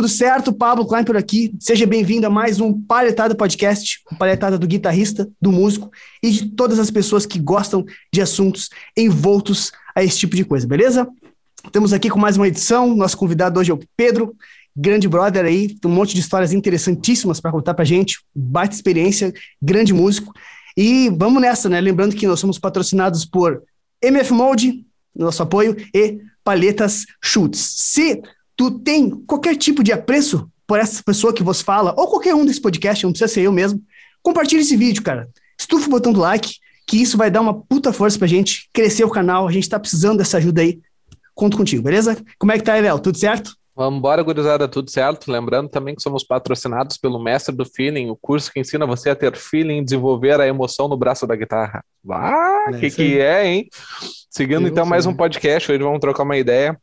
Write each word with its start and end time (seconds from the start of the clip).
Tudo 0.00 0.08
certo? 0.08 0.50
Pablo 0.50 0.86
Klein 0.86 1.04
por 1.04 1.14
aqui. 1.14 1.54
Seja 1.60 1.84
bem-vindo 1.84 2.26
a 2.26 2.30
mais 2.30 2.58
um 2.58 2.72
Palhetada 2.72 3.34
Podcast, 3.34 4.00
um 4.10 4.16
palhetada 4.16 4.58
do 4.58 4.66
guitarrista, 4.66 5.28
do 5.38 5.52
músico 5.52 5.90
e 6.22 6.30
de 6.30 6.46
todas 6.52 6.78
as 6.78 6.90
pessoas 6.90 7.26
que 7.26 7.38
gostam 7.38 7.84
de 8.10 8.22
assuntos 8.22 8.70
envoltos 8.96 9.70
a 9.94 10.02
esse 10.02 10.18
tipo 10.20 10.34
de 10.34 10.42
coisa, 10.42 10.66
beleza? 10.66 11.06
Estamos 11.62 11.92
aqui 11.92 12.08
com 12.08 12.18
mais 12.18 12.38
uma 12.38 12.48
edição. 12.48 12.96
Nosso 12.96 13.14
convidado 13.14 13.60
hoje 13.60 13.72
é 13.72 13.74
o 13.74 13.80
Pedro, 13.94 14.34
grande 14.74 15.06
brother 15.06 15.44
aí, 15.44 15.76
um 15.84 15.90
monte 15.90 16.14
de 16.14 16.20
histórias 16.20 16.54
interessantíssimas 16.54 17.38
para 17.38 17.52
contar 17.52 17.74
pra 17.74 17.84
gente, 17.84 18.20
baita 18.34 18.74
experiência, 18.74 19.34
grande 19.60 19.92
músico. 19.92 20.32
E 20.78 21.10
vamos 21.10 21.42
nessa, 21.42 21.68
né? 21.68 21.78
Lembrando 21.78 22.16
que 22.16 22.26
nós 22.26 22.40
somos 22.40 22.58
patrocinados 22.58 23.26
por 23.26 23.62
MF 24.00 24.32
Mode, 24.32 24.82
nosso 25.14 25.42
apoio, 25.42 25.76
e 25.94 26.20
Palhetas 26.42 27.04
Schultz. 27.22 27.58
Se 27.76 28.22
tu 28.60 28.70
tem 28.70 29.08
qualquer 29.08 29.56
tipo 29.56 29.82
de 29.82 29.90
apreço 29.90 30.46
por 30.66 30.78
essa 30.78 31.02
pessoa 31.02 31.32
que 31.32 31.42
você 31.42 31.64
fala, 31.64 31.94
ou 31.96 32.08
qualquer 32.08 32.34
um 32.34 32.44
desse 32.44 32.60
podcast, 32.60 33.02
não 33.02 33.10
precisa 33.10 33.32
ser 33.32 33.40
eu 33.40 33.52
mesmo, 33.52 33.80
compartilhe 34.22 34.60
esse 34.60 34.76
vídeo, 34.76 35.02
cara. 35.02 35.30
Estufa 35.58 35.86
o 35.86 35.90
botão 35.90 36.12
do 36.12 36.20
like, 36.20 36.56
que 36.86 36.98
isso 36.98 37.16
vai 37.16 37.30
dar 37.30 37.40
uma 37.40 37.54
puta 37.54 37.90
força 37.90 38.18
pra 38.18 38.28
gente 38.28 38.68
crescer 38.70 39.02
o 39.02 39.08
canal. 39.08 39.48
A 39.48 39.50
gente 39.50 39.66
tá 39.66 39.80
precisando 39.80 40.18
dessa 40.18 40.36
ajuda 40.36 40.60
aí. 40.60 40.78
Conto 41.34 41.56
contigo, 41.56 41.82
beleza? 41.82 42.22
Como 42.38 42.52
é 42.52 42.58
que 42.58 42.62
tá, 42.62 42.76
Evel? 42.76 42.98
Tudo 42.98 43.16
certo? 43.16 43.56
Vamos 43.74 43.98
embora, 43.98 44.22
gurizada, 44.22 44.68
tudo 44.68 44.90
certo? 44.90 45.32
Lembrando 45.32 45.70
também 45.70 45.94
que 45.94 46.02
somos 46.02 46.22
patrocinados 46.22 46.98
pelo 46.98 47.18
Mestre 47.18 47.56
do 47.56 47.64
Feeling, 47.64 48.10
o 48.10 48.16
curso 48.16 48.52
que 48.52 48.60
ensina 48.60 48.84
você 48.84 49.08
a 49.08 49.16
ter 49.16 49.34
feeling 49.38 49.78
e 49.78 49.84
desenvolver 49.84 50.38
a 50.38 50.46
emoção 50.46 50.86
no 50.86 50.98
braço 50.98 51.26
da 51.26 51.34
guitarra. 51.34 51.82
Ah, 52.10 52.66
o 52.74 52.78
que, 52.78 52.90
que 52.90 53.18
é, 53.18 53.46
hein? 53.46 53.68
Seguindo 54.28 54.68
então 54.68 54.84
mais 54.84 55.06
um 55.06 55.14
podcast, 55.14 55.72
hoje 55.72 55.82
vamos 55.82 55.98
trocar 55.98 56.24
uma 56.24 56.36
ideia 56.36 56.78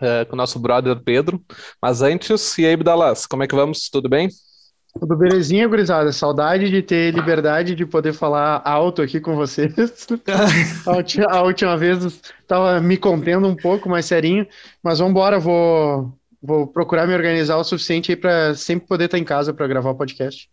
uh, 0.00 0.26
com 0.26 0.34
o 0.34 0.36
nosso 0.36 0.58
brother 0.58 0.98
Pedro. 1.02 1.42
Mas 1.80 2.02
antes, 2.02 2.58
e 2.58 2.66
aí, 2.66 2.76
Bdalas, 2.76 3.26
como 3.26 3.42
é 3.42 3.46
que 3.46 3.54
vamos? 3.54 3.88
Tudo 3.88 4.08
bem? 4.08 4.28
Tudo 4.98 5.16
belezinha, 5.16 5.68
gurizada? 5.68 6.12
Saudade 6.12 6.68
de 6.68 6.82
ter 6.82 7.14
liberdade 7.14 7.76
de 7.76 7.86
poder 7.86 8.12
falar 8.12 8.60
alto 8.64 9.00
aqui 9.00 9.20
com 9.20 9.36
vocês. 9.36 9.72
a, 10.84 10.96
última, 10.96 11.26
a 11.30 11.42
última 11.42 11.76
vez 11.76 12.04
estava 12.40 12.80
me 12.80 12.96
contendo 12.96 13.46
um 13.46 13.54
pouco 13.54 13.88
mais 13.88 14.06
serinho, 14.06 14.46
mas 14.82 14.98
vamos 14.98 15.12
embora, 15.12 15.38
vou 15.38 16.12
vou 16.42 16.66
procurar 16.66 17.06
me 17.06 17.14
organizar 17.14 17.56
o 17.56 17.64
suficiente 17.64 18.12
aí 18.12 18.16
para 18.16 18.54
sempre 18.54 18.88
poder 18.88 19.04
estar 19.04 19.18
em 19.18 19.24
casa 19.24 19.52
para 19.52 19.66
gravar 19.66 19.90
o 19.90 19.94
podcast. 19.94 20.48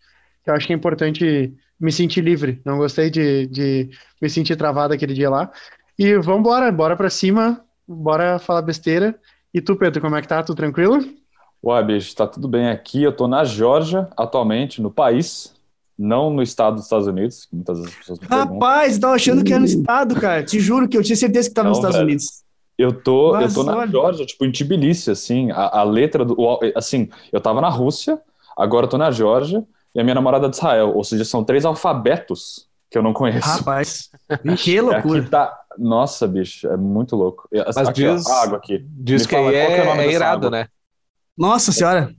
Eu 0.45 0.53
acho 0.53 0.67
que 0.67 0.73
é 0.73 0.75
importante 0.75 1.53
me 1.79 1.91
sentir 1.91 2.21
livre. 2.21 2.61
Não 2.65 2.77
gostei 2.77 3.09
de, 3.09 3.47
de 3.47 3.89
me 4.21 4.29
sentir 4.29 4.55
travado 4.55 4.93
aquele 4.93 5.13
dia 5.13 5.29
lá. 5.29 5.51
E 5.97 6.15
vamos 6.17 6.41
embora, 6.41 6.71
bora 6.71 6.95
para 6.95 7.09
cima, 7.09 7.63
bora 7.87 8.39
falar 8.39 8.61
besteira. 8.61 9.17
E 9.53 9.61
tu, 9.61 9.75
Pedro, 9.75 10.01
como 10.01 10.15
é 10.15 10.21
que 10.21 10.27
tá? 10.27 10.43
Tudo 10.43 10.57
tranquilo? 10.57 10.99
Ué, 11.63 11.83
bicho, 11.83 12.15
tá 12.15 12.27
tudo 12.27 12.47
bem 12.47 12.69
aqui. 12.69 13.01
Eu 13.01 13.11
tô 13.11 13.27
na 13.27 13.43
Geórgia, 13.43 14.07
atualmente, 14.15 14.81
no 14.81 14.91
país, 14.91 15.53
não 15.97 16.29
no 16.29 16.43
estado 16.43 16.75
dos 16.75 16.83
Estados 16.83 17.07
Unidos, 17.07 17.45
que 17.45 17.55
muitas 17.55 17.79
vezes 17.79 17.93
as 17.93 17.99
pessoas 17.99 18.19
me 18.19 18.27
Rapaz, 18.27 18.95
eu 18.95 19.01
tava 19.01 19.15
achando 19.15 19.43
que 19.43 19.51
era 19.51 19.59
no 19.59 19.65
estado, 19.65 20.15
cara. 20.15 20.43
Te 20.43 20.59
juro 20.59 20.87
que 20.87 20.97
eu 20.97 21.03
tinha 21.03 21.15
certeza 21.15 21.49
que 21.49 21.55
tava 21.55 21.69
não, 21.69 21.71
nos 21.71 21.79
Estados 21.79 21.97
velho. 21.97 22.07
Unidos. 22.07 22.43
Eu 22.77 22.93
tô, 22.93 23.31
Mas, 23.33 23.55
eu 23.55 23.63
tô 23.63 23.71
na 23.71 23.87
Geórgia, 23.87 24.25
tipo, 24.25 24.45
em 24.45 24.51
Tbilisi, 24.51 25.09
assim, 25.09 25.49
a, 25.51 25.79
a 25.79 25.83
letra 25.83 26.23
do. 26.23 26.37
Assim, 26.75 27.09
eu 27.31 27.41
tava 27.41 27.59
na 27.59 27.69
Rússia, 27.69 28.21
agora 28.55 28.85
eu 28.85 28.89
tô 28.89 28.99
na 28.99 29.09
Geórgia, 29.09 29.65
e 29.95 29.99
a 29.99 30.03
minha 30.03 30.13
namorada 30.13 30.45
é 30.45 30.49
de 30.49 30.55
Israel. 30.55 30.93
Ou 30.95 31.03
seja, 31.03 31.25
são 31.25 31.43
três 31.43 31.65
alfabetos 31.65 32.67
que 32.89 32.97
eu 32.97 33.01
não 33.01 33.13
conheço. 33.13 33.47
Rapaz, 33.47 34.11
que 34.63 34.79
loucura. 34.79 35.21
Aqui 35.21 35.29
tá... 35.29 35.59
Nossa, 35.77 36.27
bicho, 36.27 36.67
é 36.67 36.77
muito 36.77 37.15
louco. 37.15 37.47
Mas 37.53 37.77
aqui, 37.77 38.03
diz, 38.03 38.25
ó, 38.25 38.43
água 38.43 38.57
aqui. 38.57 38.85
Diz 38.89 39.23
Me 39.23 39.27
que 39.27 39.35
fala, 39.35 39.53
é, 39.53 39.57
é, 39.57 40.05
é 40.05 40.11
irado, 40.11 40.49
né? 40.49 40.67
Nossa 41.37 41.71
senhora. 41.71 42.11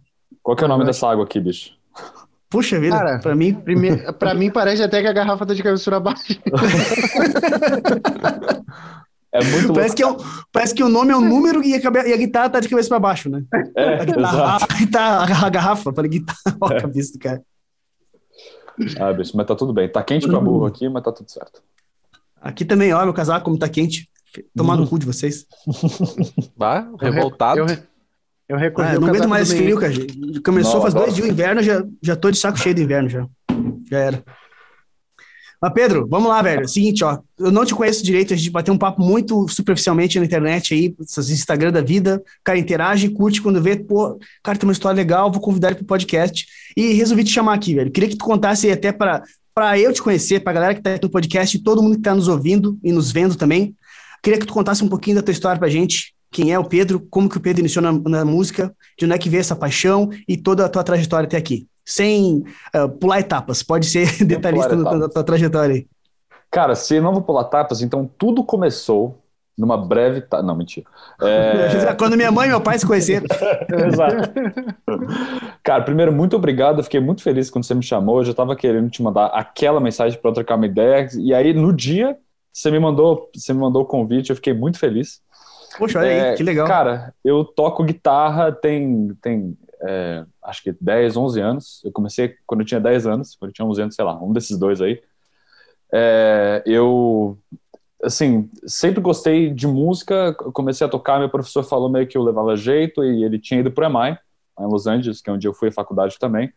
Qual 0.43 0.57
que 0.57 0.63
é 0.63 0.67
o 0.67 0.69
nome 0.69 0.85
dessa 0.85 1.09
água 1.09 1.25
aqui, 1.25 1.41
bicho? 1.41 1.73
Puxa 2.49 2.81
vida, 2.81 2.97
Cara, 2.97 3.19
pra 3.19 3.35
mim, 3.35 3.53
primeiro, 3.53 4.11
pra 4.15 4.33
mim 4.33 4.51
parece 4.51 4.83
até 4.83 5.03
que 5.03 5.07
a 5.07 5.13
garrafa 5.13 5.45
tá 5.45 5.53
de 5.53 5.63
cabeça 5.63 5.95
abaixo. 5.95 6.41
É 9.31 9.45
muito 9.45 9.75
parece, 9.75 9.95
que 9.95 10.03
é, 10.03 10.07
parece 10.51 10.75
que 10.75 10.83
o 10.83 10.89
nome 10.89 11.13
é 11.13 11.17
um 11.17 11.21
número 11.21 11.63
e 11.63 11.75
a, 11.75 12.07
e 12.07 12.13
a 12.15 12.17
guitarra 12.17 12.49
tá 12.49 12.61
de 12.61 12.69
cabeça 12.69 12.89
para 12.89 12.99
baixo, 12.99 13.29
né? 13.29 13.45
É, 13.77 14.01
a, 14.01 14.05
guitarra, 14.05 14.57
a, 14.57 14.79
guitarra, 14.79 15.47
a 15.47 15.51
garrafa 15.51 15.93
para 15.93 16.09
guitarra, 16.09 16.57
ó, 16.59 16.67
a 16.67 16.81
cabeça 16.81 17.13
do 17.13 17.19
cara. 17.19 17.43
Ah, 18.99 19.13
bicho, 19.13 19.37
mas 19.37 19.47
tá 19.47 19.55
tudo 19.55 19.73
bem. 19.73 19.89
Tá 19.89 20.03
quente 20.03 20.27
pra 20.27 20.41
burro 20.41 20.65
aqui, 20.65 20.89
mas 20.89 21.03
tá 21.03 21.13
tudo 21.13 21.31
certo. 21.31 21.63
Aqui 22.41 22.65
também, 22.65 22.93
ó, 22.93 23.05
meu 23.05 23.15
casaco, 23.15 23.45
como 23.45 23.59
tá 23.59 23.69
quente. 23.69 24.09
Tomar 24.57 24.77
no 24.77 24.87
cu 24.87 24.99
de 24.99 25.07
vocês. 25.07 25.47
Bah, 26.57 26.89
revoltado. 27.01 27.61
Eu, 27.61 27.67
eu, 27.67 27.79
eu 28.49 28.57
recorri 28.57 28.89
ah, 28.89 29.01
não 29.01 29.09
aguento 29.09 29.29
mais 29.29 29.49
esse 29.49 29.61
frio, 29.61 29.79
cara. 29.79 29.93
Começou 30.45 30.75
não, 30.75 30.83
faz 30.83 30.95
dois 30.95 31.15
dias 31.15 31.27
o 31.27 31.31
inverno, 31.31 31.63
já, 31.63 31.85
já 32.03 32.17
tô 32.17 32.31
de 32.31 32.39
saco 32.39 32.59
cheio 32.59 32.75
do 32.75 32.81
inverno 32.81 33.09
já. 33.09 33.27
Já 33.91 33.99
era. 33.99 34.25
Mas, 35.61 35.73
Pedro, 35.73 36.07
vamos 36.09 36.29
lá, 36.29 36.41
velho. 36.41 36.69
Seguinte, 36.69 37.03
ó. 37.03 37.19
Eu 37.39 37.51
não 37.51 37.65
te 37.65 37.75
conheço 37.75 38.05
direito, 38.05 38.33
a 38.33 38.37
gente 38.37 38.51
vai 38.51 38.63
ter 38.63 38.71
um 38.71 38.79
papo 38.79 39.03
muito 39.03 39.49
superficialmente 39.49 40.19
na 40.19 40.25
internet 40.25 40.73
aí, 40.73 40.95
essas 41.01 41.31
Instagram 41.31 41.73
da 41.73 41.81
vida. 41.81 42.23
Cara, 42.45 42.59
interage, 42.59 43.09
curte 43.09 43.43
quando 43.43 43.61
vê, 43.61 43.77
pô, 43.77 44.19
cara, 44.43 44.57
tem 44.57 44.69
uma 44.69 44.73
história 44.73 44.97
legal, 44.97 45.33
vou 45.33 45.41
convidar 45.41 45.69
ele 45.69 45.79
pro 45.79 45.85
podcast. 45.85 46.47
E 46.77 46.93
resolvi 46.93 47.25
te 47.25 47.33
chamar 47.33 47.55
aqui, 47.55 47.75
velho. 47.75 47.91
Queria 47.91 48.09
que 48.09 48.17
tu 48.17 48.25
contasse 48.25 48.71
até 48.71 48.93
para 48.93 49.23
para 49.59 49.77
eu 49.77 49.93
te 49.93 50.01
conhecer, 50.01 50.39
pra 50.39 50.53
galera 50.53 50.73
que 50.73 50.81
tá 50.81 50.95
aqui 50.95 51.03
no 51.03 51.11
podcast 51.11 51.57
e 51.57 51.61
todo 51.61 51.83
mundo 51.83 51.97
que 51.97 52.03
tá 52.03 52.15
nos 52.15 52.29
ouvindo 52.29 52.79
e 52.81 52.93
nos 52.93 53.11
vendo 53.11 53.35
também. 53.35 53.75
Queria 54.23 54.39
que 54.39 54.47
tu 54.47 54.53
contasse 54.53 54.85
um 54.85 54.89
pouquinho 54.89 55.17
da 55.17 55.23
tua 55.23 55.33
história 55.33 55.59
pra 55.59 55.69
gente. 55.69 56.15
Quem 56.31 56.53
é 56.53 56.59
o 56.61 56.65
Pedro, 56.65 57.01
como 57.11 57.29
que 57.29 57.39
o 57.39 57.41
Pedro 57.41 57.63
iniciou 57.63 57.83
na, 57.83 57.91
na 57.91 58.25
música, 58.25 58.73
de 58.97 59.05
onde 59.05 59.15
é 59.15 59.19
que 59.19 59.29
veio 59.29 59.41
essa 59.41 59.57
paixão 59.57 60.11
e 60.29 60.37
toda 60.37 60.65
a 60.65 60.69
tua 60.69 60.85
trajetória 60.85 61.27
até 61.27 61.37
aqui 61.37 61.67
sem 61.85 62.45
uh, 62.73 62.89
pular 63.01 63.19
etapas. 63.19 63.61
Pode 63.61 63.87
ser 63.87 64.07
detalhista 64.25 64.77
da 64.77 65.09
tua 65.09 65.25
trajetória 65.25 65.75
aí. 65.75 65.87
Cara, 66.53 66.77
se 66.77 67.01
não 67.01 67.13
vou 67.13 67.23
pular 67.23 67.43
etapas, 67.43 67.83
então 67.83 68.09
tudo 68.17 68.45
começou 68.45 69.19
numa 69.59 69.77
breve. 69.77 70.21
Ta... 70.21 70.43
Não, 70.43 70.55
mentira. 70.55 70.87
É... 71.21 71.93
Quando 71.99 72.17
minha 72.17 72.31
mãe 72.31 72.47
e 72.47 72.51
meu 72.51 72.61
pai 72.61 72.79
se 72.79 72.87
conheceram. 72.87 73.27
Exato. 73.87 74.31
Cara, 75.63 75.83
primeiro, 75.83 76.13
muito 76.13 76.37
obrigado. 76.37 76.79
Eu 76.79 76.85
fiquei 76.85 77.01
muito 77.01 77.23
feliz 77.23 77.51
quando 77.51 77.65
você 77.65 77.75
me 77.75 77.83
chamou. 77.83 78.19
Eu 78.19 78.25
já 78.25 78.31
estava 78.31 78.55
querendo 78.55 78.89
te 78.89 79.03
mandar 79.03 79.27
aquela 79.27 79.81
mensagem 79.81 80.19
para 80.19 80.33
trocar 80.33 80.55
uma 80.55 80.67
ideia. 80.67 81.09
E 81.19 81.35
aí, 81.35 81.53
no 81.53 81.73
dia, 81.73 82.17
você 82.53 82.71
me 82.71 82.79
mandou, 82.79 83.29
você 83.35 83.53
me 83.53 83.61
mandou 83.61 83.83
o 83.83 83.87
convite. 83.87 84.31
Eu 84.31 84.37
fiquei 84.37 84.55
muito 84.55 84.79
feliz. 84.79 85.21
Poxa, 85.77 85.99
olha 85.99 86.07
é, 86.07 86.31
aí, 86.31 86.37
que 86.37 86.43
legal. 86.43 86.67
Cara, 86.67 87.13
eu 87.25 87.45
toco 87.45 87.85
guitarra 87.85 88.51
tem, 88.51 89.15
tem 89.21 89.57
é, 89.83 90.25
acho 90.43 90.63
que 90.63 90.73
10, 90.73 91.17
11 91.17 91.41
anos. 91.41 91.83
Eu 91.85 91.93
comecei 91.93 92.35
quando 92.47 92.61
eu 92.61 92.67
tinha 92.67 92.81
10 92.81 93.07
anos, 93.07 93.37
quando 93.37 93.51
eu 93.51 93.55
tinha 93.55 93.67
11 93.67 93.83
anos, 93.83 93.95
sei 93.95 94.05
lá, 94.05 94.23
um 94.23 94.33
desses 94.33 94.59
dois 94.59 94.81
aí. 94.81 95.01
É, 95.93 96.63
eu, 96.67 97.39
assim, 98.03 98.49
sempre 98.67 99.01
gostei 99.01 99.51
de 99.51 99.67
música, 99.67 100.35
comecei 100.53 100.87
a 100.87 100.91
tocar, 100.91 101.19
meu 101.19 101.29
professor 101.29 101.63
falou 101.63 101.89
meio 101.89 102.07
que 102.07 102.17
eu 102.17 102.23
levava 102.23 102.57
jeito 102.57 103.05
e 103.05 103.25
ele 103.25 103.39
tinha 103.39 103.61
ido 103.61 103.71
para 103.71 103.89
o 103.89 103.93
MI, 103.93 104.19
em 104.61 104.67
Los 104.67 104.87
Angeles, 104.87 105.21
que 105.21 105.31
é 105.31 105.33
onde 105.33 105.47
eu 105.47 105.55
fui 105.55 105.69
à 105.69 105.73
faculdade 105.73 106.19
também. 106.19 106.53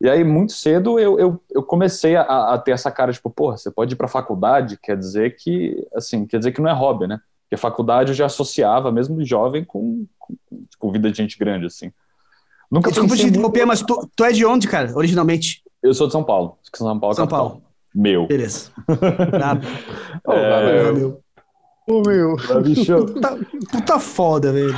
E 0.00 0.08
aí, 0.08 0.24
muito 0.24 0.52
cedo, 0.52 0.98
eu, 0.98 1.18
eu, 1.18 1.40
eu 1.50 1.62
comecei 1.62 2.16
a, 2.16 2.22
a, 2.22 2.58
ter 2.58 2.72
essa 2.72 2.90
cara, 2.90 3.12
tipo, 3.12 3.30
porra, 3.30 3.56
você 3.56 3.70
pode 3.70 3.94
ir 3.94 3.96
para 3.96 4.06
a 4.06 4.10
faculdade, 4.10 4.76
quer 4.82 4.96
dizer 4.96 5.36
que, 5.36 5.86
assim, 5.94 6.26
quer 6.26 6.38
dizer 6.38 6.50
que 6.50 6.60
não 6.60 6.68
é 6.68 6.72
hobby, 6.72 7.06
né? 7.06 7.20
Porque 7.44 7.54
a 7.54 7.58
faculdade 7.58 8.10
eu 8.10 8.14
já 8.14 8.26
associava, 8.26 8.90
mesmo 8.90 9.24
jovem, 9.24 9.64
com, 9.64 10.04
com, 10.18 10.36
com 10.76 10.90
vida 10.90 11.08
de 11.08 11.16
gente 11.16 11.38
grande, 11.38 11.66
assim. 11.66 11.92
Nunca 12.68 12.90
Desculpa 12.90 13.16
te 13.16 13.26
interromper, 13.26 13.64
mas 13.64 13.80
tu, 13.82 14.10
tu, 14.16 14.24
é 14.24 14.32
de 14.32 14.44
onde, 14.44 14.66
cara, 14.66 14.90
originalmente? 14.96 15.62
Eu 15.80 15.94
sou 15.94 16.08
de 16.08 16.12
São 16.12 16.24
Paulo. 16.24 16.58
São 16.74 16.98
Paulo, 16.98 17.14
São 17.14 17.28
Paulo. 17.28 17.62
Meu. 17.94 18.26
Beleza. 18.26 18.70
Nada. 19.38 19.66
oh, 20.26 20.32
é... 20.32 20.92
meu. 20.92 21.22
Ô, 21.86 22.02
meu. 22.06 22.36
Puta, 22.36 23.38
puta 23.70 24.00
foda, 24.00 24.52
velho. 24.52 24.74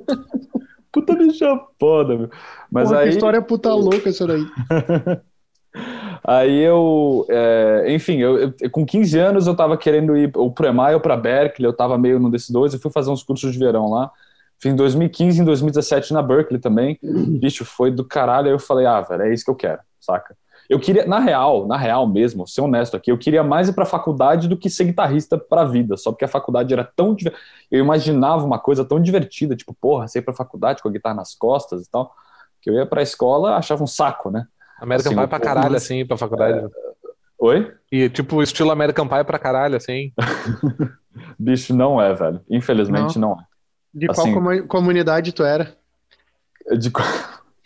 puta 0.90 1.14
bicho 1.14 1.44
foda, 1.78 2.16
meu. 2.16 2.30
Mas 2.70 2.88
Porra, 2.88 3.00
aí... 3.00 3.08
que 3.08 3.14
história 3.14 3.42
puta 3.42 3.72
louca 3.74 4.08
essa 4.08 4.26
daí. 4.26 4.42
aí 6.24 6.58
eu, 6.60 7.26
é, 7.28 7.86
enfim, 7.88 8.18
eu, 8.18 8.38
eu, 8.38 8.70
com 8.70 8.86
15 8.86 9.18
anos 9.18 9.46
eu 9.46 9.54
tava 9.54 9.76
querendo 9.76 10.16
ir 10.16 10.30
ou 10.34 10.50
pro 10.50 10.66
EMAI 10.66 10.94
ou 10.94 11.00
pra 11.00 11.16
Berkeley, 11.16 11.66
eu 11.66 11.72
tava 11.72 11.98
meio 11.98 12.18
num 12.18 12.30
desses 12.30 12.50
dois, 12.50 12.72
eu 12.72 12.80
fui 12.80 12.90
fazer 12.90 13.10
uns 13.10 13.22
cursos 13.22 13.52
de 13.52 13.58
verão 13.58 13.90
lá. 13.90 14.10
Fiz 14.60 14.72
em 14.72 14.76
2015 14.76 15.38
e 15.38 15.42
em 15.42 15.44
2017 15.44 16.12
na 16.12 16.22
Berkeley 16.22 16.60
também. 16.60 16.98
Bicho, 17.38 17.64
foi 17.64 17.90
do 17.90 18.04
caralho. 18.04 18.48
Aí 18.48 18.52
eu 18.52 18.58
falei, 18.58 18.86
ah, 18.86 19.00
velho, 19.02 19.22
é 19.22 19.32
isso 19.32 19.44
que 19.44 19.50
eu 19.50 19.54
quero, 19.54 19.80
saca? 20.00 20.34
Eu 20.68 20.78
queria, 20.78 21.06
na 21.06 21.18
real, 21.18 21.66
na 21.66 21.78
real 21.78 22.06
mesmo, 22.06 22.46
ser 22.46 22.60
honesto 22.60 22.94
aqui, 22.94 23.10
eu 23.10 23.16
queria 23.16 23.42
mais 23.42 23.68
ir 23.68 23.72
pra 23.72 23.86
faculdade 23.86 24.46
do 24.46 24.56
que 24.56 24.68
ser 24.68 24.84
guitarrista 24.84 25.38
pra 25.38 25.64
vida, 25.64 25.96
só 25.96 26.12
porque 26.12 26.26
a 26.26 26.28
faculdade 26.28 26.74
era 26.74 26.84
tão. 26.84 27.16
Eu 27.70 27.80
imaginava 27.80 28.44
uma 28.44 28.58
coisa 28.58 28.84
tão 28.84 29.00
divertida, 29.00 29.56
tipo, 29.56 29.74
porra, 29.74 30.06
sair 30.08 30.20
pra 30.20 30.34
faculdade 30.34 30.82
com 30.82 30.88
a 30.88 30.92
guitarra 30.92 31.14
nas 31.14 31.34
costas 31.34 31.86
e 31.86 31.90
tal, 31.90 32.12
que 32.60 32.68
eu 32.68 32.74
ia 32.74 32.84
pra 32.84 33.00
escola 33.00 33.56
achava 33.56 33.82
um 33.82 33.86
saco, 33.86 34.30
né? 34.30 34.46
American 34.80 35.12
assim, 35.12 35.20
Pie 35.20 35.26
pra 35.28 35.40
caralho, 35.40 35.72
mas... 35.72 35.82
assim, 35.82 36.06
pra 36.06 36.16
faculdade. 36.18 36.58
É... 36.58 36.68
Oi? 37.38 37.72
E 37.90 38.08
tipo, 38.10 38.42
estilo 38.42 38.70
American 38.70 39.08
Pie 39.08 39.24
pra 39.24 39.38
caralho, 39.38 39.76
assim. 39.76 40.12
Bicho, 41.38 41.74
não 41.74 42.00
é, 42.00 42.12
velho. 42.12 42.40
Infelizmente 42.50 43.18
não, 43.18 43.30
não 43.30 43.40
é. 43.40 43.44
De 43.94 44.10
assim, 44.10 44.34
qual 44.34 44.66
comunidade 44.66 45.32
tu 45.32 45.42
era? 45.42 45.74
De, 46.76 46.90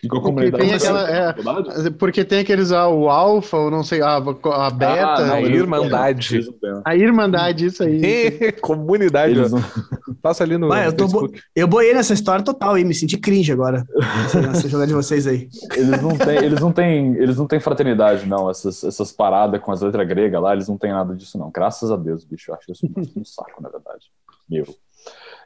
de 0.02 0.08
qual 0.08 0.20
Porque 0.20 0.34
comunidade? 0.34 0.64
tem, 0.64 0.74
aquela, 0.74 1.08
é, 1.08 1.90
porque 1.90 2.24
tem 2.24 2.40
aqueles, 2.40 2.72
ah, 2.72 2.88
o 2.88 3.08
alfa, 3.08 3.56
ou 3.56 3.70
não 3.70 3.84
sei, 3.84 4.02
a, 4.02 4.16
a 4.16 4.70
beta, 4.70 5.22
Ah, 5.22 5.34
a 5.34 5.40
Irmandade. 5.40 6.40
a 6.84 6.96
irmandade, 6.96 7.66
isso 7.66 7.84
aí. 7.84 8.50
Comunidade. 8.60 9.38
Eles 9.38 9.52
Passa 10.20 10.42
ali 10.42 10.58
no 10.58 10.66
Vai, 10.68 10.88
eu 10.88 10.92
tô 10.92 11.06
bo-. 11.06 11.30
Eu 11.54 11.68
boiei 11.68 11.94
nessa 11.94 12.12
história 12.14 12.44
total 12.44 12.74
aí, 12.74 12.84
me 12.84 12.94
senti 12.94 13.16
cringe 13.16 13.52
agora. 13.52 13.84
Nessa 14.34 14.66
jogada 14.68 14.88
de 14.88 14.94
vocês 14.94 15.24
aí. 15.26 15.48
Eles 15.76 16.02
não 16.02 16.16
têm, 16.18 16.36
eles 16.38 16.60
não 16.60 16.72
têm, 16.72 17.14
eles 17.16 17.36
não 17.36 17.46
têm 17.46 17.60
fraternidade, 17.60 18.26
não. 18.26 18.50
Essas, 18.50 18.82
essas 18.82 19.12
paradas 19.12 19.60
com 19.60 19.70
as 19.70 19.82
letras 19.82 20.06
gregas 20.08 20.42
lá, 20.42 20.52
eles 20.52 20.68
não 20.68 20.76
têm 20.76 20.90
nada 20.90 21.14
disso, 21.14 21.38
não. 21.38 21.48
Graças 21.50 21.92
a 21.92 21.96
Deus, 21.96 22.24
bicho. 22.24 22.50
Eu 22.50 22.56
acho 22.56 22.72
isso 22.72 22.86
um 23.16 23.24
saco, 23.24 23.62
na 23.62 23.68
verdade. 23.68 24.10
Meu. 24.50 24.64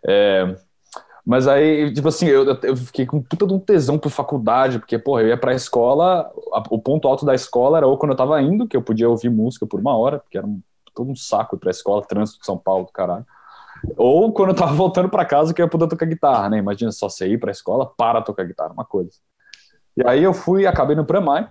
É, 0.06 0.56
mas 1.26 1.48
aí, 1.48 1.92
tipo 1.92 2.08
assim, 2.08 2.26
eu, 2.26 2.44
eu 2.62 2.76
fiquei 2.76 3.04
com 3.06 3.20
puta 3.22 3.46
de 3.46 3.52
um 3.54 3.58
tesão 3.58 3.98
por 3.98 4.10
faculdade, 4.10 4.78
porque, 4.78 4.98
porra, 4.98 5.22
eu 5.22 5.28
ia 5.28 5.36
pra 5.38 5.54
escola, 5.54 6.30
a- 6.54 6.62
o 6.70 6.78
ponto 6.80 7.08
alto 7.08 7.26
da 7.26 7.34
escola 7.34 7.78
era 7.78 7.86
ou 7.86 7.98
quando 7.98 8.12
eu 8.12 8.16
tava 8.16 8.40
indo, 8.42 8.68
que 8.68 8.76
eu 8.76 8.82
podia 8.82 9.08
ouvir 9.10 9.28
música 9.30 9.66
por 9.66 9.80
uma 9.80 9.96
hora, 9.96 10.20
porque 10.20 10.38
era 10.38 10.46
um, 10.46 10.60
todo 10.94 11.10
um 11.10 11.16
saco 11.16 11.56
ir 11.56 11.58
pra 11.58 11.70
escola, 11.72 12.02
trânsito 12.06 12.40
de 12.40 12.46
São 12.46 12.56
Paulo, 12.56 12.86
caralho. 12.94 13.26
Ou 13.96 14.32
quando 14.32 14.50
eu 14.50 14.56
tava 14.56 14.72
voltando 14.76 15.08
pra 15.10 15.24
casa, 15.24 15.54
que 15.54 15.62
eu 15.62 15.66
ia 15.66 15.70
poder 15.70 15.88
tocar 15.88 16.06
guitarra, 16.06 16.50
né? 16.50 16.58
Imagina 16.58 16.92
só 16.92 17.08
você 17.08 17.28
ir 17.28 17.38
pra 17.40 17.52
escola 17.52 17.86
para 17.86 18.22
tocar 18.22 18.44
guitarra, 18.44 18.72
uma 18.72 18.84
coisa. 18.84 19.12
E 19.96 20.06
aí 20.08 20.22
eu 20.24 20.34
fui 20.34 20.62
e 20.62 20.66
acabei 20.68 20.96
no 20.96 21.06
Premai, 21.06 21.48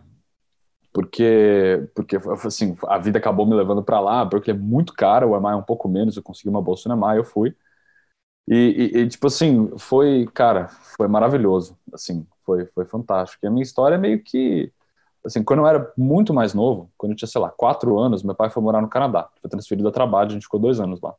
porque, 0.94 1.88
porque 1.94 2.18
assim, 2.46 2.76
a 2.88 2.98
vida 2.98 3.18
acabou 3.20 3.46
me 3.46 3.54
levando 3.56 3.84
para 3.84 4.00
lá, 4.00 4.26
porque 4.26 4.52
é 4.52 4.54
muito 4.54 4.94
caro, 4.94 5.32
o 5.32 5.38
EMAI 5.38 5.54
é 5.54 5.58
um 5.58 5.62
pouco 5.64 5.90
menos, 5.90 6.16
eu 6.16 6.24
consegui 6.24 6.50
uma 6.50 6.62
bolsa 6.62 6.88
no 6.88 6.96
EMAI, 6.96 7.18
eu 7.20 7.26
fui. 7.26 7.56
E, 8.48 8.92
e- 8.96 8.98
e, 9.02 9.08
tipo 9.10 9.28
assim, 9.28 9.72
foi, 9.78 10.28
cara, 10.34 10.68
foi 10.98 11.08
maravilhoso, 11.08 11.78
assim, 11.94 12.26
foi, 12.46 12.66
foi 12.68 12.86
fantástico. 12.86 13.44
E 13.46 13.48
a 13.48 13.52
minha 13.52 13.64
história 13.64 13.96
é 13.96 13.98
meio 13.98 14.22
que, 14.24 14.72
assim, 15.26 15.44
quando 15.44 15.60
eu 15.62 15.68
era 15.68 15.92
muito 15.98 16.34
mais 16.34 16.54
novo, 16.54 16.92
quando 16.98 17.14
eu 17.14 17.18
tinha, 17.18 17.28
sei 17.30 17.42
lá, 17.42 17.50
quatro 17.50 17.98
anos, 18.00 18.24
meu 18.24 18.36
pai 18.36 18.50
foi 18.52 18.62
morar 18.64 18.82
no 18.82 18.90
Canadá, 18.90 19.30
foi 19.42 19.50
transferido 19.50 19.88
a 19.90 19.92
trabalho, 19.92 20.30
a 20.32 20.34
gente 20.34 20.44
ficou 20.44 20.60
dois 20.60 20.80
anos 20.80 21.02
lá. 21.02 21.16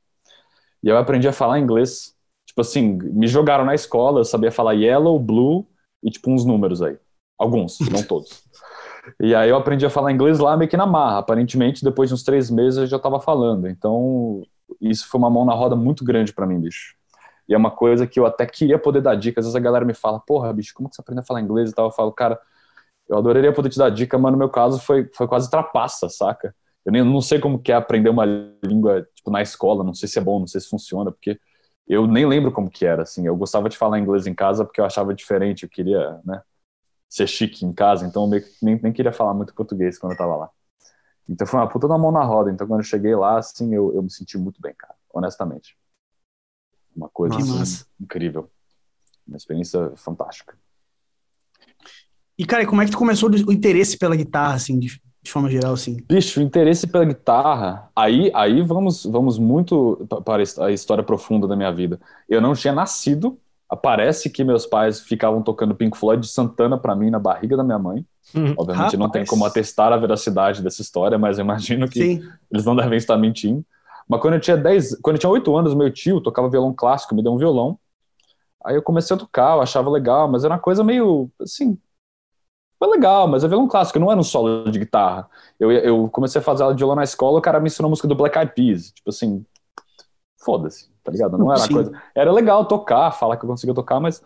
E 0.83 0.89
eu 0.89 0.97
aprendi 0.99 1.29
a 1.29 1.33
falar 1.33 1.59
inglês, 1.59 2.15
tipo 2.47 2.61
assim, 2.61 2.93
me 3.03 3.27
jogaram 3.29 3.65
na 3.65 3.75
escola, 3.75 4.21
eu 4.21 4.25
sabia 4.25 4.53
falar 4.53 4.73
yellow, 4.75 5.19
blue 5.19 5.67
e 6.03 6.11
tipo 6.11 6.31
uns 6.31 6.45
números 6.45 6.83
aí. 6.83 6.97
Alguns, 7.39 7.79
não 7.91 8.03
todos. 8.03 8.43
E 9.21 9.35
aí 9.35 9.51
eu 9.51 9.57
aprendi 9.57 9.87
a 9.87 9.91
falar 9.91 10.13
inglês 10.13 10.39
lá 10.39 10.57
meio 10.57 10.71
que 10.71 10.77
na 10.77 10.87
marra. 10.87 11.19
Aparentemente, 11.19 11.85
depois 11.85 12.09
de 12.11 12.15
uns 12.15 12.23
três 12.25 12.51
meses 12.51 12.79
eu 12.79 12.87
já 12.87 12.97
estava 12.97 13.21
falando. 13.21 13.69
Então, 13.69 14.43
isso 14.81 15.09
foi 15.09 15.19
uma 15.19 15.31
mão 15.31 15.45
na 15.45 15.55
roda 15.55 15.77
muito 15.77 16.05
grande 16.05 16.33
para 16.33 16.47
mim, 16.47 16.61
bicho. 16.61 16.95
E 17.49 17.55
é 17.55 17.57
uma 17.57 17.71
coisa 17.71 18.07
que 18.07 18.19
eu 18.19 18.27
até 18.27 18.47
queria 18.47 18.79
poder 18.79 19.01
dar 19.03 19.15
dica. 19.17 19.41
Às 19.41 19.47
vezes 19.47 19.57
a 19.57 19.61
galera 19.61 19.85
me 19.85 19.95
fala, 19.95 20.21
porra, 20.21 20.53
bicho, 20.53 20.73
como 20.75 20.89
que 20.89 20.97
você 20.97 21.01
aprende 21.01 21.21
a 21.21 21.25
falar 21.25 21.41
inglês 21.41 21.71
e 21.71 21.75
tal? 21.75 21.87
Eu 21.87 21.93
falo, 21.93 22.13
cara, 22.13 22.39
eu 23.09 23.17
adoraria 23.19 23.53
poder 23.53 23.71
te 23.71 23.79
dar 23.79 23.91
dica, 23.91 24.19
mas 24.19 24.33
no 24.33 24.39
meu 24.39 24.49
caso 24.51 24.81
foi, 24.81 25.09
foi 25.15 25.29
quase 25.29 25.51
trapaça, 25.51 26.09
saca? 26.09 26.55
Eu 26.85 26.93
nem, 26.93 27.05
não 27.05 27.21
sei 27.21 27.39
como 27.41 27.59
que 27.61 27.73
é 27.73 27.75
aprender 27.75 28.11
uma 28.11 28.25
língua, 28.65 29.09
tipo, 29.15 29.31
na 29.31 29.43
escola, 29.43 29.85
não 29.85 29.95
sei 29.95 30.09
se 30.09 30.19
é 30.19 30.23
bom, 30.23 30.41
não 30.41 30.47
sei 30.47 30.61
se 30.61 30.69
funciona, 30.69 31.11
porque 31.13 31.39
eu 31.89 32.07
nem 32.07 32.27
lembro 32.27 32.53
como 32.53 32.71
que 32.71 32.85
era, 32.87 33.03
assim. 33.03 33.27
Eu 33.27 33.37
gostava 33.37 33.69
de 33.69 33.77
falar 33.77 33.99
inglês 33.99 34.27
em 34.27 34.35
casa 34.35 34.65
porque 34.65 34.81
eu 34.81 34.85
achava 34.85 35.15
diferente, 35.15 35.65
eu 35.65 35.69
queria, 35.69 36.21
né, 36.25 36.43
ser 37.09 37.27
chique 37.29 37.65
em 37.67 37.73
casa, 37.73 38.07
então 38.07 38.25
eu 38.25 38.43
nem, 38.63 38.81
nem 38.83 38.93
queria 38.93 39.13
falar 39.13 39.35
muito 39.35 39.55
português 39.55 39.99
quando 39.99 40.13
eu 40.13 40.19
tava 40.19 40.37
lá. 40.37 40.51
Então 41.29 41.47
foi 41.47 41.61
uma 41.61 41.69
puta 41.69 41.89
da 41.89 41.99
mão 41.99 42.13
na 42.13 42.23
roda. 42.25 42.51
Então 42.51 42.67
quando 42.67 42.81
eu 42.81 42.85
cheguei 42.87 43.15
lá, 43.15 43.39
assim, 43.39 43.75
eu, 43.75 43.95
eu 43.95 44.03
me 44.03 44.11
senti 44.11 44.39
muito 44.39 44.61
bem, 44.61 44.75
cara, 44.77 44.95
honestamente. 45.15 45.77
Uma 46.97 47.09
coisa 47.09 47.37
assim, 47.37 47.85
incrível. 48.01 48.49
Uma 49.27 49.37
experiência 49.37 49.93
fantástica. 49.97 50.55
E, 52.39 52.45
cara, 52.45 52.67
como 52.67 52.83
é 52.83 52.85
que 52.85 52.91
tu 52.91 52.99
começou 52.99 53.31
o 53.31 53.53
interesse 53.53 53.99
pela 53.99 54.15
guitarra, 54.15 54.55
assim, 54.55 54.79
de, 54.79 55.01
de 55.23 55.31
forma 55.31 55.51
geral, 55.51 55.73
assim? 55.75 55.97
Bicho, 56.09 56.39
o 56.39 56.43
interesse 56.43 56.87
pela 56.87 57.05
guitarra, 57.05 57.91
aí, 57.97 58.31
aí 58.35 58.63
vamos, 58.63 59.05
vamos 59.05 59.39
muito 59.39 60.07
pa- 60.09 60.21
para 60.21 60.43
a 60.67 60.71
história 60.73 61.03
profunda 61.03 61.47
da 61.49 61.57
minha 61.57 61.73
vida. 61.73 61.99
Eu 62.29 62.41
não 62.41 62.55
tinha 62.55 62.73
nascido, 62.75 63.39
parece 63.83 64.29
que 64.31 64.45
meus 64.45 64.67
pais 64.67 65.01
ficavam 65.01 65.43
tocando 65.43 65.75
Pink 65.75 65.97
Floyd 65.97 66.21
de 66.23 66.29
Santana 66.29 66.79
pra 66.79 66.95
mim 66.95 67.11
na 67.11 67.19
barriga 67.19 67.57
da 67.57 67.65
minha 67.65 67.79
mãe. 67.79 68.05
Obviamente 68.57 68.97
não 68.97 69.09
tem 69.09 69.21
Rapaz. 69.23 69.31
como 69.31 69.45
atestar 69.45 69.93
a 69.93 69.97
veracidade 69.97 70.63
dessa 70.63 70.83
história, 70.83 71.17
mas 71.17 71.39
eu 71.39 71.45
imagino 71.45 71.89
que 71.89 72.01
Sim. 72.19 72.29
eles 72.51 72.65
não 72.65 72.77
devem 72.77 72.99
estar 72.99 73.17
mentindo. 73.17 73.65
Mas 74.09 74.21
quando 74.21 74.35
eu 74.35 74.41
tinha 74.41 74.57
10, 74.57 75.01
quando 75.01 75.17
eu 75.17 75.21
tinha 75.21 75.31
8 75.31 75.57
anos, 75.57 75.75
meu 75.75 75.93
tio 75.93 76.21
tocava 76.21 76.49
violão 76.49 76.73
clássico, 76.73 77.15
me 77.15 77.23
deu 77.23 77.33
um 77.33 77.39
violão. 77.39 77.79
Aí 78.65 78.75
eu 78.75 78.83
comecei 78.83 79.15
a 79.15 79.19
tocar, 79.19 79.57
eu 79.57 79.63
achava 79.63 79.91
legal, 79.91 80.29
mas 80.29 80.45
era 80.45 80.55
uma 80.55 80.61
coisa 80.61 80.83
meio 80.83 81.31
assim, 81.41 81.79
foi 82.79 82.89
legal, 82.89 83.27
mas 83.27 83.43
é 83.43 83.49
violão 83.49 83.69
clássico, 83.69 83.99
não 83.99 84.11
era 84.11 84.21
um 84.21 84.25
solo 84.25 84.71
de 84.71 84.79
guitarra. 84.79 85.29
Eu, 85.59 85.73
eu 85.73 86.09
comecei 86.11 86.41
a 86.41 86.45
fazer 86.45 86.63
aula 86.63 86.75
de 86.75 86.81
violão 86.81 86.97
na 86.97 87.05
escola, 87.05 87.39
o 87.39 87.43
cara 87.43 87.61
me 87.61 87.69
ensinou 87.69 87.89
a 87.89 87.91
música 87.91 88.09
do 88.09 88.15
Black 88.15 88.37
Eyed 88.37 88.53
Peas, 88.55 88.91
tipo 88.91 89.09
assim, 89.09 89.45
foda-se, 90.45 90.91
tá 91.03 91.11
ligado? 91.11 91.39
Não 91.39 91.51
era 91.51 91.61
Sim. 91.61 91.75
coisa. 91.75 91.93
Era 92.15 92.33
legal 92.33 92.65
tocar, 92.67 93.11
falar 93.13 93.37
que 93.37 93.45
eu 93.45 93.49
conseguia 93.49 93.75
tocar, 93.75 93.99
mas 93.99 94.23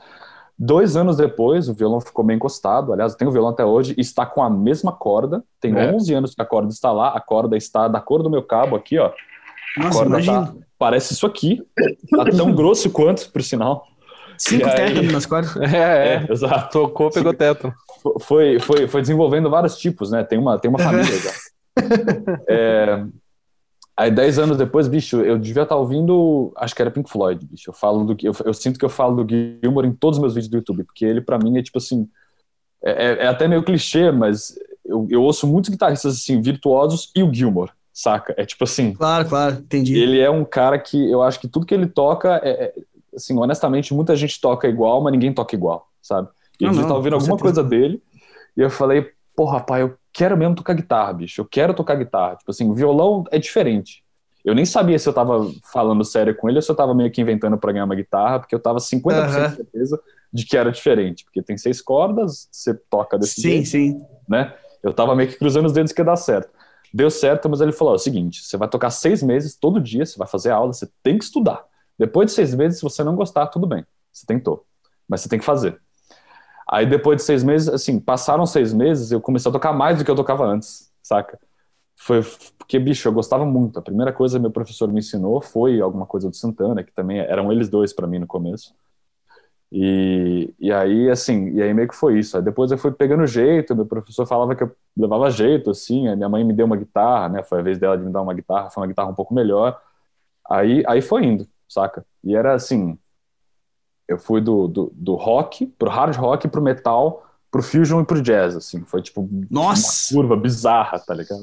dois 0.59 0.97
anos 0.97 1.17
depois 1.17 1.69
o 1.69 1.75
violão 1.75 2.01
ficou 2.01 2.25
bem 2.25 2.37
encostado. 2.37 2.93
Aliás, 2.93 3.13
eu 3.13 3.19
tenho 3.19 3.31
o 3.31 3.33
violão 3.33 3.51
até 3.51 3.65
hoje 3.65 3.95
está 3.97 4.27
com 4.27 4.43
a 4.43 4.51
mesma 4.51 4.93
corda. 4.93 5.43
Tem 5.61 5.75
É. 5.77 5.93
11 5.95 6.13
anos 6.13 6.35
que 6.35 6.43
a 6.43 6.45
corda 6.45 6.71
está 6.71 6.93
lá, 6.93 7.09
a 7.11 7.21
corda 7.21 7.57
está 7.57 7.89
da 7.89 8.01
cor 8.01 8.23
do 8.23 8.29
meu 8.31 8.43
cabo 8.43 8.77
aqui, 8.77 8.99
ó. 8.99 9.13
A 9.79 9.83
Nossa, 9.85 9.99
corda 9.99 10.09
imagina. 10.11 10.47
tá, 10.47 10.55
parece 10.79 11.13
isso 11.13 11.27
aqui, 11.27 11.63
tá 12.11 12.25
tão 12.25 12.53
grosso 12.55 12.91
quanto, 12.91 13.31
por 13.31 13.43
sinal. 13.43 13.87
Cinco 14.39 14.67
aí- 14.67 14.75
tétanos 14.75 15.13
nas 15.13 15.27
cordas. 15.27 15.55
É, 15.75 16.25
é. 16.27 16.33
exato. 16.33 16.73
Tocou, 16.73 17.11
pegou 17.11 17.35
teto. 17.35 17.73
Foi, 18.21 18.59
foi, 18.59 18.89
foi 18.89 19.01
desenvolvendo 19.03 19.51
vários 19.51 19.77
tipos, 19.77 20.11
né? 20.11 20.25
Tem 20.25 20.39
uma, 20.39 20.59
tem 20.59 20.69
uma 20.71 20.79
família 20.79 21.13
já. 21.19 21.31
É, 22.49 23.05
aí, 23.97 24.11
10 24.11 24.39
anos 24.39 24.57
depois, 24.57 24.89
bicho, 24.89 25.21
eu 25.21 25.39
devia 25.39 25.63
estar 25.65 25.77
ouvindo, 25.77 26.53
acho 26.57 26.75
que 26.75 26.81
era 26.83 26.91
Pink 26.91 27.11
Floyd, 27.11 27.45
bicho. 27.47 27.69
Eu 27.69 27.75
falo 27.75 28.05
do 28.05 28.17
eu, 28.25 28.33
eu 28.45 28.55
sinto 28.55 28.79
que 28.79 28.85
eu 28.85 28.89
falo 28.89 29.23
do 29.23 29.29
Gilmore 29.63 29.87
em 29.87 29.93
todos 29.93 30.17
os 30.19 30.23
meus 30.23 30.35
vídeos 30.35 30.51
do 30.51 30.57
YouTube, 30.57 30.85
porque 30.85 31.05
ele, 31.05 31.21
pra 31.21 31.39
mim, 31.39 31.59
é 31.59 31.63
tipo 31.63 31.79
assim. 31.79 32.09
É, 32.83 32.91
é- 33.07 33.25
é 33.25 33.27
até 33.27 33.47
meio 33.47 33.63
clichê, 33.63 34.11
mas 34.11 34.55
eu, 34.85 35.07
eu 35.11 35.23
ouço 35.23 35.47
muitos 35.47 35.69
guitarristas 35.69 36.17
assim, 36.17 36.41
virtuosos 36.41 37.11
e 37.15 37.23
o 37.23 37.33
Gilmore, 37.33 37.71
saca? 37.93 38.35
É 38.37 38.45
tipo 38.45 38.65
assim. 38.65 38.93
Claro, 38.95 39.29
claro, 39.29 39.55
entendi. 39.57 39.99
Ele 39.99 40.21
é 40.21 40.31
um 40.31 40.45
cara 40.45 40.79
que 40.79 41.11
eu 41.11 41.23
acho 41.23 41.41
que 41.41 41.49
tudo 41.49 41.67
que 41.67 41.75
ele 41.75 41.87
toca 41.87 42.41
é, 42.45 42.51
é- 42.67 42.75
assim, 43.15 43.37
honestamente, 43.39 43.93
muita 43.93 44.15
gente 44.15 44.41
toca 44.41 44.69
igual, 44.69 45.03
mas 45.03 45.13
ninguém 45.13 45.33
toca 45.33 45.55
igual, 45.55 45.89
sabe? 46.01 46.29
E 46.61 46.65
Não, 46.65 46.71
eu 46.71 46.75
não, 46.75 46.83
estava 46.83 46.99
ouvindo 46.99 47.15
alguma 47.15 47.37
certeza. 47.37 47.61
coisa 47.61 47.65
dele 47.69 48.03
e 48.57 48.61
eu 48.61 48.71
falei, 48.71 49.11
porra, 49.35 49.61
pai, 49.61 49.83
eu 49.83 49.97
quero 50.13 50.37
mesmo 50.37 50.55
tocar 50.55 50.75
guitarra, 50.75 51.13
bicho. 51.13 51.41
Eu 51.41 51.45
quero 51.47 51.75
tocar 51.75 51.95
guitarra. 51.97 52.37
Tipo 52.37 52.51
assim, 52.51 52.69
o 52.69 52.75
violão 52.75 53.25
é 53.31 53.39
diferente. 53.39 54.05
Eu 54.45 54.55
nem 54.55 54.65
sabia 54.65 54.99
se 54.99 55.09
eu 55.09 55.13
tava 55.13 55.51
falando 55.73 56.05
sério 56.05 56.35
com 56.35 56.49
ele 56.49 56.59
ou 56.59 56.63
se 56.63 56.71
eu 56.71 56.75
tava 56.77 56.95
meio 56.95 57.11
que 57.11 57.21
inventando 57.21 57.59
pra 57.59 57.73
ganhar 57.73 57.85
uma 57.85 57.95
guitarra, 57.95 58.41
porque 58.41 58.55
eu 58.55 58.61
tava 58.61 58.81
50% 58.81 59.47
Aham. 59.47 59.51
de 59.51 59.57
certeza 59.57 60.01
de 60.33 60.47
que 60.47 60.57
era 60.57 60.71
diferente. 60.73 61.25
Porque 61.25 61.43
tem 61.43 61.59
seis 61.59 61.81
cordas, 61.83 62.49
você 62.51 62.75
toca 62.75 63.19
desse 63.19 63.41
Sim, 63.41 63.43
jeito 63.43 63.71
sim. 63.71 64.07
né? 64.29 64.55
Eu 64.83 64.93
tava 64.95 65.15
meio 65.15 65.29
que 65.29 65.37
cruzando 65.37 65.67
os 65.67 65.73
dedos 65.73 65.93
que 65.93 66.01
ia 66.01 66.05
dar 66.05 66.17
certo. 66.17 66.51
Deu 66.93 67.11
certo, 67.11 67.49
mas 67.49 67.61
ele 67.61 67.73
falou: 67.73 67.95
o 67.95 67.99
seguinte, 67.99 68.43
você 68.45 68.57
vai 68.57 68.69
tocar 68.69 68.91
seis 68.91 69.23
meses 69.23 69.57
todo 69.57 69.81
dia, 69.81 70.05
você 70.05 70.19
vai 70.19 70.27
fazer 70.27 70.51
aula, 70.51 70.73
você 70.73 70.89
tem 71.03 71.17
que 71.19 71.25
estudar. 71.25 71.65
Depois 71.99 72.27
de 72.29 72.33
seis 72.33 72.55
meses, 72.55 72.79
se 72.79 72.83
você 72.83 73.05
não 73.05 73.15
gostar, 73.15 73.47
tudo 73.49 73.67
bem, 73.67 73.85
você 74.13 74.27
tentou, 74.27 74.65
mas 75.09 75.21
você 75.21 75.29
tem 75.29 75.39
que 75.39 75.45
fazer. 75.45 75.81
Aí 76.71 76.87
depois 76.87 77.19
de 77.19 77.23
seis 77.25 77.43
meses, 77.43 77.69
assim, 77.69 77.99
passaram 77.99 78.47
seis 78.47 78.73
meses, 78.73 79.11
eu 79.11 79.21
comecei 79.21 79.49
a 79.49 79.53
tocar 79.53 79.73
mais 79.73 79.99
do 79.99 80.05
que 80.05 80.11
eu 80.11 80.15
tocava 80.15 80.45
antes, 80.45 80.91
saca? 81.03 81.39
Foi 81.97 82.23
porque, 82.57 82.79
bicho, 82.79 83.07
eu 83.07 83.13
gostava 83.13 83.45
muito. 83.45 83.79
A 83.79 83.83
primeira 83.83 84.13
coisa 84.13 84.39
que 84.39 84.43
meu 84.43 84.51
professor 84.51 84.91
me 84.91 85.01
ensinou 85.01 85.43
foi 85.43 85.81
alguma 85.81 86.07
coisa 86.07 86.31
do 86.31 86.37
Santana, 86.37 86.83
que 86.83 86.93
também 86.93 87.19
eram 87.19 87.53
eles 87.53 87.69
dois 87.69 87.93
para 87.93 88.07
mim 88.07 88.19
no 88.21 88.27
começo. 88.27 88.75
E, 89.73 90.53
e 90.59 90.73
aí, 90.73 91.09
assim, 91.09 91.51
e 91.51 91.63
aí 91.63 91.73
meio 91.73 91.89
que 91.89 91.95
foi 91.95 92.19
isso. 92.19 92.37
Aí 92.37 92.43
depois 92.43 92.73
eu 92.73 92.79
fui 92.79 92.91
pegando 92.91 93.27
jeito, 93.27 93.75
meu 93.77 93.87
professor 93.87 94.27
falava 94.27 94.55
que 94.57 94.65
eu 94.65 94.77
levava 94.97 95.31
jeito, 95.31 95.71
assim, 95.71 96.09
a 96.09 96.17
minha 96.17 96.29
mãe 96.29 96.43
me 96.45 96.53
deu 96.53 96.67
uma 96.67 96.77
guitarra, 96.77 97.29
né, 97.29 97.43
foi 97.43 97.61
a 97.61 97.63
vez 97.63 97.79
dela 97.79 97.97
de 97.97 98.05
me 98.05 98.11
dar 98.11 98.23
uma 98.23 98.35
guitarra, 98.35 98.71
foi 98.71 98.83
uma 98.83 98.89
guitarra 98.89 99.11
um 99.11 99.15
pouco 99.15 99.33
melhor. 99.33 99.81
Aí, 100.51 100.83
aí 100.87 101.01
foi 101.01 101.25
indo, 101.25 101.49
saca? 101.69 102.05
E 102.25 102.35
era 102.35 102.55
assim, 102.55 102.99
eu 104.09 104.19
fui 104.19 104.41
do, 104.41 104.67
do, 104.67 104.93
do 104.93 105.15
rock 105.15 105.67
pro 105.67 105.89
hard 105.89 106.17
rock, 106.17 106.49
pro 106.49 106.61
metal, 106.61 107.25
pro 107.49 107.63
fusion 107.63 108.01
e 108.01 108.05
pro 108.05 108.21
jazz, 108.23 108.57
assim, 108.57 108.83
foi 108.85 109.03
tipo 109.03 109.29
Nossa! 109.49 110.13
uma 110.13 110.21
curva 110.21 110.37
bizarra, 110.37 110.99
tá 110.99 111.15
ligado? 111.15 111.43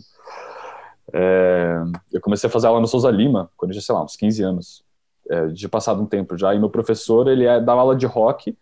É, 1.13 1.77
eu 2.11 2.19
comecei 2.19 2.49
a 2.49 2.51
fazer 2.51 2.67
aula 2.67 2.81
no 2.81 2.87
Souza 2.87 3.09
Lima, 3.09 3.49
quando 3.55 3.71
eu 3.71 3.75
tinha, 3.75 3.81
sei 3.81 3.95
lá, 3.95 4.03
uns 4.03 4.17
15 4.17 4.43
anos 4.43 4.86
é, 5.29 5.47
de 5.47 5.67
passado 5.67 6.01
um 6.01 6.05
tempo 6.05 6.37
já, 6.37 6.53
e 6.53 6.59
meu 6.59 6.69
professor, 6.69 7.27
ele 7.27 7.45
é, 7.45 7.59
dava 7.59 7.81
aula 7.81 7.95
de 7.95 8.05
rock, 8.05 8.57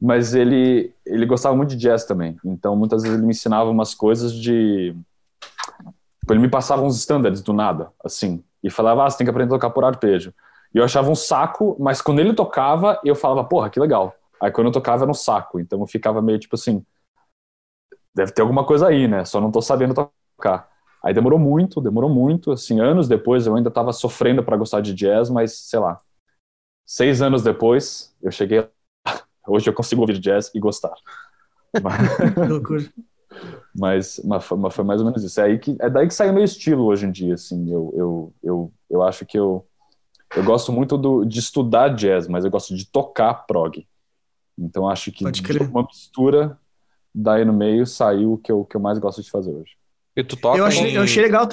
mas 0.00 0.34
ele, 0.34 0.92
ele 1.06 1.26
gostava 1.26 1.54
muito 1.54 1.70
de 1.70 1.76
jazz 1.76 2.04
também, 2.04 2.36
então 2.44 2.74
muitas 2.76 3.02
vezes 3.02 3.16
ele 3.16 3.26
me 3.26 3.32
ensinava 3.32 3.70
umas 3.70 3.94
coisas 3.94 4.32
de... 4.32 4.94
Tipo, 6.20 6.34
ele 6.34 6.40
me 6.40 6.48
passava 6.48 6.82
uns 6.82 6.96
standards 6.96 7.42
do 7.42 7.52
nada, 7.52 7.90
assim, 8.04 8.42
e 8.62 8.70
falava, 8.70 9.04
ah, 9.04 9.10
você 9.10 9.18
tem 9.18 9.24
que 9.24 9.30
aprender 9.30 9.52
a 9.52 9.56
tocar 9.56 9.70
por 9.70 9.84
arpejo. 9.84 10.32
E 10.74 10.78
eu 10.78 10.84
achava 10.84 11.10
um 11.10 11.14
saco, 11.14 11.76
mas 11.78 12.00
quando 12.00 12.20
ele 12.20 12.32
tocava, 12.32 12.98
eu 13.04 13.14
falava, 13.14 13.44
porra, 13.44 13.68
que 13.68 13.78
legal. 13.78 14.14
Aí 14.40 14.50
quando 14.50 14.68
eu 14.68 14.72
tocava 14.72 14.98
era 14.98 15.06
no 15.06 15.14
saco, 15.14 15.60
então 15.60 15.80
eu 15.80 15.86
ficava 15.86 16.22
meio 16.22 16.38
tipo 16.38 16.54
assim, 16.56 16.84
deve 18.14 18.32
ter 18.32 18.42
alguma 18.42 18.64
coisa 18.64 18.88
aí, 18.88 19.06
né? 19.06 19.24
Só 19.24 19.40
não 19.40 19.50
tô 19.50 19.60
sabendo 19.60 19.94
tocar. 19.94 20.71
Aí 21.02 21.12
demorou 21.12 21.38
muito, 21.38 21.80
demorou 21.80 22.08
muito, 22.08 22.52
assim, 22.52 22.80
anos 22.80 23.08
depois 23.08 23.46
eu 23.46 23.56
ainda 23.56 23.70
tava 23.70 23.92
sofrendo 23.92 24.42
para 24.42 24.56
gostar 24.56 24.80
de 24.80 24.94
jazz, 24.94 25.28
mas 25.28 25.52
sei 25.52 25.80
lá, 25.80 26.00
seis 26.86 27.20
anos 27.20 27.42
depois 27.42 28.14
eu 28.22 28.30
cheguei, 28.30 28.66
hoje 29.46 29.68
eu 29.68 29.74
consigo 29.74 30.02
ouvir 30.02 30.18
jazz 30.18 30.50
e 30.54 30.60
gostar. 30.60 30.94
Mas, 33.74 34.20
mas, 34.22 34.50
mas, 34.54 34.74
foi 34.74 34.84
mais 34.84 35.00
ou 35.00 35.06
menos 35.06 35.24
isso. 35.24 35.40
É, 35.40 35.44
aí 35.44 35.58
que, 35.58 35.74
é 35.80 35.88
daí 35.88 36.06
que 36.06 36.12
saiu 36.12 36.32
meu 36.32 36.44
estilo 36.44 36.84
hoje 36.84 37.06
em 37.06 37.10
dia, 37.10 37.34
assim. 37.34 37.72
Eu, 37.72 37.92
eu, 37.96 38.34
eu, 38.42 38.72
eu 38.90 39.02
acho 39.02 39.24
que 39.24 39.38
eu, 39.38 39.66
eu 40.36 40.44
gosto 40.44 40.70
muito 40.70 40.98
do, 40.98 41.24
de 41.24 41.38
estudar 41.38 41.94
jazz, 41.94 42.28
mas 42.28 42.44
eu 42.44 42.50
gosto 42.50 42.76
de 42.76 42.84
tocar 42.86 43.46
prog. 43.46 43.86
Então 44.58 44.88
acho 44.88 45.10
que 45.10 45.24
uma 45.70 45.82
mistura 45.84 46.58
daí 47.14 47.44
no 47.44 47.52
meio 47.52 47.86
saiu 47.86 48.34
o 48.34 48.38
que 48.38 48.52
eu, 48.52 48.64
que 48.64 48.76
eu 48.76 48.80
mais 48.80 48.98
gosto 48.98 49.22
de 49.22 49.30
fazer 49.30 49.52
hoje. 49.52 49.76
E 50.16 50.22
tu 50.22 50.36
toca 50.36 50.58
eu 50.58 50.64
achei, 50.64 50.96
eu 50.96 51.02
achei 51.02 51.22
legal. 51.22 51.48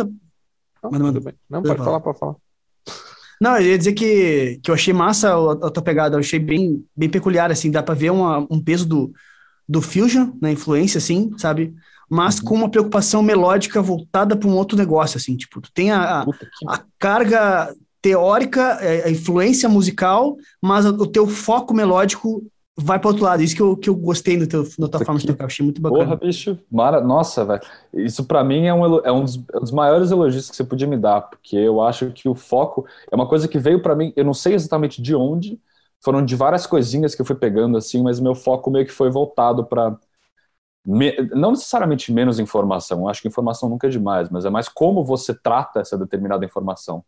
Não, 0.84 0.92
manda, 0.92 1.20
manda. 1.20 1.36
Não, 1.50 1.63
pode 1.63 1.78
falar, 1.78 2.00
pode 2.00 2.20
falar. 2.20 2.36
Não, 3.42 3.56
eu 3.58 3.68
ia 3.68 3.78
dizer 3.78 3.94
que, 3.94 4.60
que 4.62 4.70
eu 4.70 4.75
achei 4.75 4.94
massa 4.94 5.34
a, 5.34 5.51
a 5.51 5.72
tua 5.72 5.82
pegada, 5.82 6.16
eu 6.16 6.20
achei 6.20 6.39
bem, 6.39 6.86
bem 6.96 7.10
peculiar, 7.10 7.50
assim, 7.50 7.72
dá 7.72 7.82
pra 7.82 7.96
ver 7.96 8.12
uma, 8.12 8.46
um 8.50 8.62
peso 8.62 8.86
do, 8.86 9.13
do 9.68 9.82
Fusion, 9.82 10.32
na 10.42 10.51
influência, 10.51 10.98
assim, 10.98 11.32
sabe? 11.38 11.74
Mas 12.10 12.39
uhum. 12.39 12.46
com 12.46 12.56
uma 12.56 12.70
preocupação 12.70 13.24
melódica 13.24 13.82
voltada 13.82 14.36
para 14.36 14.50
um 14.50 14.56
outro 14.56 14.78
negócio, 14.78 15.18
assim, 15.18 15.38
tipo, 15.38 15.62
tu 15.62 15.72
tem 15.74 15.92
a, 15.92 16.25
a 16.68 16.84
carga 16.98 17.74
teórica, 18.01 18.78
é, 18.82 19.06
a 19.06 19.12
influência 19.12 19.70
musical, 19.70 20.36
mas 20.62 20.86
o 20.86 21.08
teu 21.08 21.25
foco 21.28 21.74
melódico 21.74 22.46
vai 22.79 23.00
para 23.00 23.09
outro 23.09 23.24
lado. 23.24 23.43
Isso 23.43 23.55
que 23.55 23.62
eu, 23.62 23.75
que 23.75 23.89
eu 23.89 23.95
gostei 23.95 24.38
do 24.38 24.48
teu, 24.48 24.63
da 24.77 24.88
tua 24.88 25.05
forma 25.05 25.19
de 25.19 25.27
tocar, 25.27 25.45
achei 25.45 25.63
muito 25.63 25.81
bacana. 25.81 26.05
Porra, 26.05 26.15
bicho, 26.15 26.57
mara... 26.71 27.01
nossa, 27.01 27.45
velho. 27.45 27.62
Isso 27.93 28.24
para 28.25 28.43
mim 28.43 28.65
é, 28.65 28.74
um, 28.74 29.00
é 29.00 29.12
um, 29.12 29.24
dos, 29.24 29.36
é 29.53 29.57
um 29.57 29.62
dos 29.62 29.71
maiores 29.71 30.12
elogios 30.12 30.50
que 30.50 30.55
você 30.55 30.63
podia 30.63 30.88
me 30.88 30.98
dar, 30.98 31.21
porque 31.21 31.55
eu 31.55 31.81
acho 31.81 32.12
que 32.12 32.27
o 32.27 32.36
foco 32.36 32.86
é 33.12 33.15
uma 33.15 33.27
coisa 33.27 33.48
que 33.48 33.59
veio 33.59 33.81
para 33.81 33.95
mim, 33.95 34.13
eu 34.15 34.24
não 34.24 34.33
sei 34.33 34.53
exatamente 34.53 35.01
de 35.01 35.13
onde, 35.13 35.59
foram 36.01 36.24
de 36.24 36.36
várias 36.36 36.65
coisinhas 36.65 37.13
que 37.13 37.21
eu 37.21 37.25
fui 37.25 37.36
pegando 37.36 37.77
assim, 37.77 38.01
mas 38.01 38.19
meu 38.19 38.33
foco 38.33 38.71
meio 38.71 38.86
que 38.86 38.91
foi 38.91 39.09
voltado 39.09 39.65
para 39.65 39.98
me... 40.86 41.15
não 41.36 41.51
necessariamente 41.51 42.12
menos 42.12 42.39
informação, 42.39 43.01
eu 43.01 43.09
acho 43.09 43.21
que 43.21 43.27
informação 43.27 43.69
nunca 43.69 43.88
é 43.88 43.89
demais, 43.89 44.29
mas 44.29 44.45
é 44.45 44.50
mais 44.50 44.69
como 44.69 45.03
você 45.03 45.33
trata 45.33 45.81
essa 45.81 45.98
determinada 45.98 46.45
informação. 46.45 47.03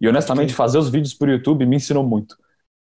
E 0.00 0.08
honestamente, 0.08 0.54
fazer 0.54 0.78
os 0.78 0.88
vídeos 0.88 1.12
por 1.12 1.28
YouTube 1.28 1.66
me 1.66 1.76
ensinou 1.76 2.04
muito. 2.04 2.36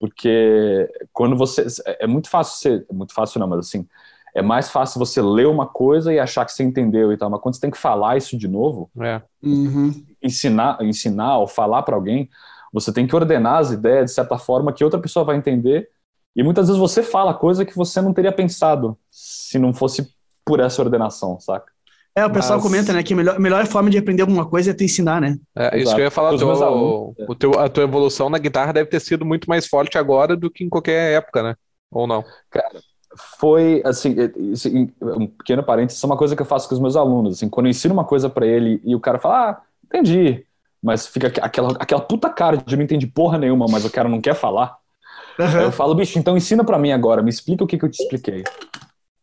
Porque 0.02 0.90
quando 1.14 1.38
você. 1.38 1.68
É 2.00 2.08
muito 2.08 2.28
fácil 2.28 2.58
ser. 2.60 2.86
É 2.90 2.94
muito 2.94 3.14
fácil 3.14 3.40
não, 3.40 3.48
mas 3.48 3.60
assim. 3.60 3.88
É 4.34 4.42
mais 4.42 4.72
fácil 4.72 4.98
você 4.98 5.22
ler 5.22 5.46
uma 5.46 5.68
coisa 5.68 6.12
e 6.12 6.18
achar 6.18 6.44
que 6.46 6.54
você 6.54 6.64
entendeu 6.64 7.12
e 7.12 7.18
tal, 7.18 7.30
mas 7.30 7.42
quando 7.42 7.54
você 7.54 7.62
tem 7.62 7.70
que 7.70 7.78
falar 7.78 8.16
isso 8.16 8.38
de 8.38 8.48
novo, 8.48 8.90
é. 9.02 9.22
uhum. 9.44 9.92
ensinar, 10.24 10.82
ensinar 10.82 11.38
ou 11.38 11.48
falar 11.48 11.84
para 11.84 11.96
alguém, 11.96 12.30
você 12.72 12.94
tem 12.94 13.06
que 13.06 13.14
ordenar 13.14 13.58
as 13.58 13.72
ideias 13.72 14.06
de 14.06 14.12
certa 14.12 14.38
forma 14.38 14.72
que 14.72 14.86
outra 14.86 15.02
pessoa 15.02 15.26
vai 15.26 15.36
entender. 15.36 15.90
E 16.34 16.42
muitas 16.44 16.68
vezes 16.68 16.80
você 16.80 17.04
fala 17.04 17.34
coisa 17.34 17.66
que 17.66 17.76
você 17.76 18.02
não 18.02 18.14
teria 18.14 18.32
pensado 18.32 18.98
se 19.12 19.60
não 19.60 19.74
fosse 19.74 20.10
por 20.46 20.62
essa 20.62 20.82
ordenação, 20.82 21.38
saca? 21.38 21.70
É, 22.16 22.26
o 22.26 22.30
pessoal 22.30 22.60
Mas... 22.60 22.68
comenta, 22.68 22.92
né, 22.92 23.02
que 23.04 23.14
a 23.14 23.18
melhor, 23.18 23.40
melhor 23.40 23.66
forma 23.66 23.90
de 23.90 23.98
aprender 23.98 24.22
alguma 24.22 24.46
coisa 24.46 24.72
é 24.72 24.74
te 24.74 24.84
ensinar, 24.84 25.22
né? 25.22 25.38
É, 25.56 25.80
isso 25.80 25.96
que 25.96 26.02
eu 26.02 26.06
ia 26.06 26.12
falar, 26.12 26.38
teu, 26.38 27.16
o 27.28 27.36
teu, 27.36 27.60
a 27.60 27.70
tua 27.70 27.84
evolução 27.84 28.30
na 28.30 28.38
guitarra 28.38 28.74
deve 28.74 28.90
ter 28.90 29.00
sido 29.00 29.26
muito 29.26 29.48
mais 29.48 29.66
forte 29.66 29.98
agora 29.98 30.36
do 30.36 30.52
que 30.52 30.64
em 30.64 30.70
qualquer 30.70 31.14
época, 31.14 31.42
né? 31.42 31.56
Ou 31.90 32.06
não? 32.06 32.24
Cara, 32.50 32.82
foi, 33.40 33.82
assim, 33.86 34.16
um 35.02 35.28
pequeno 35.28 35.64
parênteses, 35.64 35.98
isso 35.98 36.06
é 36.06 36.10
uma 36.10 36.18
coisa 36.18 36.36
que 36.36 36.42
eu 36.42 36.46
faço 36.46 36.68
com 36.68 36.76
os 36.76 36.82
meus 36.82 36.98
alunos, 36.98 37.38
assim, 37.38 37.50
quando 37.50 37.68
eu 37.68 37.72
ensino 37.72 37.94
uma 37.94 38.06
coisa 38.06 38.30
para 38.30 38.46
ele 38.46 38.82
e 38.84 38.94
o 38.94 39.00
cara 39.00 39.18
fala, 39.18 39.50
ah, 39.50 39.62
entendi, 39.86 40.46
mas 40.84 41.08
fica 41.08 41.28
aquela, 41.42 41.72
aquela 41.80 42.02
puta 42.02 42.30
cara 42.30 42.58
de 42.58 42.76
não 42.76 42.84
entende 42.84 43.08
porra 43.08 43.38
nenhuma, 43.38 43.68
mas 43.70 43.86
o 43.86 43.92
cara 43.92 44.10
não 44.10 44.20
quer 44.20 44.36
falar, 44.36 44.78
uhum. 45.40 45.62
eu 45.62 45.72
falo, 45.72 45.96
bicho, 45.96 46.20
então 46.20 46.36
ensina 46.36 46.64
para 46.64 46.78
mim 46.78 46.92
agora, 46.92 47.22
me 47.22 47.30
explica 47.30 47.64
o 47.64 47.68
que, 47.68 47.78
que 47.78 47.86
eu 47.86 47.92
te 47.92 48.02
expliquei. 48.02 48.44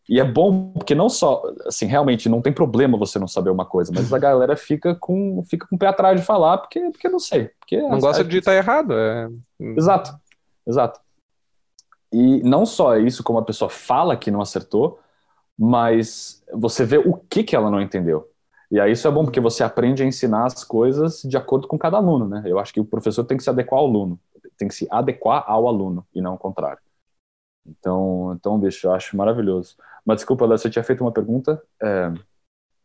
E 0.09 0.19
é 0.19 0.25
bom 0.25 0.73
porque 0.73 0.95
não 0.95 1.09
só, 1.09 1.43
assim, 1.67 1.85
realmente 1.85 2.29
não 2.29 2.41
tem 2.41 2.53
problema 2.53 2.97
você 2.97 3.19
não 3.19 3.29
saber 3.29 3.51
uma 3.51 3.67
coisa, 3.67 3.93
mas 3.95 4.11
a 4.11 4.19
galera 4.19 4.57
fica 4.57 4.95
com, 4.95 5.45
fica 5.45 5.67
com 5.67 5.77
o 5.77 5.79
pé 5.79 5.87
atrás 5.87 6.19
de 6.19 6.27
falar 6.27 6.59
porque, 6.59 6.81
porque 6.91 7.09
não 7.11 7.19
sei. 7.19 7.51
Porque 7.61 7.77
não 7.77 8.01
gosta 8.01 8.25
de 8.25 8.39
estar 8.39 8.55
errado. 8.55 8.95
É... 8.95 9.29
Exato, 9.61 10.19
exato. 10.67 10.99
E 12.11 12.43
não 12.43 12.65
só 12.65 12.97
isso, 12.97 13.23
como 13.23 13.39
a 13.39 13.45
pessoa 13.45 13.69
fala 13.69 14.17
que 14.17 14.31
não 14.31 14.41
acertou, 14.41 14.99
mas 15.59 16.43
você 16.55 16.87
vê 16.87 16.97
o 16.97 17.15
que, 17.15 17.45
que 17.45 17.55
ela 17.55 17.71
não 17.71 17.81
entendeu. 17.81 18.31
E 18.71 18.81
aí 18.81 18.93
isso 18.93 19.07
é 19.07 19.11
bom 19.11 19.25
porque 19.25 19.41
você 19.41 19.63
aprende 19.63 20.03
a 20.03 20.07
ensinar 20.07 20.47
as 20.47 20.65
coisas 20.65 21.23
de 21.23 21.37
acordo 21.37 21.69
com 21.69 21.79
cada 21.79 21.99
aluno, 21.99 22.27
né? 22.27 22.43
Eu 22.47 22.59
acho 22.59 22.73
que 22.73 22.81
o 22.81 22.85
professor 22.85 23.25
tem 23.25 23.37
que 23.37 23.43
se 23.43 23.51
adequar 23.51 23.81
ao 23.81 23.87
aluno, 23.87 24.19
tem 24.57 24.69
que 24.69 24.75
se 24.75 24.87
adequar 24.91 25.45
ao 25.47 25.69
aluno 25.69 26.07
e 26.15 26.21
não 26.23 26.33
ao 26.33 26.39
contrário. 26.39 26.81
Então, 27.67 28.35
então 28.39 28.59
bicho, 28.59 28.87
eu 28.87 28.93
acho 28.93 29.17
maravilhoso. 29.17 29.77
Mas 30.09 30.21
desculpa, 30.21 30.47
você 30.47 30.71
tinha 30.71 30.83
feito 30.83 31.05
uma 31.05 31.13
pergunta? 31.13 31.63
É... 31.83 32.11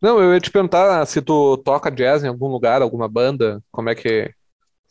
Não, 0.01 0.19
eu 0.19 0.33
ia 0.33 0.41
te 0.41 0.51
perguntar 0.51 1.05
se 1.05 1.21
tu 1.21 1.55
toca 1.55 1.89
jazz 1.89 2.21
em 2.21 2.27
algum 2.27 2.47
lugar, 2.47 2.81
alguma 2.81 3.07
banda, 3.07 3.63
como 3.71 3.89
é 3.89 3.95
que... 3.95 4.29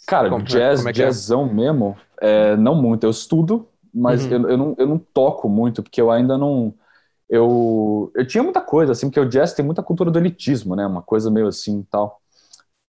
Cara, 0.06 0.30
como, 0.30 0.42
jazz, 0.42 0.80
como 0.80 0.88
é, 0.88 0.92
é 0.92 0.94
jazzão 0.94 1.46
é? 1.46 1.52
mesmo, 1.52 1.94
é, 2.18 2.56
não 2.56 2.74
muito. 2.74 3.04
Eu 3.04 3.10
estudo, 3.10 3.68
mas 3.92 4.24
uhum. 4.24 4.32
eu, 4.32 4.48
eu, 4.48 4.56
não, 4.56 4.74
eu 4.78 4.86
não 4.86 4.98
toco 4.98 5.46
muito, 5.46 5.82
porque 5.82 6.00
eu 6.00 6.10
ainda 6.10 6.38
não... 6.38 6.72
Eu, 7.28 8.10
eu 8.16 8.26
tinha 8.26 8.42
muita 8.42 8.62
coisa, 8.62 8.92
assim, 8.92 9.08
porque 9.10 9.20
o 9.20 9.28
jazz 9.28 9.52
tem 9.52 9.62
muita 9.62 9.82
cultura 9.82 10.10
do 10.10 10.18
elitismo, 10.18 10.74
né? 10.74 10.86
Uma 10.86 11.02
coisa 11.02 11.30
meio 11.30 11.48
assim 11.48 11.86
tal. 11.90 12.18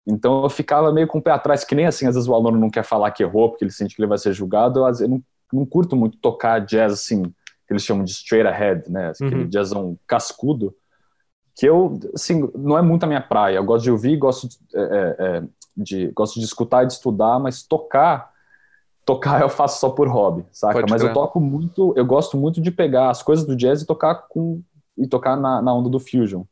Então 0.07 0.45
eu 0.45 0.51
ficava 0.51 0.93
meio 0.93 1.09
com 1.09 1.19
o 1.19 1.23
pé 1.23 1.33
atrás, 1.33 1.65
que 1.65 1.75
nem 1.75 1.87
assim, 1.87 2.07
às 2.07 2.15
vezes 2.15 2.29
o 2.29 2.35
aluno 2.35 2.59
não 2.59 2.71
quer 2.71 2.85
falar 2.85 3.11
que 3.11 3.25
errou, 3.25 3.51
porque 3.51 3.65
ele 3.65 3.73
sente 3.73 3.97
que 3.97 4.01
ele 4.01 4.09
vai 4.09 4.19
ser 4.19 4.33
julgado. 4.33 4.81
Eu, 4.81 4.87
eu 5.01 5.09
não, 5.09 5.23
não 5.53 5.67
curto 5.67 5.97
muito 5.97 6.17
tocar 6.19 6.61
jazz 6.61 6.93
assim, 6.93 7.33
que 7.67 7.73
eles 7.73 7.85
chamam 7.85 8.05
de 8.05 8.11
straight 8.11 8.47
ahead, 8.47 8.91
né? 8.91 9.11
Aquele 9.11 9.43
uhum. 9.43 9.49
jazzão 9.49 9.99
cascudo, 10.07 10.75
que 11.55 11.67
eu, 11.67 11.99
assim, 12.15 12.51
não 12.55 12.79
é 12.79 12.83
muito 12.83 13.05
a 13.05 13.07
minha 13.07 13.21
praia. 13.21 13.57
Eu 13.57 13.65
gosto 13.65 13.85
de 13.85 13.91
ouvir, 13.91 14.17
gosto 14.17 14.49
de, 14.49 14.57
é, 14.75 14.81
é, 14.81 15.17
é, 15.19 15.43
de, 15.77 16.07
gosto 16.09 16.39
de 16.39 16.47
escutar 16.47 16.85
e 16.85 16.87
de 16.87 16.95
estudar, 16.95 17.39
mas 17.39 17.63
tocar, 17.63 18.33
tocar 19.05 19.41
eu 19.43 19.49
faço 19.49 19.81
só 19.81 19.91
por 19.91 20.09
hobby, 20.09 20.45
saca? 20.51 20.75
Pode 20.75 20.91
mas 20.91 21.03
eu 21.03 21.13
toco 21.13 21.41
muito, 21.41 21.93
eu 21.97 22.05
gosto 22.05 22.37
muito 22.37 22.61
de 22.61 22.71
pegar 22.71 23.11
as 23.11 23.23
coisas 23.23 23.47
do 23.47 23.57
jazz 23.57 23.83
e 23.83 23.87
tocar 23.87 24.27
com 24.29 24.63
e 24.97 25.07
tocar 25.07 25.37
na, 25.37 25.63
na 25.63 25.75
onda 25.75 25.89
do 25.89 25.99
fusion, 25.99 26.45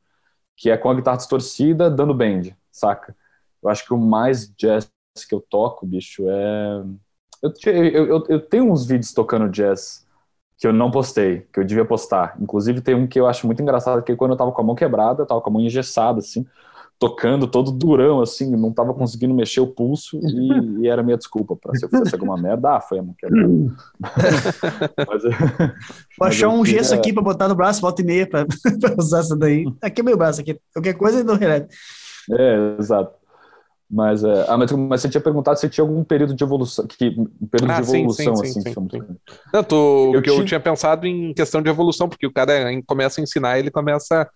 que 0.56 0.70
é 0.70 0.76
com 0.76 0.88
a 0.88 0.94
guitarra 0.94 1.18
distorcida, 1.18 1.90
dando 1.90 2.14
bend, 2.14 2.56
saca? 2.72 3.14
Eu 3.62 3.68
acho 3.68 3.84
que 3.84 3.92
o 3.92 3.98
mais 3.98 4.50
jazz 4.56 4.90
que 5.28 5.34
eu 5.34 5.40
toco, 5.40 5.86
bicho, 5.86 6.24
é 6.26 6.82
eu, 7.42 7.52
eu, 7.66 8.06
eu, 8.06 8.26
eu 8.28 8.40
tenho 8.40 8.70
uns 8.70 8.86
vídeos 8.86 9.12
tocando 9.12 9.48
jazz 9.48 10.06
que 10.60 10.66
eu 10.66 10.74
não 10.74 10.90
postei, 10.90 11.46
que 11.50 11.58
eu 11.58 11.64
devia 11.64 11.86
postar. 11.86 12.36
Inclusive 12.38 12.82
tem 12.82 12.94
um 12.94 13.06
que 13.06 13.18
eu 13.18 13.26
acho 13.26 13.46
muito 13.46 13.62
engraçado, 13.62 14.02
que 14.02 14.14
quando 14.14 14.32
eu 14.32 14.36
tava 14.36 14.52
com 14.52 14.60
a 14.60 14.64
mão 14.64 14.74
quebrada, 14.74 15.22
eu 15.22 15.26
tava 15.26 15.40
com 15.40 15.48
a 15.48 15.52
mão 15.54 15.62
engessada, 15.62 16.18
assim, 16.18 16.46
tocando 16.98 17.46
todo 17.46 17.72
durão, 17.72 18.20
assim, 18.20 18.54
não 18.54 18.70
tava 18.70 18.92
conseguindo 18.92 19.32
mexer 19.32 19.60
o 19.60 19.66
pulso 19.66 20.20
e, 20.22 20.82
e 20.82 20.86
era 20.86 21.02
minha 21.02 21.16
desculpa 21.16 21.56
para 21.56 21.74
se 21.74 21.86
eu 21.86 21.88
fizesse 21.88 22.14
alguma 22.14 22.36
merda, 22.36 22.76
ah, 22.76 22.80
foi 22.82 22.98
a 22.98 23.02
mão 23.02 23.14
quebrada. 23.18 23.48
mas, 25.08 25.22
Vou 26.18 26.28
achar 26.28 26.50
um 26.50 26.62
gesso 26.62 26.94
aqui 26.94 27.10
para 27.10 27.22
botar 27.22 27.48
no 27.48 27.54
braço, 27.54 27.80
volta 27.80 28.02
e 28.02 28.04
meia 28.04 28.28
para 28.28 28.46
usar 29.00 29.20
essa 29.20 29.34
daí. 29.34 29.64
Aqui 29.80 30.02
é 30.02 30.04
meu 30.04 30.18
braço, 30.18 30.42
aqui. 30.42 30.60
Qualquer 30.74 30.92
coisa 30.92 31.24
do 31.24 31.32
reto. 31.36 31.74
É, 32.30 32.76
exato. 32.78 33.19
Mas, 33.90 34.22
é, 34.22 34.44
ah, 34.48 34.56
mas, 34.56 34.70
mas, 34.70 35.00
você 35.00 35.08
tinha 35.08 35.20
perguntado 35.20 35.58
se 35.58 35.68
tinha 35.68 35.82
algum 35.82 36.04
período 36.04 36.32
de 36.32 36.44
evolução, 36.44 36.86
que, 36.86 37.08
um 37.08 37.46
período 37.48 37.72
ah, 37.72 37.80
de 37.80 37.90
evolução, 37.90 38.36
sim, 38.36 38.44
sim, 38.44 38.60
assim, 38.60 38.72
sim, 38.72 38.88
sim. 38.88 39.16
Não, 39.52 40.14
eu, 40.14 40.22
eu 40.24 40.44
tinha 40.44 40.60
pensado 40.60 41.08
em 41.08 41.34
questão 41.34 41.60
de 41.60 41.68
evolução, 41.68 42.08
porque 42.08 42.26
o 42.26 42.32
cara 42.32 42.52
começa 42.86 43.20
a 43.20 43.24
ensinar, 43.24 43.58
ele 43.58 43.70
começa 43.70 44.30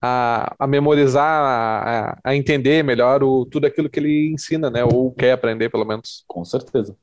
a, 0.00 0.54
a 0.58 0.66
memorizar, 0.66 1.24
a, 1.24 2.18
a 2.24 2.34
entender 2.34 2.82
melhor 2.82 3.22
o, 3.22 3.44
tudo 3.44 3.66
aquilo 3.66 3.90
que 3.90 4.00
ele 4.00 4.32
ensina, 4.32 4.70
né? 4.70 4.82
Ou 4.82 5.12
quer 5.12 5.32
aprender, 5.32 5.68
pelo 5.68 5.84
menos. 5.84 6.24
Com 6.26 6.42
certeza. 6.42 6.96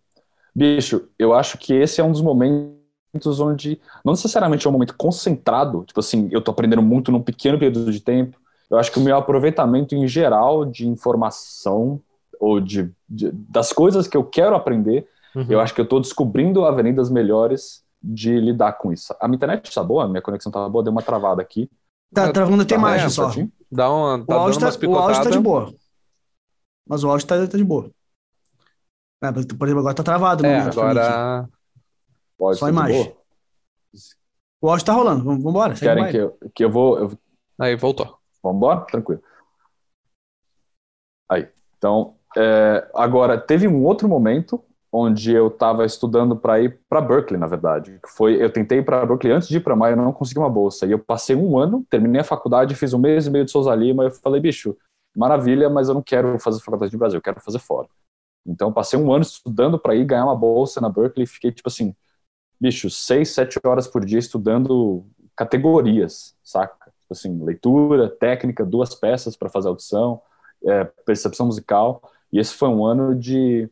Bicho, 0.55 1.09
eu 1.17 1.33
acho 1.33 1.59
que 1.59 1.73
esse 1.73 2.01
é 2.01 2.03
um 2.03 2.12
dos 2.12 2.21
momentos 2.21 3.39
onde, 3.39 3.79
não 4.03 4.13
necessariamente 4.13 4.65
é 4.65 4.69
um 4.69 4.73
momento 4.73 4.95
concentrado, 4.97 5.83
tipo 5.85 6.00
assim, 6.00 6.27
eu 6.31 6.41
tô 6.41 6.50
aprendendo 6.50 6.81
muito 6.81 7.12
num 7.12 7.21
pequeno 7.21 7.59
período 7.59 7.91
de 7.91 8.00
tempo, 8.00 8.39
eu 8.73 8.79
acho 8.79 8.91
que 8.91 8.97
o 8.97 9.03
meu 9.03 9.15
aproveitamento 9.15 9.93
em 9.93 10.07
geral 10.07 10.65
de 10.65 10.87
informação 10.87 12.01
ou 12.39 12.59
de, 12.59 12.91
de 13.07 13.31
das 13.31 13.71
coisas 13.71 14.07
que 14.07 14.17
eu 14.17 14.23
quero 14.23 14.55
aprender, 14.55 15.07
uhum. 15.35 15.45
eu 15.47 15.59
acho 15.59 15.75
que 15.75 15.79
eu 15.79 15.83
estou 15.83 15.99
descobrindo 15.99 16.65
avenidas 16.65 17.11
melhores 17.11 17.83
de 18.01 18.39
lidar 18.39 18.73
com 18.73 18.91
isso. 18.91 19.15
A 19.19 19.27
minha 19.27 19.35
internet 19.35 19.67
está 19.67 19.83
boa, 19.83 20.05
a 20.05 20.07
minha 20.07 20.23
conexão 20.23 20.49
está 20.49 20.67
boa, 20.67 20.83
deu 20.83 20.91
uma 20.91 21.03
travada 21.03 21.39
aqui. 21.39 21.69
Tá 22.11 22.31
travando 22.31 22.65
tem 22.65 22.77
mais 22.77 23.13
só. 23.13 23.31
Dá 23.71 23.91
uma, 23.91 24.25
tá 24.25 24.35
o 24.35 24.39
áudio 24.39 24.67
está 24.67 24.87
o 24.87 24.97
áudio 24.97 25.23
tá 25.23 25.29
de 25.29 25.39
boa. 25.39 25.73
Mas 26.87 27.03
o 27.03 27.09
áudio 27.09 27.23
está 27.23 27.47
tá 27.47 27.57
de 27.57 27.63
boa. 27.63 27.91
É, 29.23 29.31
por 29.31 29.39
exemplo, 29.39 29.79
agora 29.79 29.93
está 29.93 30.03
travado. 30.03 30.45
É, 30.45 30.61
agora... 30.61 31.47
Pode 32.37 32.57
só 32.57 32.65
a 32.65 32.69
imagem. 32.69 33.15
O 34.59 34.69
áudio 34.69 34.85
tá 34.85 34.93
rolando, 34.93 35.23
vamos 35.23 35.45
embora. 35.45 35.75
Querem 35.75 36.09
que 36.09 36.17
eu, 36.17 36.37
que 36.55 36.65
eu 36.65 36.71
vou. 36.71 36.97
Eu... 36.97 37.19
Aí, 37.59 37.75
voltou. 37.75 38.22
Vamos 38.43 38.57
embora? 38.57 38.81
Tranquilo. 38.81 39.21
Aí. 41.29 41.47
Então, 41.77 42.15
é, 42.38 42.89
agora, 42.93 43.38
teve 43.38 43.67
um 43.67 43.83
outro 43.85 44.07
momento 44.07 44.63
onde 44.91 45.33
eu 45.33 45.47
estava 45.47 45.85
estudando 45.85 46.35
para 46.35 46.62
ir 46.62 46.79
para 46.88 47.01
Berkeley, 47.01 47.39
na 47.39 47.47
verdade. 47.47 48.00
Foi, 48.15 48.35
eu 48.41 48.51
tentei 48.51 48.77
ir 48.77 48.85
para 48.85 49.03
Berkeley 49.05 49.33
antes 49.33 49.47
de 49.47 49.57
ir 49.57 49.62
para 49.62 49.75
Maio, 49.75 49.93
eu 49.93 50.03
não 50.03 50.13
consegui 50.13 50.39
uma 50.39 50.50
bolsa. 50.50 50.85
E 50.85 50.91
eu 50.91 51.00
passei 51.00 51.35
um 51.35 51.57
ano, 51.57 51.83
terminei 51.89 52.21
a 52.21 52.23
faculdade, 52.23 52.75
fiz 52.75 52.93
um 52.93 53.00
mês 53.00 53.25
e 53.25 53.31
meio 53.31 53.43
de 53.45 53.50
Souza 53.50 53.73
Lima, 53.73 54.03
e 54.03 54.07
eu 54.07 54.12
falei, 54.12 54.39
bicho, 54.39 54.77
maravilha, 55.15 55.67
mas 55.67 55.88
eu 55.88 55.95
não 55.95 56.03
quero 56.03 56.38
fazer 56.38 56.62
faculdade 56.62 56.93
no 56.93 57.00
Brasil, 57.00 57.17
eu 57.17 57.23
quero 57.23 57.41
fazer 57.41 57.57
fora. 57.57 57.88
Então, 58.45 58.71
passei 58.71 59.00
um 59.00 59.12
ano 59.12 59.23
estudando 59.23 59.79
para 59.79 59.95
ir 59.95 60.05
ganhar 60.05 60.25
uma 60.25 60.35
bolsa 60.35 60.79
na 60.79 60.89
Berkeley, 60.89 61.25
fiquei 61.25 61.51
tipo 61.51 61.69
assim, 61.69 61.95
bicho, 62.59 62.89
seis, 62.89 63.29
sete 63.29 63.59
horas 63.65 63.88
por 63.88 64.05
dia 64.05 64.19
estudando 64.19 65.05
categorias, 65.35 66.35
saca? 66.43 66.82
Tipo 67.13 67.29
assim, 67.29 67.43
leitura, 67.43 68.10
técnica, 68.10 68.65
duas 68.65 68.96
peças 68.96 69.36
para 69.36 69.50
fazer 69.50 69.67
audição, 69.67 70.22
é, 70.65 70.84
percepção 71.05 71.46
musical. 71.46 72.01
E 72.32 72.39
esse 72.39 72.53
foi 72.53 72.70
um 72.70 72.86
ano 72.86 73.15
de. 73.15 73.70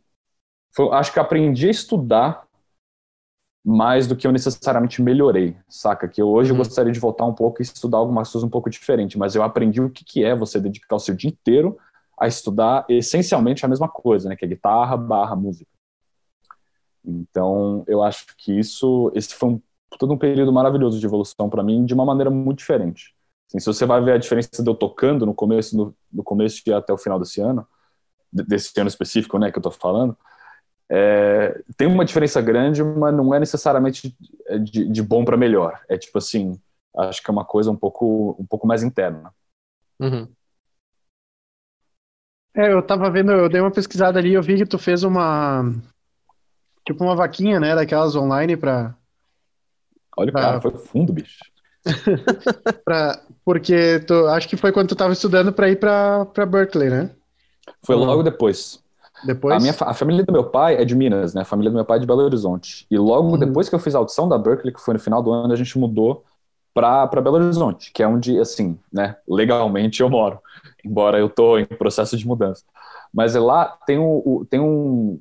Foi, 0.74 0.90
acho 0.92 1.12
que 1.12 1.20
aprendi 1.20 1.68
a 1.68 1.72
estudar 1.72 2.48
mais 3.64 4.08
do 4.08 4.16
que 4.16 4.26
eu 4.26 4.32
necessariamente 4.32 5.02
melhorei, 5.02 5.56
saca? 5.68 6.08
Que 6.08 6.22
hoje 6.22 6.52
uhum. 6.52 6.58
eu 6.58 6.64
gostaria 6.64 6.92
de 6.92 7.00
voltar 7.00 7.26
um 7.26 7.34
pouco 7.34 7.62
e 7.62 7.64
estudar 7.64 7.98
algumas 7.98 8.32
coisas 8.32 8.46
um 8.46 8.50
pouco 8.50 8.70
diferente, 8.70 9.18
mas 9.18 9.36
eu 9.36 9.44
aprendi 9.44 9.82
o 9.82 9.90
que, 9.90 10.04
que 10.04 10.24
é 10.24 10.36
você 10.36 10.60
dedicar 10.60 10.96
o 10.96 11.00
seu 11.00 11.16
dia 11.16 11.30
inteiro 11.30 11.78
a 12.20 12.28
estudar 12.28 12.86
essencialmente 12.90 13.66
a 13.66 13.70
mesma 13.70 13.88
coisa, 13.88 14.30
né? 14.30 14.36
Que 14.36 14.46
é 14.46 14.48
guitarra 14.48 14.98
barra 14.98 15.36
música. 15.36 15.70
Então, 17.04 17.84
eu 17.88 18.04
acho 18.04 18.28
que 18.38 18.58
isso, 18.58 19.12
esse 19.16 19.34
foi 19.34 19.50
um, 19.50 19.62
todo 19.98 20.14
um 20.14 20.18
período 20.18 20.54
maravilhoso 20.54 21.00
de 21.00 21.06
evolução 21.06 21.50
para 21.50 21.64
mim, 21.64 21.86
de 21.86 21.94
uma 21.94 22.06
maneira 22.06 22.30
muito 22.30 22.60
diferente. 22.60 23.16
Assim, 23.52 23.60
se 23.60 23.66
você 23.66 23.86
vai 23.86 24.02
ver 24.02 24.14
a 24.14 24.18
diferença 24.18 24.64
de 24.64 24.70
eu 24.70 24.74
tocando 24.74 25.26
no 25.26 25.34
começo, 25.34 25.76
no, 25.76 25.96
no 26.12 26.24
começo 26.24 26.62
e 26.66 26.74
até 26.74 26.94
o 26.94 26.98
final 26.98 27.20
desse 27.20 27.42
ano, 27.42 27.68
desse 28.32 28.80
ano 28.80 28.88
específico, 28.88 29.38
né, 29.38 29.52
que 29.52 29.58
eu 29.58 29.62
tô 29.62 29.70
falando, 29.70 30.18
é, 30.90 31.62
tem 31.76 31.88
uma 31.88 32.06
diferença 32.06 32.42
grande, 32.42 32.84
mas 32.84 33.14
não 33.14 33.34
é 33.34 33.40
necessariamente 33.40 34.16
de, 34.64 34.88
de 34.88 35.04
bom 35.04 35.26
para 35.26 35.36
melhor. 35.36 35.82
É 35.90 35.98
tipo 35.98 36.18
assim, 36.18 36.60
acho 36.96 37.22
que 37.22 37.30
é 37.30 37.34
uma 37.34 37.46
coisa 37.46 37.70
um 37.70 37.76
pouco, 37.76 38.36
um 38.40 38.46
pouco 38.46 38.66
mais 38.66 38.84
interna. 38.84 39.34
Uhum. 40.00 40.28
É, 42.56 42.72
eu 42.72 42.82
tava 42.82 43.10
vendo, 43.10 43.32
eu 43.32 43.50
dei 43.50 43.62
uma 43.62 43.72
pesquisada 43.72 44.18
ali, 44.20 44.34
eu 44.34 44.42
vi 44.42 44.58
que 44.58 44.66
tu 44.66 44.78
fez 44.78 45.04
uma, 45.04 45.64
Tipo 46.86 47.04
uma 47.04 47.16
vaquinha, 47.16 47.60
né? 47.60 47.76
Daquelas 47.76 48.16
online 48.16 48.58
pra. 48.58 48.96
Olha, 50.18 50.32
pra... 50.32 50.42
cara, 50.42 50.62
foi 50.62 50.72
fundo, 50.78 51.14
bicho. 51.14 51.40
pra... 52.86 53.20
Porque 53.44 54.00
tu... 54.08 54.28
acho 54.28 54.48
que 54.48 54.58
foi 54.58 54.72
quando 54.72 54.90
tu 54.90 54.96
tava 54.96 55.14
estudando 55.14 55.52
pra 55.52 55.70
ir 55.70 55.78
pra, 55.78 56.26
pra 56.26 56.46
Berkeley, 56.46 56.90
né? 56.90 57.10
Foi 57.84 57.96
logo 57.96 58.24
depois. 58.24 58.80
Depois? 59.24 59.56
A, 59.56 59.60
minha, 59.60 59.76
a 59.80 59.94
família 59.94 60.24
do 60.24 60.32
meu 60.32 60.44
pai 60.44 60.76
é 60.76 60.86
de 60.86 60.96
Minas, 60.96 61.34
né? 61.34 61.42
A 61.42 61.46
família 61.46 61.72
do 61.72 61.76
meu 61.76 61.86
pai 61.86 61.98
é 61.98 62.00
de 62.00 62.08
Belo 62.08 62.22
Horizonte. 62.22 62.86
E 62.90 62.98
logo 62.98 63.32
uhum. 63.32 63.38
depois 63.38 63.70
que 63.70 63.76
eu 63.76 63.80
fiz 63.80 63.94
a 63.96 64.00
audição 64.00 64.28
da 64.28 64.38
Berkeley, 64.38 64.74
que 64.74 64.82
foi 64.82 64.94
no 64.94 65.00
final 65.00 65.22
do 65.22 65.32
ano, 65.32 65.54
a 65.54 65.56
gente 65.56 65.78
mudou 65.78 66.24
para 66.74 67.08
Belo 67.22 67.36
Horizonte, 67.36 67.92
que 67.92 68.02
é 68.02 68.08
onde, 68.08 68.40
assim, 68.40 68.80
né, 68.92 69.18
legalmente 69.28 70.02
eu 70.02 70.10
moro, 70.10 70.40
embora 70.86 71.20
eu 71.20 71.30
tô 71.30 71.58
em 71.58 71.66
processo 71.66 72.18
de 72.18 72.26
mudança. 72.26 72.64
Mas 73.14 73.36
lá 73.36 73.78
tem, 73.86 74.00
um, 74.00 74.46
tem 74.50 74.60
um, 74.60 75.20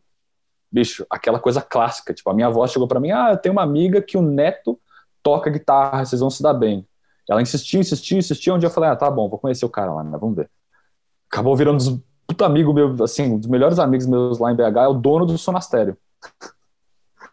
bicho, 0.70 1.04
aquela 1.10 1.40
coisa 1.40 1.60
clássica. 1.60 2.14
Tipo, 2.14 2.30
a 2.30 2.34
minha 2.34 2.46
avó 2.46 2.66
chegou 2.66 2.86
para 2.86 3.00
mim: 3.00 3.10
ah, 3.10 3.30
eu 3.32 3.36
tenho 3.36 3.52
uma 3.52 3.62
amiga 3.62 4.00
que 4.00 4.16
o 4.16 4.22
neto 4.22 4.78
toca 5.22 5.50
guitarra, 5.50 6.04
vocês 6.04 6.20
vão 6.20 6.30
se 6.30 6.42
dar 6.42 6.54
bem. 6.54 6.86
Ela 7.28 7.42
insistiu, 7.42 7.80
insistiu, 7.80 8.18
insistiu. 8.18 8.54
Um 8.54 8.58
dia 8.58 8.66
eu 8.66 8.72
falei: 8.72 8.90
ah, 8.90 8.96
tá 8.96 9.10
bom, 9.10 9.28
vou 9.28 9.38
conhecer 9.38 9.64
o 9.64 9.70
cara 9.70 9.92
lá, 9.92 10.02
né? 10.02 10.16
Vamos 10.18 10.36
ver. 10.36 10.50
Acabou 11.30 11.56
virando 11.56 11.82
um 11.88 12.02
puta 12.26 12.46
amigo 12.46 12.72
meu, 12.72 13.02
assim, 13.02 13.32
um 13.32 13.38
dos 13.38 13.48
melhores 13.48 13.78
amigos 13.78 14.06
meus 14.06 14.38
lá 14.38 14.52
em 14.52 14.56
BH, 14.56 14.76
é 14.76 14.88
o 14.88 14.94
dono 14.94 15.26
do 15.26 15.38
Sonastério. 15.38 15.96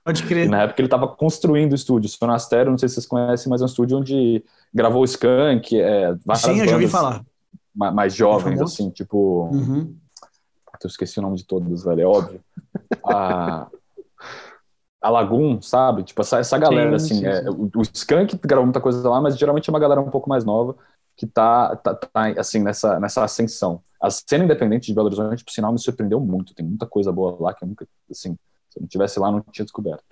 Pode 0.03 0.23
crer. 0.23 0.49
Na 0.49 0.63
época 0.63 0.81
ele 0.81 0.87
estava 0.87 1.07
construindo 1.07 1.73
o 1.73 1.75
estúdio. 1.75 2.09
Sonastério, 2.09 2.71
não 2.71 2.77
sei 2.77 2.87
se 2.87 2.95
vocês 2.95 3.05
conhecem, 3.05 3.49
mas 3.49 3.61
é 3.61 3.65
um 3.65 3.67
estúdio 3.67 3.97
onde 3.97 4.43
gravou 4.73 5.01
o 5.01 5.05
Skank, 5.05 5.79
é, 5.79 6.15
Sim, 6.35 6.59
eu 6.59 6.67
já 6.67 6.75
ouvi 6.75 6.87
falar. 6.87 7.25
Mais 7.75 8.15
jovens, 8.15 8.61
assim, 8.61 8.89
tipo. 8.89 9.49
Uhum. 9.51 9.95
Eu 10.83 10.87
esqueci 10.87 11.17
o 11.17 11.23
nome 11.23 11.37
de 11.37 11.43
todos, 11.43 11.83
velho, 11.83 12.01
é 12.01 12.05
óbvio 12.05 12.39
a, 13.03 13.67
a 15.01 15.09
Lagoon, 15.09 15.61
sabe? 15.61 16.03
Tipo, 16.03 16.21
essa, 16.21 16.39
essa 16.39 16.57
galera, 16.57 16.97
sim, 16.99 17.05
assim, 17.05 17.15
sim, 17.19 17.25
é, 17.25 17.49
o, 17.49 17.69
o 17.75 17.81
Skank 17.81 18.37
gravou 18.43 18.65
muita 18.65 18.81
coisa 18.81 19.07
lá, 19.09 19.21
mas 19.21 19.37
geralmente 19.37 19.69
é 19.69 19.73
uma 19.73 19.79
galera 19.79 20.01
um 20.01 20.09
pouco 20.09 20.29
mais 20.29 20.43
nova 20.43 20.75
que 21.15 21.25
tá, 21.25 21.75
tá, 21.77 21.95
tá, 21.95 22.09
assim, 22.37 22.61
nessa, 22.61 22.99
nessa 22.99 23.23
ascensão. 23.23 23.81
A 23.99 24.09
cena 24.09 24.43
independente 24.43 24.87
de 24.87 24.93
Belo 24.93 25.07
Horizonte, 25.07 25.43
por 25.43 25.51
sinal, 25.51 25.71
me 25.71 25.79
surpreendeu 25.79 26.19
muito. 26.19 26.53
Tem 26.53 26.65
muita 26.65 26.85
coisa 26.85 27.11
boa 27.11 27.35
lá 27.39 27.53
que 27.53 27.63
eu 27.63 27.67
nunca, 27.67 27.87
assim, 28.09 28.37
se 28.69 28.77
eu 28.77 28.81
não 28.81 28.87
tivesse 28.87 29.19
lá, 29.19 29.31
não 29.31 29.41
tinha 29.51 29.65
descoberto. 29.65 30.03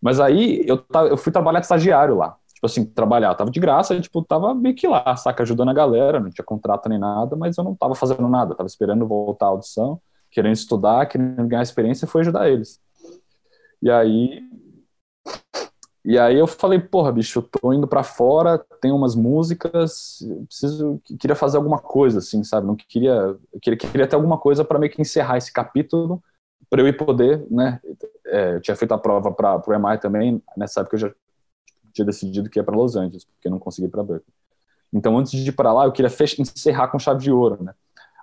Mas 0.00 0.20
aí, 0.20 0.62
eu, 0.66 0.84
eu 1.08 1.16
fui 1.16 1.32
trabalhar 1.32 1.60
de 1.60 1.66
estagiário 1.66 2.16
lá. 2.16 2.36
Tipo 2.52 2.66
assim, 2.66 2.84
trabalhar, 2.84 3.30
eu 3.30 3.34
tava 3.34 3.50
de 3.50 3.58
graça, 3.58 3.98
tipo, 3.98 4.22
tava 4.22 4.54
meio 4.54 4.74
que 4.74 4.86
lá, 4.86 5.16
saca, 5.16 5.42
ajudando 5.42 5.70
a 5.70 5.74
galera, 5.74 6.20
não 6.20 6.30
tinha 6.30 6.44
contrato 6.44 6.88
nem 6.90 6.98
nada, 6.98 7.34
mas 7.36 7.56
eu 7.56 7.64
não 7.64 7.74
tava 7.74 7.94
fazendo 7.94 8.28
nada, 8.28 8.54
tava 8.54 8.66
esperando 8.66 9.06
voltar 9.06 9.46
a 9.46 9.50
audição 9.50 10.00
querendo 10.34 10.54
estudar, 10.54 11.06
querendo 11.06 11.46
ganhar 11.46 11.62
experiência, 11.62 12.08
foi 12.08 12.22
ajudar 12.22 12.50
eles. 12.50 12.80
E 13.82 13.90
aí 13.90 14.42
e 16.04 16.18
aí 16.18 16.38
eu 16.38 16.46
falei, 16.46 16.78
porra, 16.78 17.10
bicho, 17.10 17.38
eu 17.38 17.42
tô 17.42 17.72
indo 17.72 17.88
para 17.88 18.02
fora, 18.02 18.58
tenho 18.78 18.94
umas 18.94 19.14
músicas, 19.14 20.18
preciso, 20.46 21.00
queria 21.18 21.34
fazer 21.34 21.56
alguma 21.56 21.78
coisa, 21.78 22.18
assim, 22.18 22.44
sabe? 22.44 22.66
Não 22.66 22.76
queria, 22.76 23.34
queria, 23.62 23.78
queria 23.78 24.06
ter 24.06 24.14
alguma 24.14 24.36
coisa 24.36 24.62
para 24.62 24.78
meio 24.78 24.92
que 24.92 25.00
encerrar 25.00 25.38
esse 25.38 25.50
capítulo, 25.50 26.22
para 26.68 26.82
eu 26.82 26.88
ir 26.88 26.92
poder, 26.98 27.46
né? 27.50 27.80
É, 28.26 28.56
eu 28.56 28.60
tinha 28.60 28.76
feito 28.76 28.92
a 28.92 28.98
prova 28.98 29.32
para 29.32 29.62
o 29.66 29.72
MI 29.72 29.98
também, 29.98 30.42
nessa 30.54 30.80
época 30.80 30.96
eu 30.96 31.00
já 31.00 31.14
tinha 31.94 32.04
decidido 32.04 32.50
que 32.50 32.58
ia 32.58 32.64
para 32.64 32.76
Los 32.76 32.96
Angeles, 32.96 33.24
porque 33.24 33.48
não 33.48 33.58
consegui 33.58 33.88
para 33.88 34.02
Berkeley. 34.02 34.34
Então, 34.92 35.16
antes 35.16 35.32
de 35.32 35.48
ir 35.48 35.52
para 35.52 35.72
lá, 35.72 35.86
eu 35.86 35.92
queria 35.92 36.10
fechar, 36.10 36.42
encerrar 36.42 36.88
com 36.88 36.98
chave 36.98 37.20
de 37.20 37.32
ouro, 37.32 37.62
né? 37.62 37.72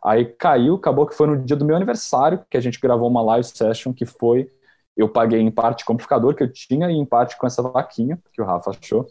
Aí 0.04 0.26
caiu, 0.26 0.76
acabou 0.76 1.08
que 1.08 1.16
foi 1.16 1.26
no 1.26 1.38
dia 1.44 1.56
do 1.56 1.66
meu 1.66 1.76
aniversário 1.76 2.46
que 2.48 2.58
a 2.58 2.62
gente 2.62 2.80
gravou 2.80 3.10
uma 3.10 3.24
live 3.24 3.44
session 3.44 3.92
que 3.92 4.06
foi 4.06 4.52
eu 4.96 5.10
paguei 5.10 5.40
em 5.40 5.52
parte 5.52 5.86
com 5.86 5.94
o 5.94 5.96
amplificador 5.96 6.36
que 6.36 6.44
eu 6.44 6.52
tinha 6.52 6.90
e 6.92 6.96
em 6.96 7.06
parte 7.06 7.38
com 7.38 7.48
essa 7.48 7.62
vaquinha 7.62 8.20
que 8.34 8.42
o 8.42 8.46
Rafa 8.46 8.72
achou, 8.72 9.06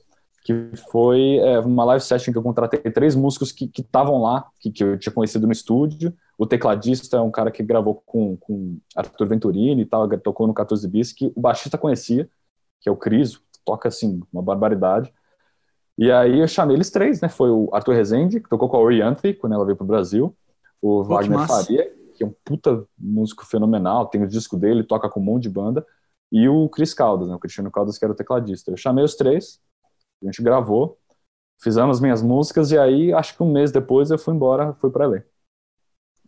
que 0.45 0.71
foi 0.91 1.39
é, 1.39 1.59
uma 1.61 1.85
live 1.85 2.03
session 2.03 2.33
que 2.33 2.39
eu 2.39 2.43
contratei 2.43 2.81
três 2.81 3.15
músicos 3.15 3.53
que 3.53 3.71
estavam 3.77 4.21
lá, 4.23 4.47
que, 4.59 4.71
que 4.71 4.83
eu 4.83 4.99
tinha 4.99 5.13
conhecido 5.13 5.47
no 5.47 5.53
estúdio. 5.53 6.15
O 6.39 6.47
tecladista 6.47 7.19
é 7.19 7.21
um 7.21 7.31
cara 7.31 7.51
que 7.51 7.63
gravou 7.63 8.03
com, 8.07 8.37
com 8.37 8.79
Arthur 8.97 9.29
Venturini 9.29 9.83
e 9.83 9.87
tal, 9.87 10.09
tocou 10.19 10.47
no 10.47 10.55
14 10.55 10.89
Bis, 10.89 11.13
que 11.13 11.33
o 11.35 11.41
baixista 11.41 11.77
conhecia, 11.77 12.29
que 12.81 12.89
é 12.89 12.93
o 12.93 12.97
Cris, 12.97 13.39
toca 13.65 13.89
assim, 13.89 14.21
uma 14.33 14.43
barbaridade. 14.43 15.13
E 15.99 16.11
aí 16.11 16.41
eu 16.41 16.49
chamei 16.49 16.77
eles 16.77 16.91
três, 16.91 17.21
né? 17.21 17.29
Foi 17.29 17.51
o 17.51 17.69
Arthur 17.73 17.95
Rezende, 17.95 18.41
que 18.41 18.49
tocou 18.49 18.69
com 18.71 18.79
a 18.79 18.81
Orianthe 18.81 19.35
quando 19.35 19.53
ela 19.53 19.67
veio 19.67 19.77
pro 19.77 19.87
Brasil 19.87 20.35
o 20.81 21.05
Wagner 21.05 21.47
Faria, 21.47 21.93
que 22.21 22.25
é 22.25 22.27
um 22.27 22.35
puta 22.45 22.85
músico 22.99 23.47
fenomenal, 23.47 24.07
tem 24.07 24.23
o 24.23 24.29
disco 24.29 24.59
dele, 24.59 24.85
toca 24.85 25.09
com 25.09 25.21
um 25.21 25.25
monte 25.25 25.45
de 25.45 25.49
banda, 25.49 25.87
e 26.31 26.47
o 26.47 26.69
Chris 26.69 26.93
Caldas, 26.93 27.29
né, 27.29 27.35
o 27.35 27.39
Cristiano 27.39 27.71
Caldas, 27.71 27.97
que 27.97 28.05
era 28.05 28.13
o 28.13 28.17
tecladista. 28.17 28.71
Eu 28.71 28.77
chamei 28.77 29.03
os 29.03 29.15
três, 29.15 29.59
a 30.23 30.27
gente 30.27 30.43
gravou, 30.43 30.99
fizemos 31.63 31.99
minhas 31.99 32.23
músicas, 32.23 32.73
e 32.73 32.79
aí, 32.79 33.11
acho 33.11 33.35
que 33.35 33.43
um 33.43 33.51
mês 33.51 33.73
depois, 33.73 34.11
eu 34.11 34.19
fui 34.19 34.35
embora, 34.35 34.75
fui 34.75 34.91
para 34.91 35.07
ler. 35.07 35.27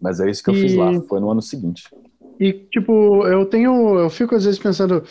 Mas 0.00 0.18
é 0.18 0.30
isso 0.30 0.42
que 0.42 0.48
eu 0.48 0.54
e... 0.54 0.62
fiz 0.62 0.74
lá, 0.74 0.98
foi 1.02 1.20
no 1.20 1.30
ano 1.30 1.42
seguinte. 1.42 1.94
E, 2.40 2.54
tipo, 2.54 3.26
eu 3.26 3.44
tenho, 3.44 3.98
eu 3.98 4.08
fico 4.08 4.34
às 4.34 4.46
vezes 4.46 4.58
pensando, 4.58 5.04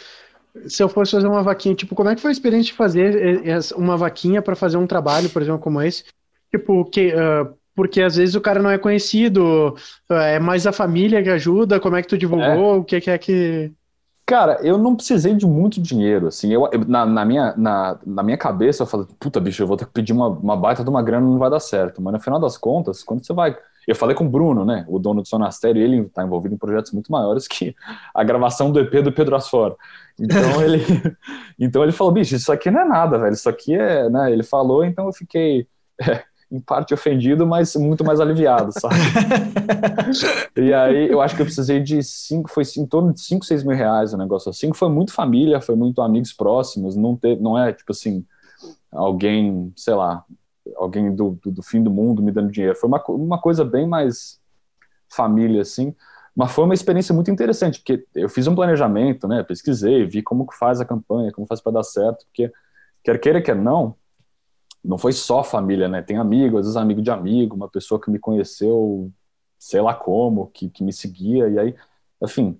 se 0.65 0.81
eu 0.81 0.89
fosse 0.89 1.11
fazer 1.11 1.27
uma 1.27 1.43
vaquinha, 1.43 1.75
tipo, 1.75 1.93
como 1.93 2.09
é 2.09 2.15
que 2.15 2.21
foi 2.21 2.29
a 2.29 2.33
experiência 2.33 2.71
de 2.71 2.73
fazer 2.73 3.39
uma 3.75 3.95
vaquinha 3.95 4.41
para 4.41 4.55
fazer 4.55 4.77
um 4.77 4.87
trabalho, 4.87 5.29
por 5.29 5.43
exemplo, 5.43 5.61
como 5.61 5.79
esse? 5.79 6.05
Tipo, 6.49 6.83
que, 6.85 7.13
uh, 7.13 7.55
porque 7.75 8.01
às 8.01 8.15
vezes 8.15 8.35
o 8.35 8.41
cara 8.41 8.61
não 8.61 8.69
é 8.69 8.77
conhecido, 8.77 9.75
é 10.09 10.39
mais 10.39 10.67
a 10.67 10.71
família 10.71 11.23
que 11.23 11.29
ajuda, 11.29 11.79
como 11.79 11.95
é 11.95 12.01
que 12.01 12.07
tu 12.07 12.17
divulgou, 12.17 12.75
é. 12.75 12.77
o 12.77 12.83
que, 12.83 12.99
que 12.99 13.09
é 13.09 13.17
que... 13.17 13.71
Cara, 14.25 14.59
eu 14.61 14.77
não 14.77 14.95
precisei 14.95 15.33
de 15.33 15.45
muito 15.45 15.81
dinheiro, 15.81 16.27
assim, 16.27 16.53
eu, 16.53 16.67
eu 16.71 16.85
na, 16.85 17.05
na, 17.05 17.25
minha, 17.25 17.53
na, 17.57 17.99
na 18.05 18.23
minha 18.23 18.37
cabeça 18.37 18.83
eu 18.83 18.87
falei, 18.87 19.07
puta 19.19 19.39
bicho, 19.39 19.61
eu 19.63 19.67
vou 19.67 19.75
ter 19.75 19.85
que 19.85 19.91
pedir 19.91 20.13
uma, 20.13 20.27
uma 20.27 20.55
baita 20.55 20.83
de 20.83 20.89
uma 20.89 21.01
grana, 21.01 21.25
não 21.25 21.37
vai 21.37 21.49
dar 21.49 21.59
certo, 21.59 22.01
mas 22.01 22.13
no 22.13 22.19
final 22.19 22.39
das 22.39 22.57
contas, 22.57 23.03
quando 23.03 23.25
você 23.25 23.33
vai... 23.33 23.55
Eu 23.87 23.95
falei 23.95 24.15
com 24.15 24.25
o 24.25 24.29
Bruno, 24.29 24.63
né, 24.63 24.85
o 24.87 24.99
dono 24.99 25.21
do 25.21 25.27
Sonastério, 25.27 25.81
ele 25.81 26.01
está 26.01 26.23
envolvido 26.23 26.53
em 26.53 26.57
projetos 26.57 26.91
muito 26.91 27.11
maiores 27.11 27.47
que 27.47 27.75
a 28.13 28.23
gravação 28.23 28.71
do 28.71 28.79
EP 28.79 29.01
do 29.01 29.11
Pedro 29.11 29.35
Asfora. 29.35 29.75
Então 30.19 30.61
ele, 30.61 30.81
então 31.59 31.81
ele 31.81 31.91
falou, 31.91 32.13
bicho, 32.13 32.35
isso 32.35 32.51
aqui 32.51 32.69
não 32.69 32.81
é 32.81 32.85
nada, 32.85 33.17
velho, 33.17 33.33
isso 33.33 33.49
aqui 33.49 33.73
é, 33.73 34.07
né, 34.09 34.31
ele 34.31 34.43
falou, 34.43 34.85
então 34.85 35.07
eu 35.07 35.13
fiquei... 35.13 35.67
É, 35.99 36.23
em 36.51 36.59
parte 36.59 36.93
ofendido, 36.93 37.47
mas 37.47 37.75
muito 37.75 38.03
mais 38.03 38.19
aliviado, 38.19 38.71
sabe? 38.73 38.95
e 40.57 40.73
aí 40.73 41.09
eu 41.09 41.21
acho 41.21 41.35
que 41.35 41.41
eu 41.41 41.45
precisei 41.45 41.79
de 41.79 42.03
cinco, 42.03 42.49
foi 42.51 42.63
em 42.77 42.85
torno 42.85 43.13
de 43.13 43.21
5, 43.21 43.45
6 43.45 43.63
mil 43.63 43.75
reais 43.75 44.13
o 44.13 44.17
negócio 44.17 44.49
assim, 44.49 44.73
foi 44.73 44.89
muito 44.89 45.13
família, 45.13 45.61
foi 45.61 45.75
muito 45.75 46.01
amigos 46.01 46.33
próximos, 46.33 46.95
não, 46.95 47.15
teve, 47.15 47.41
não 47.41 47.57
é 47.57 47.71
tipo 47.71 47.91
assim, 47.93 48.25
alguém, 48.91 49.71
sei 49.77 49.93
lá, 49.93 50.25
alguém 50.75 51.15
do, 51.15 51.39
do, 51.41 51.51
do, 51.51 51.63
fim 51.63 51.81
do 51.81 51.89
mundo 51.89 52.21
me 52.21 52.31
dando 52.31 52.51
dinheiro. 52.51 52.75
Foi 52.75 52.87
uma, 52.87 53.03
uma 53.07 53.39
coisa 53.39 53.63
bem 53.63 53.87
mais 53.87 54.39
família, 55.09 55.61
assim. 55.61 55.95
Mas 56.35 56.51
foi 56.51 56.63
uma 56.63 56.73
experiência 56.73 57.13
muito 57.13 57.29
interessante, 57.29 57.79
porque 57.79 58.05
eu 58.15 58.29
fiz 58.29 58.47
um 58.47 58.55
planejamento, 58.55 59.27
né? 59.27 59.43
Pesquisei, 59.43 60.05
vi 60.05 60.21
como 60.21 60.47
que 60.47 60.57
faz 60.57 60.79
a 60.79 60.85
campanha, 60.85 61.31
como 61.31 61.47
faz 61.47 61.61
para 61.61 61.73
dar 61.73 61.83
certo, 61.83 62.25
porque 62.25 62.51
quer 63.03 63.19
queira, 63.19 63.41
quer 63.41 63.55
não, 63.55 63.95
não 64.83 64.97
foi 64.97 65.11
só 65.11 65.43
família, 65.43 65.87
né? 65.87 66.01
Tem 66.01 66.17
amigo, 66.17 66.57
às 66.57 66.65
vezes 66.65 66.77
amigo 66.77 67.01
de 67.01 67.11
amigo, 67.11 67.55
uma 67.55 67.69
pessoa 67.69 67.99
que 67.99 68.09
me 68.09 68.19
conheceu, 68.19 69.11
sei 69.59 69.81
lá 69.81 69.93
como, 69.93 70.47
que, 70.47 70.69
que 70.69 70.83
me 70.83 70.91
seguia, 70.91 71.47
e 71.47 71.59
aí, 71.59 71.75
enfim, 72.21 72.59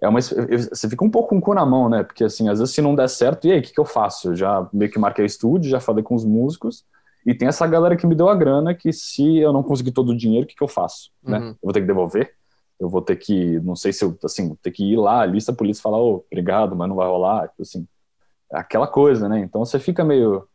é 0.00 0.08
uma, 0.08 0.20
você 0.20 0.88
fica 0.88 1.04
um 1.04 1.10
pouco 1.10 1.30
com 1.30 1.38
o 1.38 1.40
cu 1.40 1.54
na 1.54 1.66
mão, 1.66 1.88
né? 1.88 2.02
Porque, 2.02 2.24
assim, 2.24 2.48
às 2.48 2.58
vezes 2.58 2.74
se 2.74 2.82
não 2.82 2.94
der 2.94 3.08
certo, 3.08 3.46
e 3.46 3.52
aí, 3.52 3.58
o 3.60 3.62
que, 3.62 3.72
que 3.72 3.80
eu 3.80 3.84
faço? 3.84 4.28
Eu 4.28 4.36
já 4.36 4.68
meio 4.72 4.90
que 4.90 4.98
marquei 4.98 5.24
estúdio, 5.24 5.70
já 5.70 5.80
falei 5.80 6.04
com 6.04 6.14
os 6.14 6.24
músicos, 6.24 6.84
e 7.26 7.34
tem 7.34 7.48
essa 7.48 7.66
galera 7.66 7.96
que 7.96 8.06
me 8.06 8.14
deu 8.14 8.28
a 8.28 8.34
grana, 8.36 8.74
que 8.74 8.92
se 8.92 9.38
eu 9.38 9.52
não 9.52 9.62
conseguir 9.62 9.90
todo 9.90 10.10
o 10.10 10.16
dinheiro, 10.16 10.44
o 10.44 10.48
que, 10.48 10.54
que 10.54 10.62
eu 10.62 10.68
faço? 10.68 11.10
Né? 11.22 11.38
Uhum. 11.38 11.48
Eu 11.48 11.56
vou 11.62 11.72
ter 11.72 11.80
que 11.80 11.86
devolver? 11.86 12.34
Eu 12.78 12.88
vou 12.88 13.02
ter 13.02 13.16
que, 13.16 13.58
não 13.60 13.74
sei 13.74 13.92
se 13.92 14.04
eu, 14.04 14.16
assim, 14.22 14.54
ter 14.62 14.70
que 14.70 14.92
ir 14.92 14.96
lá, 14.96 15.22
a 15.22 15.26
lista 15.26 15.50
a 15.50 15.54
polícia 15.54 15.82
falar, 15.82 15.98
ô, 15.98 16.16
oh, 16.16 16.24
obrigado, 16.30 16.76
mas 16.76 16.88
não 16.88 16.94
vai 16.94 17.08
rolar, 17.08 17.48
tipo 17.48 17.62
assim, 17.62 17.88
é 18.52 18.58
aquela 18.58 18.86
coisa, 18.86 19.28
né? 19.28 19.40
Então 19.40 19.64
você 19.64 19.78
fica 19.80 20.04
meio, 20.04 20.46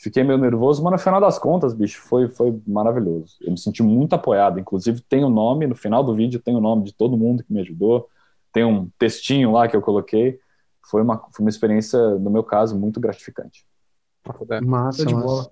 fiquei 0.00 0.24
meio 0.24 0.38
nervoso, 0.38 0.82
mas 0.82 0.92
no 0.92 0.98
final 0.98 1.20
das 1.20 1.38
contas, 1.38 1.74
bicho, 1.74 2.00
foi, 2.00 2.28
foi 2.28 2.58
maravilhoso. 2.66 3.36
Eu 3.40 3.52
me 3.52 3.58
senti 3.58 3.82
muito 3.82 4.14
apoiado, 4.14 4.58
inclusive 4.58 5.00
tem 5.02 5.24
o 5.24 5.28
nome, 5.28 5.66
no 5.66 5.74
final 5.74 6.02
do 6.02 6.14
vídeo 6.14 6.40
tem 6.40 6.56
o 6.56 6.60
nome 6.60 6.84
de 6.84 6.94
todo 6.94 7.18
mundo 7.18 7.44
que 7.44 7.52
me 7.52 7.60
ajudou, 7.60 8.08
tem 8.52 8.64
um 8.64 8.88
textinho 8.98 9.52
lá 9.52 9.68
que 9.68 9.76
eu 9.76 9.82
coloquei, 9.82 10.40
foi 10.90 11.02
uma, 11.02 11.18
foi 11.18 11.44
uma 11.44 11.50
experiência, 11.50 11.98
no 12.18 12.30
meu 12.30 12.42
caso, 12.42 12.78
muito 12.78 12.98
gratificante. 12.98 13.64
Massa, 14.62 15.04
de 15.04 15.14
bola. 15.14 15.50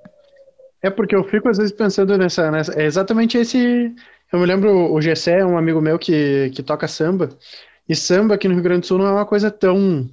É 0.81 0.91
porque 0.91 1.15
eu 1.15 1.25
fico 1.25 1.49
às 1.49 1.59
vezes 1.59 1.73
pensando 1.73 2.17
nessa, 2.17 2.51
nessa. 2.51 2.73
É 2.81 2.85
exatamente 2.85 3.37
esse. 3.37 3.95
Eu 4.33 4.39
me 4.39 4.47
lembro, 4.47 4.93
o 4.93 5.01
Gessé 5.01 5.41
é 5.41 5.47
um 5.47 5.59
amigo 5.59 5.81
meu 5.81 5.99
que, 5.99 6.51
que 6.55 6.63
toca 6.63 6.87
samba. 6.87 7.31
E 7.89 7.95
samba 7.97 8.35
aqui 8.35 8.47
no 8.47 8.55
Rio 8.55 8.63
Grande 8.63 8.81
do 8.81 8.87
Sul 8.87 8.99
não 8.99 9.07
é 9.07 9.13
uma 9.13 9.27
coisa 9.27 9.51
tão 9.51 10.09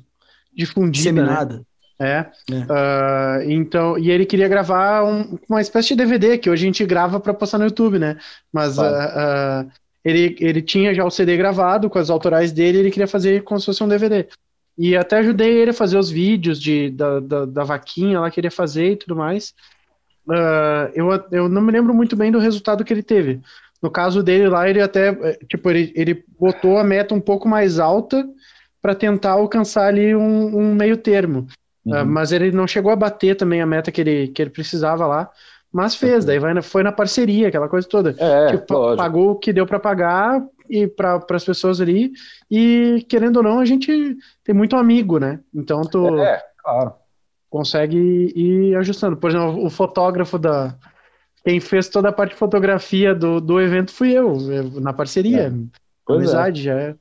difundida. 0.54 1.12
Né? 1.12 1.21
Disseminada. 1.21 1.58
Né? 1.58 1.63
É. 1.99 2.05
é. 2.08 2.25
Uh, 2.53 3.51
então, 3.51 3.97
e 3.97 4.12
ele 4.12 4.25
queria 4.25 4.47
gravar 4.47 5.03
um, 5.03 5.38
uma 5.49 5.62
espécie 5.62 5.89
de 5.89 5.95
DVD 5.95 6.38
que 6.38 6.49
hoje 6.49 6.63
a 6.63 6.67
gente 6.67 6.86
grava 6.86 7.19
para 7.19 7.34
postar 7.34 7.58
no 7.58 7.65
YouTube, 7.65 7.99
né? 7.99 8.17
Mas 8.51 8.77
uh, 8.77 8.81
uh, 8.81 9.71
ele, 10.03 10.36
ele 10.39 10.62
tinha 10.62 10.93
já 10.93 11.05
o 11.05 11.12
CD 11.12 11.38
gravado 11.38 11.89
com 11.89 11.97
as 11.97 12.10
autorais 12.10 12.51
dele, 12.51 12.79
ele 12.79 12.91
queria 12.91 13.08
fazer 13.08 13.43
como 13.43 13.60
se 13.60 13.65
fosse 13.65 13.84
um 13.84 13.88
DVD. 13.88 14.27
E 14.77 14.95
até 14.95 15.19
ajudei 15.19 15.53
ele 15.53 15.71
a 15.71 15.73
fazer 15.73 15.97
os 15.97 16.10
vídeos 16.10 16.60
de, 16.60 16.89
da, 16.89 17.19
da, 17.21 17.45
da 17.45 17.63
vaquinha 17.63 18.19
lá 18.19 18.29
que 18.29 18.39
ele 18.39 18.47
ia 18.47 18.51
fazer 18.51 18.91
e 18.91 18.95
tudo 18.97 19.15
mais 19.15 19.53
eu, 20.93 21.10
eu 21.31 21.49
não 21.49 21.62
me 21.62 21.71
lembro 21.71 21.93
muito 21.93 22.15
bem 22.15 22.31
do 22.31 22.39
resultado 22.39 22.84
que 22.84 22.91
ele 22.91 23.03
teve. 23.03 23.41
No 23.81 23.91
caso 23.91 24.23
dele 24.23 24.47
lá, 24.47 24.67
ele 24.67 24.81
até, 24.81 25.10
eh, 25.10 25.39
tipo, 25.47 25.69
ele, 25.69 25.93
ele 25.95 26.23
botou 26.39 26.77
a 26.77 26.84
meta 26.84 27.13
um 27.13 27.21
pouco 27.21 27.47
mais 27.47 27.77
alta 27.77 28.27
para 28.81 28.95
tentar 28.95 29.31
alcançar 29.31 29.88
ali 29.88 30.15
um, 30.15 30.58
um 30.58 30.73
meio 30.73 30.97
termo. 30.97 31.47
Ah, 31.88 31.98
uhum. 31.98 32.04
Uh, 32.04 32.06
mas 32.06 32.32
ele 32.32 32.52
não 32.52 32.67
chegou 32.67 32.91
a 32.91 32.95
bater 32.95 33.36
também 33.36 33.62
a 33.62 33.65
meta 33.65 33.91
que 33.91 34.02
ele, 34.02 34.28
que 34.30 34.41
ele 34.41 34.50
precisava 34.50 35.06
lá. 35.06 35.30
Mas 35.71 35.95
fez, 35.95 36.24
daí 36.24 36.39
vai, 36.39 36.62
foi 36.62 36.84
na 36.84 36.91
parceria, 36.91 37.50
aquela 37.50 37.67
coisa 37.67 37.88
toda. 37.88 38.15
É, 38.17 38.52
tipo, 38.52 38.95
pagou 38.95 39.32
o 39.32 39.36
que 39.36 39.52
deu 39.52 39.65
para 39.65 39.80
pagar 39.80 40.41
e 40.69 40.88
para 40.88 41.21
as 41.32 41.43
pessoas 41.43 41.82
ali. 41.82 42.13
E 42.50 43.06
querendo 43.10 43.38
ou 43.38 43.43
não, 43.43 43.60
a 43.60 43.65
gente 43.65 44.17
tem 44.43 44.56
muito 44.56 44.78
amigo, 44.78 45.19
né? 45.19 45.41
Então 45.54 45.82
tu. 45.82 46.17
É, 46.17 46.41
claro 46.63 46.93
consegue 47.56 48.34
ir 48.36 48.76
ajustando. 48.76 49.15
Por 49.15 49.30
exemplo, 49.30 49.65
o 49.65 49.69
fotógrafo 49.69 50.38
da. 50.38 50.76
Quem 51.41 51.62
fez 51.62 51.88
toda 51.88 52.10
a 52.10 52.12
parte 52.12 52.32
de 52.32 52.38
fotografia 52.38 53.15
do, 53.15 53.39
do 53.39 53.62
evento 53.62 53.93
fui 53.93 54.12
eu, 54.12 54.36
na 54.82 54.91
parceria. 54.91 55.54
É. 56.10 56.13
Amizade, 56.13 56.62
é. 56.62 56.63
já 56.63 56.80
é. 56.80 56.95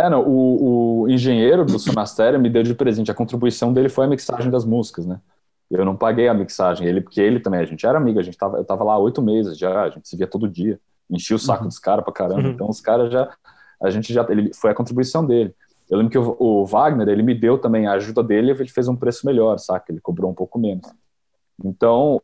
É, 0.00 0.08
não, 0.08 0.22
o, 0.22 1.02
o 1.02 1.08
engenheiro 1.08 1.64
do 1.64 1.78
Sonastério 1.78 2.40
me 2.40 2.48
deu 2.48 2.62
de 2.62 2.74
presente. 2.74 3.10
A 3.10 3.14
contribuição 3.14 3.72
dele 3.72 3.88
foi 3.88 4.06
a 4.06 4.08
mixagem 4.08 4.50
das 4.50 4.64
músicas, 4.64 5.06
né? 5.06 5.20
Eu 5.70 5.84
não 5.84 5.96
paguei 5.96 6.26
a 6.26 6.34
mixagem, 6.34 6.86
ele, 6.86 7.00
porque 7.00 7.20
ele 7.20 7.38
também, 7.38 7.60
a 7.60 7.64
gente 7.64 7.86
era 7.86 7.96
amigo, 7.96 8.18
a 8.18 8.22
gente 8.22 8.36
tava, 8.36 8.56
eu 8.56 8.64
tava 8.64 8.82
lá 8.82 8.98
oito 8.98 9.22
meses 9.22 9.56
já, 9.56 9.82
a 9.82 9.90
gente 9.90 10.08
se 10.08 10.16
via 10.16 10.26
todo 10.26 10.48
dia, 10.48 10.80
enchia 11.08 11.36
o 11.36 11.38
saco 11.38 11.62
uhum. 11.62 11.68
dos 11.68 11.78
caras 11.78 12.02
pra 12.02 12.12
caramba, 12.12 12.42
uhum. 12.42 12.50
então 12.50 12.68
os 12.68 12.80
caras 12.80 13.12
já, 13.12 13.32
a 13.80 13.88
gente 13.88 14.12
já, 14.12 14.26
ele, 14.28 14.52
foi 14.52 14.72
a 14.72 14.74
contribuição 14.74 15.24
dele. 15.24 15.54
Eu 15.88 15.98
lembro 15.98 16.10
que 16.10 16.18
o, 16.18 16.36
o, 16.40 16.66
Wagner, 16.66 17.08
ele 17.08 17.22
me 17.22 17.34
deu 17.34 17.56
também 17.56 17.86
a 17.86 17.92
ajuda 17.92 18.22
dele, 18.22 18.50
ele 18.50 18.68
fez 18.68 18.88
um 18.88 18.96
preço 18.96 19.24
melhor, 19.24 19.58
saca? 19.58 19.92
Ele 19.92 20.00
cobrou 20.00 20.30
um 20.30 20.34
pouco 20.34 20.58
menos. 20.58 20.88
Então, 21.64 22.20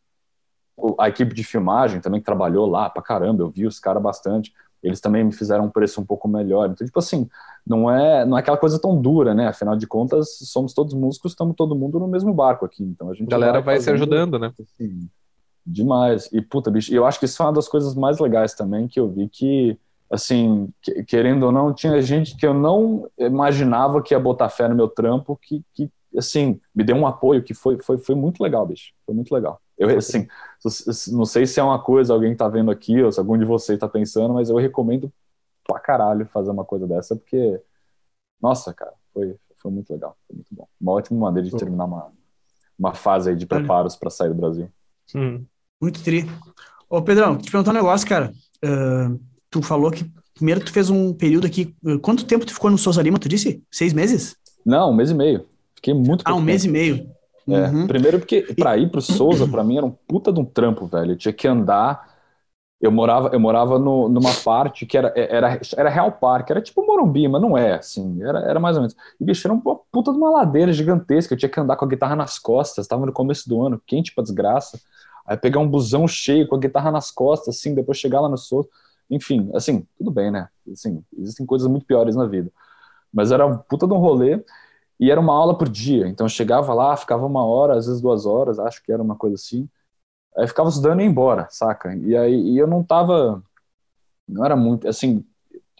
a 0.98 1.08
equipe 1.08 1.34
de 1.34 1.44
filmagem 1.44 2.00
também 2.00 2.20
que 2.20 2.26
trabalhou 2.26 2.66
lá 2.66 2.90
pra 2.90 3.02
caramba, 3.02 3.42
eu 3.42 3.50
vi 3.50 3.66
os 3.66 3.78
caras 3.78 4.02
bastante, 4.02 4.52
eles 4.86 5.00
também 5.00 5.24
me 5.24 5.32
fizeram 5.32 5.64
um 5.64 5.70
preço 5.70 6.00
um 6.00 6.04
pouco 6.04 6.28
melhor. 6.28 6.70
Então, 6.70 6.86
tipo 6.86 6.98
assim, 6.98 7.28
não 7.66 7.90
é, 7.90 8.24
não 8.24 8.36
é 8.36 8.40
aquela 8.40 8.56
coisa 8.56 8.78
tão 8.78 9.00
dura, 9.00 9.34
né? 9.34 9.48
Afinal 9.48 9.76
de 9.76 9.86
contas, 9.86 10.38
somos 10.42 10.72
todos 10.72 10.94
músicos, 10.94 11.32
estamos 11.32 11.56
todo 11.56 11.74
mundo 11.74 11.98
no 11.98 12.06
mesmo 12.06 12.32
barco 12.32 12.64
aqui. 12.64 12.84
Então 12.84 13.10
a 13.10 13.14
gente. 13.14 13.26
A 13.26 13.30
galera 13.30 13.60
vai, 13.60 13.74
vai 13.74 13.80
se 13.80 13.90
ajudando, 13.90 14.38
né? 14.38 14.52
Assim, 14.60 15.08
demais. 15.66 16.28
E, 16.32 16.40
puta, 16.40 16.70
bicho, 16.70 16.94
eu 16.94 17.04
acho 17.04 17.18
que 17.18 17.24
isso 17.24 17.42
é 17.42 17.46
uma 17.46 17.52
das 17.52 17.68
coisas 17.68 17.96
mais 17.96 18.20
legais 18.20 18.54
também 18.54 18.86
que 18.86 19.00
eu 19.00 19.08
vi 19.08 19.28
que 19.28 19.76
assim, 20.08 20.68
querendo 21.08 21.46
ou 21.46 21.52
não, 21.52 21.74
tinha 21.74 22.00
gente 22.00 22.36
que 22.36 22.46
eu 22.46 22.54
não 22.54 23.10
imaginava 23.18 24.00
que 24.00 24.14
ia 24.14 24.20
botar 24.20 24.48
fé 24.48 24.68
no 24.68 24.74
meu 24.76 24.86
trampo, 24.86 25.36
que, 25.42 25.64
que 25.74 25.90
assim, 26.16 26.60
me 26.72 26.84
deu 26.84 26.94
um 26.94 27.08
apoio 27.08 27.42
que 27.42 27.52
foi, 27.52 27.76
foi, 27.82 27.98
foi 27.98 28.14
muito 28.14 28.40
legal, 28.40 28.64
bicho. 28.64 28.92
Foi 29.04 29.12
muito 29.12 29.34
legal. 29.34 29.60
Eu, 29.78 29.96
assim, 29.98 30.26
não 31.12 31.24
sei 31.24 31.46
se 31.46 31.60
é 31.60 31.62
uma 31.62 31.82
coisa, 31.82 32.12
alguém 32.12 32.34
tá 32.34 32.48
vendo 32.48 32.70
aqui, 32.70 33.02
ou 33.02 33.12
se 33.12 33.18
algum 33.18 33.36
de 33.36 33.44
vocês 33.44 33.78
tá 33.78 33.88
pensando, 33.88 34.34
mas 34.34 34.48
eu 34.48 34.56
recomendo 34.56 35.12
pra 35.66 35.78
caralho 35.78 36.26
fazer 36.26 36.50
uma 36.50 36.64
coisa 36.64 36.86
dessa, 36.86 37.14
porque, 37.14 37.60
nossa, 38.40 38.72
cara, 38.72 38.92
foi, 39.12 39.36
foi 39.56 39.70
muito 39.70 39.92
legal, 39.92 40.16
foi 40.26 40.36
muito 40.36 40.48
bom. 40.54 40.66
Uma 40.80 40.92
ótima 40.92 41.20
maneira 41.20 41.48
de 41.48 41.56
terminar 41.56 41.84
uma, 41.84 42.10
uma 42.78 42.94
fase 42.94 43.30
aí 43.30 43.36
de 43.36 43.46
preparos 43.46 43.96
para 43.96 44.10
sair 44.10 44.28
do 44.28 44.34
Brasil. 44.34 44.68
Hum, 45.14 45.44
muito 45.80 46.02
tri. 46.02 46.24
Ô, 46.88 47.02
Pedrão, 47.02 47.36
te 47.36 47.50
perguntar 47.50 47.72
um 47.72 47.74
negócio, 47.74 48.08
cara. 48.08 48.32
Uh 48.64 49.18
tu 49.50 49.62
falou 49.62 49.90
que 49.90 50.10
primeiro 50.34 50.64
tu 50.64 50.72
fez 50.72 50.90
um 50.90 51.12
período 51.12 51.46
aqui. 51.46 51.74
Quanto 52.02 52.26
tempo 52.26 52.44
tu 52.44 52.52
ficou 52.52 52.70
no 52.70 52.78
Souza 52.78 53.02
Lima, 53.02 53.18
tu 53.18 53.28
disse? 53.28 53.62
Seis 53.70 53.92
meses? 53.92 54.36
Não, 54.64 54.90
um 54.90 54.94
mês 54.94 55.10
e 55.10 55.14
meio. 55.14 55.46
Fiquei 55.74 55.94
muito 55.94 56.22
Ah, 56.26 56.34
um 56.34 56.40
mês 56.40 56.64
e 56.64 56.68
meio. 56.68 57.10
É, 57.48 57.68
uhum. 57.68 57.86
Primeiro 57.86 58.18
porque 58.18 58.42
para 58.58 58.76
ir 58.76 58.90
pro 58.90 59.00
Souza, 59.00 59.46
para 59.46 59.62
mim 59.62 59.76
era 59.76 59.86
um 59.86 59.90
puta 59.90 60.32
de 60.32 60.40
um 60.40 60.44
trampo, 60.44 60.86
velho. 60.86 61.12
Eu 61.12 61.16
tinha 61.16 61.32
que 61.32 61.46
andar. 61.46 62.14
Eu 62.80 62.92
morava, 62.92 63.30
eu 63.32 63.40
morava 63.40 63.78
no, 63.78 64.08
numa 64.08 64.34
parte 64.44 64.84
que 64.84 64.98
era, 64.98 65.10
era, 65.16 65.58
era 65.76 65.88
Real 65.88 66.12
Parque, 66.12 66.52
era 66.52 66.60
tipo 66.60 66.84
Morumbi, 66.86 67.26
mas 67.26 67.40
não 67.40 67.56
é, 67.56 67.76
assim, 67.76 68.22
era, 68.22 68.40
era 68.40 68.60
mais 68.60 68.76
ou 68.76 68.82
menos. 68.82 68.94
E, 69.18 69.24
bicho, 69.24 69.46
era 69.46 69.54
uma 69.54 69.76
puta 69.90 70.12
de 70.12 70.18
uma 70.18 70.28
ladeira 70.28 70.70
gigantesca, 70.74 71.32
eu 71.32 71.38
tinha 71.38 71.48
que 71.48 71.58
andar 71.58 71.76
com 71.76 71.86
a 71.86 71.88
guitarra 71.88 72.14
nas 72.14 72.38
costas, 72.38 72.86
tava 72.86 73.06
no 73.06 73.12
começo 73.12 73.48
do 73.48 73.62
ano, 73.64 73.80
quente 73.86 74.14
pra 74.14 74.22
desgraça. 74.22 74.78
Aí 75.26 75.38
pegar 75.38 75.58
um 75.58 75.66
busão 75.66 76.06
cheio 76.06 76.46
com 76.46 76.54
a 76.56 76.58
guitarra 76.58 76.90
nas 76.90 77.10
costas, 77.10 77.56
assim, 77.56 77.74
depois 77.74 77.96
chegar 77.96 78.20
lá 78.20 78.28
no 78.28 78.36
Souza. 78.36 78.68
Enfim, 79.10 79.50
assim, 79.54 79.86
tudo 79.96 80.10
bem, 80.10 80.30
né? 80.30 80.48
Assim, 80.70 81.02
existem 81.18 81.46
coisas 81.46 81.66
muito 81.66 81.86
piores 81.86 82.14
na 82.14 82.26
vida. 82.26 82.52
Mas 83.12 83.32
era 83.32 83.46
um 83.46 83.56
puta 83.56 83.86
de 83.86 83.94
um 83.94 83.98
rolê 83.98 84.44
e 84.98 85.10
era 85.10 85.20
uma 85.20 85.34
aula 85.34 85.56
por 85.56 85.68
dia. 85.68 86.08
Então 86.08 86.26
eu 86.26 86.30
chegava 86.30 86.72
lá, 86.74 86.96
ficava 86.96 87.26
uma 87.26 87.44
hora, 87.44 87.76
às 87.76 87.86
vezes 87.86 88.00
duas 88.00 88.26
horas, 88.26 88.58
acho 88.58 88.82
que 88.82 88.92
era 88.92 89.02
uma 89.02 89.16
coisa 89.16 89.34
assim. 89.34 89.68
Aí 90.36 90.46
ficava 90.46 90.68
estudando 90.68 91.00
e 91.00 91.04
ia 91.04 91.08
embora, 91.08 91.46
saca? 91.50 91.94
E 91.96 92.16
aí 92.16 92.34
e 92.34 92.58
eu 92.58 92.66
não 92.66 92.82
tava. 92.82 93.42
Não 94.28 94.44
era 94.44 94.56
muito. 94.56 94.88
Assim, 94.88 95.24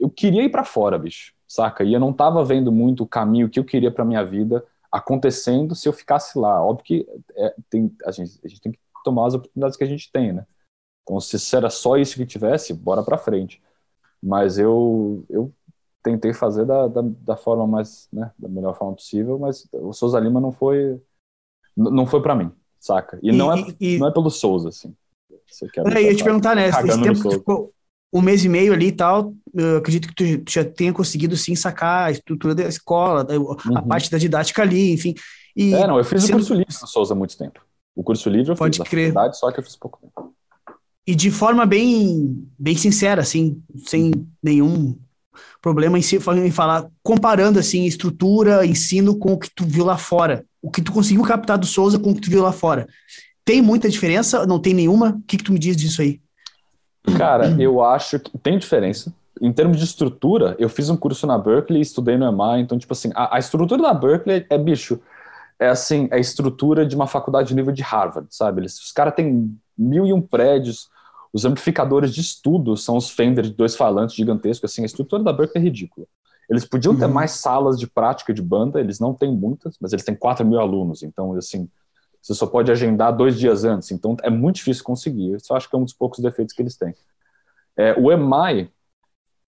eu 0.01 0.11
queria 0.11 0.45
ir 0.45 0.51
para 0.51 0.65
fora, 0.65 0.99
bicho, 0.99 1.35
saca? 1.47 1.85
E 1.85 1.93
eu 1.93 2.01
não 2.01 2.13
tava 2.13 2.45
vendo 2.45 2.73
muito 2.73 3.05
o 3.05 3.09
caminho 3.09 3.49
que 3.49 3.59
eu 3.59 3.65
queria 3.65 3.91
para 3.91 4.05
minha 4.05 4.25
vida 4.25 4.65
acontecendo 4.91 5.75
se 5.75 5.89
eu 5.89 5.93
ficasse 5.93 6.39
lá. 6.39 6.63
Óbvio 6.63 6.85
que 6.85 7.09
é, 7.37 7.55
tem, 7.71 7.95
a, 8.05 8.11
gente, 8.11 8.41
a 8.45 8.49
gente 8.49 8.61
tem 8.61 8.73
que 8.73 8.79
tomar 9.05 9.27
as 9.27 9.35
oportunidades 9.35 9.77
que 9.77 9.85
a 9.85 9.89
gente 9.89 10.11
tem, 10.11 10.33
né? 10.33 10.47
Então, 11.03 11.21
se 11.21 11.57
era 11.57 11.71
só 11.71 11.97
isso 11.97 12.17
que 12.17 12.27
tivesse, 12.27 12.75
bora 12.75 13.03
para 13.03 13.19
frente. 13.19 13.63
Mas 14.23 14.59
eu, 14.59 15.25
eu 15.29 15.53
tentei 16.07 16.33
fazer 16.33 16.65
da, 16.65 16.87
da, 16.87 17.03
da, 17.03 17.37
forma 17.37 17.67
mais, 17.67 18.09
né, 18.13 18.31
da 18.39 18.49
melhor 18.49 18.77
forma 18.77 18.95
possível, 18.95 19.39
mas 19.39 19.67
o 19.73 19.93
Souza 19.93 20.21
Lima 20.21 20.41
não 20.41 20.53
foi, 20.53 21.01
não 21.77 22.07
foi 22.07 22.23
para 22.23 22.37
mim, 22.37 22.53
saca? 22.79 23.19
E, 23.21 23.31
e, 23.31 23.33
não, 23.33 23.53
é, 23.53 23.67
e, 23.81 23.99
não 23.99 24.07
é 24.07 24.13
pelo 24.13 24.31
Souza, 24.31 24.69
assim. 24.69 24.95
Você 25.51 25.69
quer 25.69 25.85
é, 25.89 25.99
eu 25.99 26.03
ia 26.03 26.15
te 26.15 26.23
perguntar, 26.23 26.55
né, 26.55 26.69
esse 26.69 27.03
tempo 27.03 27.23
que 27.23 27.31
ficou 27.31 27.73
um 28.13 28.21
mês 28.21 28.45
e 28.45 28.49
meio 28.49 28.73
ali 28.73 28.87
e 28.87 28.93
tal, 28.93 29.35
eu 29.53 29.79
acredito 29.79 30.15
que 30.15 30.39
tu 30.39 30.53
já 30.53 30.65
tenha 30.65 30.93
conseguido, 30.93 31.37
sim, 31.37 31.57
sacar 31.57 32.07
a 32.07 32.11
estrutura 32.13 32.55
da 32.55 32.63
escola, 32.63 33.27
a 33.29 33.37
uhum. 33.37 33.89
parte 33.89 34.09
da 34.09 34.17
didática 34.17 34.63
ali, 34.63 34.93
enfim. 34.93 35.15
E, 35.57 35.75
é, 35.75 35.87
não, 35.89 35.99
eu 35.99 36.05
fiz 36.05 36.23
sendo... 36.23 36.35
o 36.35 36.37
curso 36.39 36.55
livre 36.55 36.75
no 36.81 36.87
Souza 36.87 37.15
há 37.15 37.17
muito 37.17 37.37
tempo. 37.37 37.61
O 37.95 38.05
curso 38.05 38.31
livre 38.31 38.53
eu 38.53 38.57
Pode 38.57 38.79
fiz 38.79 38.89
crer. 38.89 39.13
faculdade, 39.13 39.39
só 39.39 39.51
que 39.51 39.59
eu 39.59 39.65
fiz 39.65 39.75
pouco 39.75 39.99
tempo. 40.01 40.33
E 41.05 41.15
de 41.15 41.31
forma 41.31 41.67
bem, 41.67 42.49
bem 42.59 42.77
sincera, 42.77 43.23
assim, 43.23 43.63
sem 43.85 44.13
nenhum 44.43 44.97
problema 45.61 45.99
em, 45.99 46.03
si, 46.03 46.17
em 46.17 46.51
falar, 46.51 46.87
comparando 47.03 47.59
assim 47.59 47.85
estrutura, 47.85 48.65
ensino 48.67 49.19
com 49.19 49.33
o 49.33 49.39
que 49.39 49.51
tu 49.55 49.65
viu 49.65 49.85
lá 49.85 49.97
fora, 49.97 50.45
o 50.63 50.71
que 50.71 50.83
tu 50.83 50.93
conseguiu 50.93 51.23
captar 51.23 51.59
do 51.59 51.67
Souza 51.67 51.99
com 51.99 52.11
o 52.11 52.15
que 52.15 52.21
tu 52.21 52.31
viu 52.31 52.43
lá 52.43 52.53
fora. 52.53 52.87
Tem 53.45 53.63
muita 53.63 53.89
diferença? 53.89 54.45
Não 54.47 54.59
tem 54.59 54.75
nenhuma? 54.75 55.11
O 55.11 55.23
que, 55.27 55.37
que 55.37 55.45
tu 55.45 55.53
me 55.53 55.59
diz 55.59 55.77
disso 55.77 56.03
aí? 56.03 56.21
Cara, 57.17 57.55
eu 57.61 57.83
acho 57.83 58.19
que 58.19 58.37
tem 58.39 58.59
diferença. 58.59 59.15
Em 59.41 59.53
termos 59.53 59.79
de 59.79 59.85
estrutura, 59.85 60.57
eu 60.59 60.69
fiz 60.69 60.91
um 60.91 60.97
curso 60.97 61.27
na 61.27 61.39
Berkeley 61.39 61.81
estudei 61.81 62.17
no 62.17 62.27
EMA, 62.27 62.59
então, 62.59 62.79
tipo 62.79 62.93
assim, 62.93 63.13
a, 63.15 63.37
a 63.37 63.39
estrutura 63.39 63.81
da 63.81 63.95
Berkeley 63.95 64.47
é, 64.51 64.55
é, 64.55 64.59
bicho, 64.59 64.99
é 65.59 65.69
assim, 65.69 66.09
é 66.11 66.17
a 66.17 66.19
estrutura 66.19 66.87
de 66.87 66.97
uma 66.97 67.07
faculdade 67.07 67.49
de 67.49 67.55
nível 67.55 67.73
de 67.73 67.83
Harvard, 67.83 68.27
sabe? 68.31 68.63
Eles, 68.63 68.79
os 68.81 68.93
caras 68.93 69.15
têm 69.15 69.57
mil 69.77 70.07
e 70.07 70.13
um 70.13 70.21
prédios, 70.21 70.89
os 71.37 71.45
amplificadores 71.45 72.15
de 72.15 72.23
estudo 72.23 72.79
são 72.79 72.97
os 72.97 73.11
Fender 73.11 73.45
de 73.45 73.53
dois 73.53 73.77
falantes 73.77 74.17
gigantescos, 74.17 74.73
assim, 74.73 74.83
a 74.83 74.87
estrutura 74.87 75.23
da 75.23 75.35
Berkeley 75.35 75.63
é 75.63 75.65
ridícula. 75.67 76.07
Eles 76.49 76.65
podiam 76.65 76.95
uhum. 76.95 76.99
ter 76.99 77.07
mais 77.09 77.33
salas 77.33 77.79
de 77.79 77.87
prática 77.87 78.33
de 78.33 78.41
banda, 78.41 78.81
eles 78.81 78.99
não 78.99 79.13
têm 79.13 79.31
muitas, 79.31 79.77
mas 79.79 79.93
eles 79.93 80.03
têm 80.03 80.15
4 80.15 80.47
mil 80.47 80.59
alunos, 80.59 81.03
então, 81.03 81.35
assim, 81.35 81.69
você 82.23 82.33
só 82.33 82.47
pode 82.47 82.73
agendar 82.73 83.15
dois 83.15 83.39
dias 83.39 83.65
antes, 83.65 83.91
então 83.91 84.17
é 84.23 84.31
muito 84.31 84.57
difícil 84.57 84.83
conseguir. 84.83 85.33
Eu 85.33 85.41
só 85.41 85.57
acho 85.57 85.69
que 85.69 85.77
é 85.77 85.79
um 85.79 85.85
dos 85.85 85.93
poucos 85.93 86.21
defeitos 86.21 86.55
que 86.55 86.63
eles 86.63 86.75
têm. 86.75 86.95
É, 87.77 87.93
o 88.01 88.11
EMAI, 88.11 88.71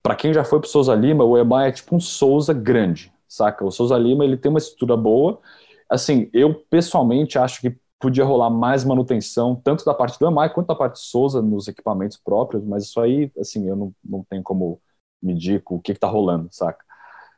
para 0.03 0.15
quem 0.15 0.35
já 0.35 0.45
foi 0.45 0.61
para 0.61 0.67
o 0.67 0.71
Souza 0.71 0.95
Lima, 0.95 1.25
o 1.25 1.39
EMAI 1.39 1.71
é 1.71 1.73
tipo 1.73 1.97
um 1.97 2.01
Souza 2.01 2.53
grande, 2.53 3.11
saca? 3.27 3.65
O 3.65 3.71
Souza 3.71 3.97
Lima 3.97 4.27
ele 4.27 4.37
tem 4.37 4.51
uma 4.51 4.59
estrutura 4.59 4.95
boa. 4.95 5.41
Assim, 5.89 6.29
eu 6.35 6.53
pessoalmente 6.69 7.39
acho 7.39 7.63
que 7.63 7.75
podia 7.99 8.25
rolar 8.25 8.51
mais 8.51 8.85
manutenção, 8.85 9.57
tanto 9.57 9.85
da 9.85 9.93
parte 9.93 10.19
do 10.19 10.27
EMAI 10.27 10.53
quanto 10.53 10.69
da 10.69 10.75
parte 10.75 10.95
do 10.95 10.99
Souza 10.99 11.43
nos 11.43 11.67
equipamentos 11.67 12.17
próprios, 12.17 12.65
mas 12.65 12.85
isso 12.85 13.01
aí, 13.01 13.31
assim, 13.39 13.69
eu 13.69 13.77
não, 13.77 13.95
não 14.05 14.25
tenho 14.25 14.43
como 14.43 14.81
medir 15.21 15.63
o 15.67 15.81
que 15.81 15.93
está 15.93 16.07
rolando, 16.07 16.49
saca? 16.53 16.85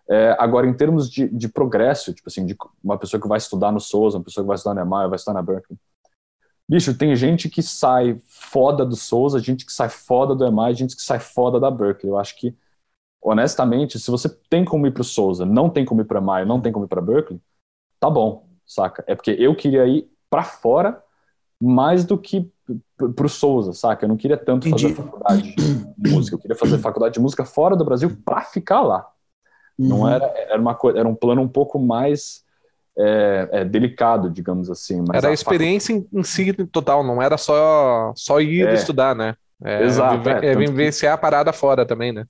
É, 0.08 0.36
agora, 0.38 0.66
em 0.66 0.74
termos 0.74 1.08
de, 1.10 1.28
de, 1.28 1.48
progresso, 1.48 2.12
tipo 2.12 2.28
assim, 2.28 2.44
de 2.44 2.56
uma 2.82 2.98
pessoa 2.98 3.20
que 3.20 3.28
vai 3.28 3.38
estudar 3.38 3.72
no 3.72 3.80
Souza, 3.80 4.18
uma 4.18 4.24
pessoa 4.24 4.44
que 4.44 4.48
vai 4.48 4.56
estudar 4.56 4.74
no 4.74 4.80
EMAI, 4.80 5.08
vai 5.08 5.16
estudar 5.16 5.34
na 5.34 5.42
Berkeley, 5.42 5.78
bicho, 6.68 6.96
tem 6.96 7.16
gente 7.16 7.48
que 7.48 7.62
sai 7.62 8.20
foda 8.28 8.84
do 8.84 8.96
Souza, 8.96 9.38
gente 9.38 9.64
que 9.64 9.72
sai 9.72 9.88
foda 9.88 10.34
do 10.34 10.44
EMAI, 10.44 10.74
gente 10.74 10.96
que 10.96 11.02
sai 11.02 11.18
foda 11.20 11.58
da 11.58 11.70
Berkeley. 11.70 12.12
Eu 12.12 12.18
acho 12.18 12.36
que, 12.36 12.56
honestamente, 13.22 13.98
se 13.98 14.10
você 14.10 14.28
tem 14.48 14.64
como 14.64 14.86
ir 14.86 14.92
pro 14.92 15.04
Souza, 15.04 15.46
não 15.46 15.70
tem 15.70 15.84
como 15.84 16.00
ir 16.02 16.04
pro 16.04 16.18
EMAI, 16.18 16.44
não 16.44 16.60
tem 16.60 16.72
como 16.72 16.84
ir 16.84 16.88
pra 16.88 17.00
Berkeley, 17.00 17.40
tá 18.00 18.10
bom, 18.10 18.48
saca? 18.66 19.04
É 19.06 19.14
porque 19.14 19.32
eu 19.32 19.54
queria 19.56 19.86
ir 19.86 20.10
para 20.30 20.44
fora 20.44 21.02
mais 21.60 22.04
do 22.04 22.16
que 22.16 22.50
pro 23.14 23.28
Souza, 23.28 23.72
saca? 23.72 24.04
Eu 24.04 24.08
não 24.08 24.16
queria 24.16 24.36
tanto 24.36 24.68
Entendi. 24.68 24.94
fazer 24.94 24.94
faculdade 24.94 25.54
de 25.54 26.10
música, 26.10 26.36
eu 26.36 26.40
queria 26.40 26.56
fazer 26.56 26.78
faculdade 26.78 27.14
de 27.14 27.20
música 27.20 27.44
fora 27.44 27.76
do 27.76 27.84
Brasil 27.84 28.16
para 28.24 28.42
ficar 28.42 28.80
lá. 28.80 29.06
Não 29.78 30.00
uhum. 30.00 30.08
era, 30.08 30.26
era, 30.36 30.60
uma, 30.60 30.78
era 30.94 31.08
um 31.08 31.14
plano 31.14 31.42
um 31.42 31.48
pouco 31.48 31.78
mais 31.78 32.44
é, 32.98 33.48
é, 33.52 33.64
delicado, 33.64 34.30
digamos 34.30 34.70
assim. 34.70 35.04
era 35.12 35.28
a, 35.28 35.30
a 35.30 35.34
experiência 35.34 35.94
fac... 35.94 36.06
em, 36.12 36.22
si 36.22 36.52
total, 36.66 37.02
não 37.02 37.20
era 37.20 37.36
só, 37.36 38.12
só 38.14 38.40
ir 38.40 38.66
é, 38.66 38.74
estudar, 38.74 39.14
né? 39.14 39.34
É, 39.62 39.82
Exato. 39.82 40.28
É, 40.28 40.46
é 40.46 40.56
vivenciar 40.56 41.12
que... 41.12 41.18
a 41.18 41.20
parada 41.20 41.52
fora 41.52 41.84
também, 41.84 42.12
né? 42.12 42.26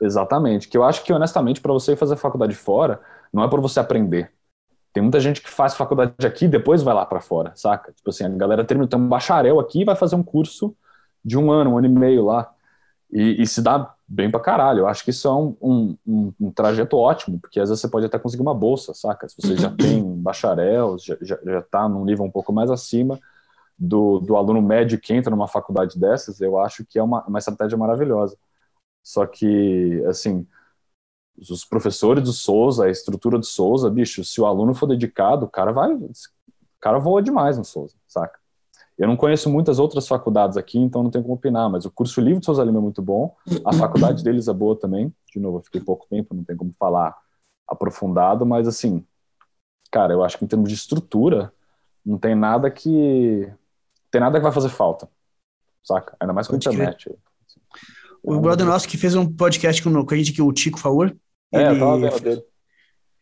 Exatamente. 0.00 0.68
Que 0.68 0.76
eu 0.76 0.82
acho 0.82 1.04
que, 1.04 1.12
honestamente, 1.12 1.60
para 1.60 1.72
você 1.72 1.94
fazer 1.94 2.16
faculdade 2.16 2.54
fora, 2.54 3.00
não 3.32 3.42
é 3.42 3.48
para 3.48 3.60
você 3.60 3.78
aprender. 3.78 4.32
Tem 4.92 5.02
muita 5.02 5.20
gente 5.20 5.40
que 5.40 5.48
faz 5.48 5.74
faculdade 5.74 6.14
aqui 6.26 6.44
e 6.44 6.48
depois 6.48 6.82
vai 6.82 6.94
lá 6.94 7.06
para 7.06 7.20
fora, 7.20 7.52
saca? 7.54 7.92
Tipo 7.92 8.10
assim, 8.10 8.24
a 8.24 8.28
galera 8.28 8.64
termina, 8.64 8.88
tem 8.88 8.98
um 8.98 9.08
bacharel 9.08 9.58
aqui 9.58 9.80
e 9.80 9.84
vai 9.84 9.96
fazer 9.96 10.16
um 10.16 10.22
curso 10.22 10.76
de 11.24 11.38
um 11.38 11.50
ano, 11.50 11.70
um 11.70 11.78
ano 11.78 11.86
e 11.86 11.90
meio 11.90 12.24
lá. 12.24 12.52
E, 13.10 13.42
e, 13.42 13.46
se 13.46 13.60
dá 13.62 13.94
bem 14.08 14.30
pra 14.30 14.40
caralho. 14.40 14.80
Eu 14.80 14.86
acho 14.86 15.04
que 15.04 15.10
isso 15.10 15.28
é 15.28 15.32
um, 15.32 15.56
um, 15.60 15.96
um, 16.06 16.32
um, 16.40 16.50
trajeto 16.50 16.96
ótimo, 16.96 17.38
porque 17.38 17.60
às 17.60 17.68
vezes 17.68 17.80
você 17.80 17.88
pode 17.88 18.06
até 18.06 18.18
conseguir 18.18 18.42
uma 18.42 18.54
bolsa, 18.54 18.94
saca? 18.94 19.28
Se 19.28 19.36
você 19.40 19.56
já 19.56 19.70
tem 19.76 20.02
bacharel, 20.16 20.96
já, 20.98 21.16
já, 21.20 21.38
já 21.44 21.62
tá 21.62 21.88
num 21.88 22.04
nível 22.04 22.24
um 22.24 22.30
pouco 22.30 22.52
mais 22.52 22.70
acima 22.70 23.18
do, 23.78 24.20
do 24.20 24.36
aluno 24.36 24.62
médio 24.62 24.98
que 25.00 25.12
entra 25.12 25.30
numa 25.30 25.48
faculdade 25.48 25.98
dessas, 25.98 26.40
eu 26.40 26.58
acho 26.60 26.84
que 26.84 26.98
é 26.98 27.02
uma, 27.02 27.24
uma 27.24 27.38
estratégia 27.38 27.76
maravilhosa. 27.76 28.36
Só 29.02 29.26
que, 29.26 30.02
assim, 30.06 30.46
os 31.50 31.64
professores 31.64 32.22
do 32.22 32.32
Souza, 32.32 32.84
a 32.84 32.90
estrutura 32.90 33.38
do 33.38 33.46
Souza, 33.46 33.90
bicho, 33.90 34.24
se 34.24 34.40
o 34.40 34.46
aluno 34.46 34.74
for 34.74 34.86
dedicado, 34.86 35.46
o 35.46 35.48
cara 35.48 35.72
vai. 35.72 35.92
O 35.92 36.10
cara 36.80 36.98
voa 36.98 37.22
demais 37.22 37.58
no 37.58 37.64
Souza, 37.64 37.96
saca? 38.06 38.38
Eu 38.98 39.08
não 39.08 39.16
conheço 39.16 39.50
muitas 39.50 39.78
outras 39.78 40.06
faculdades 40.06 40.56
aqui, 40.56 40.78
então 40.78 41.02
não 41.02 41.10
tenho 41.10 41.24
como 41.24 41.34
opinar, 41.34 41.68
mas 41.70 41.84
o 41.84 41.90
curso 41.90 42.20
livre 42.20 42.40
de 42.40 42.46
Souza 42.46 42.62
Lima 42.62 42.78
é 42.78 42.82
muito 42.82 43.02
bom, 43.02 43.34
a 43.64 43.72
faculdade 43.72 44.22
deles 44.22 44.48
é 44.48 44.52
boa 44.52 44.76
também. 44.76 45.12
De 45.32 45.40
novo, 45.40 45.58
eu 45.58 45.62
fiquei 45.62 45.80
pouco 45.80 46.06
tempo, 46.08 46.34
não 46.34 46.44
tem 46.44 46.56
como 46.56 46.72
falar 46.78 47.16
aprofundado, 47.66 48.44
mas 48.44 48.68
assim, 48.68 49.04
cara, 49.90 50.12
eu 50.12 50.22
acho 50.22 50.38
que 50.38 50.44
em 50.44 50.48
termos 50.48 50.68
de 50.68 50.74
estrutura, 50.74 51.52
não 52.04 52.18
tem 52.18 52.34
nada 52.34 52.70
que. 52.70 53.50
Tem 54.10 54.20
nada 54.20 54.38
que 54.38 54.42
vai 54.42 54.52
fazer 54.52 54.68
falta, 54.68 55.08
saca? 55.82 56.16
Ainda 56.20 56.32
mais 56.32 56.46
com 56.46 56.54
a 56.54 56.56
internet. 56.56 57.08
Assim. 57.08 57.18
O 58.22 58.38
brother 58.40 58.66
nosso 58.66 58.86
que 58.86 58.98
fez 58.98 59.14
um 59.14 59.26
podcast 59.26 59.82
com, 59.82 60.04
com 60.04 60.14
a 60.14 60.16
gente, 60.16 60.32
que 60.32 60.42
o 60.42 60.52
Tico 60.52 60.78
Favor, 60.78 61.16
é, 61.52 61.70
ele, 61.70 61.80
eu 61.80 62.00
vendo 62.00 62.20
dele. 62.20 62.42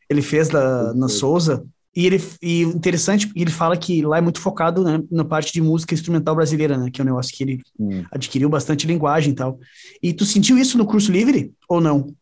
ele 0.09 0.23
fez 0.23 0.49
da, 0.49 0.95
na 0.95 1.09
Souza, 1.09 1.65
e 1.95 2.07
ele 2.07 2.23
e 2.41 2.63
interessante, 2.63 3.31
ele 3.35 3.51
fala 3.51 3.77
que 3.77 4.03
lá 4.03 4.19
é 4.19 4.21
muito 4.21 4.41
focado 4.41 4.85
né, 4.85 5.03
na 5.11 5.25
parte 5.25 5.53
de 5.53 5.61
música 5.61 5.93
instrumental 5.93 6.37
brasileira, 6.37 6.77
né? 6.77 6.89
Que 6.91 7.01
é 7.01 7.05
um 7.05 7.07
negócio 7.07 7.37
que 7.37 7.43
ele 7.43 7.63
hum. 7.79 8.05
adquiriu 8.13 8.49
bastante 8.49 8.87
linguagem 8.87 9.33
e 9.33 9.37
tal. 9.37 9.59
E 10.01 10.13
tu 10.13 10.25
sentiu 10.25 10.57
isso 10.57 10.79
no 10.79 10.87
curso 10.87 11.11
livre 11.11 11.53
ou 11.69 11.81
não? 11.81 12.15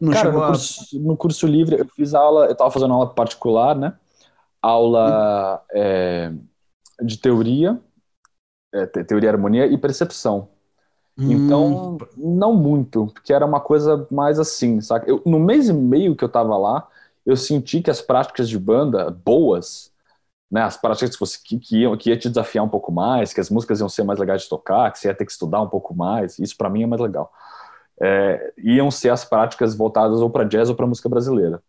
Não 0.00 0.12
Cara, 0.12 0.30
no, 0.30 0.42
a... 0.42 0.46
curso, 0.48 1.00
no 1.00 1.16
curso 1.16 1.46
livre 1.48 1.80
eu 1.80 1.88
fiz 1.96 2.14
aula, 2.14 2.46
eu 2.46 2.52
estava 2.52 2.70
fazendo 2.70 2.94
aula 2.94 3.12
particular, 3.12 3.76
né? 3.76 3.94
Aula 4.62 5.56
hum. 5.56 5.66
é, 5.74 6.32
de 7.02 7.18
teoria, 7.18 7.80
é, 8.72 8.86
teoria, 8.86 9.30
harmonia 9.30 9.66
e 9.66 9.76
percepção. 9.76 10.48
Hum. 11.18 11.32
Então, 11.32 11.98
não 12.16 12.54
muito, 12.54 13.06
porque 13.08 13.32
era 13.32 13.44
uma 13.44 13.60
coisa 13.60 14.06
mais 14.10 14.38
assim, 14.38 14.80
sabe? 14.80 15.10
Eu, 15.10 15.22
no 15.26 15.38
mês 15.40 15.68
e 15.68 15.72
meio 15.72 16.14
que 16.16 16.24
eu 16.24 16.28
estava 16.28 16.56
lá, 16.56 16.88
eu 17.26 17.36
senti 17.36 17.82
que 17.82 17.90
as 17.90 18.00
práticas 18.00 18.48
de 18.48 18.58
banda 18.58 19.10
boas, 19.10 19.92
né, 20.50 20.62
as 20.62 20.76
práticas 20.76 21.10
que, 21.14 21.20
você, 21.20 21.38
que, 21.44 21.58
que, 21.58 21.78
iam, 21.80 21.96
que 21.96 22.10
ia 22.10 22.18
te 22.18 22.28
desafiar 22.28 22.64
um 22.64 22.68
pouco 22.68 22.92
mais, 22.92 23.32
que 23.34 23.40
as 23.40 23.50
músicas 23.50 23.80
iam 23.80 23.88
ser 23.88 24.04
mais 24.04 24.18
legais 24.18 24.42
de 24.42 24.48
tocar, 24.48 24.92
que 24.92 24.98
você 24.98 25.08
ia 25.08 25.14
ter 25.14 25.26
que 25.26 25.32
estudar 25.32 25.62
um 25.62 25.68
pouco 25.68 25.94
mais, 25.94 26.38
isso 26.38 26.56
para 26.56 26.70
mim 26.70 26.82
é 26.84 26.86
mais 26.86 27.02
legal. 27.02 27.32
É, 28.00 28.52
iam 28.58 28.90
ser 28.90 29.10
as 29.10 29.24
práticas 29.24 29.74
voltadas 29.76 30.20
ou 30.20 30.30
para 30.30 30.44
jazz 30.44 30.68
ou 30.70 30.76
para 30.76 30.86
música 30.86 31.08
brasileira. 31.08 31.62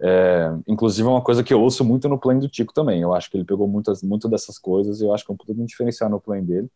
É, 0.00 0.50
inclusive 0.66 1.06
é 1.08 1.10
uma 1.10 1.22
coisa 1.22 1.44
que 1.44 1.54
eu 1.54 1.60
ouço 1.62 1.84
muito 1.84 2.08
no 2.08 2.18
play 2.18 2.38
do 2.38 2.48
Tico 2.48 2.72
também. 2.74 3.00
Eu 3.02 3.14
acho 3.14 3.30
que 3.30 3.36
ele 3.36 3.44
pegou 3.44 3.68
muitas, 3.68 4.02
muito 4.02 4.28
dessas 4.28 4.58
coisas 4.58 5.00
e 5.00 5.04
eu 5.04 5.14
acho 5.14 5.24
que 5.24 5.30
é 5.32 5.34
um 5.34 5.36
pouco 5.36 5.54
diferenciar 5.66 6.10
no 6.10 6.20
play 6.20 6.42
dele. 6.42 6.70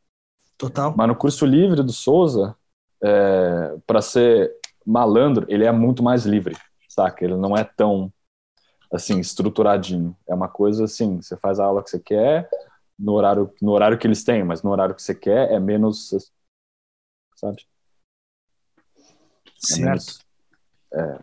Total. 0.59 0.95
Mas 0.97 1.09
no 1.09 1.17
curso 1.17 1.45
livre 1.45 1.83
do 1.83 1.93
Souza, 1.93 2.57
é, 3.03 3.77
para 3.87 4.01
ser 4.01 4.53
malandro, 4.85 5.45
ele 5.49 5.65
é 5.65 5.73
muito 5.73 6.03
mais 6.03 6.25
livre 6.25 6.57
saca? 6.97 7.25
Ele 7.25 7.37
não 7.37 7.55
é 7.55 7.63
tão, 7.63 8.13
assim, 8.91 9.21
estruturadinho. 9.21 10.17
É 10.27 10.35
uma 10.35 10.49
coisa 10.49 10.85
assim, 10.85 11.21
você 11.21 11.37
faz 11.37 11.61
a 11.61 11.65
aula 11.65 11.83
que 11.85 11.91
você 11.91 12.01
quer, 12.01 12.49
no 12.99 13.13
horário, 13.13 13.53
no 13.61 13.73
horário 13.73 13.99
que 13.99 14.07
eles 14.07 14.25
têm, 14.25 14.43
mas 14.43 14.63
no 14.63 14.71
horário 14.71 14.95
que 14.95 15.03
você 15.03 15.15
quer 15.15 15.53
é 15.53 15.61
menos, 15.61 16.33
sabe? 17.35 17.63
É 18.97 19.03
certo. 19.61 19.83
menos, 19.83 20.19
é, 20.95 21.19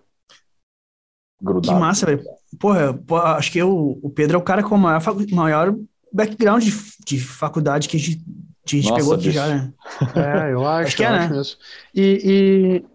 grudado. 1.41 1.73
Que 1.73 1.81
massa, 1.81 2.05
velho. 2.05 2.23
Porra, 2.59 3.35
acho 3.35 3.51
que 3.51 3.57
eu, 3.57 3.99
o 4.03 4.09
Pedro 4.11 4.37
é 4.37 4.39
o 4.39 4.43
cara 4.43 4.63
com 4.63 4.75
o 4.75 4.77
maior, 4.77 5.01
maior 5.31 5.75
background 6.11 6.63
de, 6.63 6.71
de 7.03 7.19
faculdade 7.19 7.89
que 7.89 7.97
a 7.97 7.99
gente, 7.99 8.23
a 8.65 8.69
gente 8.69 8.89
Nossa, 8.89 8.95
pegou 8.95 9.13
aqui 9.13 9.23
bicho. 9.25 9.35
já, 9.35 9.47
né? 9.47 9.73
É, 10.15 10.53
eu 10.53 10.63
acho, 10.67 10.87
acho 10.87 10.95
que 10.97 11.03
é, 11.03 11.09
né? 11.11 11.27
Mesmo. 11.27 11.57
E, 11.93 12.21
e, 12.23 12.85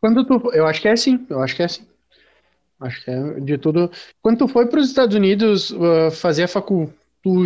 quando 0.00 0.24
tu. 0.24 0.50
Eu 0.52 0.66
acho 0.66 0.80
que 0.80 0.88
é 0.88 0.92
assim, 0.92 1.24
eu 1.30 1.40
acho 1.40 1.54
que 1.54 1.62
é 1.62 1.66
assim. 1.66 1.86
Acho 2.80 3.04
que 3.04 3.10
é 3.10 3.40
de 3.40 3.58
tudo. 3.58 3.90
Quando 4.22 4.38
tu 4.38 4.48
foi 4.48 4.66
para 4.66 4.80
os 4.80 4.88
Estados 4.88 5.14
Unidos 5.16 5.70
uh, 5.70 6.10
fazer 6.12 6.44
a 6.44 6.48
facul, 6.48 6.92
tu, 7.22 7.42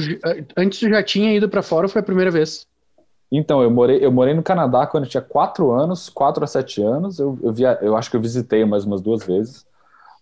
antes 0.56 0.78
tu 0.78 0.88
já 0.88 1.02
tinha 1.02 1.34
ido 1.34 1.48
para 1.48 1.62
fora 1.62 1.86
ou 1.86 1.88
foi 1.90 2.00
a 2.00 2.04
primeira 2.04 2.30
vez? 2.30 2.66
Então, 3.30 3.62
eu 3.62 3.70
morei, 3.70 4.04
eu 4.04 4.12
morei 4.12 4.34
no 4.34 4.42
Canadá 4.42 4.86
quando 4.86 5.04
eu 5.04 5.10
tinha 5.10 5.22
quatro 5.22 5.70
anos, 5.70 6.10
quatro 6.10 6.44
a 6.44 6.46
sete 6.46 6.82
anos. 6.82 7.18
Eu, 7.18 7.38
eu, 7.42 7.50
via, 7.50 7.78
eu 7.80 7.96
acho 7.96 8.10
que 8.10 8.16
eu 8.16 8.20
visitei 8.20 8.62
mais 8.66 8.84
umas 8.84 9.00
duas 9.00 9.24
vezes. 9.24 9.64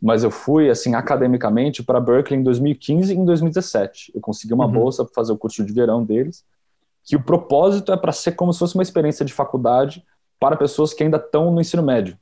Mas 0.00 0.22
eu 0.22 0.30
fui, 0.30 0.70
assim, 0.70 0.94
academicamente 0.94 1.82
para 1.82 2.00
Berkeley 2.00 2.38
em 2.38 2.42
2015 2.44 3.12
e 3.12 3.16
em 3.16 3.24
2017. 3.24 4.12
Eu 4.14 4.20
consegui 4.20 4.54
uma 4.54 4.66
uhum. 4.66 4.72
bolsa 4.72 5.04
para 5.04 5.12
fazer 5.12 5.32
o 5.32 5.36
curso 5.36 5.64
de 5.64 5.72
verão 5.72 6.04
deles, 6.04 6.44
que 7.04 7.16
o 7.16 7.22
propósito 7.22 7.92
é 7.92 7.96
para 7.96 8.12
ser 8.12 8.32
como 8.32 8.52
se 8.52 8.58
fosse 8.58 8.74
uma 8.74 8.82
experiência 8.82 9.24
de 9.24 9.32
faculdade 9.32 10.04
para 10.38 10.56
pessoas 10.56 10.94
que 10.94 11.02
ainda 11.02 11.16
estão 11.16 11.50
no 11.50 11.60
ensino 11.60 11.82
médio. 11.82 12.18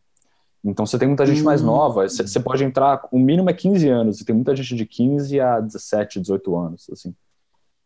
Então 0.65 0.85
você 0.85 0.99
tem 0.99 1.07
muita 1.07 1.25
gente 1.25 1.43
mais 1.43 1.63
hum. 1.63 1.67
nova, 1.67 2.09
você 2.09 2.41
pode 2.41 2.65
entrar, 2.65 3.07
o 3.13 3.19
mínimo 3.19 3.49
é 3.49 3.53
15 3.53 3.89
anos, 3.89 4.21
e 4.21 4.25
tem 4.25 4.35
muita 4.35 4.55
gente 4.57 4.75
de 4.75 4.85
15 4.85 5.41
a 5.41 5.61
17, 5.61 6.21
18 6.21 6.57
anos, 6.57 6.91
assim. 6.91 7.15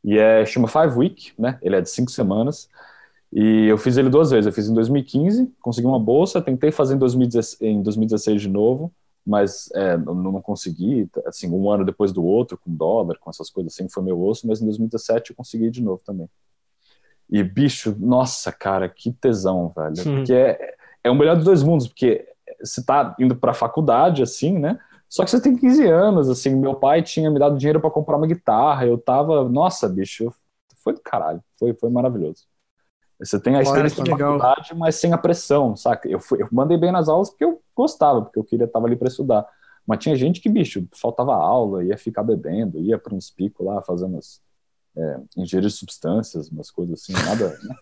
E 0.05 0.19
é, 0.19 0.45
chama 0.45 0.67
Five 0.67 0.97
Week, 0.97 1.33
né? 1.39 1.59
Ele 1.63 1.77
é 1.77 1.81
de 1.81 1.89
cinco 1.89 2.11
semanas. 2.11 2.69
E 3.33 3.67
eu 3.67 3.79
fiz 3.79 3.97
ele 3.97 4.11
duas 4.11 4.31
vezes. 4.31 4.47
Eu 4.47 4.53
fiz 4.53 4.69
em 4.69 4.75
2015, 4.75 5.53
consegui 5.61 5.87
uma 5.87 5.99
bolsa, 5.99 6.43
tentei 6.43 6.73
fazer 6.73 6.95
em 6.95 6.99
2016, 6.99 7.63
em 7.63 7.83
2016 7.83 8.43
de 8.43 8.49
novo, 8.49 8.93
mas 9.25 9.71
é, 9.75 9.97
não, 9.97 10.15
não, 10.15 10.43
consegui. 10.43 11.09
Assim, 11.25 11.49
um 11.49 11.71
ano 11.71 11.85
depois 11.85 12.13
do 12.13 12.25
outro, 12.25 12.59
com 12.59 12.75
dólar, 12.75 13.19
com 13.19 13.31
essas 13.31 13.49
coisas 13.49 13.73
assim, 13.73 13.89
foi 13.89 14.03
meu 14.03 14.21
osso, 14.23 14.47
mas 14.47 14.61
em 14.61 14.67
2017 14.67 15.31
eu 15.31 15.37
consegui 15.37 15.71
de 15.71 15.83
novo 15.83 16.03
também. 16.05 16.29
E, 17.33 17.43
bicho, 17.43 17.97
nossa, 17.99 18.53
cara, 18.53 18.87
que 18.87 19.11
tesão, 19.11 19.73
velho. 19.75 19.95
Hum. 20.07 20.17
Porque 20.17 20.35
é, 20.35 20.75
é 21.03 21.11
o 21.11 21.15
melhor 21.15 21.35
dos 21.35 21.47
dois 21.47 21.63
mundos, 21.63 21.89
porque 21.89 22.29
você 22.63 22.85
tá 22.85 23.17
indo 23.19 23.35
pra 23.35 23.55
faculdade, 23.55 24.23
assim, 24.23 24.59
né? 24.59 24.79
Só 25.09 25.25
que 25.25 25.31
você 25.31 25.41
tem 25.41 25.57
15 25.57 25.87
anos, 25.87 26.29
assim, 26.29 26.55
meu 26.55 26.75
pai 26.75 27.03
tinha 27.03 27.31
me 27.31 27.39
dado 27.39 27.57
dinheiro 27.57 27.81
para 27.81 27.91
comprar 27.91 28.19
uma 28.19 28.27
guitarra, 28.27 28.87
eu 28.87 28.99
tava, 28.99 29.49
nossa, 29.49 29.89
bicho, 29.89 30.31
foi 30.85 30.93
do 30.93 31.01
caralho, 31.01 31.43
foi, 31.59 31.73
foi 31.73 31.89
maravilhoso. 31.89 32.45
Você 33.19 33.41
tem 33.41 33.57
a 33.57 33.63
experiência 33.63 34.05
da 34.05 34.11
faculdade, 34.11 34.75
mas 34.75 34.97
sem 34.97 35.15
a 35.15 35.19
pressão, 35.19 35.75
saca? 35.75 36.07
Eu, 36.09 36.21
fui, 36.21 36.43
eu 36.43 36.49
mandei 36.53 36.77
bem 36.77 36.93
nas 36.93 37.09
aulas 37.09 37.31
porque 37.31 37.45
eu 37.45 37.63
gostava, 37.75 38.21
porque 38.21 38.39
eu 38.39 38.45
queria 38.45 38.67
estar 38.67 38.79
ali 38.79 38.97
para 38.97 39.09
estudar. 39.09 39.47
Mas 39.87 40.01
tinha 40.01 40.15
gente 40.17 40.39
que, 40.41 40.51
bicho, 40.51 40.87
faltava 40.93 41.35
aula, 41.35 41.83
ia 41.83 41.97
ficar 41.97 42.23
bebendo, 42.23 42.79
ia 42.79 42.99
para 42.99 43.15
uns 43.15 43.31
picos 43.31 43.65
lá, 43.65 43.81
fazendo 43.83 44.19
as, 44.19 44.41
é, 44.97 45.17
ingerir 45.37 45.71
substâncias, 45.71 46.49
umas 46.49 46.71
coisas 46.71 47.01
assim, 47.01 47.13
nada. 47.13 47.59
Né? 47.63 47.77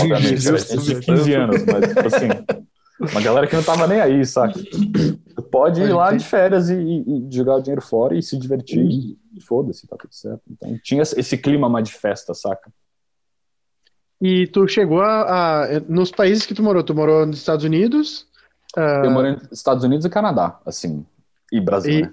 Obviamente, 0.00 0.48
era 0.48 0.58
gente 0.58 0.84
de 0.84 1.00
15 1.00 1.34
anos, 1.34 1.64
mas, 1.64 1.88
tipo 1.88 2.06
assim, 2.06 2.28
uma 2.98 3.20
galera 3.20 3.46
que 3.46 3.54
não 3.54 3.62
tava 3.62 3.86
nem 3.86 4.00
aí, 4.00 4.24
saca? 4.24 4.58
Pode 5.50 5.80
ir 5.80 5.92
lá 5.92 6.12
de 6.12 6.24
férias 6.24 6.70
e, 6.70 6.74
e, 6.74 7.26
jogar 7.30 7.56
o 7.56 7.60
dinheiro 7.60 7.82
fora 7.82 8.16
e 8.16 8.22
se 8.22 8.38
divertir 8.38 8.84
e, 8.84 9.18
e 9.34 9.40
foda-se, 9.40 9.86
tá 9.86 9.96
tudo 9.96 10.14
certo. 10.14 10.42
Então 10.50 10.78
tinha 10.82 11.02
esse 11.02 11.38
clima 11.38 11.68
mais 11.68 11.88
de 11.88 11.94
festa, 11.94 12.32
saca? 12.34 12.70
E 14.20 14.46
tu 14.46 14.66
chegou 14.66 15.02
a, 15.02 15.64
a, 15.64 15.80
Nos 15.80 16.10
países 16.10 16.46
que 16.46 16.54
tu 16.54 16.62
morou, 16.62 16.82
tu 16.82 16.94
morou 16.94 17.26
nos 17.26 17.38
Estados 17.38 17.64
Unidos? 17.64 18.26
Uh... 18.76 19.04
Eu 19.04 19.10
morei 19.10 19.32
nos 19.32 19.52
Estados 19.52 19.84
Unidos 19.84 20.06
e 20.06 20.10
Canadá, 20.10 20.58
assim. 20.64 21.04
E 21.52 21.60
Brasil, 21.60 21.98
e, 21.98 22.02
né? 22.02 22.10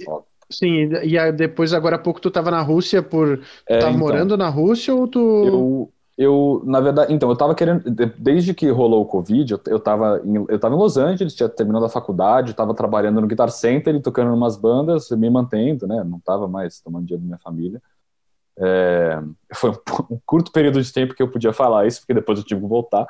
Sim, 0.50 0.90
e 1.04 1.32
depois, 1.32 1.74
agora 1.74 1.96
há 1.96 2.00
pouco, 2.00 2.22
tu 2.22 2.28
estava 2.28 2.52
na 2.52 2.62
Rússia 2.62 3.02
por. 3.02 3.42
É, 3.68 3.80
tava 3.80 3.92
então, 3.92 4.00
morando 4.00 4.38
na 4.38 4.50
Rússia 4.50 4.94
ou 4.94 5.08
tu. 5.08 5.20
Eu, 5.46 5.94
eu, 6.16 6.62
na 6.66 6.80
verdade, 6.80 7.12
então, 7.12 7.30
eu 7.30 7.36
tava 7.36 7.56
querendo, 7.56 7.84
desde 8.18 8.54
que 8.54 8.70
rolou 8.70 9.02
o 9.02 9.06
Covid, 9.06 9.54
eu, 9.54 9.60
eu, 9.68 9.80
tava, 9.80 10.22
em, 10.24 10.46
eu 10.48 10.60
tava 10.60 10.76
em 10.76 10.78
Los 10.78 10.96
Angeles, 10.96 11.34
tinha 11.34 11.50
terminado 11.50 11.86
a 11.86 11.90
faculdade, 11.90 12.52
estava 12.52 12.74
trabalhando 12.74 13.20
no 13.20 13.28
Guitar 13.28 13.50
Center 13.50 13.96
e 13.96 14.02
tocando 14.02 14.32
em 14.32 14.36
umas 14.36 14.56
bandas, 14.56 15.10
me 15.10 15.30
mantendo, 15.30 15.88
né, 15.88 16.04
não 16.04 16.20
tava 16.20 16.48
mais 16.48 16.80
tomando 16.82 17.06
dinheiro 17.06 17.24
da 17.24 17.28
minha 17.28 17.40
família. 17.40 17.82
É, 18.60 19.20
foi 19.56 19.72
um, 19.72 19.74
um, 20.14 20.20
curto 20.24 20.52
período 20.52 20.80
de 20.80 20.94
tempo 20.94 21.16
que 21.16 21.24
eu 21.24 21.32
podia 21.32 21.52
falar 21.52 21.88
isso, 21.88 22.02
porque 22.02 22.14
depois 22.14 22.38
eu 22.38 22.46
tive 22.46 22.62
que 22.62 22.68
voltar. 22.68 23.08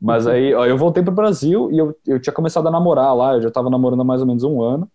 Mas 0.00 0.26
uhum. 0.26 0.32
aí, 0.32 0.54
ó, 0.54 0.64
eu 0.64 0.78
voltei 0.78 1.02
para 1.02 1.10
o 1.10 1.16
Brasil 1.16 1.72
e 1.72 1.78
eu, 1.78 1.96
eu 2.06 2.20
tinha 2.20 2.32
começado 2.32 2.68
a 2.68 2.70
namorar 2.70 3.16
lá, 3.16 3.34
eu 3.34 3.42
já 3.42 3.48
estava 3.48 3.68
namorando 3.68 4.02
há 4.02 4.04
mais 4.04 4.20
ou 4.20 4.26
menos 4.28 4.44
um 4.44 4.62
ano. 4.62 4.88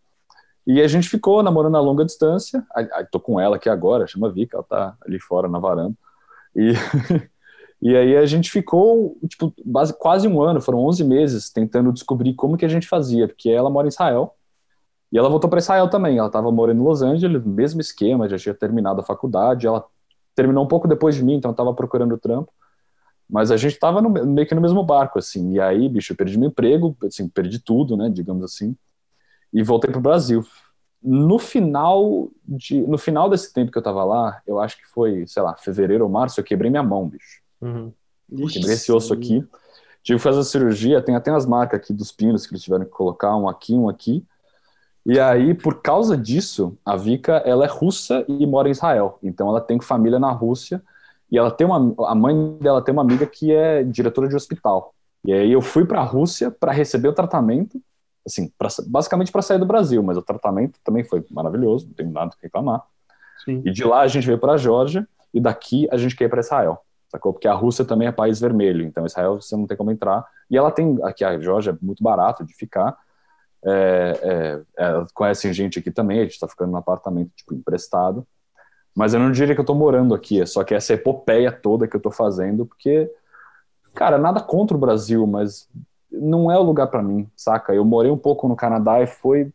E 0.65 0.81
a 0.81 0.87
gente 0.87 1.09
ficou 1.09 1.43
namorando 1.43 1.75
a 1.75 1.81
longa 1.81 2.05
distância. 2.05 2.65
Tô 3.11 3.19
com 3.19 3.39
ela 3.39 3.57
aqui 3.57 3.69
agora, 3.69 4.07
chama 4.07 4.31
Vika, 4.31 4.57
ela 4.57 4.63
tá 4.63 4.97
ali 5.05 5.19
fora 5.19 5.47
na 5.49 5.59
varanda. 5.59 5.95
E, 6.55 6.73
e 7.81 7.95
aí 7.95 8.15
a 8.15 8.25
gente 8.25 8.49
ficou, 8.49 9.17
tipo, 9.27 9.53
base, 9.65 9.93
quase 9.97 10.27
um 10.27 10.41
ano, 10.41 10.61
foram 10.61 10.79
11 10.79 11.03
meses 11.03 11.49
tentando 11.49 11.91
descobrir 11.91 12.33
como 12.33 12.57
que 12.57 12.65
a 12.65 12.69
gente 12.69 12.87
fazia, 12.87 13.27
porque 13.27 13.49
ela 13.49 13.69
mora 13.69 13.87
em 13.87 13.89
Israel. 13.89 14.35
E 15.11 15.17
ela 15.17 15.29
voltou 15.29 15.49
para 15.49 15.59
Israel 15.59 15.89
também. 15.89 16.17
Ela 16.17 16.27
estava 16.27 16.51
morando 16.51 16.81
em 16.81 16.83
Los 16.83 17.01
Angeles, 17.01 17.43
mesmo 17.45 17.81
esquema, 17.81 18.29
já 18.29 18.37
tinha 18.37 18.53
terminado 18.55 19.01
a 19.01 19.03
faculdade. 19.03 19.67
Ela 19.67 19.83
terminou 20.33 20.63
um 20.63 20.67
pouco 20.67 20.87
depois 20.87 21.13
de 21.13 21.23
mim, 21.23 21.35
então 21.35 21.51
estava 21.51 21.73
procurando 21.73 22.17
trampo. 22.17 22.51
Mas 23.29 23.51
a 23.51 23.57
gente 23.57 23.73
estava 23.73 24.01
meio 24.01 24.47
que 24.47 24.55
no 24.55 24.61
mesmo 24.61 24.83
barco, 24.83 25.19
assim. 25.19 25.53
E 25.53 25.59
aí, 25.59 25.89
bicho, 25.89 26.13
eu 26.13 26.17
perdi 26.17 26.37
meu 26.37 26.49
emprego, 26.49 26.95
assim, 27.03 27.27
perdi 27.27 27.59
tudo, 27.59 27.97
né, 27.97 28.09
digamos 28.09 28.43
assim 28.43 28.75
e 29.53 29.61
voltei 29.61 29.91
para 29.91 29.99
o 29.99 30.01
Brasil. 30.01 30.45
No 31.01 31.37
final, 31.37 32.29
de, 32.45 32.81
no 32.81 32.97
final 32.97 33.29
desse 33.29 33.53
tempo 33.53 33.71
que 33.71 33.77
eu 33.77 33.81
estava 33.81 34.03
lá, 34.03 34.41
eu 34.47 34.59
acho 34.59 34.77
que 34.77 34.87
foi, 34.87 35.27
sei 35.27 35.43
lá, 35.43 35.55
fevereiro 35.55 36.05
ou 36.05 36.09
março, 36.09 36.39
eu 36.39 36.43
quebrei 36.43 36.71
minha 36.71 36.83
mão, 36.83 37.07
bicho. 37.07 37.41
Uhum. 37.61 37.91
Quebrei 38.49 38.73
esse 38.73 38.91
osso 38.91 39.13
aqui. 39.13 39.45
Tive 40.01 40.17
que 40.17 40.23
fazer 40.23 40.39
a 40.39 40.43
cirurgia, 40.43 41.01
tem 41.01 41.15
até 41.15 41.31
as 41.31 41.45
marcas 41.45 41.79
aqui 41.79 41.93
dos 41.93 42.11
pinos 42.11 42.45
que 42.45 42.53
eles 42.53 42.63
tiveram 42.63 42.85
que 42.85 42.91
colocar, 42.91 43.35
um 43.35 43.47
aqui, 43.47 43.73
um 43.73 43.87
aqui. 43.87 44.25
E 45.05 45.19
aí, 45.19 45.53
por 45.53 45.81
causa 45.81 46.17
disso, 46.17 46.77
a 46.85 46.95
Vika, 46.95 47.33
ela 47.45 47.65
é 47.65 47.67
russa 47.67 48.25
e 48.27 48.45
mora 48.47 48.69
em 48.69 48.71
Israel. 48.71 49.19
Então, 49.21 49.49
ela 49.49 49.59
tem 49.59 49.79
família 49.79 50.17
na 50.17 50.31
Rússia. 50.31 50.81
E 51.29 51.37
ela 51.37 51.51
tem 51.51 51.65
uma, 51.65 51.93
a 52.07 52.15
mãe 52.15 52.57
dela 52.61 52.81
tem 52.81 52.93
uma 52.93 53.01
amiga 53.01 53.25
que 53.25 53.51
é 53.51 53.83
diretora 53.83 54.27
de 54.27 54.35
hospital. 54.35 54.93
E 55.25 55.33
aí 55.33 55.51
eu 55.51 55.61
fui 55.61 55.85
para 55.85 55.99
a 55.99 56.03
Rússia 56.03 56.51
para 56.51 56.71
receber 56.71 57.07
o 57.07 57.13
tratamento 57.13 57.81
assim, 58.25 58.51
pra, 58.57 58.69
basicamente 58.87 59.31
para 59.31 59.41
sair 59.41 59.59
do 59.59 59.65
Brasil, 59.65 60.01
mas 60.01 60.17
o 60.17 60.21
tratamento 60.21 60.79
também 60.83 61.03
foi 61.03 61.23
maravilhoso, 61.29 61.87
não 61.87 61.93
tenho 61.93 62.11
nada 62.11 62.31
que 62.31 62.43
reclamar. 62.43 62.83
Sim. 63.43 63.61
E 63.65 63.71
de 63.71 63.83
lá 63.83 64.01
a 64.01 64.07
gente 64.07 64.25
veio 64.25 64.39
para 64.39 64.53
a 64.53 64.57
Geórgia 64.57 65.07
e 65.33 65.39
daqui 65.39 65.87
a 65.91 65.97
gente 65.97 66.15
quer 66.15 66.25
ir 66.25 66.29
para 66.29 66.39
Israel, 66.39 66.83
sacou? 67.09 67.33
Porque 67.33 67.47
a 67.47 67.53
Rússia 67.53 67.83
também 67.83 68.07
é 68.07 68.11
país 68.11 68.39
vermelho, 68.39 68.85
então 68.85 69.05
Israel 69.05 69.41
você 69.41 69.55
não 69.55 69.67
tem 69.67 69.75
como 69.75 69.91
entrar. 69.91 70.25
E 70.49 70.57
ela 70.57 70.71
tem, 70.71 70.97
aqui 71.03 71.23
a 71.25 71.37
Geórgia 71.39 71.71
é 71.71 71.77
muito 71.81 72.03
barato 72.03 72.45
de 72.45 72.53
ficar, 72.53 72.97
é, 73.65 74.19
é, 74.21 74.83
é, 74.83 75.05
conhecem 75.13 75.53
gente 75.53 75.79
aqui 75.79 75.89
também, 75.89 76.19
a 76.19 76.23
gente 76.23 76.33
está 76.33 76.47
ficando 76.47 76.71
num 76.71 76.77
apartamento 76.77 77.31
tipo 77.35 77.53
emprestado. 77.53 78.25
Mas 78.95 79.13
eu 79.13 79.19
não 79.19 79.31
diria 79.31 79.55
que 79.55 79.59
eu 79.59 79.63
estou 79.63 79.75
morando 79.75 80.13
aqui, 80.13 80.39
é 80.39 80.45
só 80.45 80.63
que 80.63 80.75
essa 80.75 80.93
epopeia 80.93 81.51
toda 81.51 81.87
que 81.87 81.95
eu 81.95 81.99
estou 81.99 82.11
fazendo, 82.11 82.65
porque, 82.65 83.09
cara, 83.95 84.19
nada 84.19 84.39
contra 84.39 84.77
o 84.77 84.79
Brasil, 84.79 85.25
mas 85.25 85.67
não 86.13 86.51
é 86.51 86.57
o 86.57 86.63
lugar 86.63 86.87
para 86.87 87.03
mim, 87.03 87.29
saca? 87.35 87.73
Eu 87.73 87.83
morei 87.83 88.11
um 88.11 88.17
pouco 88.17 88.47
no 88.47 88.55
Canadá 88.55 89.01
e 89.01 89.07
foi 89.07 89.51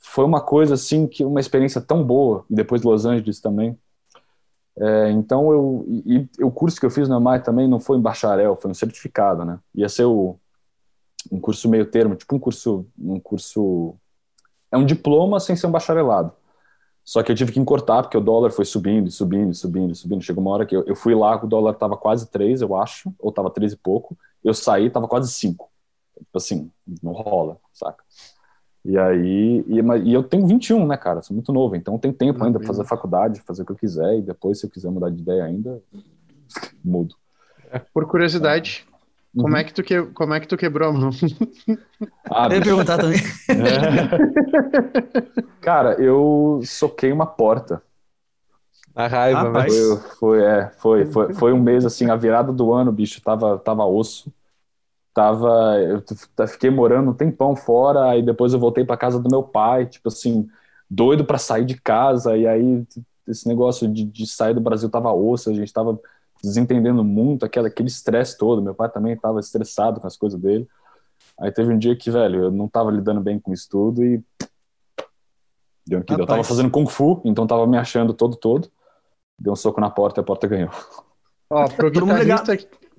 foi 0.00 0.24
uma 0.24 0.40
coisa 0.40 0.74
assim 0.74 1.06
que 1.06 1.24
uma 1.24 1.40
experiência 1.40 1.80
tão 1.80 2.04
boa 2.04 2.44
e 2.48 2.54
depois 2.54 2.82
Los 2.82 3.04
Angeles 3.04 3.40
também. 3.40 3.76
É, 4.78 5.10
então 5.10 5.50
eu 5.52 5.84
e, 5.88 6.28
e, 6.38 6.44
o 6.44 6.52
curso 6.52 6.78
que 6.78 6.86
eu 6.86 6.90
fiz 6.90 7.08
na 7.08 7.18
MAI 7.18 7.42
também 7.42 7.66
não 7.66 7.80
foi 7.80 7.96
um 7.96 8.00
bacharel, 8.00 8.56
foi 8.56 8.70
um 8.70 8.74
certificado, 8.74 9.44
né? 9.44 9.58
Ia 9.74 9.88
ser 9.88 10.04
o, 10.04 10.36
um 11.32 11.40
curso 11.40 11.68
meio 11.68 11.84
termo, 11.86 12.14
tipo 12.14 12.36
um 12.36 12.38
curso 12.38 12.86
um 12.98 13.18
curso 13.18 13.96
é 14.70 14.76
um 14.76 14.84
diploma 14.84 15.40
sem 15.40 15.56
ser 15.56 15.66
um 15.66 15.72
bacharelado. 15.72 16.32
Só 17.08 17.22
que 17.22 17.32
eu 17.32 17.34
tive 17.34 17.52
que 17.52 17.58
encurtar 17.58 18.02
porque 18.02 18.18
o 18.18 18.20
dólar 18.20 18.50
foi 18.50 18.66
subindo, 18.66 19.10
subindo, 19.10 19.54
subindo, 19.54 19.94
subindo. 19.94 20.22
Chegou 20.22 20.44
uma 20.44 20.50
hora 20.50 20.66
que 20.66 20.76
eu, 20.76 20.84
eu 20.84 20.94
fui 20.94 21.14
lá, 21.14 21.42
o 21.42 21.46
dólar 21.46 21.72
estava 21.72 21.96
quase 21.96 22.30
3, 22.30 22.60
eu 22.60 22.76
acho, 22.76 23.10
ou 23.18 23.30
estava 23.30 23.48
3 23.48 23.72
e 23.72 23.76
pouco. 23.78 24.14
Eu 24.44 24.52
saí, 24.52 24.90
tava 24.90 25.08
quase 25.08 25.32
5. 25.32 25.70
Tipo 26.18 26.36
assim, 26.36 26.70
não 27.02 27.12
rola, 27.12 27.56
saca? 27.72 28.04
E 28.84 28.98
aí, 28.98 29.64
e, 29.66 29.80
e, 30.04 30.12
eu 30.12 30.22
tenho 30.22 30.46
21, 30.46 30.86
né, 30.86 30.98
cara? 30.98 31.22
Sou 31.22 31.32
muito 31.32 31.50
novo, 31.50 31.74
então 31.76 31.96
tem 31.96 32.12
tempo 32.12 32.44
ainda 32.44 32.58
para 32.58 32.66
fazer 32.66 32.84
faculdade, 32.84 33.40
fazer 33.40 33.62
o 33.62 33.64
que 33.64 33.72
eu 33.72 33.76
quiser, 33.76 34.18
e 34.18 34.20
depois, 34.20 34.60
se 34.60 34.66
eu 34.66 34.70
quiser 34.70 34.90
mudar 34.90 35.08
de 35.08 35.22
ideia 35.22 35.44
ainda, 35.44 35.82
mudo. 36.84 37.14
Por 37.94 38.06
curiosidade, 38.06 38.86
uhum. 39.34 39.42
como, 39.42 39.56
é 39.56 39.64
que 39.64 39.72
tu 39.72 39.82
que, 39.82 40.02
como 40.02 40.34
é 40.34 40.40
que 40.40 40.48
tu 40.48 40.56
quebrou 40.56 40.90
a 40.90 40.92
mão? 40.92 41.10
Ah, 42.30 42.46
eu 42.50 42.56
ia 42.56 42.62
perguntar 42.62 42.98
também. 42.98 43.18
É. 43.48 44.08
Cara, 45.60 45.94
eu 46.00 46.60
soquei 46.64 47.12
uma 47.12 47.26
porta. 47.26 47.82
A 48.94 49.06
raiva, 49.06 49.48
mas 49.50 49.76
foi, 49.76 49.96
foi, 50.18 50.42
é, 50.42 50.70
foi, 50.78 51.06
foi, 51.06 51.32
foi 51.32 51.52
um 51.52 51.62
mês 51.62 51.86
assim, 51.86 52.10
a 52.10 52.16
virada 52.16 52.52
do 52.52 52.72
ano, 52.72 52.90
bicho, 52.90 53.22
tava, 53.22 53.56
tava 53.58 53.84
osso. 53.84 54.32
Tava, 55.14 55.76
eu 55.80 56.02
fiquei 56.48 56.68
morando 56.70 57.10
um 57.10 57.14
tempão 57.14 57.54
fora, 57.54 58.10
aí 58.10 58.22
depois 58.22 58.52
eu 58.52 58.58
voltei 58.58 58.84
para 58.84 58.96
casa 58.96 59.20
do 59.20 59.28
meu 59.30 59.42
pai, 59.42 59.86
tipo 59.86 60.08
assim, 60.08 60.48
doido 60.90 61.24
para 61.24 61.38
sair 61.38 61.64
de 61.64 61.80
casa, 61.80 62.36
e 62.36 62.46
aí 62.46 62.84
esse 63.26 63.46
negócio 63.46 63.86
de, 63.86 64.04
de 64.04 64.26
sair 64.26 64.54
do 64.54 64.60
Brasil 64.60 64.88
tava 64.88 65.12
osso, 65.12 65.50
a 65.50 65.54
gente 65.54 65.72
tava 65.72 65.98
desentendendo 66.42 67.02
muito, 67.04 67.44
aquele 67.44 67.70
estresse 67.86 68.36
todo. 68.36 68.62
Meu 68.62 68.74
pai 68.74 68.88
também 68.90 69.16
tava 69.16 69.40
estressado 69.40 70.00
com 70.00 70.06
as 70.06 70.16
coisas 70.16 70.40
dele. 70.40 70.66
Aí 71.38 71.50
teve 71.52 71.72
um 71.72 71.78
dia 71.78 71.94
que, 71.96 72.10
velho, 72.10 72.44
eu 72.44 72.50
não 72.50 72.68
tava 72.68 72.90
lidando 72.90 73.20
bem 73.20 73.38
com 73.38 73.52
isso 73.52 73.68
tudo 73.68 74.04
e 74.04 74.22
Deu 75.88 76.00
um 76.00 76.18
Eu 76.18 76.26
tava 76.26 76.44
fazendo 76.44 76.70
Kung 76.70 76.86
Fu, 76.86 77.22
então 77.24 77.46
tava 77.46 77.66
me 77.66 77.78
achando 77.78 78.12
todo 78.12 78.36
todo. 78.36 78.70
Deu 79.38 79.54
um 79.54 79.56
soco 79.56 79.80
na 79.80 79.88
porta 79.88 80.20
e 80.20 80.22
a 80.22 80.24
porta 80.24 80.46
ganhou. 80.46 80.70
Ó, 81.48 81.66
pro 81.68 81.90
todo 81.90 82.06
mundo 82.06 82.18
legal. 82.18 82.44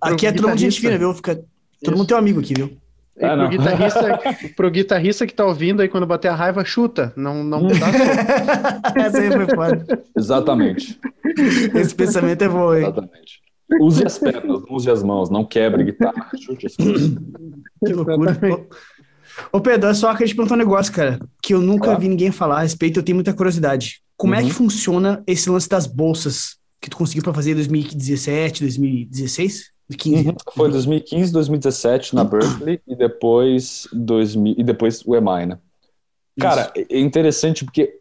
Aqui 0.01 0.25
é 0.25 0.31
todo 0.31 0.47
mundo 0.47 0.57
gente 0.57 0.81
fina, 0.81 0.97
viu? 0.97 1.13
Fica... 1.13 1.43
Todo 1.83 1.95
mundo 1.95 2.07
tem 2.07 2.15
um 2.17 2.19
amigo 2.19 2.39
aqui, 2.39 2.55
viu? 2.55 2.77
É, 3.17 3.35
pro, 3.35 3.49
guitarrista, 3.49 4.19
pro 4.55 4.71
guitarrista 4.71 5.27
que 5.27 5.33
tá 5.33 5.45
ouvindo 5.45 5.81
aí, 5.81 5.89
quando 5.89 6.07
bater 6.07 6.29
a 6.29 6.35
raiva, 6.35 6.63
chuta. 6.63 7.13
Não, 7.15 7.43
não 7.43 7.67
dá 7.67 9.01
Essa 9.01 9.19
aí 9.19 9.31
foi 9.31 9.47
foda. 9.47 10.03
Exatamente. 10.17 10.99
Esse 11.75 11.93
pensamento 11.93 12.43
é 12.43 12.49
bom, 12.49 12.73
hein? 12.73 12.83
Exatamente. 12.83 13.41
Use 13.79 14.05
as 14.05 14.17
pernas, 14.17 14.61
use 14.69 14.89
as 14.89 15.03
mãos, 15.03 15.29
não 15.29 15.45
quebre 15.45 15.83
guitarra. 15.83 16.29
Chute 16.39 16.65
as 16.65 16.75
Que 16.75 17.93
loucura. 17.93 18.39
Ô 19.51 19.61
Pedro, 19.61 19.89
é 19.89 19.93
só 19.93 20.13
que 20.15 20.23
a 20.23 20.25
gente 20.25 20.35
perguntar 20.35 20.55
um 20.55 20.59
negócio, 20.59 20.91
cara, 20.91 21.19
que 21.41 21.53
eu 21.53 21.61
nunca 21.61 21.97
vi 21.97 22.07
ninguém 22.07 22.31
falar 22.31 22.57
a 22.57 22.61
respeito, 22.61 22.99
eu 22.99 23.03
tenho 23.03 23.15
muita 23.15 23.33
curiosidade. 23.33 24.01
Como 24.17 24.33
uhum. 24.33 24.39
é 24.39 24.43
que 24.43 24.49
uhum. 24.49 24.55
funciona 24.55 25.23
esse 25.25 25.49
lance 25.49 25.69
das 25.69 25.85
bolsas 25.85 26.57
que 26.81 26.89
tu 26.89 26.97
conseguiu 26.97 27.23
para 27.23 27.33
fazer 27.33 27.51
em 27.51 27.55
2017, 27.55 28.61
2016? 28.61 29.71
15. 29.97 30.27
Uhum. 30.29 30.35
Foi 30.55 30.69
2015, 30.69 31.31
2017 31.31 32.15
na 32.15 32.23
Berkeley 32.23 32.81
e 32.87 32.95
depois 32.95 33.87
2000 33.91 34.55
e 34.57 34.63
depois 34.63 35.03
o 35.05 35.15
EMI, 35.15 35.47
né? 35.47 35.59
Cara, 36.39 36.71
Isso. 36.75 36.87
é 36.89 36.99
interessante 36.99 37.65
porque 37.65 37.99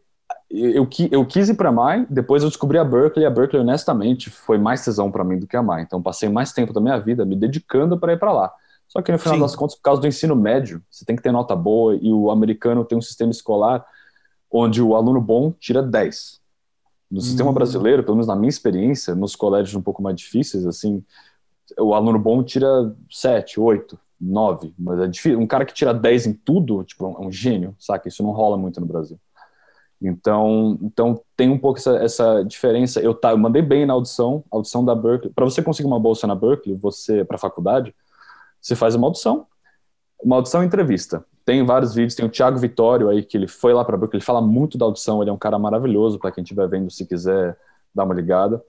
eu, 0.51 0.89
eu 1.11 1.27
quis 1.27 1.49
ir 1.49 1.55
para 1.55 1.71
MAI, 1.71 2.07
depois 2.09 2.43
eu 2.43 2.49
descobri 2.49 2.79
a 2.79 2.85
Berkeley, 2.85 3.25
e 3.25 3.27
a 3.27 3.31
Berkeley, 3.31 3.61
honestamente, 3.61 4.31
foi 4.31 4.57
mais 4.57 4.83
tesão 4.83 5.11
para 5.11 5.23
mim 5.23 5.39
do 5.39 5.47
que 5.47 5.57
a 5.57 5.63
MAI. 5.63 5.83
Então, 5.83 6.01
passei 6.01 6.29
mais 6.29 6.53
tempo 6.53 6.73
da 6.73 6.81
minha 6.81 6.99
vida 6.99 7.25
me 7.25 7.37
dedicando 7.37 7.99
para 7.99 8.15
ir 8.15 8.19
para 8.19 8.33
lá. 8.33 8.53
Só 8.87 9.03
que 9.03 9.13
no 9.13 9.19
final 9.19 9.37
Sim. 9.37 9.43
das 9.43 9.55
contas, 9.55 9.77
por 9.77 9.83
causa 9.83 10.01
do 10.01 10.07
ensino 10.07 10.35
médio, 10.35 10.83
você 10.91 11.05
tem 11.05 11.15
que 11.15 11.23
ter 11.23 11.31
nota 11.31 11.55
boa 11.55 11.95
e 12.01 12.11
o 12.11 12.31
americano 12.31 12.85
tem 12.85 12.97
um 12.97 13.03
sistema 13.03 13.31
escolar 13.31 13.85
onde 14.51 14.81
o 14.81 14.97
aluno 14.97 15.21
bom 15.21 15.53
tira 15.61 15.83
10. 15.83 16.41
No 17.11 17.19
hum. 17.19 17.21
sistema 17.21 17.53
brasileiro, 17.53 18.03
pelo 18.03 18.17
menos 18.17 18.27
na 18.27 18.37
minha 18.37 18.49
experiência, 18.49 19.15
nos 19.15 19.37
colégios 19.37 19.75
um 19.75 19.83
pouco 19.83 20.03
mais 20.03 20.17
difíceis, 20.17 20.67
assim, 20.67 21.05
o 21.79 21.95
aluno 21.95 22.19
bom 22.19 22.43
tira 22.43 22.95
7, 23.11 23.61
8, 23.61 23.99
9. 24.21 24.75
Mas 24.79 25.01
é 25.01 25.07
difícil. 25.07 25.39
Um 25.39 25.47
cara 25.47 25.65
que 25.65 25.75
tira 25.75 25.95
10 25.95 26.27
em 26.27 26.33
tudo, 26.33 26.85
tipo, 26.85 27.07
é 27.07 27.27
um 27.27 27.31
gênio, 27.31 27.75
saca? 27.79 28.09
Isso 28.09 28.23
não 28.23 28.31
rola 28.31 28.57
muito 28.57 28.81
no 28.81 28.87
Brasil. 28.87 29.19
Então, 30.01 30.79
então 30.81 31.21
tem 31.37 31.51
um 31.51 31.59
pouco 31.59 31.79
essa, 31.79 31.97
essa 31.97 32.45
diferença. 32.45 33.01
Eu, 33.01 33.15
tá, 33.15 33.33
eu 33.33 33.39
mandei 33.39 33.63
bem 33.63 33.85
na 33.85 33.95
audição, 33.95 34.45
audição 34.51 34.85
da 34.85 34.95
Berkeley. 34.95 35.33
Para 35.33 35.45
você 35.45 35.63
conseguir 35.63 35.89
uma 35.89 35.99
bolsa 35.99 36.27
na 36.27 36.35
Berkeley, 36.35 36.77
você 36.77 37.25
para 37.25 37.37
faculdade, 37.37 37.95
você 38.61 38.77
faz 38.77 38.95
uma 38.95 39.07
audição, 39.07 39.47
uma 40.23 40.37
audição 40.37 40.63
e 40.63 40.67
entrevista. 40.67 41.25
Tem 41.45 41.65
vários 41.65 41.95
vídeos, 41.95 42.15
tem 42.15 42.27
o 42.27 42.31
Thiago 42.31 42.59
Vitório 42.59 43.09
aí 43.09 43.25
que 43.25 43.37
ele 43.37 43.49
foi 43.49 43.73
lá 43.73 43.85
para 43.85 43.97
Berkeley, 43.97 44.19
ele 44.19 44.25
fala 44.25 44.41
muito 44.41 44.79
da 44.79 44.85
audição, 44.85 45.23
ele 45.23 45.31
é 45.31 45.33
um 45.33 45.39
cara 45.39 45.59
maravilhoso 45.59 46.19
para 46.19 46.31
quem 46.31 46.43
estiver 46.43 46.69
vendo, 46.69 46.91
se 46.91 47.07
quiser 47.07 47.57
dar 47.95 48.05
uma 48.05 48.15
ligada. 48.15 48.63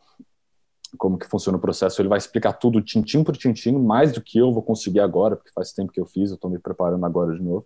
Como 0.98 1.18
que 1.18 1.28
funciona 1.28 1.58
o 1.58 1.62
processo, 1.62 2.02
ele 2.02 2.10
vai 2.10 2.18
explicar 2.18 2.54
tudo 2.54 2.82
tintim 2.82 3.24
por 3.24 3.36
tintim, 3.38 3.74
mais 3.74 4.12
do 4.12 4.22
que 4.22 4.38
eu 4.38 4.52
vou 4.52 4.64
conseguir 4.64 5.00
agora, 5.00 5.36
porque 5.36 5.52
faz 5.54 5.72
tempo 5.72 5.92
que 5.92 6.00
eu 6.00 6.06
fiz, 6.06 6.30
eu 6.30 6.36
estou 6.36 6.50
me 6.50 6.60
preparando 6.60 7.06
agora 7.06 7.36
de 7.36 7.42
novo. 7.42 7.66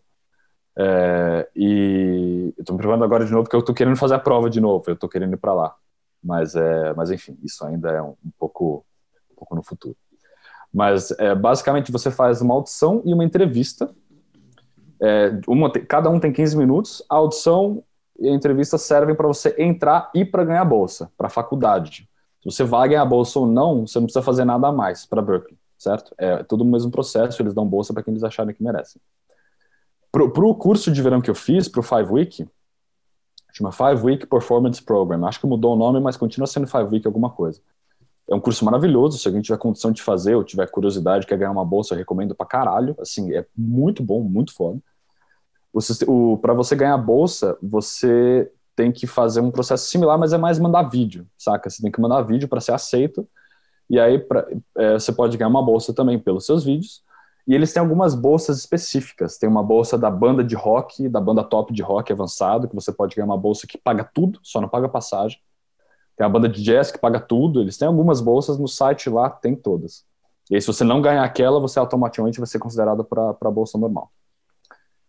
É, 0.76 1.48
e 1.56 2.54
eu 2.58 2.66
tô 2.66 2.74
me 2.74 2.80
preparando 2.80 3.04
agora 3.04 3.26
de 3.26 3.32
novo 3.32 3.44
porque 3.44 3.56
eu 3.56 3.64
tô 3.64 3.74
querendo 3.74 3.96
fazer 3.96 4.16
a 4.16 4.20
prova 4.20 4.50
de 4.50 4.60
novo, 4.60 4.84
eu 4.88 4.96
tô 4.96 5.08
querendo 5.08 5.34
ir 5.34 5.38
para 5.38 5.54
lá. 5.54 5.76
Mas, 6.24 6.56
é, 6.56 6.94
mas 6.94 7.12
enfim, 7.12 7.38
isso 7.44 7.66
ainda 7.66 7.92
é 7.92 8.02
um, 8.02 8.16
um 8.26 8.32
pouco, 8.40 8.86
um 9.32 9.36
pouco 9.36 9.56
no 9.56 9.64
futuro. 9.64 9.96
Mas 10.74 11.12
é, 11.12 11.36
basicamente 11.36 11.92
você 11.92 12.10
faz 12.10 12.42
uma 12.42 12.56
audição 12.56 13.02
e 13.06 13.14
uma 13.14 13.24
entrevista. 13.24 13.94
É, 15.02 15.40
uma, 15.48 15.72
cada 15.72 16.10
um 16.10 16.20
tem 16.20 16.32
15 16.32 16.58
minutos. 16.58 17.04
A 17.10 17.16
audição 17.16 17.84
e 18.20 18.28
a 18.28 18.32
entrevista 18.32 18.78
servem 18.78 19.14
para 19.14 19.28
você 19.28 19.54
entrar 19.60 20.10
e 20.16 20.26
para 20.26 20.44
ganhar 20.44 20.66
bolsa, 20.66 21.12
para 21.16 21.28
a 21.28 21.30
faculdade. 21.30 22.10
Se 22.44 22.52
você 22.52 22.64
vai 22.66 22.90
ganhar 22.90 23.06
bolsa 23.06 23.40
ou 23.40 23.48
não, 23.48 23.88
você 23.88 24.00
não 24.00 24.06
precisa 24.06 24.22
fazer 24.22 24.44
nada 24.44 24.68
a 24.68 24.72
mais 24.72 25.06
para 25.06 25.22
Berkeley, 25.22 25.58
certo? 25.78 26.14
É 26.18 26.44
tudo 26.44 26.66
o 26.66 26.68
mesmo 26.68 26.92
processo, 26.92 27.42
eles 27.42 27.54
dão 27.54 27.66
bolsa 27.66 27.94
para 27.94 28.04
quem 28.04 28.12
eles 28.12 28.24
acharem 28.24 28.54
que 28.54 28.62
merecem. 28.62 29.02
Pro, 30.12 30.30
pro 30.30 30.54
curso 30.54 30.92
de 30.92 31.02
verão 31.02 31.22
que 31.22 31.30
eu 31.30 31.36
fiz, 31.36 31.70
pro 31.70 31.82
Five 31.82 32.12
Week, 32.12 32.46
chama 33.54 33.72
Five 33.72 34.04
Week 34.04 34.28
Performance 34.28 34.84
Program. 34.84 35.26
Acho 35.26 35.40
que 35.40 35.48
mudou 35.48 35.74
o 35.74 35.78
nome, 35.78 36.02
mas 36.02 36.18
continua 36.18 36.46
sendo 36.46 36.68
Five 36.68 36.90
Week 36.92 37.08
alguma 37.08 37.30
coisa. 37.30 37.62
É 38.30 38.36
um 38.36 38.42
curso 38.42 38.66
maravilhoso, 38.66 39.18
se 39.18 39.28
alguém 39.28 39.42
tiver 39.42 39.58
condição 39.58 39.92
de 39.92 40.02
fazer 40.02 40.36
ou 40.36 40.44
tiver 40.44 40.70
curiosidade, 40.70 41.26
quer 41.26 41.38
ganhar 41.38 41.52
uma 41.52 41.64
bolsa, 41.64 41.94
eu 41.94 41.98
recomendo 41.98 42.36
pra 42.36 42.46
caralho. 42.46 42.94
Assim, 43.00 43.34
é 43.34 43.46
muito 43.56 44.04
bom, 44.04 44.22
muito 44.22 44.54
foda. 44.54 44.80
O, 46.08 46.38
para 46.38 46.54
você 46.54 46.76
ganhar 46.76 46.98
bolsa, 46.98 47.58
você 47.62 48.52
tem 48.76 48.92
que 48.92 49.08
fazer 49.08 49.42
um 49.42 49.52
processo 49.52 49.88
similar, 49.88 50.18
mas 50.18 50.34
é 50.34 50.38
mais 50.38 50.60
mandar 50.60 50.84
vídeo, 50.84 51.28
saca? 51.38 51.70
Você 51.70 51.82
tem 51.82 51.92
que 51.92 52.02
mandar 52.02 52.22
vídeo 52.22 52.48
para 52.48 52.62
ser 52.62 52.74
aceito, 52.74 53.28
e 53.90 54.00
aí 54.00 54.20
pra, 54.20 54.48
é, 54.78 54.94
você 54.94 55.12
pode 55.12 55.38
ganhar 55.38 55.50
uma 55.50 55.64
bolsa 55.64 55.94
também 55.94 56.18
pelos 56.18 56.46
seus 56.46 56.64
vídeos, 56.64 57.04
e 57.48 57.54
eles 57.54 57.74
têm 57.74 57.82
algumas 57.82 58.16
bolsas 58.16 58.58
específicas. 58.58 59.38
Tem 59.38 59.50
uma 59.50 59.62
bolsa 59.62 59.98
da 59.98 60.10
banda 60.10 60.44
de 60.44 60.56
rock, 60.56 61.10
da 61.10 61.20
banda 61.20 61.44
top 61.44 61.74
de 61.74 61.82
rock 61.82 62.12
avançado, 62.12 62.68
que 62.68 62.76
você 62.76 62.92
pode 62.92 63.16
ganhar 63.16 63.26
uma 63.26 63.38
bolsa 63.38 63.68
que 63.68 63.78
paga 63.78 64.10
tudo, 64.14 64.40
só 64.42 64.62
não 64.62 64.70
paga 64.70 64.88
passagem. 64.88 65.40
Tem 66.16 66.26
a 66.26 66.30
banda 66.30 66.48
de 66.48 66.64
jazz 66.64 66.92
que 66.92 66.98
paga 66.98 67.20
tudo. 67.20 67.60
Eles 67.60 67.78
têm 67.78 67.88
algumas 67.88 68.22
bolsas 68.22 68.58
no 68.58 68.68
site 68.68 69.10
lá, 69.10 69.30
tem 69.30 69.56
todas. 69.56 70.06
E 70.50 70.56
aí, 70.56 70.62
se 70.62 70.68
você 70.68 70.84
não 70.84 71.02
ganhar 71.02 71.24
aquela, 71.24 71.60
você 71.60 71.80
automaticamente 71.80 72.40
vai 72.40 72.48
ser 72.48 72.60
considerado 72.60 73.04
para 73.04 73.36
a 73.42 73.52
bolsa 73.52 73.78
normal. 73.78 74.10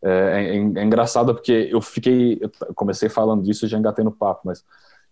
É, 0.05 0.11
é, 0.11 0.57
é, 0.57 0.85
engraçado 0.85 1.35
porque 1.35 1.69
eu 1.73 1.81
fiquei, 1.81 2.39
eu 2.41 2.75
comecei 2.75 3.09
falando 3.09 3.43
disso 3.43 3.65
e 3.65 3.69
já 3.69 3.79
engatei 3.79 4.05
no 4.05 4.13
papo, 4.13 4.43
mas 4.45 4.63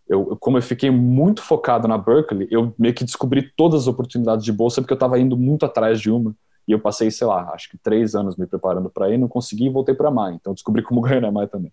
eu, 0.07 0.37
como 0.37 0.59
eu 0.59 0.63
fiquei 0.63 0.91
muito 0.91 1.41
focado 1.41 1.89
na 1.89 1.97
Berkeley, 1.97 2.47
eu 2.51 2.75
meio 2.79 2.93
que 2.93 3.03
descobri 3.03 3.51
todas 3.57 3.83
as 3.83 3.87
oportunidades 3.87 4.45
de 4.45 4.53
bolsa 4.53 4.83
porque 4.83 4.93
eu 4.93 4.97
estava 4.97 5.19
indo 5.19 5.35
muito 5.35 5.65
atrás 5.65 5.99
de 5.99 6.11
uma 6.11 6.35
e 6.69 6.73
eu 6.73 6.79
passei, 6.79 7.11
sei 7.11 7.27
lá, 7.27 7.51
acho 7.55 7.71
que 7.71 7.79
três 7.79 8.15
anos 8.15 8.37
me 8.37 8.47
preparando 8.47 8.91
para 8.91 9.09
ir, 9.11 9.17
não 9.17 9.29
consegui 9.29 9.67
e 9.67 9.71
voltei 9.71 9.95
para 9.95 10.09
a 10.09 10.11
MAI. 10.11 10.35
Então 10.35 10.53
descobri 10.53 10.83
como 10.83 11.01
ganhar 11.03 11.23
na 11.23 11.33
MAI 11.33 11.47
também. 11.47 11.73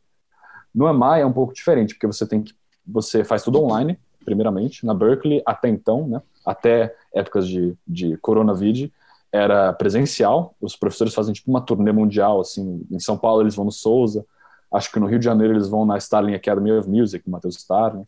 No 0.74 0.88
EMAI 0.88 1.22
é 1.22 1.26
um 1.26 1.34
pouco 1.34 1.54
diferente, 1.54 1.96
porque 1.96 2.08
você 2.08 2.26
tem 2.26 2.42
que 2.42 2.54
você 2.86 3.24
faz 3.24 3.44
tudo 3.44 3.62
online, 3.62 4.00
primeiramente, 4.24 4.86
na 4.86 4.94
Berkeley 4.94 5.44
até 5.46 5.68
então, 5.68 6.08
né? 6.08 6.22
Até 6.46 6.96
épocas 7.14 7.48
de, 7.48 7.76
de 7.88 8.18
coronavírus, 8.18 8.90
era 9.32 9.72
presencial. 9.74 10.56
Os 10.60 10.76
professores 10.76 11.14
fazem 11.14 11.34
tipo 11.34 11.50
uma 11.50 11.62
turnê 11.62 11.92
mundial, 11.92 12.40
assim. 12.40 12.86
Em 12.92 13.00
São 13.00 13.18
Paulo 13.18 13.42
eles 13.42 13.56
vão 13.56 13.66
no 13.66 13.72
Souza, 13.72 14.26
acho 14.72 14.92
que 14.92 15.00
no 15.00 15.06
Rio 15.06 15.20
de 15.20 15.26
Janeiro 15.26 15.54
eles 15.54 15.68
vão 15.68 15.86
na 15.86 15.98
Starling 15.98 16.34
Academy 16.34 16.72
of 16.72 16.90
Music, 16.90 17.28
Matheus 17.30 17.58
Starling. 17.58 18.06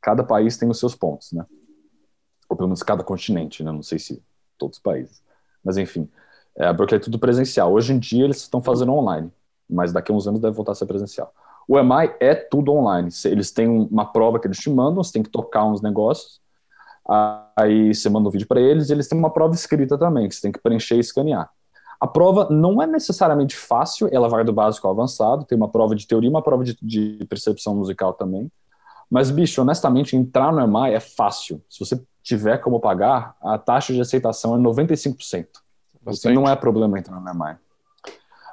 Cada 0.00 0.22
país 0.22 0.56
tem 0.56 0.68
os 0.68 0.78
seus 0.78 0.94
pontos, 0.94 1.32
né? 1.32 1.44
Ou 2.48 2.56
pelo 2.56 2.68
menos 2.68 2.82
cada 2.82 3.02
continente, 3.02 3.62
né? 3.62 3.72
Não 3.72 3.82
sei 3.82 3.98
se 3.98 4.22
todos 4.56 4.78
os 4.78 4.82
países. 4.82 5.22
Mas 5.62 5.76
enfim, 5.76 6.08
é, 6.56 6.72
Berkeley 6.72 7.00
é 7.00 7.02
tudo 7.02 7.18
presencial. 7.18 7.72
Hoje 7.72 7.92
em 7.92 7.98
dia 7.98 8.24
eles 8.24 8.38
estão 8.38 8.62
fazendo 8.62 8.92
online, 8.92 9.30
mas 9.68 9.92
daqui 9.92 10.10
a 10.10 10.14
uns 10.14 10.26
anos 10.26 10.40
deve 10.40 10.54
voltar 10.54 10.72
a 10.72 10.74
ser 10.74 10.86
presencial. 10.86 11.32
O 11.68 11.78
EMI 11.78 12.14
é 12.18 12.34
tudo 12.34 12.72
online. 12.72 13.10
Eles 13.26 13.50
têm 13.50 13.68
uma 13.68 14.06
prova 14.06 14.40
que 14.40 14.46
eles 14.46 14.58
te 14.58 14.70
mandam, 14.70 15.04
você 15.04 15.12
tem 15.12 15.22
que 15.22 15.28
tocar 15.28 15.66
uns 15.66 15.82
negócios, 15.82 16.40
aí 17.56 17.94
você 17.94 18.08
manda 18.08 18.28
um 18.28 18.30
vídeo 18.30 18.46
para 18.46 18.60
eles, 18.60 18.88
e 18.88 18.92
eles 18.92 19.08
têm 19.08 19.18
uma 19.18 19.30
prova 19.30 19.54
escrita 19.54 19.96
também, 19.96 20.28
que 20.28 20.34
você 20.34 20.42
tem 20.42 20.52
que 20.52 20.60
preencher 20.60 20.96
e 20.96 21.00
escanear. 21.00 21.50
A 22.00 22.06
prova 22.06 22.48
não 22.50 22.80
é 22.80 22.86
necessariamente 22.86 23.56
fácil, 23.56 24.08
ela 24.12 24.28
vai 24.28 24.44
do 24.44 24.52
básico 24.52 24.86
ao 24.86 24.92
avançado, 24.92 25.44
tem 25.44 25.56
uma 25.56 25.68
prova 25.68 25.96
de 25.96 26.06
teoria, 26.06 26.30
uma 26.30 26.42
prova 26.42 26.62
de, 26.62 26.76
de 26.80 27.24
percepção 27.28 27.74
musical 27.74 28.12
também. 28.12 28.50
Mas, 29.10 29.30
bicho, 29.30 29.60
honestamente, 29.62 30.14
entrar 30.14 30.52
no 30.52 30.60
EMI 30.60 30.94
é 30.94 31.00
fácil. 31.00 31.62
Se 31.68 31.80
você 31.80 32.00
tiver 32.22 32.58
como 32.58 32.78
pagar, 32.78 33.34
a 33.40 33.58
taxa 33.58 33.92
de 33.92 34.00
aceitação 34.00 34.54
é 34.54 34.58
95%. 34.58 35.46
Bastante. 36.00 36.34
não 36.34 36.48
é 36.48 36.54
problema 36.54 36.98
entrar 36.98 37.18
no 37.18 37.28
EMI. 37.28 37.56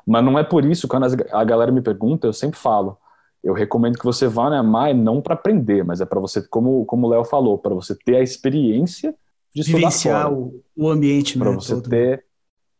Mas 0.07 0.23
não 0.23 0.39
é 0.39 0.43
por 0.43 0.63
isso, 0.65 0.87
quando 0.87 1.05
a 1.31 1.43
galera 1.43 1.71
me 1.71 1.81
pergunta, 1.81 2.25
eu 2.25 2.33
sempre 2.33 2.57
falo, 2.57 2.97
eu 3.45 3.53
recomendo 3.53 3.99
que 3.99 4.03
você 4.03 4.27
vá 4.27 4.49
no 4.49 4.55
EMI 4.55 4.95
não 4.95 5.21
para 5.21 5.35
aprender, 5.35 5.85
mas 5.85 6.01
é 6.01 6.05
para 6.05 6.19
você, 6.19 6.41
como, 6.41 6.83
como 6.85 7.05
o 7.05 7.09
Léo 7.11 7.23
falou, 7.23 7.59
para 7.59 7.75
você 7.75 7.95
ter 7.95 8.15
a 8.15 8.23
experiência 8.23 9.13
de 9.53 9.61
Vivenciar 9.61 10.33
o, 10.33 10.63
o 10.75 10.89
ambiente, 10.89 11.37
Para 11.37 11.51
né, 11.51 11.55
você 11.55 11.75
todo. 11.75 11.87
ter... 11.87 12.25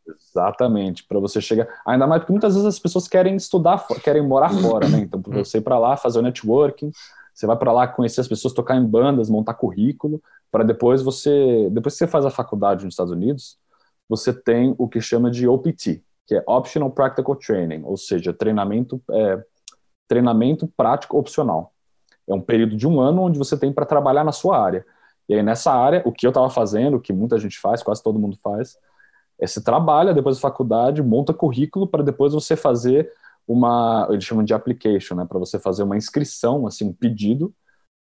Exatamente, 0.08 1.04
para 1.04 1.20
você 1.20 1.40
chegar... 1.40 1.68
Ainda 1.86 2.06
mais 2.08 2.22
porque 2.22 2.34
muitas 2.34 2.54
vezes 2.54 2.68
as 2.68 2.80
pessoas 2.80 3.08
querem 3.08 3.36
estudar, 3.36 3.86
querem 4.04 4.28
morar 4.28 4.50
fora, 4.50 4.90
né? 4.90 5.00
Então, 5.00 5.22
para 5.22 5.38
você 5.38 5.60
ir 5.60 5.62
para 5.62 5.78
lá, 5.78 5.96
fazer 5.96 6.20
o 6.20 6.22
networking, 6.24 6.92
você 7.34 7.46
vai 7.46 7.58
para 7.58 7.72
lá 7.72 7.88
conhecer 7.88 8.22
as 8.22 8.28
pessoas, 8.28 8.54
tocar 8.54 8.76
em 8.76 8.86
bandas, 8.86 9.30
montar 9.30 9.54
currículo, 9.54 10.22
para 10.52 10.64
depois 10.64 11.02
você, 11.02 11.70
depois 11.72 11.94
que 11.94 12.00
você 12.00 12.08
faz 12.08 12.26
a 12.26 12.32
faculdade 12.32 12.86
nos 12.86 12.94
Estados 12.94 13.14
Unidos, 13.14 13.58
você 14.10 14.34
tem 14.34 14.74
o 14.78 14.88
que 14.88 15.00
chama 15.00 15.30
de 15.30 15.48
OPT, 15.48 16.04
que 16.26 16.36
é 16.36 16.44
Optional 16.48 16.90
Practical 16.90 17.36
Training, 17.36 17.84
ou 17.84 17.98
seja, 17.98 18.34
treinamento, 18.34 19.02
é, 19.12 19.44
treinamento 20.08 20.68
prático 20.76 21.18
opcional. 21.18 21.74
É 22.28 22.34
um 22.34 22.42
período 22.42 22.76
de 22.76 22.88
um 22.88 23.00
ano 23.00 23.24
onde 23.24 23.38
você 23.38 23.58
tem 23.58 23.72
para 23.72 23.86
trabalhar 23.86 24.24
na 24.24 24.32
sua 24.32 24.60
área. 24.60 24.86
E 25.28 25.34
aí 25.34 25.44
nessa 25.44 25.72
área, 25.72 26.02
o 26.06 26.12
que 26.12 26.26
eu 26.26 26.30
estava 26.30 26.50
fazendo, 26.50 26.98
o 26.98 27.02
que 27.02 27.14
muita 27.14 27.40
gente 27.40 27.60
faz, 27.60 27.82
quase 27.82 28.02
todo 28.02 28.20
mundo 28.20 28.38
faz, 28.44 28.78
é 29.40 29.46
você 29.46 29.62
trabalha 29.62 30.14
depois 30.14 30.38
da 30.38 30.42
faculdade, 30.42 31.02
monta 31.02 31.34
currículo 31.34 31.88
para 31.88 32.04
depois 32.04 32.34
você 32.34 32.56
fazer 32.56 33.12
uma, 33.48 34.08
eles 34.10 34.24
chamam 34.24 34.44
de 34.44 34.54
application, 34.54 35.16
né, 35.16 35.26
para 35.26 35.38
você 35.38 35.60
fazer 35.60 35.84
uma 35.84 35.98
inscrição, 35.98 36.66
assim, 36.66 36.86
um 36.88 36.94
pedido 36.94 37.54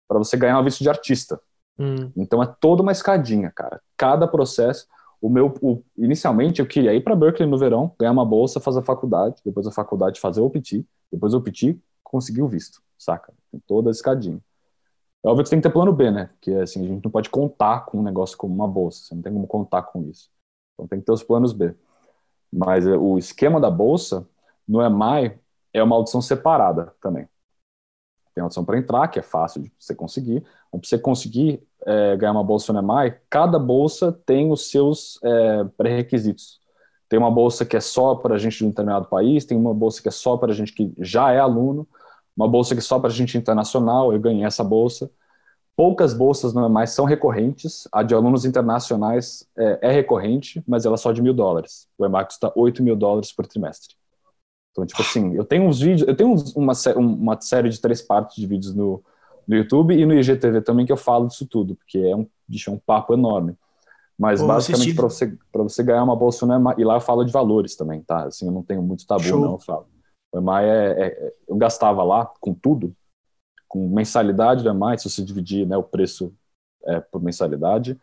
para 0.08 0.18
você 0.18 0.38
ganhar 0.38 0.60
um 0.60 0.64
visto 0.64 0.82
de 0.82 0.90
artista. 0.90 1.40
Hum. 1.78 2.12
Então 2.16 2.42
é 2.42 2.48
toda 2.60 2.82
uma 2.82 2.92
escadinha, 2.92 3.52
cara. 3.52 3.80
Cada 3.96 4.28
processo. 4.28 4.88
O 5.22 5.30
meu, 5.30 5.54
o, 5.62 5.84
inicialmente 5.98 6.60
eu 6.60 6.66
queria 6.66 6.94
ir 6.94 7.04
para 7.04 7.16
Berkeley 7.16 7.50
no 7.50 7.58
verão, 7.58 7.94
ganhar 8.00 8.12
uma 8.12 8.26
bolsa, 8.26 8.60
fazer 8.60 8.80
a 8.80 8.84
faculdade, 8.84 9.42
depois 9.44 9.68
a 9.68 9.72
faculdade 9.72 10.20
fazer 10.20 10.42
o 10.42 10.46
OPT, 10.46 10.86
depois 11.12 11.34
o 11.34 11.38
OPT 11.38 11.80
conseguir 12.10 12.42
o 12.42 12.48
visto, 12.48 12.82
saca? 12.98 13.34
Tem 13.52 13.60
toda 13.68 13.90
a 13.90 13.92
escadinha. 13.92 14.42
É 15.24 15.28
óbvio 15.30 15.44
que 15.44 15.50
você 15.50 15.56
tem 15.56 15.62
que 15.62 15.68
ter 15.68 15.74
plano 15.74 15.94
B, 15.94 16.12
né? 16.12 16.28
Porque 16.28 16.52
assim, 16.52 16.86
a 16.86 16.88
gente 16.88 17.04
não 17.04 17.12
pode 17.12 17.30
contar 17.30 17.86
com 17.86 18.00
um 18.00 18.04
negócio 18.04 18.38
como 18.38 18.54
uma 18.54 18.68
bolsa, 18.68 19.04
você 19.06 19.16
não 19.16 19.22
tem 19.22 19.34
como 19.34 19.48
contar 19.48 19.84
com 19.84 20.04
isso. 20.04 20.30
Então 20.74 20.88
tem 20.88 21.00
que 21.00 21.06
ter 21.06 21.12
os 21.12 21.24
planos 21.24 21.54
B. 21.54 21.76
Mas 22.52 22.86
eh, 22.88 22.96
o 22.96 23.18
esquema 23.18 23.60
da 23.60 23.70
bolsa 23.70 24.28
no 24.68 24.82
EMAI 24.82 25.40
é 25.74 25.84
uma 25.84 25.96
audição 25.96 26.22
separada 26.22 26.94
também. 27.02 27.28
tem 28.34 28.42
audição 28.42 28.64
para 28.64 28.78
entrar, 28.78 29.08
que 29.08 29.20
é 29.20 29.24
fácil 29.24 29.64
de 29.64 29.72
você 29.80 29.96
conseguir. 29.96 30.46
Então, 30.68 30.80
para 30.80 30.88
você 30.88 31.00
conseguir 31.00 31.64
é, 31.86 32.16
ganhar 32.18 32.32
uma 32.32 32.44
bolsa 32.44 32.72
no 32.72 32.80
EMAI, 32.80 33.20
cada 33.30 33.58
bolsa 33.58 34.12
tem 34.12 34.52
os 34.52 34.70
seus 34.70 35.20
é, 35.24 35.64
pré-requisitos. 35.78 36.60
Tem 37.10 37.18
uma 37.18 37.32
bolsa 37.32 37.66
que 37.66 37.78
é 37.78 37.80
só 37.80 38.16
para 38.16 38.38
gente 38.38 38.58
de 38.58 38.66
um 38.66 38.70
determinado 38.70 39.08
país, 39.08 39.46
tem 39.46 39.58
uma 39.58 39.74
bolsa 39.74 40.02
que 40.02 40.08
é 40.08 40.12
só 40.12 40.38
para 40.38 40.54
gente 40.54 40.74
que 40.74 40.94
já 41.00 41.32
é 41.32 41.40
aluno, 41.40 41.88
uma 42.36 42.48
bolsa 42.48 42.76
que 42.76 42.80
é 42.80 42.84
só 42.84 43.00
para 43.00 43.10
gente 43.10 43.38
internacional, 43.38 44.14
eu 44.14 44.20
ganhei 44.20 44.46
essa 44.46 44.64
bolsa. 44.64 45.10
Poucas 45.76 46.14
bolsas 46.14 46.54
no 46.54 46.66
EMAI 46.66 46.88
são 46.88 47.06
recorrentes, 47.06 47.88
a 47.92 48.02
de 48.02 48.14
alunos 48.16 48.46
internacionais 48.46 49.48
é, 49.58 49.80
é 49.84 49.92
recorrente, 49.92 50.64
mas 50.68 50.86
ela 50.86 50.96
é 50.96 50.98
só 50.98 51.12
de 51.12 51.22
mil 51.22 51.34
dólares. 51.34 51.88
O 51.98 52.06
EMAI 52.06 52.26
custa 52.26 52.52
8 52.56 52.84
mil 52.84 52.96
dólares 52.96 53.32
por 53.32 53.46
trimestre. 53.46 53.96
Então, 54.72 54.86
tipo 54.86 55.02
assim, 55.02 55.34
eu 55.36 55.44
tenho 55.44 55.64
uns 55.64 55.80
vídeos, 55.80 56.08
eu 56.08 56.16
tenho 56.16 56.36
uma, 56.56 56.74
uma 56.96 57.42
série 57.42 57.70
de 57.70 57.80
três 57.80 58.02
partes 58.02 58.36
de 58.36 58.46
vídeos 58.46 58.76
no, 58.76 59.04
no 59.48 59.56
YouTube 59.56 59.96
e 59.96 60.06
no 60.06 60.14
IGTV 60.14 60.62
também 60.62 60.86
que 60.86 60.92
eu 60.92 60.98
falo 60.98 61.28
disso 61.28 61.48
tudo, 61.48 61.76
porque 61.76 61.98
é 61.98 62.16
um, 62.16 62.28
bicho, 62.48 62.70
é 62.70 62.74
um 62.74 62.78
papo 62.78 63.14
enorme. 63.14 63.56
Mas 64.18 64.42
Pô, 64.42 64.48
basicamente 64.48 64.96
para 64.96 65.10
você, 65.10 65.38
pra 65.52 65.64
você 65.64 65.84
ganhar 65.84 66.04
uma 66.04 66.16
bolsa 66.16 66.46
no 66.46 66.56
EMAI, 66.56 66.76
e 66.80 66.84
lá 66.84 66.96
eu 66.96 67.02
falo 67.02 67.24
de 67.24 67.32
valores 67.32 67.76
também, 67.76 68.02
tá? 68.02 68.24
Assim, 68.26 68.48
eu 68.48 68.52
não 68.52 68.64
tenho 68.64 68.82
muito 68.82 69.06
tabu, 69.06 69.24
Show. 69.24 69.40
não, 69.40 69.54
eu 69.54 69.60
falo. 69.60 69.88
O 70.32 70.40
EMAI 70.40 70.70
é, 70.70 71.08
é, 71.08 71.34
eu 71.48 71.56
gastava 71.56 72.04
lá 72.04 72.26
com 72.40 72.54
tudo, 72.54 72.96
com 73.68 73.88
mensalidade 73.88 74.64
do 74.64 74.70
EMAI, 74.70 74.98
se 74.98 75.10
você 75.10 75.24
dividir 75.24 75.68
né, 75.68 75.78
o 75.78 75.84
preço 75.84 76.34
é, 76.86 77.00
por 77.00 77.22
mensalidade, 77.22 78.00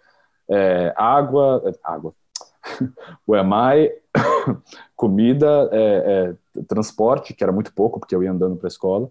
é, 0.49 0.95
água, 0.97 1.63
é, 1.67 1.73
água, 1.83 2.15
o 3.27 3.35
EMAI, 3.35 3.91
comida, 4.95 5.69
é, 5.73 6.37
é, 6.57 6.63
transporte, 6.63 7.35
que 7.35 7.43
era 7.43 7.53
muito 7.53 7.73
pouco, 7.75 7.99
porque 7.99 8.15
eu 8.15 8.23
ia 8.23 8.31
andando 8.31 8.57
para 8.57 8.67
a 8.67 8.69
escola, 8.69 9.11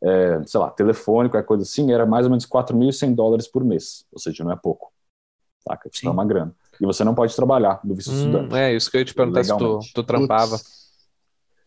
é, 0.00 0.40
sei 0.44 0.60
lá, 0.60 0.70
telefone, 0.70 1.28
qualquer 1.28 1.46
coisa 1.46 1.64
assim, 1.64 1.92
era 1.92 2.06
mais 2.06 2.26
ou 2.26 2.30
menos 2.30 2.46
4.100 2.46 3.14
dólares 3.14 3.48
por 3.48 3.64
mês, 3.64 4.06
ou 4.12 4.20
seja, 4.20 4.44
não 4.44 4.52
é 4.52 4.56
pouco, 4.56 4.92
saca? 5.68 5.90
Isso 5.92 6.06
é 6.06 6.10
uma 6.10 6.24
grana. 6.24 6.52
E 6.80 6.86
você 6.86 7.04
não 7.04 7.14
pode 7.14 7.34
trabalhar 7.34 7.80
no 7.84 7.94
visto 7.94 8.10
hum, 8.10 8.14
estudante. 8.14 8.54
É, 8.54 8.74
isso 8.74 8.90
que 8.90 8.96
eu 8.96 9.00
ia 9.00 9.04
te 9.04 9.14
perguntar 9.14 9.44
se 9.44 9.56
tu, 9.56 9.80
tu 9.94 10.02
trampava. 10.02 10.56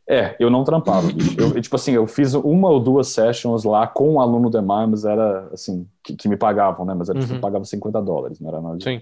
É, 0.08 0.36
eu 0.40 0.50
não 0.50 0.64
trampava, 0.64 1.08
Eu, 1.38 1.62
tipo 1.62 1.76
assim, 1.76 1.94
eu 1.94 2.06
fiz 2.08 2.34
uma 2.34 2.70
ou 2.70 2.80
duas 2.80 3.08
sessions 3.08 3.64
lá 3.64 3.88
com 3.88 4.16
um 4.16 4.20
aluno 4.20 4.50
do 4.50 4.58
EMAI, 4.58 4.88
mas 4.88 5.06
era, 5.06 5.48
assim, 5.54 5.88
que, 6.04 6.16
que 6.16 6.28
me 6.28 6.36
pagavam, 6.36 6.86
né? 6.86 6.94
Mas 6.94 7.08
era, 7.08 7.20
tipo, 7.20 7.34
uhum. 7.34 7.40
pagava 7.40 7.64
50 7.64 8.02
dólares, 8.02 8.40
não 8.40 8.50
era 8.50 8.60
nada. 8.60 8.80
Sim. 8.82 9.02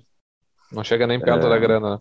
Não 0.72 0.84
chega 0.84 1.08
nem 1.08 1.20
perto 1.20 1.48
é... 1.48 1.50
da 1.50 1.58
grana, 1.58 1.96
né? 1.96 2.00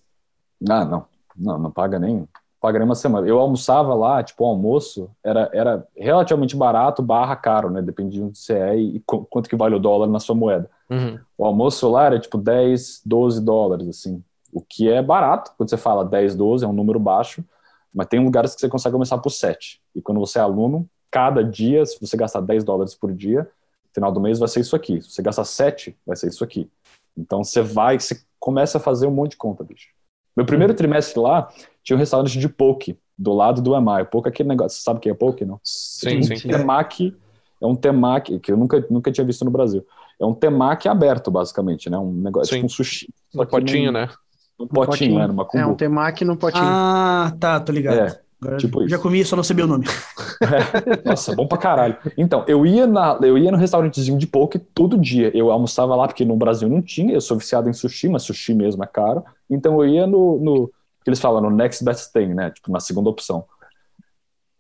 Não, 0.61 0.85
não, 0.85 1.07
não, 1.37 1.59
não 1.59 1.71
paga 1.71 1.99
nem, 1.99 2.29
paga 2.61 2.79
nem 2.79 2.87
uma 2.87 2.95
semana. 2.95 3.27
Eu 3.27 3.39
almoçava 3.39 3.95
lá, 3.95 4.23
tipo, 4.23 4.45
o 4.45 4.47
almoço 4.47 5.11
era, 5.23 5.49
era 5.53 5.87
relativamente 5.97 6.57
barato 6.57 7.03
barra 7.03 7.37
caro, 7.37 7.71
né? 7.71 7.81
Dependia 7.81 8.25
do 8.25 8.33
que 8.33 8.53
é 8.53 8.77
e, 8.77 8.97
e 8.97 9.01
quanto 9.01 9.49
que 9.49 9.57
vale 9.57 9.75
o 9.75 9.79
dólar 9.79 10.09
na 10.09 10.21
sua 10.21 10.35
moeda. 10.35 10.69
Uhum. 10.91 11.19
O 11.37 11.45
almoço 11.45 11.89
lá 11.91 12.07
era, 12.07 12.19
tipo, 12.19 12.39
10, 12.39 13.03
12 13.05 13.41
dólares, 13.41 13.89
assim. 13.89 14.23
O 14.53 14.61
que 14.61 14.91
é 14.91 15.03
barato, 15.03 15.53
quando 15.57 15.69
você 15.69 15.77
fala 15.77 16.05
10, 16.05 16.35
12, 16.35 16.65
é 16.65 16.69
um 16.69 16.73
número 16.73 16.99
baixo, 16.99 17.45
mas 17.95 18.07
tem 18.07 18.23
lugares 18.23 18.55
que 18.55 18.61
você 18.61 18.69
consegue 18.69 18.95
começar 18.95 19.19
por 19.19 19.31
7. 19.31 19.81
E 19.95 20.03
quando 20.03 20.21
você 20.21 20.39
é 20.39 20.43
aluno, 20.43 20.89
cada 21.11 21.43
dia, 21.45 21.85
se 21.85 22.01
você 22.01 22.17
gastar 22.17 22.41
10 22.41 22.65
dólares 22.65 22.95
por 22.95 23.13
dia, 23.13 23.43
no 23.43 23.95
final 23.95 24.13
do 24.13 24.21
mês 24.21 24.39
vai 24.39 24.49
ser 24.49 24.61
isso 24.61 24.75
aqui. 24.75 25.01
Se 25.03 25.11
você 25.11 25.23
gastar 25.23 25.45
7, 25.45 25.97
vai 26.07 26.17
ser 26.17 26.29
isso 26.29 26.43
aqui. 26.43 26.71
Então 27.17 27.45
você 27.45 27.63
vai, 27.63 27.99
você 27.99 28.21
começa 28.39 28.79
a 28.79 28.81
fazer 28.81 29.07
um 29.07 29.11
monte 29.11 29.33
de 29.33 29.37
conta, 29.37 29.65
bicho. 29.65 29.89
Meu 30.39 30.47
primeiro 30.47 30.73
trimestre 30.73 31.19
lá, 31.19 31.49
tinha 31.83 31.97
um 31.97 31.99
restaurante 31.99 32.39
de 32.39 32.49
poke, 32.49 32.97
do 33.19 33.33
lado 33.33 33.61
do 33.61 33.75
EMAI. 33.75 34.05
Poke 34.05 34.29
é 34.29 34.31
aquele 34.31 34.49
negócio, 34.49 34.79
você 34.79 34.85
sabe 34.85 34.99
o 34.99 35.01
que 35.01 35.11
é 35.11 35.15
poke, 35.15 35.45
não? 35.45 35.59
Sim, 35.65 36.23
sim. 36.23 36.35
Um 36.35 36.53
temaki, 36.53 37.17
é 37.61 37.67
um 37.67 37.75
temaki, 37.75 38.39
que 38.39 38.53
eu 38.53 38.57
nunca, 38.57 38.87
nunca 38.89 39.11
tinha 39.11 39.25
visto 39.25 39.45
no 39.45 39.51
Brasil. 39.51 39.85
É 40.21 40.25
um 40.25 40.33
temaki 40.33 40.89
aberto, 40.89 41.29
basicamente, 41.29 41.91
né? 41.91 41.99
Um 41.99 42.13
negócio, 42.13 42.51
sim. 42.51 42.55
tipo 42.59 42.67
um 42.67 42.69
sushi. 42.69 43.13
Um 43.35 43.45
potinho, 43.45 43.91
né? 43.91 44.09
Um 44.61 44.69
potinho, 44.69 44.87
potinho. 44.87 45.19
né? 45.19 45.27
Numa 45.27 45.49
É 45.55 45.67
um 45.67 45.75
temaki 45.75 46.25
no 46.25 46.37
potinho. 46.37 46.63
Ah, 46.65 47.35
tá, 47.41 47.59
tô 47.59 47.73
ligado. 47.73 47.99
É. 47.99 48.21
tipo 48.59 48.81
isso. 48.83 48.91
Já 48.91 48.99
comi, 48.99 49.25
só 49.25 49.35
não 49.35 49.43
sabia 49.43 49.65
o 49.65 49.69
nome. 49.69 49.87
É. 50.41 51.09
Nossa, 51.09 51.35
bom 51.35 51.47
pra 51.47 51.59
caralho. 51.59 51.97
Então, 52.17 52.45
eu 52.47 52.65
ia, 52.65 52.87
na, 52.87 53.19
eu 53.23 53.37
ia 53.37 53.51
no 53.51 53.59
restaurantezinho 53.59 54.17
de 54.17 54.27
poke 54.27 54.59
todo 54.59 54.97
dia. 54.97 55.31
Eu 55.37 55.51
almoçava 55.51 55.97
lá, 55.97 56.07
porque 56.07 56.25
no 56.25 56.37
Brasil 56.37 56.69
não 56.69 56.81
tinha. 56.81 57.13
Eu 57.13 57.21
sou 57.21 57.37
viciado 57.37 57.69
em 57.69 57.73
sushi, 57.73 58.09
mas 58.09 58.23
sushi 58.23 58.55
mesmo 58.55 58.83
é 58.85 58.87
caro. 58.87 59.25
Então 59.51 59.83
eu 59.83 59.89
ia 59.89 60.07
no, 60.07 60.39
no 60.39 60.71
que 61.03 61.11
eles 61.11 61.21
falam, 61.21 61.41
no 61.41 61.51
next 61.51 61.83
best 61.85 62.13
thing, 62.13 62.35
né? 62.35 62.51
Tipo, 62.51 62.71
na 62.71 62.81
segunda 62.81 63.09
opção. 63.09 63.45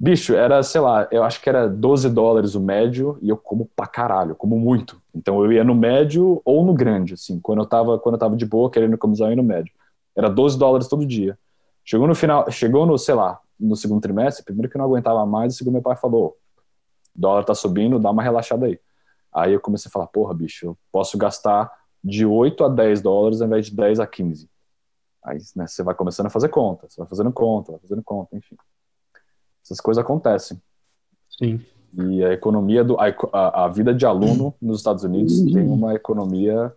Bicho, 0.01 0.35
era, 0.35 0.63
sei 0.63 0.81
lá, 0.81 1.09
eu 1.11 1.25
acho 1.25 1.41
que 1.43 1.49
era 1.49 1.69
12 1.69 2.09
dólares 2.11 2.55
o 2.55 2.61
médio 2.61 3.19
e 3.21 3.29
eu 3.29 3.37
como 3.37 3.69
pra 3.75 3.87
caralho, 3.87 4.35
como 4.35 4.59
muito. 4.59 5.01
Então 5.15 5.45
eu 5.45 5.53
ia 5.53 5.65
no 5.65 5.75
médio 5.75 6.41
ou 6.45 6.65
no 6.65 6.73
grande, 6.73 7.15
assim. 7.15 7.41
Quando 7.41 7.61
eu 7.61 7.67
tava, 7.67 7.99
quando 7.99 8.15
eu 8.15 8.19
tava 8.19 8.37
de 8.37 8.47
boa, 8.47 8.71
querendo 8.71 8.95
economizar, 8.95 9.29
eu 9.29 9.33
ia 9.33 9.37
no 9.37 9.43
médio. 9.43 9.73
Era 10.17 10.31
12 10.31 10.59
dólares 10.59 10.89
todo 10.89 11.05
dia. 11.05 11.37
Chegou 11.85 12.07
no 12.07 12.15
final, 12.15 12.51
chegou 12.51 12.87
no, 12.87 12.97
sei 12.97 13.15
lá, 13.15 13.41
no 13.59 13.77
segundo 13.77 14.01
trimestre, 14.01 14.45
primeiro 14.45 14.71
que 14.71 14.77
eu 14.77 14.79
não 14.79 14.87
aguentava 14.87 15.25
mais, 15.27 15.55
e 15.55 15.57
segundo 15.57 15.75
meu 15.75 15.83
pai 15.83 15.97
falou, 15.97 16.37
dólar 17.15 17.45
tá 17.45 17.55
subindo, 17.55 17.99
dá 17.99 18.11
uma 18.11 18.23
relaxada 18.23 18.67
aí. 18.67 18.79
Aí 19.35 19.53
eu 19.53 19.61
comecei 19.61 19.89
a 19.89 19.93
falar, 19.93 20.07
porra, 20.07 20.35
bicho, 20.35 20.67
eu 20.67 20.79
posso 20.91 21.19
gastar 21.19 21.71
de 22.03 22.25
8 22.25 22.65
a 22.65 22.69
10 22.69 23.03
dólares 23.03 23.41
ao 23.41 23.47
invés 23.47 23.67
de 23.67 23.77
10 23.77 24.01
a 24.01 24.07
15. 24.07 24.49
Aí 25.25 25.39
né, 25.57 25.67
você 25.67 25.83
vai 25.83 25.95
começando 25.95 26.27
a 26.27 26.31
fazer 26.31 26.49
conta, 26.49 26.89
você 26.89 27.01
vai 27.01 27.09
fazendo 27.09 27.33
conta, 27.33 27.73
vai 27.73 27.81
fazendo 27.81 28.03
conta, 28.03 28.37
enfim. 28.37 28.57
Essas 29.63 29.81
coisas 29.81 30.03
acontecem. 30.03 30.61
Sim. 31.29 31.61
E 31.93 32.25
a 32.25 32.33
economia 32.33 32.85
do. 32.85 32.97
A, 32.99 33.65
a 33.65 33.69
vida 33.69 33.95
de 33.95 34.07
aluno 34.07 34.55
nos 34.61 34.79
Estados 34.79 35.05
Unidos 35.05 35.39
uhum. 35.39 35.53
tem 35.53 35.69
uma 35.69 35.95
economia 35.95 36.73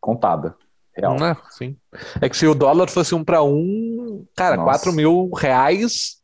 contada. 0.00 0.56
Real. 0.94 1.16
É, 1.24 1.36
sim. 1.50 1.76
É 2.20 2.28
que 2.28 2.36
se 2.36 2.46
o 2.46 2.54
dólar 2.54 2.88
fosse 2.88 3.14
um 3.14 3.24
para 3.24 3.42
um, 3.42 4.26
cara, 4.36 4.56
Nossa. 4.56 4.68
4 4.68 4.92
mil 4.92 5.30
reais. 5.34 6.18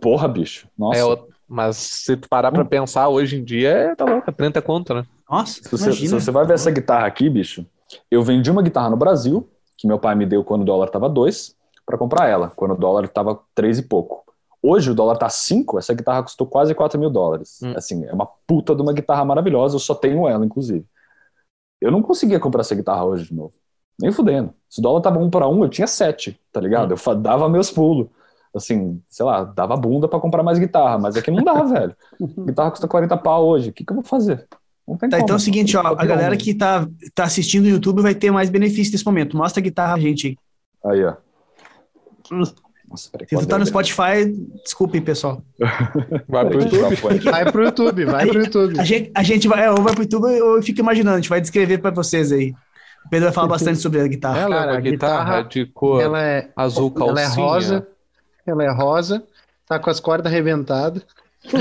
Porra, 0.00 0.26
bicho. 0.26 0.68
Nossa. 0.76 1.00
É, 1.00 1.18
mas 1.48 1.76
se 1.76 2.16
tu 2.16 2.28
parar 2.28 2.50
pra 2.50 2.62
hum. 2.62 2.66
pensar 2.66 3.08
hoje 3.08 3.36
em 3.36 3.44
dia, 3.44 3.68
é, 3.70 3.94
tá 3.94 4.04
louco, 4.04 4.28
é 4.28 4.32
30 4.32 4.60
conto, 4.62 4.94
né? 4.94 5.06
Nossa, 5.30 5.62
se 5.62 5.70
você, 5.70 5.92
se 5.92 6.08
você 6.08 6.30
vai 6.30 6.46
ver 6.46 6.54
essa 6.54 6.70
guitarra 6.70 7.06
aqui, 7.06 7.28
bicho, 7.28 7.66
eu 8.10 8.22
vendi 8.22 8.50
uma 8.50 8.62
guitarra 8.62 8.90
no 8.90 8.96
Brasil, 8.96 9.48
que 9.76 9.86
meu 9.86 9.98
pai 9.98 10.14
me 10.14 10.26
deu 10.26 10.42
quando 10.42 10.62
o 10.62 10.64
dólar 10.64 10.86
estava 10.86 11.08
2, 11.08 11.54
para 11.84 11.98
comprar 11.98 12.28
ela, 12.28 12.50
quando 12.54 12.72
o 12.72 12.76
dólar 12.76 13.04
estava 13.04 13.40
3 13.54 13.78
e 13.78 13.82
pouco. 13.82 14.24
Hoje 14.62 14.90
o 14.90 14.94
dólar 14.94 15.16
tá 15.16 15.28
5, 15.28 15.78
essa 15.78 15.94
guitarra 15.94 16.22
custou 16.22 16.46
quase 16.46 16.74
4 16.74 16.98
mil 16.98 17.10
dólares. 17.10 17.60
Hum. 17.62 17.74
Assim, 17.76 18.04
é 18.04 18.12
uma 18.12 18.26
puta 18.46 18.74
de 18.74 18.82
uma 18.82 18.92
guitarra 18.92 19.24
maravilhosa, 19.24 19.76
eu 19.76 19.80
só 19.80 19.94
tenho 19.94 20.28
ela, 20.28 20.44
inclusive. 20.44 20.84
Eu 21.80 21.90
não 21.90 22.02
conseguia 22.02 22.40
comprar 22.40 22.62
essa 22.62 22.74
guitarra 22.74 23.04
hoje 23.04 23.26
de 23.26 23.34
novo. 23.34 23.52
Nem 24.00 24.12
fudendo. 24.12 24.52
Se 24.68 24.80
o 24.80 24.82
dólar 24.82 25.00
tava 25.00 25.18
1 25.18 25.30
para 25.30 25.48
1, 25.48 25.62
eu 25.62 25.68
tinha 25.68 25.86
7, 25.86 26.38
tá 26.52 26.60
ligado? 26.60 26.94
Hum. 26.94 26.98
Eu 27.06 27.14
dava 27.16 27.48
meus 27.48 27.70
pulos. 27.70 28.08
Assim, 28.54 29.02
sei 29.08 29.24
lá, 29.24 29.44
dava 29.44 29.76
bunda 29.76 30.08
para 30.08 30.18
comprar 30.18 30.42
mais 30.42 30.58
guitarra, 30.58 30.98
mas 30.98 31.14
é 31.14 31.22
que 31.22 31.30
não 31.30 31.44
dá, 31.44 31.60
velho. 31.64 31.94
Guitarra 32.20 32.70
custa 32.70 32.88
40 32.88 33.16
pau 33.18 33.46
hoje. 33.46 33.70
O 33.70 33.72
que, 33.72 33.84
que 33.84 33.92
eu 33.92 33.96
vou 33.96 34.04
fazer? 34.04 34.46
Não 34.86 34.96
tem 34.96 35.10
tá, 35.10 35.16
como. 35.16 35.26
então 35.26 35.36
é 35.36 35.38
o 35.38 35.40
seguinte, 35.40 35.76
ó, 35.76 35.80
a 35.80 36.06
galera 36.06 36.36
que 36.36 36.54
tá, 36.54 36.86
tá 37.14 37.24
assistindo 37.24 37.64
no 37.64 37.70
YouTube 37.70 38.02
vai 38.02 38.14
ter 38.14 38.30
mais 38.30 38.48
benefício 38.48 38.92
nesse 38.92 39.04
momento. 39.04 39.36
Mostra 39.36 39.60
a 39.60 39.62
guitarra 39.62 39.94
a 39.94 39.98
gente 39.98 40.38
aí. 40.84 40.92
Aí, 40.92 41.04
ó. 41.04 41.14
Nossa, 42.88 43.10
peraí, 43.10 43.26
Se 43.28 43.36
tu 43.36 43.46
tá 43.46 43.58
no 43.58 43.66
Spotify, 43.66 44.32
desculpem, 44.62 45.02
pessoal. 45.02 45.42
Vai 46.28 46.48
pro 46.48 46.60
YouTube. 46.60 47.20
Vai 47.24 47.52
pro 47.52 47.64
YouTube, 47.64 48.04
vai 48.04 48.26
pro 48.26 48.38
YouTube. 48.38 48.80
A 48.80 48.84
gente, 48.84 49.10
a 49.14 49.22
gente 49.22 49.48
vai, 49.48 49.64
é, 49.64 49.70
ou 49.70 49.82
vai 49.82 49.92
pro 49.92 50.04
YouTube 50.04 50.26
ou 50.40 50.56
eu 50.56 50.62
fico 50.62 50.80
imaginando, 50.80 51.16
a 51.16 51.20
gente 51.20 51.28
vai 51.28 51.40
descrever 51.40 51.78
para 51.78 51.90
vocês 51.90 52.30
aí. 52.30 52.54
Pedro 53.10 53.26
vai 53.26 53.32
falar 53.32 53.48
bastante 53.58 53.78
sobre 53.78 54.00
a 54.00 54.06
guitarra. 54.06 54.38
Ela 54.38 54.56
Cara, 54.56 54.70
é 54.70 54.74
uma 54.74 54.80
guitarra, 54.80 55.24
guitarra, 55.24 55.42
de 55.48 55.66
cor 55.66 56.00
ela 56.00 56.22
é, 56.22 56.50
azul 56.56 56.90
calcinha. 56.90 57.12
Ela 57.12 57.20
é 57.20 57.34
rosa, 57.34 57.86
ela 58.46 58.64
é 58.64 58.70
rosa, 58.72 59.24
tá 59.66 59.78
com 59.78 59.90
as 59.90 60.00
cordas 60.00 60.32
arrebentadas. 60.32 61.04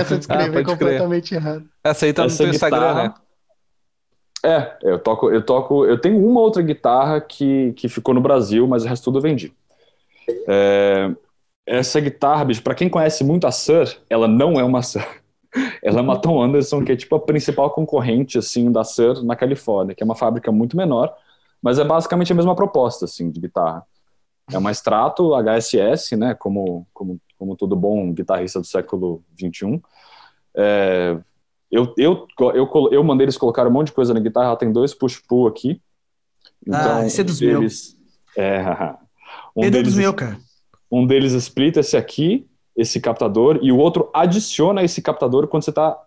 Essa 0.00 0.16
descrever 0.16 0.60
ah, 0.60 0.64
completamente 0.64 1.28
crer. 1.28 1.40
errado. 1.40 1.64
Essa 1.84 2.06
aí 2.06 2.12
tá 2.12 2.24
Essa 2.24 2.32
no 2.32 2.38
teu 2.38 2.54
Instagram, 2.54 2.94
né? 2.94 3.14
É, 4.44 4.76
eu 4.82 4.98
toco, 4.98 5.30
eu 5.30 5.40
toco, 5.40 5.86
eu 5.86 6.00
tenho 6.00 6.18
uma 6.26 6.40
outra 6.40 6.62
guitarra 6.62 7.20
que, 7.20 7.72
que 7.74 7.88
ficou 7.88 8.12
no 8.12 8.20
Brasil, 8.20 8.66
mas 8.66 8.84
o 8.84 8.88
resto 8.88 9.04
tudo 9.04 9.18
eu 9.18 9.22
vendi. 9.22 9.52
É, 10.48 11.14
essa 11.64 12.00
guitarra, 12.00 12.44
bicho, 12.44 12.62
pra 12.62 12.74
quem 12.74 12.88
conhece 12.88 13.22
muito 13.22 13.46
a 13.46 13.52
Sir, 13.52 13.96
ela 14.10 14.26
não 14.26 14.58
é 14.58 14.64
uma 14.64 14.82
Sir. 14.82 15.06
Ela 15.82 15.98
é 15.98 16.02
uma 16.02 16.18
Tom 16.18 16.42
Anderson, 16.42 16.84
que 16.84 16.92
é 16.92 16.96
tipo 16.96 17.14
a 17.14 17.20
principal 17.20 17.70
concorrente, 17.70 18.38
assim, 18.38 18.72
da 18.72 18.84
Sir 18.84 19.22
na 19.22 19.36
Califórnia, 19.36 19.94
que 19.94 20.02
é 20.02 20.06
uma 20.06 20.14
fábrica 20.14 20.50
muito 20.50 20.76
menor, 20.76 21.14
mas 21.60 21.78
é 21.78 21.84
basicamente 21.84 22.32
a 22.32 22.34
mesma 22.34 22.54
proposta, 22.54 23.04
assim, 23.04 23.30
de 23.30 23.40
guitarra. 23.40 23.84
É 24.50 24.58
uma 24.58 24.72
Strato 24.72 25.32
HSS, 25.34 26.16
né, 26.16 26.34
como, 26.34 26.86
como, 26.92 27.20
como 27.38 27.56
todo 27.56 27.76
bom 27.76 28.12
guitarrista 28.12 28.60
do 28.60 28.66
século 28.66 29.22
XXI. 29.38 29.80
É, 30.54 31.16
eu, 31.70 31.94
eu, 31.96 32.26
eu, 32.54 32.88
eu 32.90 33.04
mandei 33.04 33.26
eles 33.26 33.36
colocar 33.36 33.66
um 33.66 33.70
monte 33.70 33.88
de 33.88 33.92
coisa 33.92 34.12
na 34.12 34.20
guitarra, 34.20 34.48
ela 34.48 34.56
tem 34.56 34.72
dois 34.72 34.94
push-pull 34.94 35.46
aqui. 35.46 35.80
Então, 36.66 36.98
ah, 36.98 37.06
esse 37.06 37.20
é 37.20 37.24
dos 37.24 37.40
meus. 37.40 37.96
É, 38.36 38.62
um 39.56 39.62
Pedro 39.62 39.80
é 39.80 39.82
dos 39.82 39.96
meus, 39.96 40.14
cara. 40.14 40.38
Um 40.90 41.06
deles 41.06 41.32
split 41.32 41.76
esse 41.78 41.96
aqui, 41.96 42.46
esse 42.76 43.00
captador 43.00 43.58
e 43.62 43.70
o 43.70 43.76
outro 43.76 44.10
adiciona 44.14 44.82
esse 44.82 45.02
captador 45.02 45.46
quando 45.48 45.62
você 45.62 45.70
está 45.70 45.98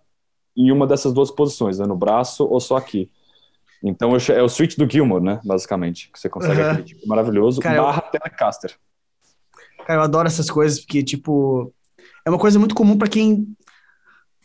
em 0.57 0.71
uma 0.71 0.87
dessas 0.87 1.13
duas 1.13 1.29
posições, 1.29 1.79
né, 1.79 1.85
no 1.85 1.95
braço 1.95 2.45
ou 2.45 2.59
só 2.59 2.77
aqui. 2.77 3.11
Então 3.83 4.15
é 4.15 4.41
o 4.41 4.49
switch 4.49 4.77
do 4.77 4.89
Gilmore, 4.89 5.23
né, 5.23 5.39
basicamente, 5.43 6.09
que 6.11 6.19
você 6.19 6.29
consegue 6.29 6.61
uhum. 6.61 6.83
tipo 6.83 7.07
maravilhoso, 7.07 7.61
Cara, 7.61 7.81
barra 7.81 8.03
eu... 8.05 8.11
Telecaster. 8.11 8.75
Cara, 9.85 9.99
eu 9.99 10.03
adoro 10.03 10.27
essas 10.27 10.49
coisas, 10.49 10.79
porque, 10.79 11.03
tipo, 11.03 11.71
é 12.25 12.29
uma 12.29 12.39
coisa 12.39 12.57
muito 12.57 12.73
comum 12.73 12.97
para 12.97 13.07
quem, 13.07 13.55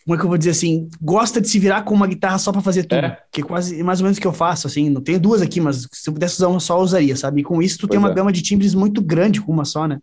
como 0.05 0.14
é 0.14 0.18
que 0.18 0.25
eu 0.25 0.29
vou 0.29 0.37
dizer 0.37 0.51
assim, 0.51 0.91
gosta 1.01 1.41
de 1.41 1.49
se 1.49 1.59
virar 1.59 1.83
com 1.83 1.95
uma 1.95 2.07
guitarra 2.07 2.37
só 2.37 2.53
para 2.53 2.61
fazer 2.61 2.85
tudo. 2.85 3.07
É. 3.07 3.23
Que 3.33 3.41
é 3.41 3.45
quase 3.45 3.83
mais 3.83 4.01
ou 4.01 4.05
menos 4.05 4.18
o 4.18 4.21
que 4.21 4.27
eu 4.27 4.33
faço, 4.35 4.66
assim. 4.66 4.91
Não 4.91 5.01
tenho 5.01 5.18
duas 5.18 5.41
aqui, 5.41 5.61
mas 5.61 5.89
se 5.91 6.11
eu 6.11 6.12
pudesse 6.12 6.35
usar 6.35 6.49
uma 6.49 6.61
só, 6.61 6.77
eu 6.77 6.83
usaria, 6.83 7.16
sabe? 7.16 7.41
E 7.41 7.45
com 7.45 7.62
isso, 7.62 7.79
tu 7.79 7.81
pois 7.83 7.91
tem 7.93 7.99
uma 7.99 8.11
é. 8.11 8.14
gama 8.14 8.31
de 8.31 8.43
timbres 8.43 8.75
muito 8.75 9.01
grande 9.01 9.41
com 9.41 9.51
uma 9.51 9.64
só, 9.64 9.89
né? 9.89 9.99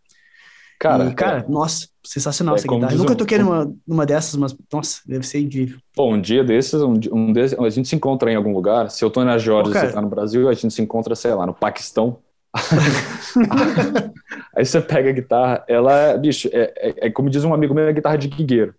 Cara, 0.80 1.06
e, 1.06 1.14
cara, 1.14 1.40
é, 1.40 1.52
nossa, 1.52 1.88
sensacional 2.04 2.56
é, 2.56 2.60
essa 2.60 2.68
guitarra. 2.68 2.94
Eu 2.94 3.00
nunca 3.00 3.16
toquei 3.16 3.40
um, 3.40 3.44
numa, 3.44 3.76
numa 3.88 4.06
dessas, 4.06 4.36
mas, 4.36 4.56
nossa, 4.72 5.02
deve 5.06 5.26
ser 5.26 5.40
incrível. 5.40 5.80
Bom, 5.96 6.14
um 6.14 6.22
dia 6.22 6.44
desses, 6.44 6.82
um, 6.82 6.94
um 7.12 7.34
desses, 7.34 7.58
a 7.58 7.70
gente 7.70 7.88
se 7.88 7.96
encontra 7.96 8.32
em 8.32 8.36
algum 8.36 8.54
lugar. 8.54 8.92
Se 8.92 9.04
eu 9.04 9.10
tô 9.10 9.24
na 9.24 9.38
Georgia 9.38 9.76
e 9.76 9.88
você 9.88 9.92
tá 9.92 10.02
no 10.02 10.10
Brasil, 10.10 10.48
a 10.48 10.54
gente 10.54 10.72
se 10.72 10.82
encontra, 10.82 11.16
sei 11.16 11.34
lá, 11.34 11.46
no 11.46 11.54
Paquistão. 11.54 12.20
Aí 14.56 14.66
você 14.66 14.82
pega 14.82 15.10
a 15.10 15.14
guitarra, 15.14 15.64
ela, 15.68 15.94
é, 15.94 16.18
bicho, 16.18 16.50
é, 16.52 16.74
é, 16.78 17.08
é, 17.08 17.10
como 17.10 17.30
diz 17.30 17.44
um 17.44 17.54
amigo 17.54 17.74
meu, 17.74 17.88
é 17.88 17.94
guitarra 17.94 18.18
de 18.18 18.28
guigueiro. 18.28 18.74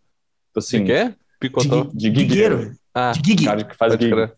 Assim, 0.57 0.84
de 0.84 0.92
quê? 0.92 1.14
Picotão? 1.38 1.86
De, 1.86 1.96
de 1.96 2.11
guigueiro. 2.11 2.72
Ah, 2.94 3.12
de 3.12 3.22
gig. 3.24 3.44
cara 3.44 3.64
que 3.64 3.76
faz 3.76 3.92
gig. 3.94 4.30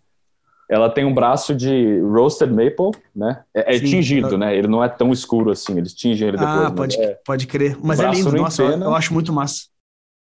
Ela 0.71 0.89
tem 0.89 1.05
um 1.05 1.13
braço 1.13 1.53
de 1.53 1.99
roasted 1.99 2.53
maple, 2.53 2.93
né? 3.15 3.43
É, 3.53 3.75
é 3.75 3.81
tingido, 3.81 4.39
né? 4.39 4.57
Ele 4.57 4.69
não 4.69 4.85
é 4.85 4.89
tão 4.89 5.13
escuro 5.13 5.51
assim, 5.51 5.77
eles 5.77 5.93
tingem 5.93 6.29
ele 6.29 6.37
depois. 6.37 6.59
Ah, 6.59 6.71
pode, 6.71 6.97
é, 6.97 7.15
pode 7.27 7.47
crer. 7.49 7.77
Mas 7.83 7.99
é 7.99 8.09
lindo, 8.09 8.31
nossa, 8.31 8.63
empena, 8.63 8.87
eu 8.87 8.95
acho 8.95 9.13
muito 9.13 9.33
massa. 9.33 9.67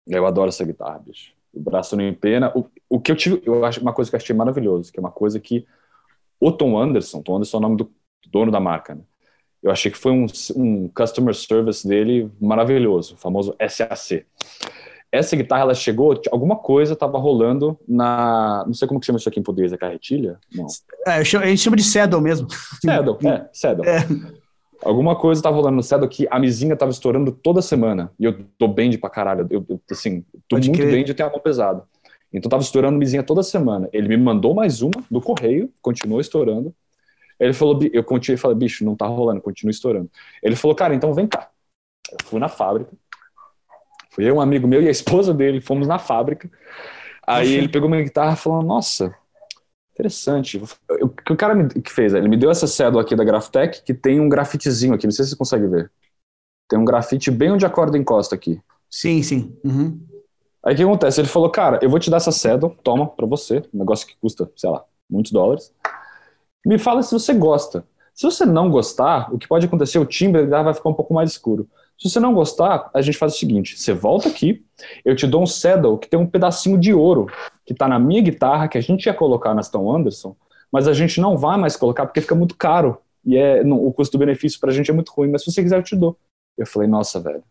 Eu 0.05 0.23
adoro 0.27 0.49
essa 0.49 0.63
guitarra, 0.63 0.99
bicho. 0.99 1.31
O 1.51 1.59
braço 1.59 1.97
não 1.97 2.07
empena. 2.07 2.51
O, 2.55 2.67
o 2.87 2.99
que 2.99 3.11
eu 3.11 3.15
tive, 3.15 3.41
eu 3.43 3.65
acho 3.65 3.81
uma 3.81 3.91
coisa 3.91 4.11
que 4.11 4.15
eu 4.15 4.19
achei 4.19 4.35
maravilhoso, 4.35 4.93
que 4.93 4.99
é 4.99 5.01
uma 5.01 5.09
coisa 5.09 5.39
que 5.39 5.65
o 6.39 6.51
Tom 6.51 6.77
Anderson, 6.77 7.23
Tom 7.23 7.37
Anderson 7.37 7.57
é 7.57 7.59
o 7.59 7.63
nome 7.63 7.77
do 7.77 7.91
dono 8.31 8.51
da 8.51 8.59
marca, 8.59 8.93
né? 8.93 9.01
Eu 9.63 9.71
achei 9.71 9.91
que 9.91 9.97
foi 9.97 10.11
um, 10.11 10.27
um 10.55 10.87
customer 10.89 11.33
service 11.33 11.87
dele 11.87 12.29
maravilhoso, 12.39 13.15
o 13.15 13.17
famoso 13.17 13.55
SAC 13.67 14.23
essa 15.17 15.35
guitarra 15.35 15.61
ela 15.63 15.73
chegou, 15.73 16.19
alguma 16.31 16.55
coisa 16.55 16.93
estava 16.93 17.17
rolando 17.17 17.77
na. 17.87 18.63
Não 18.65 18.73
sei 18.73 18.87
como 18.87 18.99
que 18.99 19.05
chama 19.05 19.17
isso 19.17 19.29
aqui 19.29 19.39
em 19.39 19.43
português, 19.43 19.73
é 19.73 19.77
carretilha? 19.77 20.39
Não. 20.53 20.65
É, 21.07 21.11
a 21.13 21.23
gente 21.23 21.57
chama 21.57 21.75
de 21.75 21.83
saddle 21.83 22.21
mesmo. 22.21 22.47
Saddle, 22.83 23.17
é, 23.23 23.49
saddle. 23.53 23.85
É. 23.87 23.99
Alguma 24.83 25.15
coisa 25.15 25.39
estava 25.39 25.55
rolando 25.55 25.77
no 25.77 25.83
saddle 25.83 26.07
que 26.07 26.27
a 26.29 26.39
mizinha 26.39 26.73
estava 26.73 26.91
estourando 26.91 27.31
toda 27.31 27.61
semana. 27.61 28.11
E 28.19 28.25
eu 28.25 28.45
tô 28.57 28.67
bem 28.67 28.97
pra 28.97 29.09
caralho. 29.09 29.47
Eu, 29.49 29.65
eu 29.67 29.81
assim, 29.89 30.21
tô 30.47 30.55
Pode 30.57 30.69
muito 30.69 30.81
crer. 30.81 30.91
bem 30.91 31.03
de 31.03 31.13
ter 31.13 31.23
a 31.23 31.29
mão 31.29 31.39
pesada. 31.39 31.83
Então 32.31 32.49
tava 32.49 32.61
estourando 32.61 32.97
mizinha 32.97 33.23
toda 33.23 33.41
semana. 33.41 33.89
Ele 33.93 34.07
me 34.09 34.17
mandou 34.17 34.53
mais 34.53 34.81
uma 34.81 35.03
do 35.09 35.21
correio, 35.21 35.71
continuou 35.81 36.19
estourando. 36.19 36.73
Ele 37.39 37.53
falou, 37.53 37.79
eu 37.91 38.03
continuei, 38.03 38.37
falei, 38.37 38.57
bicho, 38.57 38.85
não 38.85 38.95
tá 38.95 39.05
rolando, 39.07 39.41
continua 39.41 39.71
estourando. 39.71 40.09
Ele 40.43 40.55
falou, 40.55 40.75
cara, 40.75 40.93
então 40.93 41.13
vem 41.13 41.27
cá. 41.27 41.49
Eu 42.11 42.17
fui 42.25 42.39
na 42.39 42.47
fábrica, 42.47 42.91
Fui 44.15 44.23
eu, 44.23 44.35
um 44.35 44.41
amigo 44.41 44.65
meu 44.65 44.81
e 44.81 44.87
a 44.87 44.91
esposa 44.91 45.33
dele, 45.33 45.59
fomos 45.59 45.87
na 45.87 45.99
fábrica. 45.99 46.49
Aí 47.27 47.53
ele 47.53 47.67
pegou 47.67 47.89
minha 47.89 48.01
guitarra 48.01 48.33
e 48.33 48.37
falou: 48.37 48.63
Nossa, 48.63 49.13
interessante. 49.93 50.61
O 51.01 51.09
que 51.09 51.33
o 51.33 51.35
cara 51.35 51.53
me, 51.53 51.67
que 51.69 51.91
fez? 51.91 52.13
Ele 52.13 52.29
me 52.29 52.37
deu 52.37 52.49
essa 52.49 52.65
cédula 52.65 53.01
aqui 53.01 53.13
da 53.13 53.25
Graftec 53.25 53.83
que 53.83 53.93
tem 53.93 54.21
um 54.21 54.29
grafitezinho 54.29 54.93
aqui, 54.93 55.05
não 55.05 55.11
sei 55.11 55.25
se 55.25 55.31
você 55.31 55.37
consegue 55.37 55.67
ver. 55.67 55.91
Tem 56.69 56.79
um 56.79 56.85
grafite 56.85 57.29
bem 57.29 57.51
onde 57.51 57.65
a 57.65 57.69
corda 57.69 57.97
encosta 57.97 58.33
aqui. 58.33 58.61
Sim, 58.89 59.21
sim. 59.21 59.53
Uhum. 59.63 59.99
Aí 60.63 60.73
o 60.73 60.77
que 60.77 60.83
acontece? 60.83 61.19
Ele 61.19 61.27
falou: 61.27 61.49
Cara, 61.49 61.79
eu 61.81 61.89
vou 61.89 61.99
te 61.99 62.09
dar 62.09 62.17
essa 62.17 62.31
cédula, 62.31 62.73
toma 62.83 63.05
pra 63.05 63.25
você, 63.25 63.57
um 63.73 63.79
negócio 63.79 64.07
que 64.07 64.15
custa, 64.21 64.49
sei 64.55 64.69
lá, 64.69 64.81
muitos 65.09 65.33
dólares. 65.33 65.73
Me 66.65 66.79
fala 66.79 67.03
se 67.03 67.11
você 67.11 67.33
gosta. 67.33 67.85
Se 68.13 68.23
você 68.23 68.45
não 68.45 68.71
gostar, 68.71 69.33
o 69.33 69.37
que 69.37 69.47
pode 69.47 69.65
acontecer? 69.65 69.99
O 69.99 70.05
timbre 70.05 70.45
vai 70.45 70.73
ficar 70.73 70.89
um 70.89 70.93
pouco 70.93 71.13
mais 71.13 71.31
escuro. 71.31 71.67
Se 71.97 72.09
você 72.09 72.19
não 72.19 72.33
gostar, 72.33 72.89
a 72.93 73.01
gente 73.01 73.17
faz 73.17 73.35
o 73.35 73.37
seguinte: 73.37 73.79
você 73.79 73.93
volta 73.93 74.29
aqui, 74.29 74.65
eu 75.03 75.15
te 75.15 75.25
dou 75.25 75.43
um 75.43 75.47
saddle 75.47 75.97
que 75.97 76.09
tem 76.09 76.19
um 76.19 76.27
pedacinho 76.27 76.77
de 76.77 76.93
ouro 76.93 77.27
que 77.65 77.73
está 77.73 77.87
na 77.87 77.97
minha 77.97 78.21
guitarra, 78.21 78.67
que 78.67 78.77
a 78.77 78.81
gente 78.81 79.05
ia 79.05 79.13
colocar 79.13 79.53
na 79.53 79.63
Stone 79.63 79.97
Anderson, 79.97 80.35
mas 80.71 80.87
a 80.87 80.93
gente 80.93 81.21
não 81.21 81.37
vai 81.37 81.57
mais 81.57 81.75
colocar 81.75 82.05
porque 82.05 82.21
fica 82.21 82.35
muito 82.35 82.55
caro. 82.55 82.97
E 83.25 83.37
é, 83.37 83.63
não, 83.63 83.83
o 83.83 83.91
custo-benefício 83.91 84.59
para 84.59 84.69
a 84.69 84.73
gente 84.73 84.91
é 84.91 84.93
muito 84.93 85.11
ruim, 85.11 85.31
mas 85.31 85.43
se 85.43 85.51
você 85.51 85.63
quiser, 85.63 85.77
eu 85.77 85.83
te 85.83 85.95
dou. 85.95 86.17
Eu 86.57 86.67
falei, 86.67 86.87
nossa, 86.87 87.19
velho. 87.19 87.43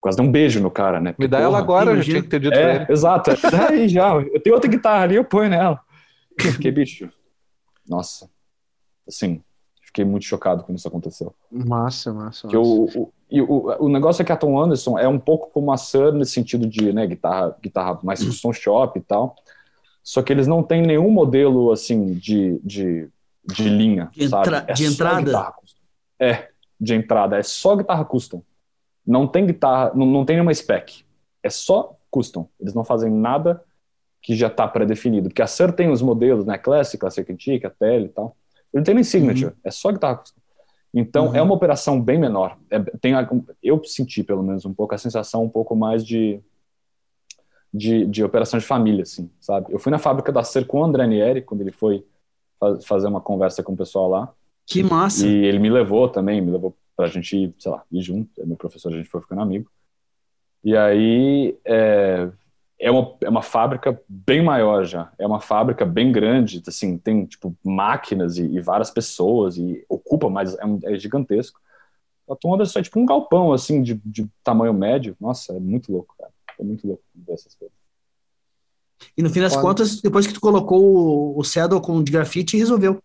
Quase 0.00 0.16
deu 0.16 0.26
um 0.26 0.30
beijo 0.32 0.60
no 0.60 0.70
cara, 0.70 1.00
né? 1.00 1.14
Me 1.18 1.28
dá 1.28 1.38
porra, 1.38 1.48
ela 1.48 1.58
agora, 1.58 1.92
eu 1.92 2.02
tinha 2.02 2.22
que 2.22 2.28
ter 2.28 2.40
dito 2.40 2.54
é, 2.54 2.62
pra 2.62 2.74
ele. 2.74 2.92
Exato, 2.92 3.30
daí 3.50 3.88
já. 3.88 4.14
Eu 4.14 4.40
tenho 4.40 4.54
outra 4.54 4.70
guitarra 4.70 5.04
ali, 5.04 5.16
eu 5.16 5.24
ponho 5.24 5.48
nela. 5.50 5.80
Fiquei, 6.38 6.70
bicho. 6.70 7.08
Nossa. 7.88 8.28
Assim, 9.06 9.42
fiquei 9.80 10.04
muito 10.04 10.24
chocado 10.24 10.64
quando 10.64 10.78
isso 10.78 10.88
aconteceu. 10.88 11.34
Massa, 11.50 12.12
massa. 12.12 12.48
Que 12.48 12.56
o, 12.56 13.10
e 13.32 13.40
o, 13.40 13.74
o 13.80 13.88
negócio 13.88 14.20
é 14.20 14.24
que 14.26 14.30
a 14.30 14.36
Tom 14.36 14.60
Anderson 14.60 14.98
é 14.98 15.08
um 15.08 15.18
pouco 15.18 15.50
como 15.50 15.72
a 15.72 15.78
Sun 15.78 16.12
nesse 16.12 16.32
sentido 16.32 16.66
de 16.66 16.92
né, 16.92 17.06
guitarra, 17.06 17.56
guitarra 17.62 17.98
mais 18.02 18.22
custom 18.22 18.52
shop 18.52 18.98
e 18.98 19.02
tal. 19.02 19.34
Só 20.02 20.20
que 20.20 20.30
eles 20.30 20.46
não 20.46 20.62
têm 20.62 20.82
nenhum 20.82 21.10
modelo 21.10 21.72
assim 21.72 22.12
de, 22.12 22.60
de, 22.62 23.08
de 23.46 23.68
linha, 23.70 24.10
de, 24.12 24.24
entra 24.24 24.64
é 24.68 24.72
de 24.74 24.84
entrada? 24.84 25.54
É, 26.18 26.48
de 26.78 26.94
entrada. 26.94 27.38
É 27.38 27.42
só 27.42 27.74
guitarra 27.74 28.04
custom. 28.04 28.42
Não 29.06 29.26
tem 29.26 29.46
guitarra, 29.46 29.92
não, 29.94 30.04
não 30.04 30.26
tem 30.26 30.36
nenhuma 30.36 30.52
spec. 30.52 31.02
É 31.42 31.48
só 31.48 31.96
custom. 32.10 32.46
Eles 32.60 32.74
não 32.74 32.84
fazem 32.84 33.10
nada 33.10 33.64
que 34.20 34.36
já 34.36 34.48
está 34.48 34.68
pré-definido. 34.68 35.30
Porque 35.30 35.40
a 35.40 35.46
Sur 35.46 35.72
tem 35.72 35.88
os 35.88 36.02
modelos, 36.02 36.44
né? 36.44 36.58
Classic, 36.58 37.00
Classic 37.00 37.32
Antique, 37.32 37.66
a 37.66 37.70
Tele 37.70 38.06
e 38.06 38.08
tal. 38.10 38.36
Ele 38.74 38.80
não 38.80 38.84
tem 38.84 38.94
nem 38.94 39.04
signature, 39.04 39.46
uhum. 39.46 39.56
é 39.64 39.70
só 39.70 39.90
guitarra 39.90 40.16
custom. 40.16 40.41
Então, 40.94 41.28
uhum. 41.28 41.36
é 41.36 41.42
uma 41.42 41.54
operação 41.54 42.00
bem 42.00 42.18
menor. 42.18 42.58
É, 42.70 42.78
tem, 42.78 43.14
eu 43.62 43.82
senti, 43.84 44.22
pelo 44.22 44.42
menos, 44.42 44.66
um 44.66 44.74
pouco 44.74 44.94
a 44.94 44.98
sensação 44.98 45.42
um 45.42 45.48
pouco 45.48 45.74
mais 45.74 46.04
de, 46.04 46.40
de, 47.72 48.06
de 48.06 48.22
operação 48.22 48.58
de 48.58 48.66
família, 48.66 49.02
assim, 49.02 49.30
sabe? 49.40 49.72
Eu 49.72 49.78
fui 49.78 49.90
na 49.90 49.98
fábrica 49.98 50.30
da 50.30 50.44
Ser 50.44 50.66
com 50.66 50.80
o 50.80 50.84
André 50.84 51.06
Nieri, 51.06 51.42
quando 51.42 51.62
ele 51.62 51.72
foi 51.72 52.04
fazer 52.84 53.08
uma 53.08 53.20
conversa 53.20 53.62
com 53.62 53.72
o 53.72 53.76
pessoal 53.76 54.08
lá. 54.08 54.32
Que 54.66 54.82
massa! 54.82 55.26
E 55.26 55.44
ele 55.44 55.58
me 55.58 55.70
levou 55.70 56.08
também, 56.08 56.40
me 56.40 56.50
levou 56.50 56.76
pra 56.96 57.08
gente 57.08 57.36
ir, 57.36 57.54
sei 57.58 57.72
lá, 57.72 57.82
ir 57.90 58.02
junto. 58.02 58.30
Meu 58.46 58.56
professor, 58.56 58.92
a 58.92 58.96
gente 58.96 59.08
foi 59.08 59.20
ficando 59.20 59.40
amigo. 59.40 59.70
E 60.62 60.76
aí, 60.76 61.58
é, 61.64 62.30
é 62.82 62.90
uma, 62.90 63.14
é 63.20 63.28
uma 63.28 63.42
fábrica 63.42 63.98
bem 64.08 64.42
maior 64.42 64.84
já. 64.84 65.12
É 65.16 65.24
uma 65.24 65.40
fábrica 65.40 65.86
bem 65.86 66.10
grande, 66.10 66.60
assim, 66.66 66.98
tem 66.98 67.24
tipo 67.24 67.56
máquinas 67.62 68.38
e, 68.38 68.42
e 68.42 68.60
várias 68.60 68.90
pessoas 68.90 69.56
e 69.56 69.84
ocupa 69.88 70.28
mais, 70.28 70.58
é, 70.58 70.66
um, 70.66 70.80
é 70.82 70.98
gigantesco. 70.98 71.60
A 72.28 72.34
Tom 72.34 72.54
Anderson 72.54 72.80
é 72.80 72.82
tipo 72.82 72.98
um 72.98 73.06
galpão, 73.06 73.52
assim, 73.52 73.82
de, 73.82 73.94
de 74.04 74.28
tamanho 74.42 74.74
médio. 74.74 75.16
Nossa, 75.20 75.52
é 75.52 75.60
muito 75.60 75.92
louco, 75.92 76.12
cara. 76.18 76.32
É 76.58 76.64
muito 76.64 76.84
louco 76.84 77.04
ver 77.14 77.34
essas 77.34 77.54
coisas. 77.54 77.76
E 79.16 79.22
no 79.22 79.30
fim 79.30 79.40
das 79.40 79.52
Pode. 79.52 79.64
contas, 79.64 80.00
depois 80.00 80.26
que 80.26 80.32
tu 80.32 80.40
colocou 80.40 81.38
o 81.38 81.44
Saddle 81.44 81.80
com 81.80 82.02
de 82.02 82.10
grafite, 82.10 82.56
resolveu. 82.56 83.00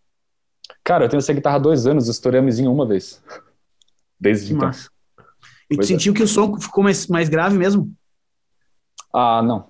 Cara, 0.83 1.05
eu 1.05 1.09
tenho 1.09 1.19
essa 1.19 1.33
guitarra 1.33 1.57
há 1.57 1.59
dois 1.59 1.85
anos, 1.85 2.07
estourei 2.07 2.39
a 2.39 2.43
mizinha 2.43 2.69
uma 2.69 2.85
vez. 2.85 3.21
Desde 4.19 4.47
que 4.47 4.53
então. 4.53 4.67
Massa. 4.69 4.89
E 5.69 5.75
tu 5.75 5.77
pois 5.77 5.87
é. 5.87 5.93
sentiu 5.93 6.13
é. 6.13 6.15
que 6.15 6.23
o 6.23 6.27
som 6.27 6.59
ficou 6.59 6.83
mais, 6.83 7.05
mais 7.05 7.29
grave 7.29 7.57
mesmo? 7.57 7.93
Ah, 9.17 9.41
não. 9.41 9.65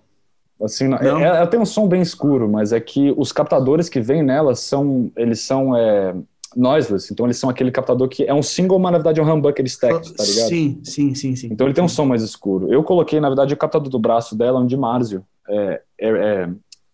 Assim, 0.61 0.89
não. 0.89 0.97
É, 0.97 1.23
ela 1.23 1.47
tem 1.47 1.59
um 1.59 1.65
som 1.65 1.87
bem 1.87 2.01
escuro, 2.01 2.49
mas 2.49 2.73
é 2.73 2.81
que 2.81 3.13
os 3.15 3.31
captadores 3.31 3.87
que 3.87 4.01
vêm 4.01 4.21
nela 4.21 4.55
são, 4.55 5.09
eles 5.15 5.39
são 5.39 5.73
é, 5.73 6.13
noiseless, 6.53 7.13
então 7.13 7.25
eles 7.25 7.37
são 7.37 7.49
aquele 7.49 7.71
captador 7.71 8.09
que 8.09 8.25
é 8.25 8.33
um 8.33 8.43
single, 8.43 8.77
mas 8.77 8.91
na 8.91 8.97
verdade 8.97 9.21
é 9.21 9.23
um 9.23 9.31
humbucker 9.31 9.65
stacked, 9.65 10.13
tá 10.15 10.23
ligado? 10.23 10.49
Sim, 10.49 10.81
sim, 10.83 11.15
sim, 11.15 11.35
sim. 11.35 11.47
Então 11.49 11.65
ele 11.65 11.73
tem 11.73 11.83
um 11.83 11.87
som 11.87 12.05
mais 12.05 12.21
escuro. 12.23 12.73
Eu 12.73 12.83
coloquei, 12.83 13.21
na 13.21 13.29
verdade, 13.29 13.53
o 13.53 13.57
captador 13.57 13.89
do 13.89 13.99
braço 13.99 14.35
dela, 14.35 14.59
um 14.59 14.67
de 14.67 14.75
Marzio, 14.75 15.23
é, 15.47 15.81
é, 15.97 16.09
é 16.09 16.49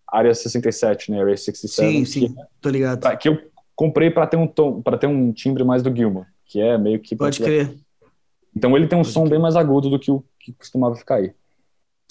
área 0.06 0.32
67, 0.32 1.10
né, 1.10 1.20
Area 1.20 1.36
67. 1.36 1.90
Sim, 1.90 2.04
sim, 2.04 2.34
tô 2.60 2.68
ligado. 2.68 3.00
Tá, 3.00 3.16
que 3.16 3.28
eu 3.28 3.36
comprei 3.74 4.10
para 4.10 4.28
ter 4.28 4.36
um 4.36 4.46
tom, 4.46 4.80
para 4.80 4.96
ter 4.96 5.08
um 5.08 5.32
timbre 5.32 5.64
mais 5.64 5.82
do 5.82 5.94
Gilmour, 5.94 6.26
que 6.44 6.60
é 6.60 6.78
meio 6.78 7.00
que 7.00 7.16
Pode 7.16 7.40
crer. 7.40 7.74
Então 8.54 8.76
ele 8.76 8.86
tem 8.86 8.96
um 8.96 9.02
Pode 9.02 9.12
som 9.12 9.22
crer. 9.22 9.30
bem 9.30 9.40
mais 9.40 9.56
agudo 9.56 9.90
do 9.90 9.98
que 9.98 10.12
o 10.12 10.22
que 10.38 10.52
costumava 10.52 10.94
ficar 10.94 11.16
aí. 11.16 11.32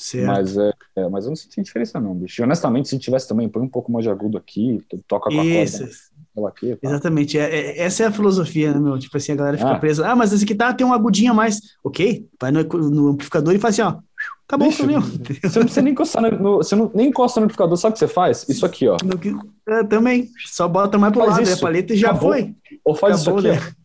Certo. 0.04 0.28
Mas, 0.28 0.58
é, 0.58 0.74
é, 0.98 1.08
mas 1.08 1.24
eu 1.24 1.30
não 1.30 1.36
senti 1.38 1.62
diferença, 1.62 1.98
não, 1.98 2.14
bicho. 2.14 2.42
E, 2.42 2.44
honestamente, 2.44 2.90
se 2.90 3.00
tivesse 3.00 3.26
também, 3.26 3.48
põe 3.48 3.64
um 3.64 3.70
pouco 3.70 3.90
mais 3.90 4.04
de 4.04 4.12
agudo 4.12 4.38
aqui, 4.38 4.86
toca 5.08 5.30
com 5.30 5.40
a 5.40 5.46
Isso. 5.46 5.80
corda. 5.80 6.50
Aqui, 6.50 6.78
Exatamente. 6.82 7.38
É, 7.38 7.44
é, 7.44 7.82
essa 7.84 8.04
é 8.04 8.08
a 8.08 8.12
filosofia, 8.12 8.74
né, 8.74 8.80
meu? 8.80 9.00
Tipo 9.00 9.16
assim, 9.16 9.32
a 9.32 9.36
galera 9.36 9.58
fica 9.58 9.72
ah. 9.72 9.80
presa. 9.80 10.06
Ah, 10.06 10.16
mas 10.16 10.34
esse 10.34 10.44
aqui 10.44 10.56
tá, 10.56 10.74
tem 10.74 10.86
uma 10.86 10.96
agudinha 10.96 11.32
a 11.32 11.34
mais. 11.34 11.62
Ok, 11.84 12.28
vai 12.42 12.52
no, 12.52 12.64
no 12.64 13.08
amplificador 13.10 13.54
e 13.54 13.60
faz 13.60 13.80
assim, 13.80 13.96
ó. 13.96 14.02
Acabou 14.46 14.68
Bicho, 14.68 14.84
o 14.84 14.88
meu. 14.88 15.00
Você 15.42 15.60
não 15.60 15.66
precisa 15.66 15.82
nem 15.82 15.94
encostar 15.94 16.22
no, 16.22 16.32
no, 16.32 16.58
Você 16.58 16.76
não, 16.76 16.92
nem 16.94 17.08
encosta 17.08 17.40
no 17.40 17.46
amplificador, 17.46 17.78
sabe 17.78 17.92
o 17.92 17.94
que 17.94 18.00
você 18.00 18.08
faz? 18.08 18.50
Isso 18.50 18.66
aqui, 18.66 18.90
ó. 18.90 18.98
No, 19.04 19.74
é, 19.74 19.84
também. 19.86 20.28
Só 20.48 20.68
bota 20.68 20.98
mais 20.98 21.14
pro 21.14 21.24
faz 21.24 21.38
lado, 21.38 21.48
né? 21.48 21.54
a 21.54 21.58
paleta 21.58 21.94
e 21.94 21.98
já 21.98 22.10
acabou. 22.10 22.32
foi. 22.32 22.56
Ou 22.84 22.96
faz 22.96 23.22
acabou, 23.22 23.40
isso 23.40 23.48
aqui, 23.50 23.62
né? 23.62 23.74
ó. 23.80 23.84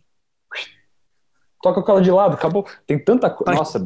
Toca 1.62 1.82
com 1.82 1.92
ela 1.92 2.02
de 2.02 2.10
lado, 2.10 2.34
acabou. 2.34 2.66
Tem 2.86 2.98
tanta 2.98 3.28
coisa. 3.28 3.58
Nossa, 3.58 3.84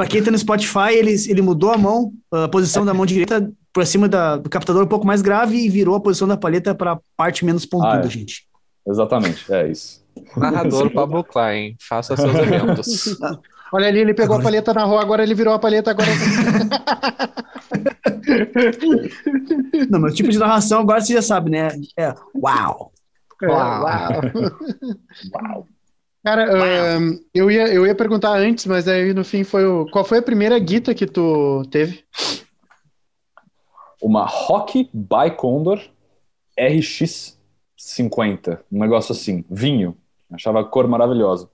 Pra 0.00 0.06
quem 0.08 0.22
tá 0.22 0.30
no 0.30 0.38
Spotify, 0.38 0.94
ele, 0.94 1.14
ele 1.28 1.42
mudou 1.42 1.70
a 1.70 1.76
mão, 1.76 2.10
a 2.32 2.48
posição 2.48 2.86
da 2.86 2.94
mão 2.94 3.04
direita 3.04 3.52
por 3.70 3.84
cima 3.84 4.08
da, 4.08 4.38
do 4.38 4.48
captador 4.48 4.82
um 4.82 4.86
pouco 4.86 5.06
mais 5.06 5.20
grave 5.20 5.58
e 5.58 5.68
virou 5.68 5.94
a 5.94 6.00
posição 6.00 6.26
da 6.26 6.38
palheta 6.38 6.74
para 6.74 6.98
parte 7.14 7.44
menos 7.44 7.66
pontuda, 7.66 8.00
Ah, 8.04 8.06
é. 8.06 8.08
gente. 8.08 8.46
Exatamente, 8.88 9.44
é 9.52 9.70
isso. 9.70 10.02
Narrador 10.34 10.88
Pablo 10.90 11.22
Klein, 11.22 11.76
faça 11.86 12.16
seus 12.16 12.34
eventos. 12.34 13.14
Olha 13.74 13.88
ali, 13.88 13.98
ele 13.98 14.14
pegou 14.14 14.36
Agora- 14.36 14.40
a 14.40 14.44
palheta 14.50 14.72
na 14.72 14.84
rua, 14.84 15.02
agora 15.02 15.22
ele 15.22 15.34
virou 15.34 15.52
a 15.52 15.58
palheta, 15.58 15.90
agora. 15.90 16.08
Não, 19.90 20.00
mas 20.00 20.12
o 20.12 20.16
tipo 20.16 20.30
de 20.30 20.38
narração 20.38 20.80
agora 20.80 21.02
você 21.02 21.12
já 21.12 21.20
sabe, 21.22 21.50
né? 21.50 21.68
É 21.94 22.14
uau! 22.34 22.90
É, 23.42 23.46
Uau. 23.46 23.82
uau. 23.82 24.20
Uau. 25.34 25.66
Cara, 26.22 26.44
ahn, 26.52 27.18
eu, 27.34 27.50
ia, 27.50 27.66
eu 27.72 27.86
ia 27.86 27.94
perguntar 27.94 28.36
antes, 28.36 28.66
mas 28.66 28.86
aí 28.86 29.14
no 29.14 29.24
fim 29.24 29.42
foi 29.42 29.64
o. 29.64 29.86
Qual 29.90 30.04
foi 30.04 30.18
a 30.18 30.22
primeira 30.22 30.58
guita 30.58 30.94
que 30.94 31.06
tu 31.06 31.62
teve? 31.70 32.04
Uma 34.02 34.26
Rock 34.26 34.90
by 34.92 35.30
Condor 35.36 35.80
RX50, 36.58 38.58
um 38.70 38.80
negócio 38.80 39.12
assim, 39.12 39.44
vinho. 39.50 39.96
Achava 40.30 40.60
a 40.60 40.64
cor 40.64 40.86
maravilhosa. 40.86 41.48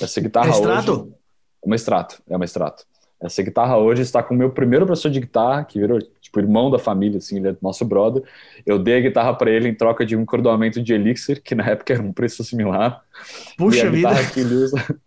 Essa 0.00 0.20
guitarra 0.20 0.48
É 0.48 0.50
extrato? 0.50 0.92
hoje. 0.92 1.14
É 1.62 1.66
uma 1.66 1.76
extrato, 1.76 2.22
é 2.28 2.36
uma 2.36 2.44
extrato. 2.44 2.84
Essa 3.26 3.42
guitarra 3.42 3.76
hoje 3.76 4.02
está 4.02 4.22
com 4.22 4.34
o 4.34 4.36
meu 4.36 4.50
primeiro 4.50 4.86
professor 4.86 5.10
de 5.10 5.20
guitarra, 5.20 5.64
que 5.64 5.78
virou 5.78 5.98
tipo 6.20 6.40
irmão 6.40 6.70
da 6.70 6.78
família, 6.78 7.18
assim, 7.18 7.36
ele 7.38 7.48
é 7.48 7.56
nosso 7.60 7.84
brother. 7.84 8.22
Eu 8.64 8.78
dei 8.78 8.98
a 8.98 9.00
guitarra 9.00 9.34
para 9.34 9.50
ele 9.50 9.68
em 9.68 9.74
troca 9.74 10.06
de 10.06 10.16
um 10.16 10.22
encordoamento 10.22 10.82
de 10.82 10.94
Elixir, 10.94 11.42
que 11.42 11.54
na 11.54 11.66
época 11.68 11.92
era 11.92 12.02
um 12.02 12.12
preço 12.12 12.42
similar. 12.44 13.02
e 13.52 13.56
Puxa 13.56 13.86
a 13.86 13.90
vida! 13.90 14.08
guitarra 14.08 14.30
que 14.30 14.40
ele 14.40 14.54
usa 14.54 15.00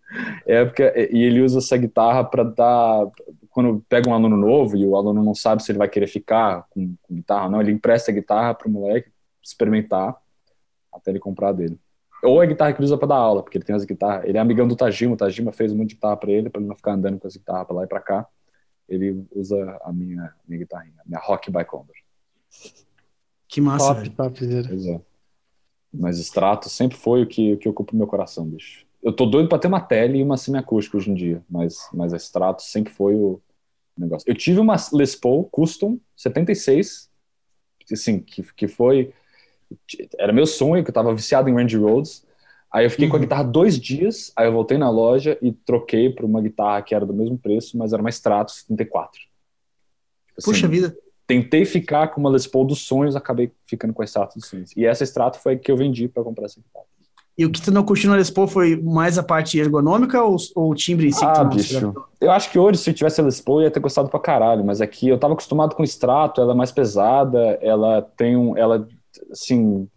é 0.46 0.64
porque 0.64 1.08
e 1.12 1.22
ele 1.22 1.40
usa 1.40 1.58
essa 1.58 1.76
guitarra 1.76 2.24
para 2.24 2.42
dar 2.42 3.06
quando 3.48 3.84
pega 3.88 4.08
um 4.08 4.14
aluno 4.14 4.36
novo 4.36 4.76
e 4.76 4.86
o 4.86 4.96
aluno 4.96 5.22
não 5.22 5.34
sabe 5.34 5.62
se 5.62 5.72
ele 5.72 5.78
vai 5.78 5.88
querer 5.88 6.06
ficar 6.06 6.66
com, 6.70 6.94
com 7.02 7.14
guitarra 7.14 7.44
ou 7.46 7.50
não, 7.50 7.60
ele 7.60 7.72
empresta 7.72 8.10
a 8.10 8.14
guitarra 8.14 8.54
para 8.54 8.68
o 8.68 8.70
moleque 8.70 9.10
experimentar 9.42 10.16
até 10.92 11.10
ele 11.10 11.18
comprar 11.18 11.48
a 11.48 11.52
dele. 11.52 11.78
Ou 12.22 12.40
a 12.40 12.46
guitarra 12.46 12.72
que 12.72 12.78
ele 12.78 12.84
usa 12.84 12.98
para 12.98 13.08
dar 13.08 13.16
aula, 13.16 13.42
porque 13.42 13.56
ele 13.56 13.64
tem 13.64 13.74
as 13.74 13.84
guitarras. 13.84 14.24
Ele 14.26 14.36
é 14.36 14.40
amigão 14.40 14.68
do 14.68 14.76
Tajima, 14.76 15.14
o 15.14 15.16
Tajima 15.16 15.52
fez 15.52 15.72
um 15.72 15.76
monte 15.76 15.90
de 15.90 15.94
guitarra 15.94 16.16
para 16.16 16.30
ele, 16.30 16.50
para 16.50 16.60
ele 16.60 16.68
não 16.68 16.76
ficar 16.76 16.92
andando 16.92 17.18
com 17.18 17.26
as 17.26 17.36
guitarras 17.36 17.66
para 17.66 17.76
lá 17.76 17.84
e 17.84 17.86
para 17.86 18.00
cá. 18.00 18.26
Ele 18.88 19.24
usa 19.34 19.78
a 19.82 19.92
minha, 19.92 20.34
minha 20.46 20.58
guitarrinha, 20.58 21.00
a 21.00 21.08
minha 21.08 21.20
Rock 21.20 21.50
by 21.50 21.64
Condor. 21.64 21.94
Que 23.48 23.60
massa, 23.60 23.94
top, 24.10 24.44
velho. 24.44 24.62
top. 24.62 24.68
Pois 24.68 24.86
é. 24.86 25.00
Mas 25.92 26.18
extrato 26.18 26.68
sempre 26.68 26.96
foi 26.96 27.22
o 27.22 27.26
que, 27.26 27.54
o 27.54 27.58
que 27.58 27.68
ocupa 27.68 27.92
o 27.92 27.96
meu 27.96 28.06
coração, 28.06 28.46
bicho. 28.46 28.86
Eu 29.02 29.12
tô 29.12 29.26
doido 29.26 29.48
pra 29.48 29.58
ter 29.58 29.66
uma 29.66 29.80
tele 29.80 30.18
e 30.18 30.22
uma 30.22 30.36
semiacústica 30.36 30.96
hoje 30.96 31.10
em 31.10 31.14
dia, 31.14 31.42
mas, 31.48 31.88
mas 31.92 32.12
a 32.12 32.16
extrato 32.16 32.62
sempre 32.62 32.92
foi 32.92 33.14
o 33.14 33.40
negócio. 33.96 34.28
Eu 34.28 34.34
tive 34.34 34.60
uma 34.60 34.76
Les 34.92 35.16
Paul 35.16 35.44
Custom 35.44 35.98
76, 36.16 37.10
assim, 37.90 38.20
que, 38.20 38.42
que 38.54 38.68
foi... 38.68 39.12
Era 40.18 40.32
meu 40.32 40.46
sonho, 40.46 40.82
que 40.84 40.90
eu 40.90 40.94
tava 40.94 41.14
viciado 41.14 41.48
em 41.48 41.54
Randy 41.54 41.76
Rhodes. 41.76 42.24
Aí 42.72 42.86
eu 42.86 42.90
fiquei 42.90 43.08
com 43.08 43.16
a 43.16 43.18
Uhum. 43.18 43.22
guitarra 43.24 43.42
dois 43.44 43.76
dias, 43.78 44.32
aí 44.36 44.46
eu 44.46 44.52
voltei 44.52 44.78
na 44.78 44.88
loja 44.90 45.36
e 45.42 45.50
troquei 45.52 46.08
por 46.10 46.24
uma 46.24 46.40
guitarra 46.40 46.80
que 46.82 46.94
era 46.94 47.04
do 47.04 47.12
mesmo 47.12 47.36
preço, 47.36 47.76
mas 47.76 47.92
era 47.92 48.00
uma 48.00 48.10
Strato 48.10 48.52
74. 48.52 49.18
Tipo 49.20 49.28
assim, 50.38 50.50
Puxa 50.50 50.68
vida. 50.68 50.96
tentei 51.26 51.64
ficar 51.64 52.08
com 52.08 52.20
uma 52.20 52.30
Les 52.30 52.46
Paul 52.46 52.64
dos 52.64 52.82
sonhos, 52.86 53.16
acabei 53.16 53.50
ficando 53.66 53.92
com 53.92 54.02
a 54.02 54.04
Strato 54.04 54.34
dos 54.38 54.46
sonhos. 54.48 54.70
E 54.76 54.86
essa 54.86 55.02
Strato 55.04 55.38
foi 55.40 55.54
a 55.54 55.58
que 55.58 55.70
eu 55.70 55.76
vendi 55.76 56.06
para 56.08 56.22
comprar 56.22 56.44
essa 56.44 56.60
guitarra. 56.60 56.84
E 57.36 57.44
o 57.46 57.50
que 57.50 57.60
tu 57.62 57.72
não 57.72 57.82
curtiu 57.82 58.10
no 58.10 58.16
Les 58.16 58.30
Paul 58.30 58.46
foi 58.46 58.76
mais 58.76 59.16
a 59.18 59.22
parte 59.22 59.58
ergonômica 59.58 60.22
ou, 60.22 60.36
ou 60.54 60.70
o 60.70 60.74
timbre 60.74 61.08
em 61.08 61.10
si? 61.10 61.20
que 61.20 61.32
tu 61.32 61.40
Ah, 61.40 61.44
bicho. 61.44 61.94
Eu 62.20 62.30
acho 62.30 62.50
que 62.52 62.58
hoje, 62.58 62.78
se 62.78 62.90
eu 62.90 62.94
tivesse 62.94 63.20
a 63.20 63.24
Les 63.24 63.40
Paul, 63.40 63.60
eu 63.60 63.64
ia 63.64 63.70
ter 63.70 63.80
gostado 63.80 64.08
pra 64.08 64.20
caralho, 64.20 64.64
mas 64.64 64.80
aqui 64.80 65.08
eu 65.08 65.18
tava 65.18 65.32
acostumado 65.32 65.74
com 65.74 65.82
Strato, 65.82 66.40
ela 66.40 66.52
é 66.52 66.56
mais 66.56 66.70
pesada, 66.70 67.58
ela 67.62 68.02
tem 68.16 68.36
um. 68.36 68.56
Ela, 68.56 68.86
assim. 69.30 69.88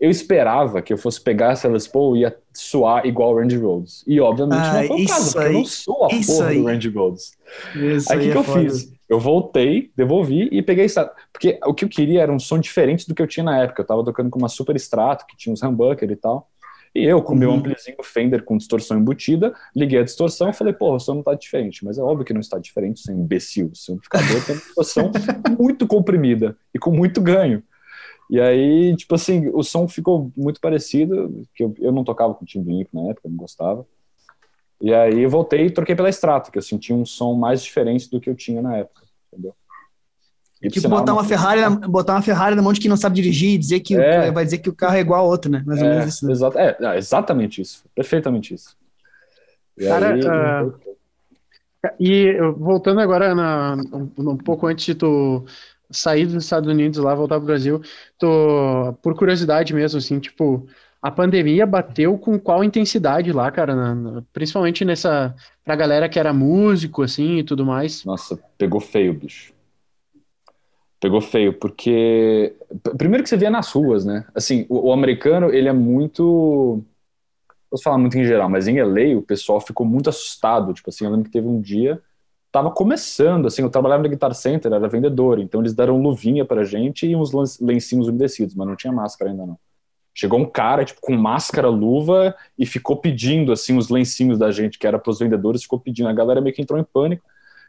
Eu 0.00 0.10
esperava 0.10 0.82
que 0.82 0.92
eu 0.92 0.98
fosse 0.98 1.20
pegar 1.20 1.52
essa 1.52 1.68
Les 1.68 1.86
Paul 1.86 2.16
e 2.16 2.20
ia 2.22 2.36
suar 2.52 3.06
igual 3.06 3.32
o 3.34 3.38
Randy 3.38 3.56
Rhodes. 3.56 4.02
E 4.04 4.20
obviamente 4.20 4.58
Ah, 4.66 4.80
não 4.80 4.88
foi 4.88 5.02
o 5.04 5.06
caso, 5.06 5.32
porque 5.32 5.46
eu 5.48 5.52
não 5.52 5.64
sou 5.64 6.04
a 6.04 6.08
porra 6.08 6.46
aí. 6.48 6.58
do 6.58 6.64
Randy 6.66 6.88
Rhodes. 6.88 7.32
Isso 7.76 8.12
Aí 8.12 8.18
o 8.18 8.20
que, 8.22 8.28
é 8.28 8.32
que 8.32 8.38
eu 8.38 8.42
fiz? 8.44 8.92
Eu 9.08 9.20
voltei, 9.20 9.92
devolvi 9.96 10.48
e 10.50 10.60
peguei. 10.60 10.86
Porque 11.32 11.60
o 11.64 11.72
que 11.72 11.84
eu 11.84 11.88
queria 11.88 12.20
era 12.22 12.32
um 12.32 12.38
som 12.40 12.58
diferente 12.58 13.06
do 13.06 13.14
que 13.14 13.22
eu 13.22 13.28
tinha 13.28 13.44
na 13.44 13.58
época. 13.62 13.82
Eu 13.82 13.86
tava 13.86 14.04
tocando 14.04 14.28
com 14.28 14.40
uma 14.40 14.48
super 14.48 14.74
Strato, 14.74 15.24
que 15.24 15.36
tinha 15.36 15.52
uns 15.52 15.62
humbucker 15.62 16.10
e 16.10 16.16
tal. 16.16 16.48
E 16.94 17.04
eu, 17.04 17.22
com 17.22 17.32
o 17.32 17.36
meu 17.36 17.50
Uhum. 17.50 17.56
amplizinho 17.58 17.96
Fender 18.02 18.42
com 18.44 18.56
distorção 18.58 18.98
embutida, 18.98 19.54
liguei 19.74 20.00
a 20.00 20.02
distorção 20.02 20.50
e 20.50 20.52
falei, 20.52 20.72
porra, 20.74 20.96
o 20.96 21.00
som 21.00 21.14
não 21.14 21.22
tá 21.22 21.34
diferente. 21.34 21.84
Mas 21.84 21.96
é 21.96 22.02
óbvio 22.02 22.24
que 22.24 22.34
não 22.34 22.40
está 22.40 22.58
diferente, 22.58 23.00
seu 23.00 23.14
imbecil. 23.14 23.70
O 23.72 23.76
seu 23.76 23.94
amplificador 23.94 24.44
tem 24.44 24.54
uma 24.56 24.60
distorção 24.62 25.10
muito 25.58 25.86
comprimida 25.86 26.56
e 26.74 26.78
com 26.78 26.90
muito 26.90 27.20
ganho. 27.20 27.62
E 28.32 28.40
aí, 28.40 28.96
tipo 28.96 29.14
assim, 29.14 29.50
o 29.52 29.62
som 29.62 29.86
ficou 29.86 30.32
muito 30.34 30.58
parecido, 30.58 31.44
que 31.54 31.62
eu, 31.64 31.74
eu 31.78 31.92
não 31.92 32.02
tocava 32.02 32.32
com 32.32 32.46
timbre 32.46 32.72
limpo 32.72 32.88
na 32.94 33.10
época, 33.10 33.28
não 33.28 33.36
gostava. 33.36 33.84
E 34.80 34.90
aí 34.94 35.20
eu 35.20 35.28
voltei 35.28 35.66
e 35.66 35.70
troquei 35.70 35.94
pela 35.94 36.08
Strato, 36.08 36.50
que 36.50 36.56
eu 36.56 36.62
senti 36.62 36.94
um 36.94 37.04
som 37.04 37.34
mais 37.34 37.62
diferente 37.62 38.08
do 38.10 38.18
que 38.18 38.30
eu 38.30 38.34
tinha 38.34 38.62
na 38.62 38.78
época, 38.78 39.02
entendeu? 39.30 39.54
E 40.62 40.70
Tipo, 40.70 40.80
sinal, 40.80 41.00
botar 41.00 41.12
uma, 41.12 41.24
Ferrari 41.24 41.60
na, 41.60 41.68
botar 41.68 42.14
uma 42.14 42.22
Ferrari 42.22 42.56
na 42.56 42.62
mão 42.62 42.72
de 42.72 42.80
quem 42.80 42.88
não 42.88 42.96
sabe 42.96 43.16
dirigir 43.16 43.50
e 43.50 43.58
dizer 43.58 43.80
que 43.80 43.98
o- 43.98 44.00
É. 44.00 44.30
vai 44.32 44.44
dizer 44.46 44.58
que 44.60 44.70
o 44.70 44.74
carro 44.74 44.96
é 44.96 45.00
igual 45.00 45.26
ao 45.26 45.30
outro, 45.30 45.50
né? 45.50 45.62
Mais 45.66 45.82
ou 45.82 45.86
É, 45.86 45.90
menos 45.90 46.06
isso, 46.14 46.26
né? 46.26 46.32
é, 46.56 46.86
é, 46.86 46.96
exatamente 46.96 47.60
isso. 47.60 47.84
Perfeitamente 47.94 48.54
isso. 48.54 48.74
E 49.76 49.84
Cara, 49.84 50.14
aí, 50.14 50.26
ah, 50.26 50.70
E 52.00 52.40
voltando 52.56 53.00
agora 53.00 53.34
na- 53.34 53.76
um, 53.92 54.30
um 54.30 54.36
pouco 54.38 54.66
antes 54.68 54.86
de 54.86 54.94
tu 54.94 55.44
sair 55.92 56.26
dos 56.26 56.44
Estados 56.44 56.68
Unidos 56.68 56.98
lá, 56.98 57.14
voltar 57.14 57.36
pro 57.38 57.46
Brasil, 57.46 57.80
tu, 58.18 58.26
por 59.02 59.14
curiosidade 59.14 59.74
mesmo, 59.74 59.98
assim, 59.98 60.18
tipo, 60.18 60.66
a 61.00 61.10
pandemia 61.10 61.66
bateu 61.66 62.16
com 62.18 62.38
qual 62.38 62.62
intensidade 62.62 63.32
lá, 63.32 63.50
cara? 63.50 63.74
na- 63.74 63.94
na- 63.94 64.22
principalmente 64.32 64.84
nessa, 64.84 65.34
pra 65.64 65.74
galera 65.76 66.08
que 66.08 66.18
era 66.18 66.32
músico, 66.32 67.02
assim, 67.02 67.38
e 67.38 67.44
tudo 67.44 67.64
mais. 67.66 68.04
Nossa, 68.04 68.38
pegou 68.56 68.80
feio, 68.80 69.12
bicho. 69.14 69.52
Pegou 71.00 71.20
feio, 71.20 71.52
porque. 71.52 72.54
Primeiro 72.96 73.24
que 73.24 73.28
você 73.28 73.36
via 73.36 73.50
nas 73.50 73.72
ruas, 73.72 74.04
né? 74.04 74.24
Assim, 74.36 74.64
o, 74.68 74.88
o 74.88 74.92
americano, 74.92 75.52
ele 75.52 75.68
é 75.68 75.72
muito. 75.72 76.80
Posso 77.68 77.82
falar 77.82 77.98
muito 77.98 78.16
em 78.16 78.24
geral, 78.24 78.48
mas 78.48 78.68
em 78.68 78.78
LA 78.78 79.18
o 79.18 79.22
pessoal 79.22 79.60
ficou 79.60 79.84
muito 79.84 80.08
assustado. 80.08 80.72
Tipo 80.72 80.90
assim, 80.90 81.04
eu 81.04 81.10
lembro 81.10 81.24
que 81.24 81.32
teve 81.32 81.48
um 81.48 81.60
dia. 81.60 82.00
Tava 82.52 82.70
começando, 82.70 83.46
assim, 83.46 83.62
eu 83.62 83.70
trabalhava 83.70 84.02
no 84.02 84.08
Guitar 84.10 84.34
Center, 84.34 84.70
era 84.70 84.86
vendedor, 84.86 85.38
então 85.38 85.62
eles 85.62 85.72
deram 85.72 86.00
luvinha 86.02 86.44
pra 86.44 86.64
gente 86.64 87.06
e 87.06 87.16
uns 87.16 87.32
lencinhos 87.58 88.08
umedecidos, 88.08 88.54
mas 88.54 88.68
não 88.68 88.76
tinha 88.76 88.92
máscara 88.92 89.30
ainda 89.30 89.46
não. 89.46 89.58
Chegou 90.14 90.38
um 90.38 90.44
cara, 90.44 90.84
tipo, 90.84 91.00
com 91.00 91.16
máscara, 91.16 91.68
luva, 91.70 92.36
e 92.58 92.66
ficou 92.66 92.98
pedindo, 92.98 93.50
assim, 93.52 93.78
os 93.78 93.88
lencinhos 93.88 94.38
da 94.38 94.50
gente, 94.50 94.78
que 94.78 94.86
era 94.86 94.98
pros 94.98 95.18
vendedores, 95.18 95.62
ficou 95.62 95.80
pedindo. 95.80 96.10
A 96.10 96.12
galera 96.12 96.42
meio 96.42 96.54
que 96.54 96.60
entrou 96.60 96.78
em 96.78 96.84
pânico. 96.84 97.24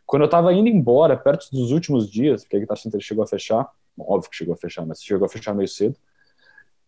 Quando 0.05 0.23
eu 0.23 0.29
tava 0.29 0.53
indo 0.53 0.67
embora, 0.67 1.15
perto 1.15 1.49
dos 1.49 1.71
últimos 1.71 2.11
dias, 2.11 2.43
porque 2.43 2.57
a 2.57 2.59
Guitar 2.59 2.77
Center 2.77 2.99
chegou 2.99 3.23
a 3.23 3.27
fechar, 3.27 3.65
óbvio 3.97 4.29
que 4.29 4.35
chegou 4.35 4.53
a 4.53 4.57
fechar, 4.57 4.85
mas 4.85 5.01
chegou 5.01 5.25
a 5.25 5.29
fechar 5.29 5.55
meio 5.55 5.69
cedo, 5.69 5.95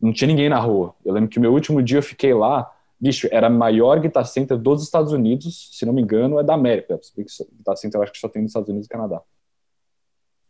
não 0.01 0.11
tinha 0.11 0.27
ninguém 0.27 0.49
na 0.49 0.59
rua. 0.59 0.93
Eu 1.05 1.13
lembro 1.13 1.29
que 1.29 1.37
o 1.37 1.41
meu 1.41 1.53
último 1.53 1.81
dia 1.81 1.99
eu 1.99 2.03
fiquei 2.03 2.33
lá, 2.33 2.69
bicho, 2.99 3.27
era 3.31 3.47
a 3.47 3.49
maior 3.49 3.99
Guitar 3.99 4.25
Center 4.25 4.57
dos 4.57 4.83
Estados 4.83 5.11
Unidos, 5.11 5.69
se 5.73 5.85
não 5.85 5.93
me 5.93 6.01
engano, 6.01 6.39
é 6.39 6.43
da 6.43 6.53
América. 6.53 6.99
Guitar 7.17 7.75
Center 7.77 7.99
eu 7.99 8.03
acho 8.03 8.11
que 8.11 8.19
só 8.19 8.27
tem 8.29 8.41
nos 8.41 8.49
Estados 8.49 8.69
Unidos 8.69 8.87
e 8.87 8.89
Canadá. 8.89 9.21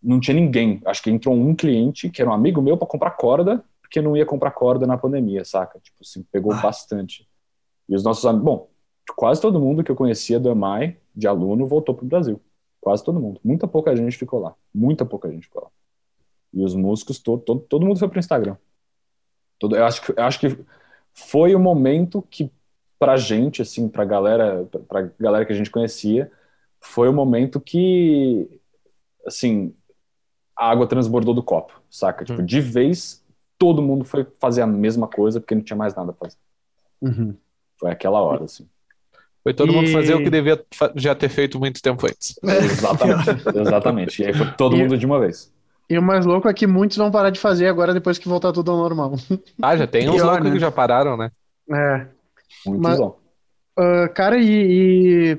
Não 0.01 0.19
tinha 0.19 0.35
ninguém. 0.35 0.81
Acho 0.85 1.01
que 1.01 1.09
entrou 1.09 1.35
um 1.35 1.55
cliente, 1.55 2.09
que 2.09 2.21
era 2.21 2.29
um 2.29 2.33
amigo 2.33 2.61
meu, 2.61 2.77
para 2.77 2.87
comprar 2.87 3.11
corda, 3.11 3.63
porque 3.81 4.01
não 4.01 4.15
ia 4.15 4.25
comprar 4.25 4.51
corda 4.51 4.85
na 4.85 4.97
pandemia, 4.97 5.43
saca? 5.43 5.79
Tipo 5.79 5.97
assim, 6.01 6.23
pegou 6.31 6.51
Ah. 6.53 6.61
bastante. 6.61 7.27
E 7.89 7.95
os 7.95 8.03
nossos 8.03 8.25
amigos, 8.25 8.45
bom, 8.45 8.69
quase 9.15 9.41
todo 9.41 9.59
mundo 9.59 9.83
que 9.83 9.91
eu 9.91 9.95
conhecia 9.95 10.39
do 10.39 10.49
EMAI, 10.49 10.97
de 11.15 11.27
aluno, 11.27 11.65
voltou 11.65 11.95
pro 11.95 12.05
Brasil. 12.05 12.39
Quase 12.81 13.03
todo 13.03 13.19
mundo. 13.19 13.39
Muita 13.43 13.67
pouca 13.67 13.95
gente 13.95 14.15
ficou 14.17 14.39
lá. 14.39 14.53
Muita 14.73 15.05
pouca 15.05 15.29
gente 15.31 15.43
ficou 15.47 15.63
lá. 15.63 15.69
E 16.53 16.63
os 16.63 16.75
músicos, 16.75 17.19
todo, 17.19 17.41
todo, 17.41 17.61
todo 17.61 17.85
mundo 17.85 17.97
foi 17.97 18.07
pro 18.07 18.19
Instagram. 18.19 18.57
Todo, 19.59 19.75
eu, 19.75 19.85
acho 19.85 20.01
que, 20.01 20.11
eu 20.11 20.23
acho 20.23 20.39
que 20.39 20.47
foi 21.15 21.55
o 21.55 21.59
momento 21.59 22.21
que, 22.29 22.51
pra 22.99 23.17
gente, 23.17 23.61
assim, 23.61 23.87
pra 23.87 24.03
galera, 24.05 24.67
pra 24.87 25.09
galera 25.19 25.45
que 25.45 25.53
a 25.53 25.55
gente 25.55 25.71
conhecia, 25.71 26.29
foi 26.79 27.07
o 27.09 27.13
momento 27.13 27.59
que, 27.59 28.47
assim, 29.25 29.73
a 30.55 30.69
água 30.69 30.85
transbordou 30.87 31.33
do 31.33 31.41
copo, 31.41 31.81
saca? 31.89 32.23
Tipo, 32.25 32.43
de 32.43 32.59
vez, 32.61 33.23
todo 33.57 33.81
mundo 33.81 34.03
foi 34.05 34.27
fazer 34.39 34.61
a 34.61 34.67
mesma 34.67 35.07
coisa 35.07 35.39
porque 35.39 35.55
não 35.55 35.61
tinha 35.63 35.77
mais 35.77 35.95
nada 35.95 36.13
pra 36.13 36.27
fazer. 36.29 36.37
Uhum. 37.01 37.35
Foi 37.77 37.89
aquela 37.91 38.21
hora, 38.21 38.43
assim. 38.45 38.67
Foi 39.43 39.53
todo 39.53 39.71
mundo 39.71 39.87
E- 39.89 39.93
fazer 39.93 40.15
o 40.15 40.23
que 40.23 40.29
devia 40.29 40.63
já 40.95 41.13
ter 41.15 41.29
feito 41.29 41.59
muito 41.59 41.81
tempo 41.81 42.05
antes. 42.07 42.37
Exatamente, 42.43 43.29
exatamente. 43.59 44.21
E 44.21 44.25
aí 44.25 44.33
foi 44.33 44.51
todo 44.53 44.75
E- 44.75 44.79
mundo 44.79 44.97
de 44.97 45.05
uma 45.05 45.19
vez. 45.19 45.53
E 45.89 45.97
o 45.97 46.01
mais 46.01 46.25
louco 46.25 46.47
é 46.47 46.53
que 46.53 46.65
muitos 46.65 46.97
vão 46.97 47.11
parar 47.11 47.29
de 47.29 47.39
fazer 47.39 47.67
agora 47.67 47.93
depois 47.93 48.17
que 48.17 48.27
voltar 48.27 48.51
tudo 48.51 48.71
ao 48.71 48.77
normal. 48.77 49.15
Ah, 49.61 49.77
já 49.77 49.85
tem 49.85 50.09
uns 50.09 50.15
Pior, 50.15 50.25
loucos 50.31 50.45
né? 50.45 50.51
que 50.51 50.59
já 50.59 50.71
pararam, 50.71 51.15
né? 51.15 51.31
É. 51.71 52.07
Muito 52.65 52.81
Mas- 52.81 52.97
bom. 52.97 53.17
Ah, 53.77 54.07
cara, 54.09 54.37
e, 54.37 54.47
e 54.49 55.37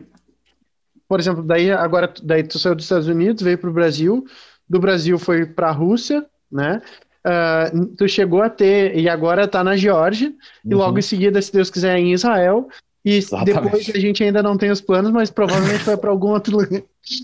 por 1.08 1.20
exemplo, 1.20 1.42
daí 1.42 1.70
agora 1.70 2.12
daí 2.22 2.42
tu 2.42 2.58
saiu 2.58 2.74
dos 2.74 2.84
Estados 2.84 3.08
Unidos, 3.08 3.42
veio 3.42 3.58
para 3.58 3.70
o 3.70 3.72
Brasil, 3.72 4.24
do 4.68 4.78
Brasil 4.78 5.18
foi 5.18 5.46
para 5.46 5.68
a 5.68 5.72
Rússia, 5.72 6.24
né? 6.50 6.82
Uh, 7.26 7.86
tu 7.96 8.08
chegou 8.08 8.40
a 8.40 8.48
ter, 8.48 8.96
e 8.96 9.08
agora 9.08 9.44
está 9.44 9.64
na 9.64 9.76
Geórgia, 9.76 10.28
uhum. 10.28 10.70
e 10.70 10.74
logo 10.76 10.98
em 10.98 11.02
seguida, 11.02 11.42
se 11.42 11.52
Deus 11.52 11.68
quiser, 11.70 11.98
em 11.98 12.12
Israel, 12.12 12.68
e 13.04 13.16
Exatamente. 13.16 13.62
depois 13.62 13.90
a 13.92 13.98
gente 13.98 14.22
ainda 14.22 14.42
não 14.44 14.56
tem 14.56 14.70
os 14.70 14.80
planos, 14.80 15.10
mas 15.10 15.28
provavelmente 15.28 15.82
vai 15.84 15.96
para 15.96 16.10
algum 16.10 16.28
outro 16.28 16.56
lugar. 16.56 16.82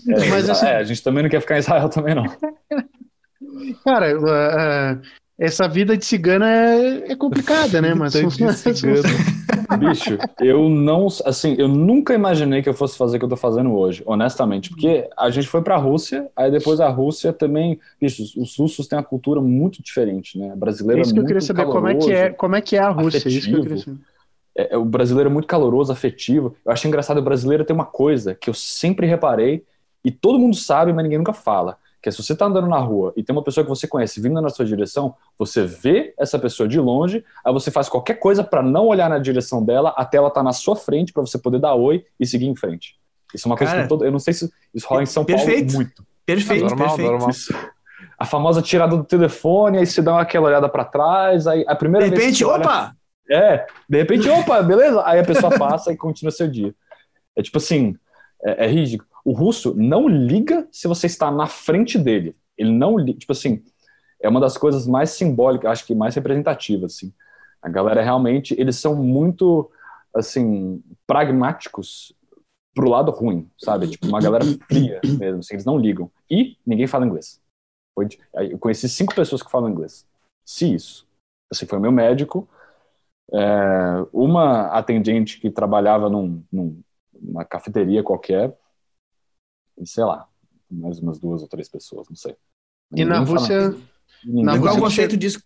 É, 0.09 0.29
mas, 0.29 0.49
assim, 0.49 0.65
é, 0.65 0.75
a 0.77 0.83
gente 0.83 1.01
também 1.01 1.23
não 1.23 1.29
quer 1.29 1.39
ficar 1.39 1.55
em 1.55 1.59
Israel 1.59 1.87
também, 1.87 2.15
não. 2.15 2.25
Cara, 3.83 4.17
uh, 4.17 4.97
uh, 4.97 5.01
essa 5.37 5.67
vida 5.67 5.97
de 5.97 6.05
cigana 6.05 6.49
é, 6.49 7.11
é 7.11 7.15
complicada, 7.15 7.81
né? 7.81 7.93
Mas 7.95 8.13
Bicho, 9.79 10.17
eu 10.39 10.69
não, 10.69 11.07
assim, 11.25 11.55
eu 11.57 11.67
nunca 11.67 12.13
imaginei 12.13 12.61
que 12.61 12.69
eu 12.69 12.73
fosse 12.73 12.97
fazer 12.97 13.17
o 13.17 13.19
que 13.19 13.25
eu 13.25 13.29
tô 13.29 13.35
fazendo 13.35 13.73
hoje, 13.73 14.03
honestamente, 14.05 14.69
porque 14.69 15.09
a 15.17 15.29
gente 15.29 15.47
foi 15.47 15.61
pra 15.61 15.77
Rússia, 15.77 16.29
aí 16.35 16.51
depois 16.51 16.79
a 16.79 16.89
Rússia 16.89 17.33
também, 17.33 17.79
bicho, 17.99 18.23
os 18.37 18.55
russos 18.55 18.87
têm 18.87 18.97
uma 18.97 19.03
cultura 19.03 19.41
muito 19.41 19.81
diferente, 19.81 20.37
né? 20.37 20.51
A 20.51 20.55
brasileira 20.55 21.01
é 21.01 21.03
isso 21.03 21.13
que 21.13 21.19
eu 21.19 21.25
queria 21.25 21.41
saber, 21.41 21.65
caloroso, 21.65 21.81
como 21.81 21.87
é 21.87 21.95
que 21.95 22.11
é, 22.11 22.29
como 22.29 22.55
é 22.55 22.61
que 22.61 22.75
é 22.75 22.79
a 22.79 22.89
Rússia, 22.89 23.17
afetivo. 23.17 23.39
isso 23.39 23.49
que 23.49 23.55
eu 23.55 23.61
queria 23.61 23.77
saber. 23.77 23.99
É, 24.55 24.75
é, 24.75 24.77
o 24.77 24.85
brasileiro 24.85 25.29
é 25.29 25.33
muito 25.33 25.47
caloroso, 25.47 25.91
afetivo. 25.91 26.55
Eu 26.63 26.71
acho 26.71 26.87
engraçado, 26.87 27.17
o 27.17 27.23
brasileiro 27.23 27.65
tem 27.65 27.73
uma 27.73 27.85
coisa 27.85 28.35
que 28.35 28.49
eu 28.49 28.53
sempre 28.53 29.07
reparei, 29.07 29.63
e 30.05 30.11
todo 30.11 30.37
mundo 30.37 30.55
sabe, 30.55 30.93
mas 30.93 31.03
ninguém 31.03 31.17
nunca 31.17 31.33
fala 31.33 31.77
que 32.03 32.09
é 32.09 32.11
se 32.11 32.21
você 32.21 32.33
está 32.33 32.47
andando 32.47 32.67
na 32.67 32.79
rua 32.79 33.13
e 33.15 33.23
tem 33.23 33.33
uma 33.33 33.41
pessoa 33.41 33.63
que 33.63 33.69
você 33.69 33.87
conhece 33.87 34.19
vindo 34.19 34.41
na 34.41 34.49
sua 34.49 34.65
direção, 34.65 35.15
você 35.39 35.63
vê 35.63 36.13
essa 36.19 36.37
pessoa 36.37 36.67
de 36.67 36.77
longe, 36.77 37.23
aí 37.45 37.53
você 37.53 37.71
faz 37.71 37.87
qualquer 37.87 38.15
coisa 38.15 38.43
para 38.43 38.61
não 38.61 38.87
olhar 38.87 39.09
na 39.09 39.17
direção 39.17 39.63
dela 39.63 39.93
até 39.95 40.17
ela 40.17 40.27
estar 40.27 40.41
tá 40.41 40.43
na 40.43 40.51
sua 40.51 40.75
frente 40.75 41.13
para 41.13 41.21
você 41.21 41.39
poder 41.39 41.59
dar 41.59 41.75
oi 41.75 42.05
e 42.19 42.27
seguir 42.27 42.47
em 42.47 42.55
frente. 42.57 42.99
Isso 43.33 43.47
é 43.47 43.49
uma 43.49 43.55
coisa 43.55 43.71
Cara, 43.71 43.83
que 43.83 43.89
todo, 43.89 44.03
eu 44.03 44.11
não 44.11 44.19
sei 44.19 44.33
se 44.33 44.51
isso 44.73 44.85
rola 44.85 45.01
em 45.01 45.05
São 45.05 45.23
perfeito, 45.23 45.71
Paulo 45.71 45.75
muito. 45.75 46.05
Perfeito, 46.25 46.65
normal, 46.65 46.87
perfeito. 46.89 47.11
Normal. 47.11 47.29
A 48.19 48.25
famosa 48.25 48.61
tirada 48.61 48.97
do 48.97 49.03
telefone, 49.05 49.77
aí 49.77 49.85
você 49.85 50.01
dá 50.01 50.19
aquela 50.19 50.47
olhada 50.47 50.67
para 50.67 50.83
trás, 50.83 51.47
aí 51.47 51.63
a 51.65 51.75
primeira 51.75 52.09
de 52.09 52.13
repente, 52.13 52.43
opa! 52.43 52.93
É, 53.31 53.65
de 53.89 53.97
repente, 53.97 54.29
opa, 54.29 54.61
beleza? 54.61 55.01
Aí 55.05 55.21
a 55.21 55.23
pessoa 55.23 55.57
passa 55.57 55.93
e 55.93 55.95
continua 55.95 56.31
seu 56.31 56.49
dia. 56.49 56.75
É 57.33 57.41
tipo 57.41 57.57
assim, 57.59 57.95
é, 58.43 58.65
é 58.65 58.67
ridículo. 58.67 59.12
O 59.23 59.31
russo 59.31 59.73
não 59.75 60.07
liga 60.07 60.67
se 60.71 60.87
você 60.87 61.07
está 61.07 61.31
na 61.31 61.47
frente 61.47 61.97
dele. 61.97 62.35
Ele 62.57 62.71
não, 62.71 63.03
tipo 63.05 63.31
assim, 63.31 63.63
é 64.21 64.29
uma 64.29 64.39
das 64.39 64.57
coisas 64.57 64.87
mais 64.87 65.11
simbólicas, 65.11 65.71
acho 65.71 65.85
que 65.85 65.95
mais 65.95 66.15
representativas, 66.15 66.93
assim. 66.93 67.13
A 67.61 67.69
galera 67.69 68.01
realmente, 68.01 68.53
eles 68.59 68.75
são 68.75 68.95
muito, 68.95 69.71
assim, 70.15 70.83
pragmáticos 71.07 72.13
pro 72.73 72.89
lado 72.89 73.11
ruim, 73.11 73.49
sabe? 73.57 73.87
Tipo, 73.87 74.07
uma 74.07 74.19
galera 74.19 74.43
fria 74.67 74.99
mesmo, 75.03 75.39
assim, 75.39 75.55
eles 75.55 75.65
não 75.65 75.77
ligam. 75.77 76.11
E 76.29 76.57
ninguém 76.65 76.87
fala 76.87 77.05
inglês. 77.05 77.39
Eu 78.33 78.57
conheci 78.57 78.89
cinco 78.89 79.13
pessoas 79.13 79.43
que 79.43 79.51
falam 79.51 79.69
inglês. 79.69 80.05
Se 80.43 80.73
isso. 80.73 81.07
Assim, 81.51 81.65
foi 81.65 81.79
meu 81.79 81.91
médico, 81.91 82.47
é, 83.31 84.05
uma 84.11 84.67
atendente 84.67 85.39
que 85.39 85.49
trabalhava 85.49 86.09
num, 86.09 86.43
num, 86.51 86.81
numa 87.21 87.45
cafeteria 87.45 88.03
qualquer, 88.03 88.57
sei 89.85 90.03
lá, 90.03 90.27
mais 90.69 90.99
umas 90.99 91.19
duas 91.19 91.41
ou 91.41 91.47
três 91.47 91.69
pessoas, 91.69 92.07
não 92.09 92.15
sei. 92.15 92.35
E 92.95 93.05
na 93.05 93.19
Rússia. 93.19 93.75
Na 94.25 94.59
qual 94.59 94.77
o 94.77 94.79
conceito 94.79 95.17
disso? 95.17 95.41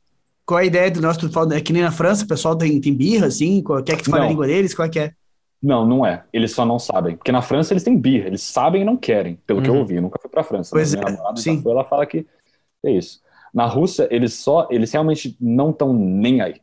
Qual 0.45 0.59
a 0.59 0.65
ideia 0.65 0.89
do 0.89 1.01
nosso 1.01 1.29
falando? 1.31 1.53
É 1.53 1.61
que 1.61 1.73
nem 1.73 1.81
na 1.81 1.91
França, 1.91 2.23
o 2.23 2.27
pessoal 2.27 2.55
tem, 2.55 2.79
tem 2.79 2.93
birra, 2.93 3.27
assim? 3.27 3.63
Quer 3.85 3.93
é 3.93 3.95
que 3.97 4.09
fale 4.09 4.25
a 4.25 4.29
língua 4.29 4.47
deles? 4.47 4.73
Qual 4.73 4.87
é 4.87 4.89
que 4.89 4.99
é? 4.99 5.13
Não, 5.61 5.85
não 5.85 6.05
é. 6.05 6.23
Eles 6.31 6.51
só 6.51 6.65
não 6.65 6.79
sabem. 6.79 7.15
Porque 7.17 7.31
na 7.31 7.41
França 7.41 7.73
eles 7.73 7.83
têm 7.83 7.97
birra, 7.97 8.27
eles 8.27 8.43
sabem 8.43 8.83
e 8.83 8.85
não 8.85 8.95
querem, 8.95 9.39
pelo 9.45 9.59
uhum. 9.59 9.63
que 9.63 9.69
eu 9.69 9.73
uhum. 9.73 9.79
ouvi. 9.81 9.95
Eu 9.95 10.01
nunca 10.03 10.19
fui 10.21 10.29
pra 10.29 10.43
França. 10.43 10.69
Pois 10.71 10.93
é, 10.93 11.01
sim. 11.35 11.61
Foi, 11.61 11.71
ela 11.71 11.83
fala 11.83 12.05
que 12.05 12.25
é 12.85 12.91
isso. 12.91 13.21
Na 13.53 13.65
Rússia, 13.65 14.07
eles 14.11 14.33
só, 14.35 14.67
eles 14.69 14.91
realmente 14.91 15.35
não 15.41 15.71
estão 15.71 15.91
nem 15.91 16.41
aí. 16.41 16.61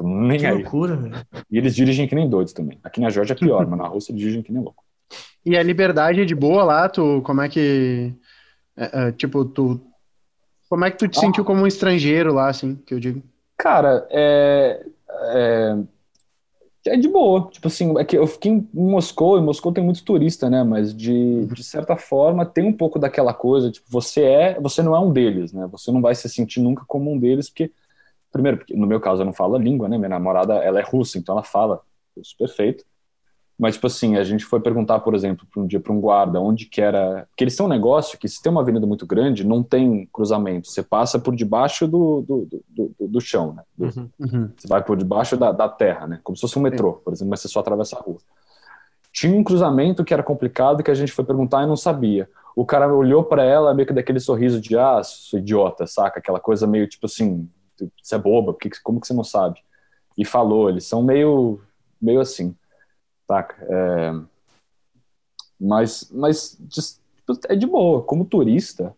Nem 0.00 0.38
que 0.38 0.46
aí. 0.46 0.54
loucura, 0.54 0.96
velho. 0.96 1.14
E 1.50 1.58
eles 1.58 1.74
dirigem 1.74 2.08
que 2.08 2.14
nem 2.14 2.28
doidos 2.28 2.52
também. 2.52 2.78
Aqui 2.82 3.00
na 3.00 3.10
Georgia 3.10 3.34
é 3.34 3.38
pior, 3.38 3.66
mas 3.68 3.78
na 3.78 3.86
Rússia 3.86 4.12
eles 4.12 4.20
dirigem 4.20 4.42
que 4.42 4.52
nem 4.52 4.62
louco. 4.62 4.82
E 5.46 5.56
a 5.56 5.62
liberdade 5.62 6.20
é 6.20 6.24
de 6.24 6.34
boa 6.34 6.64
lá, 6.64 6.88
tu, 6.88 7.22
como 7.22 7.40
é 7.40 7.48
que, 7.48 8.12
é, 8.76 9.08
é, 9.08 9.12
tipo, 9.12 9.44
tu, 9.44 9.80
como 10.68 10.84
é 10.84 10.90
que 10.90 10.98
tu 10.98 11.06
te 11.06 11.18
ah. 11.18 11.20
sentiu 11.20 11.44
como 11.44 11.62
um 11.62 11.66
estrangeiro 11.68 12.34
lá, 12.34 12.48
assim, 12.48 12.74
que 12.74 12.92
eu 12.92 12.98
digo? 12.98 13.22
Cara, 13.56 14.06
é, 14.10 14.84
é, 15.34 15.76
é, 16.86 16.96
de 16.96 17.08
boa, 17.08 17.48
tipo 17.50 17.68
assim, 17.68 17.96
é 17.96 18.04
que 18.04 18.18
eu 18.18 18.26
fiquei 18.26 18.50
em 18.50 18.68
Moscou, 18.74 19.38
e 19.38 19.40
Moscou 19.40 19.72
tem 19.72 19.84
muito 19.84 20.04
turista, 20.04 20.50
né, 20.50 20.64
mas 20.64 20.92
de, 20.92 21.46
de 21.46 21.62
certa 21.62 21.96
forma 21.96 22.44
tem 22.44 22.64
um 22.64 22.72
pouco 22.72 22.98
daquela 22.98 23.32
coisa, 23.32 23.70
tipo, 23.70 23.86
você 23.88 24.22
é, 24.22 24.60
você 24.60 24.82
não 24.82 24.96
é 24.96 24.98
um 24.98 25.12
deles, 25.12 25.52
né, 25.52 25.68
você 25.70 25.92
não 25.92 26.00
vai 26.00 26.16
se 26.16 26.28
sentir 26.28 26.60
nunca 26.60 26.84
como 26.88 27.12
um 27.12 27.18
deles, 27.18 27.48
porque, 27.48 27.70
primeiro, 28.32 28.58
porque 28.58 28.74
no 28.74 28.86
meu 28.86 29.00
caso 29.00 29.22
eu 29.22 29.26
não 29.26 29.32
falo 29.32 29.54
a 29.54 29.60
língua, 29.60 29.88
né, 29.88 29.96
minha 29.96 30.08
namorada, 30.08 30.54
ela 30.54 30.80
é 30.80 30.82
russa, 30.82 31.18
então 31.18 31.36
ela 31.36 31.44
fala 31.44 31.80
isso 32.16 32.36
perfeito, 32.36 32.84
mas, 33.58 33.74
tipo 33.74 33.86
assim, 33.86 34.16
a 34.16 34.24
gente 34.24 34.44
foi 34.44 34.60
perguntar, 34.60 34.98
por 35.00 35.14
exemplo, 35.14 35.46
um 35.56 35.66
dia 35.66 35.80
para 35.80 35.92
um 35.92 36.00
guarda 36.00 36.38
onde 36.38 36.66
que 36.66 36.82
era. 36.82 37.26
Porque 37.30 37.42
eles 37.42 37.56
têm 37.56 37.64
um 37.64 37.68
negócio 37.68 38.18
que, 38.18 38.28
se 38.28 38.42
tem 38.42 38.52
uma 38.52 38.60
avenida 38.60 38.86
muito 38.86 39.06
grande, 39.06 39.46
não 39.46 39.62
tem 39.62 40.06
cruzamento. 40.12 40.68
Você 40.68 40.82
passa 40.82 41.18
por 41.18 41.34
debaixo 41.34 41.88
do, 41.88 42.20
do, 42.20 42.48
do, 42.68 42.94
do, 42.98 43.08
do 43.08 43.20
chão, 43.20 43.54
né? 43.54 43.62
Uhum, 43.78 44.10
uhum. 44.20 44.50
Você 44.54 44.68
vai 44.68 44.84
por 44.84 44.98
debaixo 44.98 45.38
da, 45.38 45.52
da 45.52 45.70
terra, 45.70 46.06
né? 46.06 46.20
Como 46.22 46.36
se 46.36 46.42
fosse 46.42 46.58
um 46.58 46.62
metrô, 46.62 46.94
por 46.94 47.14
exemplo, 47.14 47.30
mas 47.30 47.40
você 47.40 47.48
só 47.48 47.60
atravessa 47.60 47.96
a 47.96 48.00
rua. 48.00 48.18
Tinha 49.10 49.34
um 49.34 49.42
cruzamento 49.42 50.04
que 50.04 50.12
era 50.12 50.22
complicado 50.22 50.82
que 50.82 50.90
a 50.90 50.94
gente 50.94 51.12
foi 51.12 51.24
perguntar 51.24 51.62
e 51.62 51.66
não 51.66 51.76
sabia. 51.76 52.28
O 52.54 52.66
cara 52.66 52.92
olhou 52.92 53.24
para 53.24 53.42
ela 53.42 53.72
meio 53.72 53.86
que 53.86 53.94
daquele 53.94 54.20
sorriso 54.20 54.60
de, 54.60 54.76
ah, 54.76 55.02
sou 55.02 55.38
idiota, 55.38 55.86
saca? 55.86 56.18
Aquela 56.18 56.40
coisa 56.40 56.66
meio 56.66 56.86
tipo 56.86 57.06
assim, 57.06 57.48
você 58.02 58.16
é 58.16 58.18
boba, 58.18 58.54
como 58.82 59.00
que 59.00 59.06
você 59.06 59.14
não 59.14 59.24
sabe? 59.24 59.60
E 60.16 60.26
falou, 60.26 60.68
eles 60.68 60.84
são 60.84 61.02
meio, 61.02 61.58
meio 62.00 62.20
assim. 62.20 62.54
Saca? 63.26 63.56
É... 63.68 64.12
Mas, 65.58 66.10
mas 66.12 66.58
é 67.48 67.56
de 67.56 67.66
boa, 67.66 68.02
como 68.02 68.24
turista. 68.24 68.94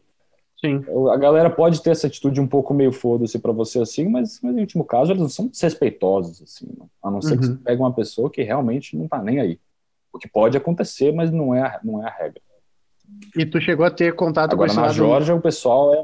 Sim. 0.61 0.85
A 1.12 1.16
galera 1.16 1.49
pode 1.49 1.81
ter 1.83 1.91
essa 1.91 2.09
atitude 2.09 2.41
um 2.41 2.47
pouco 2.47 2.74
meio 2.74 2.91
foda-se 2.91 3.39
pra 3.39 3.53
você 3.53 3.81
assim, 3.81 4.09
mas, 4.09 4.41
mas 4.43 4.53
no 4.53 4.61
último 4.61 4.85
caso 4.85 5.12
eles 5.12 5.22
não 5.22 5.29
são 5.29 5.47
desrespeitosos, 5.47 6.43
assim. 6.43 6.66
A 7.03 7.11
não 7.11 7.22
ser 7.22 7.35
uhum. 7.35 7.41
que 7.41 7.47
você 7.47 7.55
pegue 7.55 7.81
uma 7.81 7.93
pessoa 7.93 8.29
que 8.29 8.43
realmente 8.43 8.97
não 8.97 9.07
tá 9.07 9.22
nem 9.22 9.39
aí. 9.39 9.61
O 10.12 10.18
que 10.18 10.26
pode 10.26 10.57
acontecer, 10.57 11.12
mas 11.12 11.31
não 11.31 11.55
é, 11.55 11.62
a, 11.62 11.81
não 11.85 12.03
é 12.03 12.09
a 12.09 12.11
regra. 12.11 12.43
E 13.37 13.47
tu 13.47 13.61
chegou 13.61 13.87
a 13.87 13.91
ter 13.91 14.16
contato 14.16 14.53
Agora, 14.53 14.66
com 14.68 14.72
esse 14.72 14.76
na 14.76 14.83
lado... 14.87 14.95
Georgia 14.95 15.35
o 15.35 15.41
pessoal 15.41 15.95
é 15.95 16.03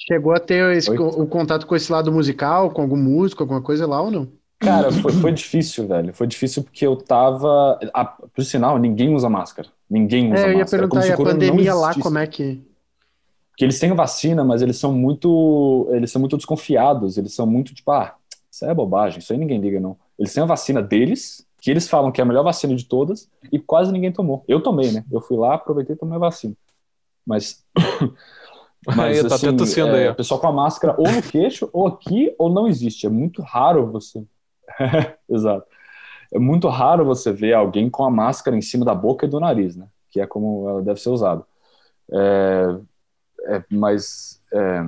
Chegou 0.00 0.32
a 0.32 0.40
ter 0.40 0.76
esse, 0.76 0.90
o, 0.90 1.22
o 1.22 1.26
contato 1.26 1.66
com 1.66 1.74
esse 1.74 1.90
lado 1.90 2.12
musical, 2.12 2.70
com 2.70 2.82
algum 2.82 2.96
músico, 2.96 3.42
alguma 3.42 3.60
coisa 3.60 3.86
lá 3.86 4.00
ou 4.00 4.10
não? 4.10 4.28
Cara, 4.58 4.90
foi, 4.90 5.12
foi 5.12 5.32
difícil, 5.32 5.86
velho. 5.86 6.12
Foi 6.12 6.26
difícil 6.26 6.62
porque 6.62 6.86
eu 6.86 6.96
tava. 6.96 7.78
A, 7.94 8.04
por 8.04 8.44
sinal, 8.44 8.78
ninguém 8.78 9.14
usa 9.14 9.28
máscara. 9.28 9.68
Ninguém 9.88 10.32
usa 10.32 10.42
é, 10.42 10.48
eu 10.48 10.52
ia 10.52 10.58
máscara. 10.58 10.88
perguntar, 10.88 11.06
e 11.06 11.12
a 11.12 11.16
pandemia 11.16 11.74
lá, 11.74 11.94
como 11.94 12.18
é 12.18 12.26
que. 12.26 12.62
Porque 13.50 13.64
eles 13.64 13.78
têm 13.78 13.92
vacina, 13.92 14.44
mas 14.44 14.62
eles 14.62 14.76
são 14.76 14.92
muito. 14.92 15.88
Eles 15.92 16.10
são 16.10 16.20
muito 16.20 16.36
desconfiados. 16.36 17.16
Eles 17.18 17.34
são 17.34 17.46
muito 17.46 17.74
tipo, 17.74 17.90
ah, 17.90 18.14
isso 18.50 18.64
é 18.64 18.74
bobagem, 18.74 19.20
isso 19.20 19.32
aí 19.32 19.38
ninguém 19.38 19.60
liga, 19.60 19.80
não. 19.80 19.96
Eles 20.18 20.32
têm 20.34 20.42
a 20.42 20.46
vacina 20.46 20.82
deles, 20.82 21.46
que 21.60 21.70
eles 21.70 21.88
falam 21.88 22.10
que 22.10 22.20
é 22.20 22.24
a 22.24 22.26
melhor 22.26 22.42
vacina 22.42 22.74
de 22.74 22.84
todas, 22.84 23.28
e 23.52 23.58
quase 23.58 23.92
ninguém 23.92 24.12
tomou. 24.12 24.44
Eu 24.48 24.60
tomei, 24.60 24.90
né? 24.90 25.04
Eu 25.10 25.20
fui 25.20 25.36
lá, 25.36 25.54
aproveitei 25.54 25.94
e 25.94 25.98
tomei 25.98 26.16
a 26.16 26.20
vacina. 26.20 26.54
Mas. 27.24 27.64
Mas, 28.86 29.18
aí, 29.18 29.28
tá 29.28 29.34
assim, 29.34 29.56
tossindo 29.56 29.88
é, 29.88 30.04
aí. 30.04 30.08
O 30.08 30.14
pessoal 30.14 30.40
com 30.40 30.46
a 30.46 30.52
máscara 30.52 30.94
ou 30.96 31.10
no 31.10 31.20
queixo, 31.20 31.68
ou 31.72 31.86
aqui, 31.86 32.34
ou 32.38 32.48
não 32.48 32.66
existe. 32.66 33.06
É 33.06 33.10
muito 33.10 33.42
raro 33.42 33.90
você 33.90 34.24
Exato. 35.28 35.66
É 36.32 36.38
muito 36.38 36.68
raro 36.68 37.04
você 37.04 37.32
ver 37.32 37.54
alguém 37.54 37.88
com 37.88 38.04
a 38.04 38.10
máscara 38.10 38.56
em 38.56 38.60
cima 38.60 38.84
da 38.84 38.94
boca 38.94 39.26
e 39.26 39.28
do 39.28 39.40
nariz, 39.40 39.76
né? 39.76 39.88
Que 40.10 40.20
é 40.20 40.26
como 40.26 40.68
ela 40.68 40.82
deve 40.82 41.00
ser 41.00 41.10
usada. 41.10 41.44
É, 42.12 42.78
é, 43.56 43.64
mas 43.70 44.42
é, 44.52 44.82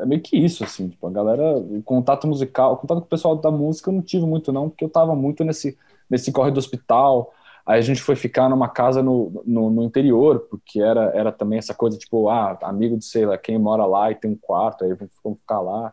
é, 0.00 0.06
meio 0.06 0.22
que 0.22 0.36
isso, 0.36 0.64
assim. 0.64 0.88
Tipo, 0.88 1.06
a 1.06 1.10
galera, 1.10 1.56
o 1.58 1.82
contato 1.82 2.26
musical, 2.26 2.74
o 2.74 2.76
contato 2.76 3.00
com 3.00 3.06
o 3.06 3.08
pessoal 3.08 3.36
da 3.36 3.50
música 3.50 3.90
eu 3.90 3.94
não 3.94 4.02
tive 4.02 4.24
muito, 4.26 4.52
não, 4.52 4.68
porque 4.70 4.84
eu 4.84 4.90
tava 4.90 5.14
muito 5.14 5.44
nesse, 5.44 5.78
nesse 6.08 6.32
corre 6.32 6.50
do 6.50 6.58
hospital. 6.58 7.32
Aí 7.66 7.78
a 7.78 7.82
gente 7.82 8.02
foi 8.02 8.14
ficar 8.16 8.48
numa 8.48 8.68
casa 8.68 9.02
no, 9.02 9.42
no, 9.46 9.70
no, 9.70 9.82
interior, 9.82 10.40
porque 10.50 10.80
era, 10.80 11.10
era 11.14 11.32
também 11.32 11.58
essa 11.58 11.74
coisa, 11.74 11.96
tipo, 11.98 12.28
ah, 12.28 12.58
amigo 12.62 12.96
de 12.98 13.04
sei 13.04 13.24
lá, 13.26 13.38
quem 13.38 13.58
mora 13.58 13.86
lá 13.86 14.10
e 14.10 14.14
tem 14.14 14.30
um 14.30 14.36
quarto, 14.36 14.84
aí 14.84 14.94
vamos 15.22 15.38
ficar 15.40 15.60
lá. 15.60 15.92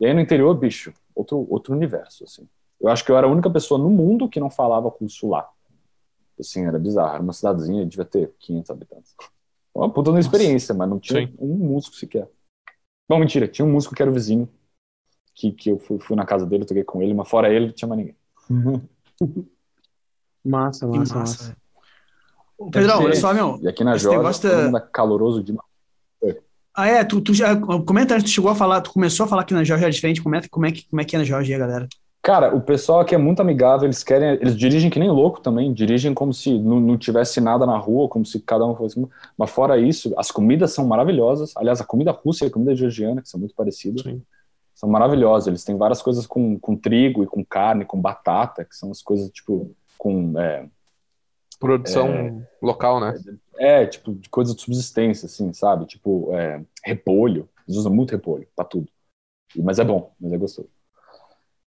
E 0.00 0.06
aí 0.06 0.14
no 0.14 0.20
interior, 0.20 0.54
bicho, 0.54 0.92
outro, 1.14 1.46
outro 1.48 1.74
universo, 1.74 2.24
assim. 2.24 2.48
Eu 2.80 2.88
acho 2.88 3.04
que 3.04 3.12
eu 3.12 3.16
era 3.16 3.26
a 3.26 3.30
única 3.30 3.48
pessoa 3.48 3.78
no 3.78 3.88
mundo 3.88 4.28
que 4.28 4.40
não 4.40 4.50
falava 4.50 4.92
lá. 5.24 5.48
Assim, 6.38 6.66
era 6.66 6.78
bizarro. 6.78 7.14
Era 7.14 7.22
uma 7.22 7.32
cidadezinha, 7.32 7.86
devia 7.86 8.04
ter 8.04 8.34
500 8.40 8.70
habitantes. 8.70 9.14
Uma 9.74 9.90
puta 9.90 10.10
uma 10.10 10.20
experiência, 10.20 10.74
mas 10.74 10.88
não 10.88 10.98
tinha 10.98 11.26
Sim. 11.26 11.34
um 11.38 11.54
músico 11.54 11.94
sequer. 11.94 12.28
Bom, 13.08 13.18
mentira, 13.18 13.46
tinha 13.46 13.64
um 13.64 13.70
músico 13.70 13.94
que 13.94 14.02
era 14.02 14.10
o 14.10 14.14
vizinho, 14.14 14.48
que, 15.34 15.52
que 15.52 15.70
eu 15.70 15.78
fui, 15.78 15.98
fui 15.98 16.16
na 16.16 16.26
casa 16.26 16.44
dele, 16.44 16.64
toquei 16.64 16.84
com 16.84 17.00
ele, 17.00 17.14
mas 17.14 17.28
fora 17.28 17.52
ele, 17.52 17.66
não 17.66 17.72
tinha 17.72 17.88
mais 17.88 17.98
ninguém. 17.98 18.16
massa, 20.44 20.86
massa, 20.86 21.14
massa. 21.14 21.56
Pedrão, 22.70 23.04
olha 23.04 23.16
só, 23.16 23.32
meu. 23.32 23.58
E 23.62 23.68
aqui 23.68 23.82
na 23.82 23.96
Jorge, 23.96 24.18
negócio 24.18 24.50
todo 24.50 24.64
mundo 24.64 24.78
é 24.78 24.80
caloroso 24.80 25.42
demais. 25.42 25.71
Ah, 26.74 26.86
é? 26.86 27.04
Tu, 27.04 27.20
tu 27.20 27.34
já. 27.34 27.54
Comenta 27.56 28.14
antes, 28.14 28.24
tu 28.24 28.34
chegou 28.34 28.50
a 28.50 28.54
falar, 28.54 28.80
tu 28.80 28.92
começou 28.92 29.24
a 29.24 29.28
falar 29.28 29.44
que 29.44 29.52
na 29.52 29.64
Jorge 29.64 29.84
é 29.84 29.90
diferente. 29.90 30.22
Comenta 30.22 30.48
como 30.48 30.66
é 30.66 30.72
que, 30.72 30.88
como 30.88 31.00
é, 31.00 31.04
que 31.04 31.14
é 31.14 31.18
na 31.18 31.24
Jorge, 31.24 31.56
galera. 31.56 31.88
Cara, 32.22 32.54
o 32.54 32.60
pessoal 32.60 33.00
aqui 33.00 33.16
é 33.16 33.18
muito 33.18 33.42
amigável, 33.42 33.84
eles 33.84 34.04
querem, 34.04 34.34
eles 34.34 34.56
dirigem 34.56 34.88
que 34.88 35.00
nem 35.00 35.10
louco 35.10 35.40
também, 35.40 35.72
dirigem 35.72 36.14
como 36.14 36.32
se 36.32 36.56
não, 36.56 36.78
não 36.78 36.96
tivesse 36.96 37.40
nada 37.40 37.66
na 37.66 37.76
rua, 37.76 38.08
como 38.08 38.24
se 38.24 38.38
cada 38.38 38.64
um 38.64 38.76
fosse. 38.76 39.04
Mas 39.36 39.50
fora 39.50 39.76
isso, 39.76 40.14
as 40.16 40.30
comidas 40.30 40.72
são 40.72 40.86
maravilhosas. 40.86 41.52
Aliás, 41.56 41.80
a 41.80 41.84
comida 41.84 42.12
russa 42.12 42.44
e 42.44 42.48
a 42.48 42.50
comida 42.50 42.76
georgiana, 42.76 43.20
que 43.20 43.28
são 43.28 43.40
muito 43.40 43.56
parecidas, 43.56 44.02
Sim. 44.02 44.22
são 44.72 44.88
maravilhosas. 44.88 45.48
Eles 45.48 45.64
têm 45.64 45.76
várias 45.76 46.00
coisas 46.00 46.24
com, 46.24 46.56
com 46.60 46.76
trigo 46.76 47.24
e 47.24 47.26
com 47.26 47.44
carne, 47.44 47.84
com 47.84 48.00
batata, 48.00 48.64
que 48.64 48.76
são 48.76 48.92
as 48.92 49.02
coisas 49.02 49.28
tipo 49.30 49.74
com. 49.98 50.38
É, 50.38 50.64
Produção 51.62 52.08
é, 52.08 52.34
local, 52.60 52.98
né? 52.98 53.14
É, 53.56 53.86
tipo, 53.86 54.12
de 54.12 54.28
coisas 54.28 54.52
de 54.52 54.62
subsistência, 54.62 55.26
assim, 55.26 55.52
sabe? 55.52 55.86
Tipo, 55.86 56.34
é, 56.34 56.60
repolho. 56.84 57.48
Eles 57.68 57.78
usam 57.78 57.94
muito 57.94 58.10
repolho 58.10 58.48
pra 58.56 58.64
tudo. 58.64 58.88
Mas 59.56 59.78
é 59.78 59.84
bom, 59.84 60.12
mas 60.20 60.32
é 60.32 60.36
gostoso. 60.36 60.68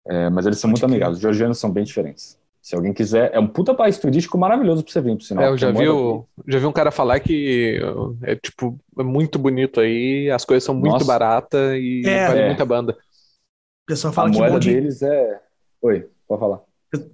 É, 0.08 0.32
mas 0.32 0.48
eles 0.48 0.58
são 0.58 0.68
muito 0.68 0.84
amigáveis. 0.84 1.18
Os 1.18 1.22
georgianos 1.22 1.60
são 1.60 1.72
bem 1.72 1.84
diferentes. 1.84 2.40
Se 2.60 2.76
alguém 2.76 2.92
quiser, 2.92 3.30
é 3.36 3.40
um 3.40 3.46
puta 3.46 3.76
país 3.76 4.00
turístico 4.00 4.36
maravilhoso 4.36 4.84
pra 4.84 4.92
você 4.92 5.00
vir, 5.00 5.16
por 5.16 5.24
sinal. 5.24 5.44
É, 5.44 5.50
eu 5.50 5.58
já 5.60 5.70
vi, 5.70 5.88
o, 5.88 6.26
já 6.48 6.58
vi 6.58 6.66
um 6.66 6.72
cara 6.72 6.90
falar 6.90 7.20
que 7.20 7.80
é 8.24 8.36
tipo 8.36 8.80
é 8.98 9.04
muito 9.04 9.38
bonito 9.38 9.80
aí, 9.80 10.32
as 10.32 10.44
coisas 10.44 10.64
são 10.64 10.74
muito 10.74 11.06
baratas 11.06 11.76
e 11.76 12.02
é, 12.04 12.28
vale 12.28 12.40
é. 12.40 12.48
muita 12.48 12.66
banda. 12.66 12.94
O 12.94 13.86
pessoal 13.86 14.12
fala 14.12 14.30
a 14.30 14.32
que 14.32 14.40
moeda 14.40 14.60
de... 14.60 14.74
deles 14.74 15.04
é. 15.04 15.40
Oi, 15.84 16.10
pode 16.28 16.40
falar. 16.40 16.62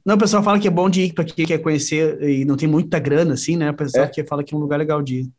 Não, 0.06 0.16
o 0.16 0.20
pessoal 0.20 0.44
fala 0.44 0.60
que 0.60 0.68
é 0.68 0.72
bom 0.72 0.90
de 0.90 1.04
ir 1.04 1.14
para 1.14 1.24
quem 1.24 1.46
quer 1.46 1.60
conhecer 1.60 2.22
e 2.22 2.44
não 2.44 2.58
tem 2.58 2.68
muita 2.68 3.00
grana, 3.00 3.34
assim, 3.34 3.56
né? 3.56 3.72
O 3.72 3.74
pessoal 3.74 4.06
é. 4.06 4.10
que 4.10 4.24
fala 4.24 4.44
que 4.44 4.54
é 4.54 4.58
um 4.58 4.60
lugar 4.60 4.78
legal 4.78 5.02
de 5.02 5.22
ir. 5.22 5.32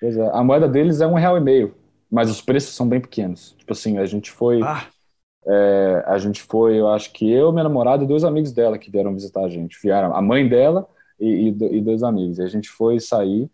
Pois 0.00 0.16
é, 0.16 0.30
a 0.32 0.44
moeda 0.44 0.68
deles 0.68 1.00
é 1.00 1.06
um 1.06 1.14
real 1.14 1.36
e 1.36 1.40
meio, 1.40 1.74
mas 2.10 2.30
os 2.30 2.42
preços 2.42 2.74
são 2.74 2.88
bem 2.88 3.00
pequenos. 3.00 3.54
Tipo 3.58 3.72
assim, 3.72 3.98
a 3.98 4.04
gente 4.04 4.30
foi. 4.30 4.62
Ah. 4.62 4.86
É, 5.48 6.02
a 6.06 6.18
gente 6.18 6.42
foi, 6.42 6.78
eu 6.78 6.88
acho 6.88 7.12
que 7.12 7.30
eu, 7.30 7.52
minha 7.52 7.62
namorada 7.62 8.02
e 8.02 8.06
dois 8.06 8.24
amigos 8.24 8.52
dela 8.52 8.76
que 8.76 8.90
vieram 8.90 9.14
visitar 9.14 9.44
a 9.44 9.48
gente. 9.48 9.78
Vieram 9.80 10.14
a 10.14 10.20
mãe 10.20 10.48
dela 10.48 10.88
e, 11.18 11.48
e, 11.48 11.76
e 11.76 11.80
dois 11.80 12.02
amigos. 12.02 12.38
E 12.38 12.42
a 12.42 12.48
gente 12.48 12.68
foi 12.68 12.98
sair, 12.98 13.48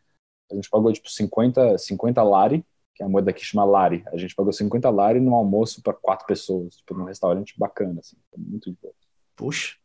a 0.51 0.55
gente 0.55 0.71
pagou 0.71 0.93
tipo 0.93 1.11
50, 1.11 1.79
50 1.79 2.23
lari, 2.23 2.65
que 2.95 3.03
é 3.03 3.07
a 3.07 3.09
moeda 3.09 3.33
que 3.33 3.45
chama 3.45 3.65
lari. 3.65 4.03
A 4.13 4.17
gente 4.17 4.35
pagou 4.35 4.53
50 4.53 4.89
lari 4.91 5.21
num 5.21 5.35
almoço 5.35 5.83
para 5.83 5.93
quatro 5.93 6.27
pessoas, 6.27 6.77
tipo, 6.77 6.95
num 6.95 7.05
restaurante 7.05 7.55
bacana, 7.59 8.01
assim. 8.01 8.17
Muito 8.37 8.71
de 8.71 8.77
boa. 8.81 8.95
Puxa, 9.37 9.77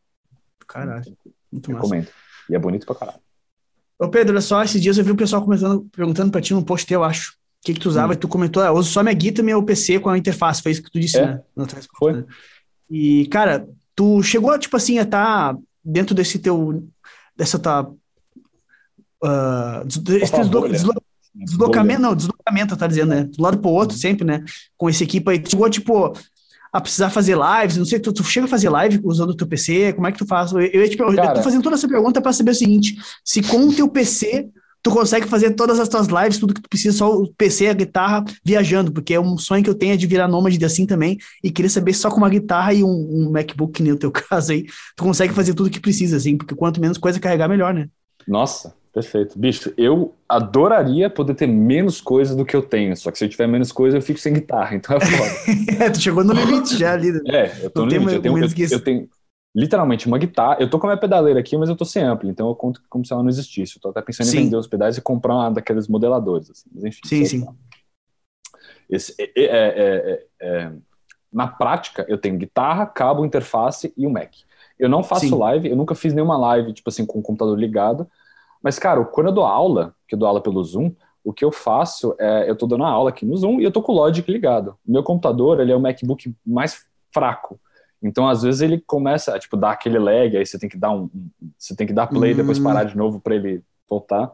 caralho. 0.67 1.17
Muito 1.51 1.71
Recomendo. 1.71 2.05
Massa. 2.05 2.13
E 2.49 2.55
é 2.55 2.59
bonito 2.59 2.85
pra 2.85 2.95
caralho. 2.95 3.19
Ô 3.99 4.07
Pedro, 4.09 4.33
olha 4.33 4.41
só, 4.41 4.63
esses 4.63 4.81
dias 4.81 4.97
eu 4.97 5.03
vi 5.03 5.11
o 5.11 5.15
pessoal 5.15 5.43
comentando, 5.43 5.87
perguntando 5.91 6.31
pra 6.31 6.41
ti 6.41 6.53
num 6.53 6.61
post 6.61 6.85
teu, 6.85 7.03
acho 7.03 7.35
que, 7.63 7.73
que 7.73 7.79
tu 7.79 7.89
usava, 7.89 8.13
hum. 8.13 8.15
e 8.15 8.17
tu 8.17 8.27
comentou, 8.27 8.61
ah, 8.61 8.67
eu 8.67 8.73
uso 8.73 8.91
só 8.91 9.01
minha 9.01 9.13
guita 9.13 9.41
e 9.41 9.43
meu 9.43 9.63
PC 9.63 9.99
com 9.99 10.09
a 10.09 10.17
interface, 10.17 10.61
foi 10.61 10.71
isso 10.71 10.83
que 10.83 10.91
tu 10.91 10.99
disse, 10.99 11.17
é? 11.17 11.25
né? 11.55 11.65
Foi. 11.97 12.13
Né? 12.13 12.25
E, 12.89 13.27
cara, 13.27 13.67
tu 13.95 14.21
chegou, 14.21 14.57
tipo 14.59 14.77
assim, 14.77 14.99
a 14.99 15.01
estar 15.01 15.53
tá 15.53 15.59
dentro 15.83 16.13
desse 16.13 16.37
teu, 16.39 16.87
dessa 17.35 17.57
tua, 17.57 17.91
uh, 19.23 19.85
des, 19.85 20.29
deslo, 20.29 20.69
deslo, 20.69 20.93
deslocamento, 21.33 22.01
não, 22.01 22.15
deslocamento, 22.15 22.77
tá 22.77 22.87
dizendo, 22.87 23.09
né? 23.09 23.23
Do 23.23 23.41
lado 23.41 23.57
pro 23.57 23.69
outro, 23.69 23.97
sempre, 23.97 24.25
né? 24.25 24.43
Com 24.77 24.89
esse 24.89 25.03
equipe 25.03 25.29
aí, 25.29 25.39
tu 25.39 25.49
chegou, 25.51 25.69
tipo, 25.69 26.13
a 26.77 26.81
precisar 26.81 27.09
fazer 27.09 27.35
lives, 27.35 27.75
não 27.75 27.85
sei, 27.85 27.99
tu, 27.99 28.13
tu 28.13 28.23
chega 28.23 28.45
a 28.45 28.49
fazer 28.49 28.69
live 28.69 28.99
usando 29.03 29.31
o 29.31 29.35
teu 29.35 29.47
PC, 29.47 29.93
como 29.93 30.05
é 30.05 30.11
que 30.11 30.19
tu 30.19 30.27
faz? 30.27 30.51
Eu, 30.51 30.59
eu, 30.59 30.87
tipo, 30.87 31.03
eu 31.03 31.33
tô 31.33 31.41
fazendo 31.41 31.63
toda 31.63 31.75
essa 31.75 31.87
pergunta 31.87 32.21
para 32.21 32.31
saber 32.31 32.51
o 32.51 32.55
seguinte, 32.55 32.95
se 33.25 33.41
com 33.41 33.67
o 33.67 33.73
teu 33.73 33.89
PC 33.89 34.47
tu 34.83 34.91
consegue 34.91 35.27
fazer 35.27 35.55
todas 35.55 35.79
as 35.79 35.89
tuas 35.89 36.05
lives, 36.05 36.37
tudo 36.37 36.53
que 36.53 36.61
tu 36.61 36.69
precisa, 36.69 36.95
só 36.95 37.11
o 37.11 37.33
PC, 37.33 37.67
a 37.67 37.73
guitarra, 37.73 38.23
viajando, 38.45 38.91
porque 38.91 39.15
é 39.15 39.19
um 39.19 39.39
sonho 39.39 39.63
que 39.63 39.69
eu 39.71 39.73
tenho 39.73 39.95
é 39.95 39.97
de 39.97 40.05
virar 40.05 40.27
nômade 40.27 40.63
assim 40.63 40.85
também, 40.85 41.17
e 41.43 41.49
queria 41.49 41.69
saber 41.69 41.93
só 41.93 42.11
com 42.11 42.17
uma 42.17 42.29
guitarra 42.29 42.71
e 42.75 42.83
um, 42.83 42.87
um 42.87 43.31
MacBook, 43.31 43.73
que 43.73 43.81
nem 43.81 43.91
o 43.91 43.97
teu 43.97 44.11
caso 44.13 44.51
aí, 44.51 44.67
tu 44.95 45.03
consegue 45.03 45.33
fazer 45.33 45.55
tudo 45.55 45.71
que 45.71 45.79
precisa, 45.79 46.17
assim, 46.17 46.37
porque 46.37 46.53
quanto 46.53 46.79
menos 46.79 46.99
coisa 46.99 47.19
carregar, 47.19 47.49
melhor, 47.49 47.73
né? 47.73 47.89
Nossa, 48.27 48.75
perfeito. 48.97 49.37
Bicho, 49.37 49.71
eu 49.77 50.15
adoraria 50.27 51.07
poder 51.07 51.35
ter 51.35 51.45
menos 51.45 52.01
coisa 52.01 52.35
do 52.35 52.43
que 52.43 52.55
eu 52.55 52.63
tenho, 52.63 52.97
só 52.97 53.11
que 53.11 53.19
se 53.19 53.25
eu 53.25 53.29
tiver 53.29 53.47
menos 53.47 53.71
coisa, 53.71 53.97
eu 53.97 54.01
fico 54.01 54.19
sem 54.19 54.33
guitarra, 54.33 54.75
então 54.75 54.97
é 54.97 54.99
foda. 54.99 55.31
é, 55.85 55.89
tu 55.91 56.01
chegou 56.01 56.23
no 56.23 56.33
limite 56.33 56.75
já 56.75 56.93
ali. 56.93 57.11
Né? 57.11 57.21
É, 57.27 57.65
eu 57.65 57.69
tô 57.69 57.85
no 57.85 57.91
limite, 57.91 58.15
eu 58.15 58.21
tenho, 58.21 58.37
eu, 58.39 58.67
eu 58.71 58.83
tenho 58.83 59.09
literalmente 59.55 60.07
uma 60.07 60.17
guitarra. 60.17 60.57
Eu 60.59 60.67
tô 60.67 60.79
com 60.79 60.87
a 60.87 60.89
minha 60.89 60.99
pedaleira 60.99 61.39
aqui, 61.39 61.55
mas 61.55 61.69
eu 61.69 61.75
tô 61.75 61.85
sem 61.85 62.01
ampli, 62.01 62.27
então 62.29 62.47
eu 62.47 62.55
conto 62.55 62.81
como 62.89 63.05
se 63.05 63.13
ela 63.13 63.21
não 63.21 63.29
existisse. 63.29 63.77
Eu 63.77 63.81
tô 63.81 63.89
até 63.89 64.01
pensando 64.01 64.27
sim. 64.27 64.39
em 64.39 64.43
vender 64.45 64.57
os 64.57 64.67
pedais 64.67 64.97
e 64.97 65.01
comprar 65.01 65.35
uma 65.35 65.51
daqueles 65.51 65.87
modeladores. 65.87 66.49
Assim. 66.49 66.69
Mas 66.73 66.83
enfim. 66.85 67.01
Sim, 67.05 67.25
sim. 67.25 67.47
Esse, 68.89 69.13
é 69.19 69.31
é, 69.35 69.45
é, 69.45 69.77
é, 69.77 70.25
é, 70.39 70.71
na 71.31 71.47
prática, 71.47 72.03
eu 72.09 72.17
tenho 72.17 72.37
guitarra, 72.37 72.87
cabo, 72.87 73.23
interface 73.23 73.93
e 73.95 74.07
o 74.07 74.09
um 74.09 74.13
Mac. 74.13 74.31
Eu 74.79 74.89
não 74.89 75.03
faço 75.03 75.27
sim. 75.27 75.35
live, 75.35 75.69
eu 75.69 75.75
nunca 75.75 75.93
fiz 75.93 76.13
nenhuma 76.13 76.37
live, 76.37 76.73
tipo 76.73 76.89
assim, 76.89 77.05
com 77.05 77.19
o 77.19 77.21
computador 77.21 77.57
ligado. 77.59 78.09
Mas, 78.67 78.77
cara, 78.77 79.01
quando 79.05 79.27
eu 79.27 79.33
dou 79.33 79.45
aula, 79.45 79.95
que 80.05 80.13
eu 80.13 80.19
dou 80.19 80.27
aula 80.27 80.41
pelo 80.41 80.61
Zoom, 80.61 80.91
o 81.23 81.31
que 81.31 81.45
eu 81.45 81.53
faço 81.53 82.13
é, 82.19 82.49
eu 82.49 82.53
tô 82.53 82.67
dando 82.67 82.83
aula 82.83 83.11
aqui 83.11 83.25
no 83.25 83.37
Zoom 83.37 83.61
e 83.61 83.63
eu 83.63 83.71
tô 83.71 83.81
com 83.81 83.93
o 83.93 83.95
Logic 83.95 84.29
ligado. 84.29 84.77
O 84.85 84.91
meu 84.91 85.01
computador, 85.01 85.61
ele 85.61 85.71
é 85.71 85.75
o 85.75 85.79
MacBook 85.79 86.35
mais 86.45 86.85
fraco. 87.13 87.57
Então, 88.03 88.27
às 88.27 88.41
vezes, 88.41 88.59
ele 88.59 88.83
começa 88.85 89.33
a 89.33 89.39
tipo, 89.39 89.55
dar 89.55 89.71
aquele 89.71 89.97
lag, 89.97 90.35
aí 90.35 90.45
você 90.45 90.59
tem 90.59 90.67
que 90.67 90.77
dar 90.77 90.91
um. 90.91 91.09
Você 91.57 91.77
tem 91.77 91.87
que 91.87 91.93
dar 91.93 92.07
play, 92.07 92.33
hum. 92.33 92.35
depois 92.35 92.59
parar 92.59 92.83
de 92.83 92.97
novo 92.97 93.21
para 93.21 93.35
ele 93.35 93.63
voltar. 93.89 94.33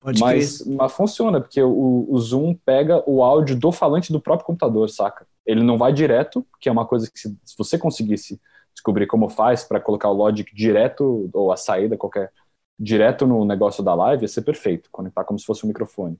Pode 0.00 0.18
mas, 0.18 0.64
mas 0.64 0.90
funciona, 0.90 1.38
porque 1.38 1.62
o, 1.62 2.06
o, 2.08 2.18
Zoom 2.18 2.54
pega 2.64 3.02
o 3.06 3.22
áudio 3.22 3.54
do 3.54 3.70
falante 3.70 4.10
do 4.10 4.20
próprio 4.20 4.46
computador, 4.46 4.88
saca? 4.88 5.26
Ele 5.44 5.62
não 5.62 5.76
vai 5.76 5.92
direto, 5.92 6.46
que 6.58 6.70
é 6.70 6.72
uma 6.72 6.86
coisa 6.86 7.10
que 7.10 7.20
se, 7.20 7.36
se 7.44 7.54
você 7.58 7.76
conseguisse 7.76 8.40
descobrir 8.72 9.06
como 9.06 9.28
faz 9.28 9.62
para 9.62 9.78
colocar 9.78 10.08
o 10.08 10.14
Logic 10.14 10.54
direto, 10.54 11.28
ou 11.34 11.52
a 11.52 11.56
saída 11.58 11.98
qualquer, 11.98 12.32
direto 12.78 13.26
no 13.26 13.44
negócio 13.44 13.82
da 13.82 13.94
live, 13.94 14.22
ia 14.22 14.28
ser 14.28 14.42
perfeito, 14.42 14.88
conectar 14.90 15.24
como 15.24 15.38
se 15.38 15.44
fosse 15.44 15.64
um 15.64 15.68
microfone. 15.68 16.16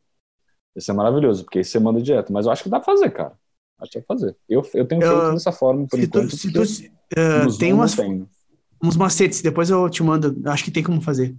Ia 0.74 0.82
ser 0.82 0.92
maravilhoso, 0.92 1.44
porque 1.44 1.58
aí 1.58 1.64
você 1.64 1.78
manda 1.78 2.00
direto. 2.00 2.32
Mas 2.32 2.46
eu 2.46 2.52
acho 2.52 2.62
que 2.62 2.68
dá 2.68 2.80
pra 2.80 2.92
fazer, 2.92 3.10
cara. 3.10 3.32
Acho 3.80 3.92
que 3.92 3.98
é 3.98 4.02
fazer. 4.02 4.36
Eu, 4.48 4.66
eu 4.74 4.86
tenho 4.86 5.00
feito 5.00 5.16
uh, 5.16 5.32
dessa 5.32 5.52
forma 5.52 5.86
por 5.86 5.98
enquanto. 5.98 6.30
Tu, 6.30 6.36
se 6.36 6.52
tu, 6.52 6.62
uh, 6.62 7.58
tem 7.58 7.72
umas, 7.72 7.96
uns 8.82 8.96
macetes, 8.96 9.40
depois 9.40 9.70
eu 9.70 9.88
te 9.88 10.02
mando. 10.02 10.36
Acho 10.48 10.64
que 10.64 10.70
tem 10.70 10.82
como 10.82 11.00
fazer. 11.00 11.34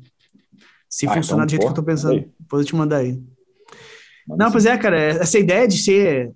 Se 0.90 1.06
ah, 1.06 1.14
funcionar 1.14 1.44
então, 1.44 1.46
do 1.46 1.50
jeito 1.52 1.62
porra, 1.62 1.74
que 1.74 1.80
eu 1.80 1.84
tô 1.84 1.92
pensando, 1.92 2.14
aí. 2.14 2.30
depois 2.40 2.62
eu 2.62 2.68
te 2.68 2.76
mandar 2.76 2.98
aí. 2.98 3.22
Manda 4.26 4.46
Não, 4.46 4.52
pois 4.52 4.66
é, 4.66 4.78
cara, 4.78 5.00
essa 5.00 5.38
ideia 5.38 5.68
de 5.68 5.78
ser 5.78 6.34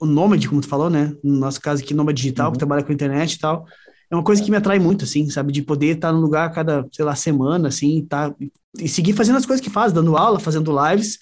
o 0.00 0.06
nômade, 0.06 0.48
como 0.48 0.60
tu 0.60 0.68
falou, 0.68 0.88
né? 0.88 1.14
No 1.22 1.38
nosso 1.38 1.60
caso 1.60 1.82
aqui, 1.82 1.92
nômade 1.94 2.22
digital, 2.22 2.46
uhum. 2.46 2.52
que 2.52 2.58
trabalha 2.58 2.84
com 2.84 2.92
internet 2.92 3.32
e 3.32 3.38
tal, 3.38 3.66
é 4.10 4.14
uma 4.14 4.22
coisa 4.22 4.42
que 4.42 4.50
me 4.50 4.56
atrai 4.56 4.78
muito, 4.78 5.04
assim, 5.04 5.28
sabe? 5.30 5.52
De 5.52 5.62
poder 5.62 5.96
estar 5.96 6.12
no 6.12 6.20
lugar 6.20 6.46
a 6.46 6.50
cada, 6.50 6.86
sei 6.92 7.04
lá, 7.04 7.14
semana, 7.14 7.68
assim, 7.68 8.04
tá, 8.08 8.34
e 8.78 8.88
seguir 8.88 9.12
fazendo 9.12 9.36
as 9.36 9.46
coisas 9.46 9.64
que 9.64 9.70
faz, 9.70 9.92
dando 9.92 10.16
aula, 10.16 10.38
fazendo 10.38 10.74
lives, 10.84 11.18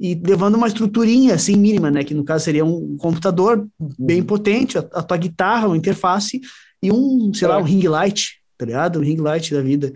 e 0.00 0.14
levando 0.14 0.54
uma 0.54 0.68
estruturinha 0.68 1.34
assim 1.34 1.56
mínima, 1.56 1.90
né? 1.90 2.04
Que 2.04 2.14
no 2.14 2.24
caso 2.24 2.44
seria 2.44 2.64
um 2.64 2.96
computador 2.96 3.66
bem 3.98 4.20
uhum. 4.20 4.26
potente, 4.26 4.78
a, 4.78 4.80
a 4.80 5.02
tua 5.02 5.16
guitarra, 5.16 5.66
uma 5.66 5.76
interface 5.76 6.40
e 6.80 6.92
um, 6.92 7.32
sei 7.34 7.48
é. 7.48 7.50
lá, 7.50 7.58
um 7.58 7.64
ring 7.64 7.82
light, 7.88 8.40
tá 8.56 8.64
ligado? 8.64 9.00
Um 9.00 9.02
ring 9.02 9.16
light 9.16 9.52
da 9.52 9.60
vida. 9.60 9.92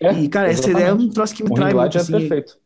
É, 0.00 0.12
e, 0.12 0.28
cara, 0.28 0.50
exatamente. 0.50 0.52
essa 0.52 0.70
ideia 0.70 0.88
é 0.88 0.94
um 0.94 1.08
troço 1.08 1.34
que 1.34 1.42
me 1.42 1.50
o 1.50 1.54
trai 1.54 1.74
muito. 1.74 1.98
É 1.98 2.00
assim. 2.00 2.12
perfeito. 2.12 2.56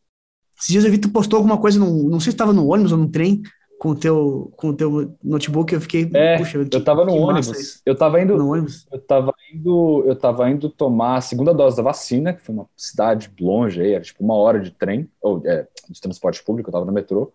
Esses 0.57 0.69
dias 0.69 0.85
eu 0.85 0.91
vi 0.91 0.97
tu 0.97 1.09
postou 1.09 1.37
alguma 1.37 1.57
coisa, 1.57 1.79
num, 1.79 2.07
não 2.07 2.19
sei 2.19 2.31
se 2.31 2.35
estava 2.35 2.53
no 2.53 2.67
ônibus 2.67 2.91
ou 2.91 2.97
no 2.97 3.09
trem, 3.09 3.41
com 3.85 3.91
o 3.91 3.95
teu, 3.95 4.51
com 4.57 4.69
o 4.69 4.73
teu 4.73 5.15
notebook, 5.23 5.71
eu 5.71 5.79
fiquei. 5.79 6.09
É, 6.11 6.39
puxa, 6.39 6.57
eu 6.57 6.83
tava 6.83 7.05
no 7.05 7.13
ônibus. 7.13 7.83
Eu 7.85 7.95
tava 7.95 8.19
indo. 8.19 8.35
No 8.35 8.51
ônibus. 8.51 8.87
Eu 8.91 8.99
tava 8.99 9.31
indo, 9.53 10.03
eu 10.07 10.15
tava 10.15 10.49
indo 10.49 10.69
tomar 10.71 11.17
a 11.17 11.21
segunda 11.21 11.53
dose 11.53 11.77
da 11.77 11.83
vacina, 11.83 12.33
que 12.33 12.41
foi 12.41 12.55
uma 12.55 12.67
cidade 12.75 13.31
longe 13.39 13.79
aí, 13.79 13.93
era 13.93 14.03
tipo 14.03 14.23
uma 14.23 14.33
hora 14.33 14.59
de 14.59 14.71
trem, 14.71 15.07
ou 15.21 15.39
é, 15.45 15.67
de 15.87 16.01
transporte 16.01 16.43
público, 16.43 16.67
eu 16.67 16.73
tava 16.73 16.83
no 16.85 16.91
metrô. 16.91 17.31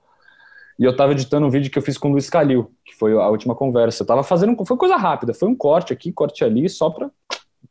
E 0.77 0.83
eu 0.83 0.97
tava 0.97 1.13
editando 1.13 1.47
um 1.47 1.51
vídeo 1.51 1.71
que 1.71 1.79
eu 1.79 1.83
fiz 1.83 1.97
com 1.97 2.09
o 2.09 2.11
Luiz 2.11 2.29
Calil, 2.29 2.73
que 2.85 2.97
foi 2.97 3.13
a 3.13 3.29
última 3.29 3.55
conversa. 3.55 4.03
Eu 4.03 4.07
tava 4.09 4.25
fazendo, 4.25 4.57
foi 4.67 4.77
coisa 4.77 4.97
rápida, 4.97 5.33
foi 5.33 5.49
um 5.49 5.55
corte 5.55 5.93
aqui, 5.93 6.11
corte 6.11 6.43
ali, 6.43 6.69
só 6.69 6.91
pra 6.91 7.13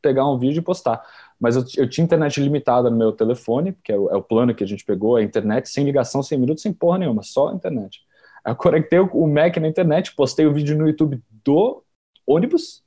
pegar 0.01 0.25
um 0.25 0.39
vídeo 0.39 0.59
e 0.59 0.63
postar. 0.63 1.03
Mas 1.37 1.57
eu, 1.57 1.65
eu 1.75 1.89
tinha 1.89 2.05
internet 2.05 2.39
limitada 2.39 2.89
no 2.89 2.95
meu 2.95 3.11
telefone, 3.11 3.75
que 3.83 3.91
é 3.91 3.97
o, 3.97 4.09
é 4.09 4.15
o 4.15 4.23
plano 4.23 4.55
que 4.55 4.63
a 4.63 4.67
gente 4.67 4.85
pegou, 4.85 5.19
é 5.19 5.23
internet 5.23 5.67
sem 5.67 5.83
ligação, 5.83 6.23
sem 6.23 6.37
minutos, 6.39 6.63
sem 6.63 6.71
porra 6.71 6.99
nenhuma, 6.99 7.23
só 7.23 7.51
internet. 7.51 8.07
Eu 8.45 8.55
conectei 8.55 8.99
o 8.99 9.27
Mac 9.27 9.57
na 9.57 9.67
internet, 9.67 10.15
postei 10.15 10.45
o 10.45 10.53
vídeo 10.53 10.77
no 10.77 10.87
YouTube 10.87 11.21
do 11.43 11.83
ônibus, 12.25 12.83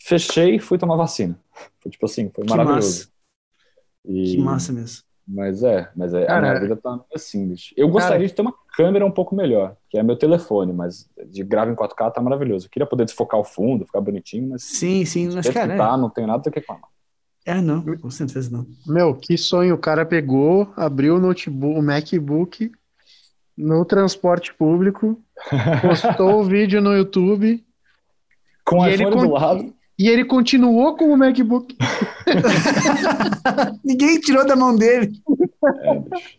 fechei 0.00 0.56
e 0.56 0.60
fui 0.60 0.78
tomar 0.78 0.96
vacina. 0.96 1.38
Foi 1.80 1.90
tipo 1.90 2.06
assim, 2.06 2.30
foi 2.34 2.44
maravilhoso. 2.48 3.08
E... 4.04 4.32
Que 4.32 4.38
massa 4.38 4.72
mesmo. 4.72 5.02
Mas 5.26 5.62
é, 5.62 5.90
mas 5.96 6.12
é, 6.12 6.26
cara, 6.26 6.38
a 6.38 6.50
minha 6.50 6.60
vida 6.60 6.76
tá 6.76 7.00
assim, 7.14 7.48
bicho. 7.48 7.74
Eu 7.78 7.88
gostaria 7.88 8.18
cara, 8.18 8.28
de 8.28 8.34
ter 8.34 8.42
uma 8.42 8.54
câmera 8.76 9.06
um 9.06 9.10
pouco 9.10 9.34
melhor, 9.34 9.74
que 9.88 9.96
é 9.96 10.02
meu 10.02 10.16
telefone, 10.16 10.70
mas 10.70 11.08
de 11.30 11.42
grava 11.42 11.70
em 11.70 11.74
4K 11.74 12.12
tá 12.12 12.20
maravilhoso. 12.20 12.66
Eu 12.66 12.70
queria 12.70 12.86
poder 12.86 13.06
desfocar 13.06 13.40
o 13.40 13.44
fundo, 13.44 13.86
ficar 13.86 14.02
bonitinho, 14.02 14.50
mas. 14.50 14.62
Sim, 14.62 15.04
sim, 15.06 15.30
mas 15.34 15.48
cara. 15.48 15.76
Tá, 15.78 15.94
é. 15.94 15.96
não 15.96 16.10
tem 16.10 16.26
nada 16.26 16.42
do 16.42 16.50
que 16.50 16.60
reclamar. 16.60 16.90
É, 17.46 17.60
não, 17.60 17.82
com 17.96 18.10
certeza 18.10 18.50
não. 18.50 18.66
Meu, 18.86 19.14
que 19.14 19.38
sonho. 19.38 19.74
O 19.74 19.78
cara 19.78 20.04
pegou, 20.04 20.70
abriu 20.76 21.16
o 21.16 21.20
notebook, 21.20 21.78
o 21.78 21.82
MacBook 21.82 22.70
no 23.56 23.84
transporte 23.84 24.52
público, 24.54 25.20
postou 25.82 26.40
o 26.40 26.44
vídeo 26.44 26.80
no 26.80 26.94
YouTube. 26.96 27.62
Com 28.64 28.78
o 28.80 28.86
E 28.86 28.92
ele 28.92 29.02
iPhone 29.04 29.16
con- 29.16 29.26
do 29.26 29.32
lado. 29.32 29.74
E 29.98 30.08
ele 30.08 30.24
continuou 30.24 30.96
com 30.96 31.12
o 31.12 31.16
MacBook. 31.16 31.76
Ninguém 33.84 34.18
tirou 34.20 34.46
da 34.46 34.56
mão 34.56 34.74
dele. 34.74 35.12
É, 35.82 35.98
bicho. 36.00 36.38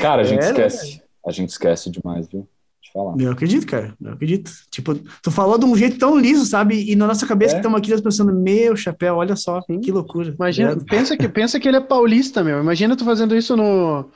Cara, 0.00 0.22
a 0.22 0.24
gente 0.24 0.42
É, 0.42 0.46
esquece. 0.48 1.02
A 1.26 1.30
gente 1.32 1.50
esquece 1.50 1.90
demais, 1.90 2.26
viu? 2.28 2.48
Deixa 2.80 2.96
eu 2.98 3.04
falar. 3.04 3.20
Eu 3.20 3.32
acredito, 3.32 3.66
cara. 3.66 3.94
Eu 4.00 4.12
acredito. 4.12 4.50
Tipo, 4.70 4.94
tu 4.94 5.30
falou 5.30 5.58
de 5.58 5.64
um 5.66 5.76
jeito 5.76 5.98
tão 5.98 6.18
liso, 6.18 6.46
sabe? 6.46 6.90
E 6.90 6.96
na 6.96 7.06
nossa 7.06 7.26
cabeça 7.26 7.52
É. 7.52 7.54
que 7.56 7.60
estamos 7.60 7.78
aqui 7.78 7.90
nós 7.90 8.00
pensando, 8.00 8.32
meu 8.32 8.74
chapéu, 8.76 9.16
olha 9.16 9.36
só, 9.36 9.60
Sim. 9.62 9.80
que 9.80 9.92
loucura. 9.92 10.32
Imagina, 10.34 10.76
pensa 10.88 11.16
que, 11.16 11.28
pensa 11.28 11.60
que 11.60 11.68
ele 11.68 11.76
é 11.76 11.80
paulista, 11.80 12.42
meu. 12.42 12.60
Imagina 12.60 12.96
tu 12.96 13.04
fazendo 13.04 13.36
isso 13.36 13.54
no, 13.56 14.08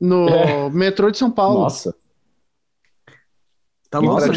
no 0.00 0.28
É. 0.28 0.70
metrô 0.70 1.10
de 1.10 1.18
São 1.18 1.30
Paulo. 1.30 1.60
Nossa. 1.60 1.94
Tá 3.90 4.02
Nossa, 4.02 4.30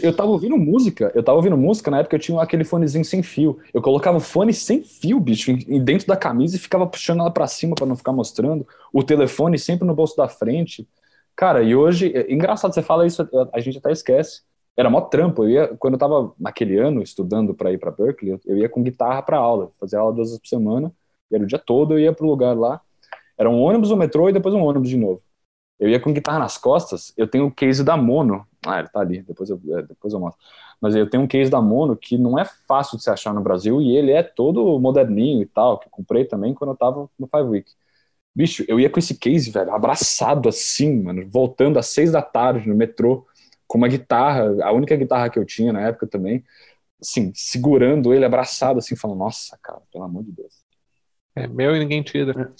eu 0.00 0.14
tava 0.14 0.30
ouvindo 0.30 0.56
música, 0.56 1.10
eu 1.12 1.24
tava 1.24 1.34
ouvindo 1.36 1.56
música 1.56 1.90
na 1.90 1.98
época 1.98 2.14
eu 2.14 2.20
tinha 2.20 2.40
aquele 2.40 2.62
fonezinho 2.62 3.04
sem 3.04 3.20
fio. 3.20 3.58
Eu 3.74 3.82
colocava 3.82 4.18
o 4.18 4.20
fone 4.20 4.54
sem 4.54 4.84
fio, 4.84 5.18
bicho, 5.18 5.52
dentro 5.82 6.06
da 6.06 6.16
camisa 6.16 6.54
e 6.54 6.58
ficava 6.58 6.86
puxando 6.86 7.18
ela 7.18 7.30
pra 7.30 7.48
cima 7.48 7.74
pra 7.74 7.84
não 7.84 7.96
ficar 7.96 8.12
mostrando. 8.12 8.64
O 8.92 9.02
telefone 9.02 9.58
sempre 9.58 9.84
no 9.88 9.92
bolso 9.94 10.16
da 10.16 10.28
frente. 10.28 10.88
Cara, 11.34 11.64
e 11.64 11.74
hoje, 11.74 12.12
é 12.14 12.32
engraçado, 12.32 12.72
você 12.72 12.80
fala 12.80 13.04
isso, 13.04 13.28
a 13.52 13.58
gente 13.58 13.78
até 13.78 13.90
esquece. 13.90 14.42
Era 14.76 14.88
mó 14.88 15.00
trampo. 15.00 15.42
Eu 15.42 15.50
ia, 15.50 15.68
quando 15.80 15.94
eu 15.94 15.98
tava 15.98 16.32
naquele 16.38 16.78
ano 16.78 17.02
estudando 17.02 17.52
pra 17.54 17.72
ir 17.72 17.78
pra 17.78 17.90
Berkeley, 17.90 18.30
eu- 18.34 18.40
eu 18.46 18.56
ia 18.58 18.68
com 18.68 18.84
guitarra 18.84 19.20
pra 19.20 19.36
aula, 19.36 19.72
fazia 19.80 19.98
aula 19.98 20.12
duas 20.14 20.28
vezes 20.28 20.40
por 20.40 20.46
semana, 20.48 20.92
e 21.28 21.34
era 21.34 21.42
o 21.42 21.46
dia 21.46 21.58
todo, 21.58 21.94
eu 21.94 21.98
ia 21.98 22.12
pro 22.12 22.24
lugar 22.28 22.56
lá. 22.56 22.80
Era 23.38 23.48
um 23.50 23.60
ônibus, 23.60 23.90
um 23.90 23.96
metrô 23.96 24.28
e 24.28 24.32
depois 24.32 24.54
um 24.54 24.62
ônibus 24.62 24.88
de 24.88 24.96
novo. 24.96 25.22
Eu 25.78 25.88
ia 25.88 25.98
com 26.00 26.12
guitarra 26.12 26.38
nas 26.38 26.56
costas, 26.56 27.12
eu 27.16 27.26
tenho 27.26 27.46
o 27.46 27.50
case 27.50 27.82
da 27.82 27.96
Mono. 27.96 28.46
Ah, 28.64 28.78
ele 28.78 28.88
tá 28.88 29.00
ali, 29.00 29.22
depois 29.22 29.50
eu, 29.50 29.60
é, 29.76 29.82
depois 29.82 30.12
eu 30.14 30.20
mostro. 30.20 30.40
Mas 30.80 30.94
eu 30.94 31.08
tenho 31.10 31.22
um 31.24 31.26
case 31.26 31.50
da 31.50 31.60
Mono 31.60 31.96
que 31.96 32.16
não 32.18 32.38
é 32.38 32.44
fácil 32.44 32.96
de 32.96 33.04
se 33.04 33.10
achar 33.10 33.34
no 33.34 33.40
Brasil 33.40 33.80
e 33.80 33.96
ele 33.96 34.12
é 34.12 34.22
todo 34.22 34.78
moderninho 34.78 35.42
e 35.42 35.46
tal, 35.46 35.78
que 35.78 35.86
eu 35.86 35.90
comprei 35.90 36.24
também 36.24 36.54
quando 36.54 36.70
eu 36.70 36.76
tava 36.76 37.10
no 37.18 37.26
Five 37.26 37.48
Week. 37.48 37.72
Bicho, 38.34 38.64
eu 38.68 38.80
ia 38.80 38.88
com 38.88 38.98
esse 38.98 39.16
case, 39.18 39.50
velho, 39.50 39.72
abraçado 39.72 40.48
assim, 40.48 41.02
mano, 41.02 41.28
voltando 41.28 41.78
às 41.78 41.86
seis 41.88 42.12
da 42.12 42.22
tarde 42.22 42.68
no 42.68 42.74
metrô, 42.74 43.26
com 43.66 43.78
uma 43.78 43.88
guitarra, 43.88 44.64
a 44.64 44.72
única 44.72 44.96
guitarra 44.96 45.28
que 45.30 45.38
eu 45.38 45.44
tinha 45.44 45.72
na 45.72 45.80
época 45.82 46.06
também, 46.06 46.44
assim, 47.00 47.32
segurando 47.34 48.14
ele 48.14 48.24
abraçado, 48.24 48.78
assim, 48.78 48.96
falando, 48.96 49.18
nossa, 49.18 49.58
cara, 49.62 49.82
pelo 49.92 50.04
amor 50.04 50.24
de 50.24 50.32
Deus. 50.32 50.54
É 51.34 51.46
meu 51.46 51.74
e 51.74 51.78
ninguém 51.78 52.02
tira. 52.02 52.52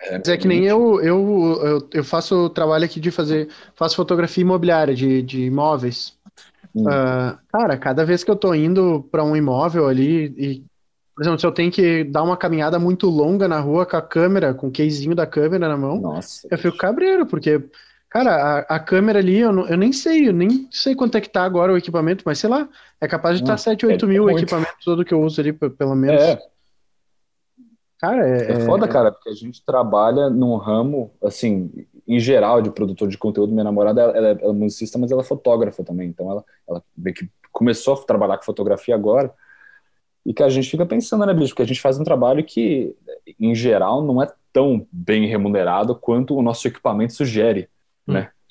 Mas 0.00 0.28
é 0.28 0.36
que 0.36 0.48
nem 0.48 0.64
eu, 0.64 1.00
eu, 1.00 1.60
eu, 1.64 1.88
eu 1.92 2.04
faço 2.04 2.48
trabalho 2.50 2.84
aqui 2.84 3.00
de 3.00 3.10
fazer, 3.10 3.48
faço 3.74 3.96
fotografia 3.96 4.42
imobiliária 4.42 4.94
de, 4.94 5.22
de 5.22 5.42
imóveis. 5.44 6.16
Hum. 6.74 6.86
Ah, 6.88 7.38
cara, 7.48 7.78
cada 7.78 8.04
vez 8.04 8.24
que 8.24 8.30
eu 8.30 8.36
tô 8.36 8.54
indo 8.54 9.02
para 9.10 9.24
um 9.24 9.36
imóvel 9.36 9.88
ali 9.88 10.26
e, 10.38 10.64
por 11.14 11.22
exemplo, 11.22 11.40
se 11.40 11.46
eu 11.46 11.52
tenho 11.52 11.70
que 11.72 12.04
dar 12.04 12.22
uma 12.22 12.36
caminhada 12.36 12.78
muito 12.78 13.08
longa 13.08 13.48
na 13.48 13.60
rua 13.60 13.86
com 13.86 13.96
a 13.96 14.02
câmera, 14.02 14.54
com 14.54 14.68
o 14.68 14.72
casezinho 14.72 15.14
da 15.14 15.26
câmera 15.26 15.68
na 15.68 15.76
mão, 15.76 16.00
Nossa. 16.00 16.48
eu 16.50 16.58
fico 16.58 16.76
cabreiro, 16.76 17.26
porque, 17.26 17.62
cara, 18.10 18.60
a, 18.68 18.76
a 18.76 18.80
câmera 18.80 19.18
ali, 19.20 19.38
eu, 19.38 19.52
não- 19.52 19.68
eu 19.68 19.76
nem 19.76 19.92
sei, 19.92 20.28
eu 20.28 20.32
nem 20.32 20.68
sei 20.70 20.94
quanto 20.94 21.16
é 21.16 21.20
que 21.20 21.28
tá 21.30 21.44
agora 21.44 21.72
o 21.72 21.76
equipamento, 21.78 22.24
mas 22.26 22.38
sei 22.38 22.50
lá, 22.50 22.68
é 23.00 23.08
capaz 23.08 23.36
de 23.36 23.42
estar 23.42 23.54
Não, 23.54 23.58
7, 23.58 23.86
8 23.86 24.06
é 24.06 24.08
mil 24.08 24.24
o 24.24 24.30
equipamento 24.30 24.74
todo 24.84 25.04
que 25.04 25.14
eu 25.14 25.22
uso 25.22 25.40
ali, 25.40 25.52
pelo 25.52 25.94
menos. 25.94 26.22
É, 26.22 26.53
Cara, 28.04 28.28
é, 28.28 28.52
É 28.52 28.60
foda, 28.60 28.86
cara, 28.86 29.10
porque 29.10 29.30
a 29.30 29.34
gente 29.34 29.64
trabalha 29.64 30.28
num 30.28 30.56
ramo, 30.56 31.10
assim, 31.22 31.70
em 32.06 32.20
geral, 32.20 32.60
de 32.60 32.70
produtor 32.70 33.08
de 33.08 33.16
conteúdo. 33.16 33.52
Minha 33.52 33.64
namorada, 33.64 34.02
ela, 34.02 34.16
ela 34.16 34.28
é, 34.28 34.30
ela 34.42 34.50
é 34.50 34.52
musicista, 34.52 34.98
mas 34.98 35.10
ela 35.10 35.22
é 35.22 35.24
fotógrafa 35.24 35.82
também. 35.82 36.08
Então, 36.10 36.30
ela, 36.30 36.44
ela 36.68 36.82
meio 36.94 37.14
que 37.14 37.28
começou 37.50 37.94
a 37.94 38.04
trabalhar 38.04 38.36
com 38.36 38.44
fotografia 38.44 38.94
agora. 38.94 39.32
E 40.26 40.34
que 40.34 40.42
a 40.42 40.48
gente 40.50 40.70
fica 40.70 40.84
pensando, 40.84 41.24
né, 41.24 41.32
bicho? 41.32 41.50
Porque 41.50 41.62
a 41.62 41.66
gente 41.66 41.80
faz 41.80 41.98
um 41.98 42.04
trabalho 42.04 42.44
que, 42.44 42.94
em 43.40 43.54
geral, 43.54 44.04
não 44.04 44.22
é 44.22 44.28
tão 44.52 44.86
bem 44.92 45.26
remunerado 45.26 45.94
quanto 45.94 46.36
o 46.36 46.42
nosso 46.42 46.68
equipamento 46.68 47.14
sugere. 47.14 47.68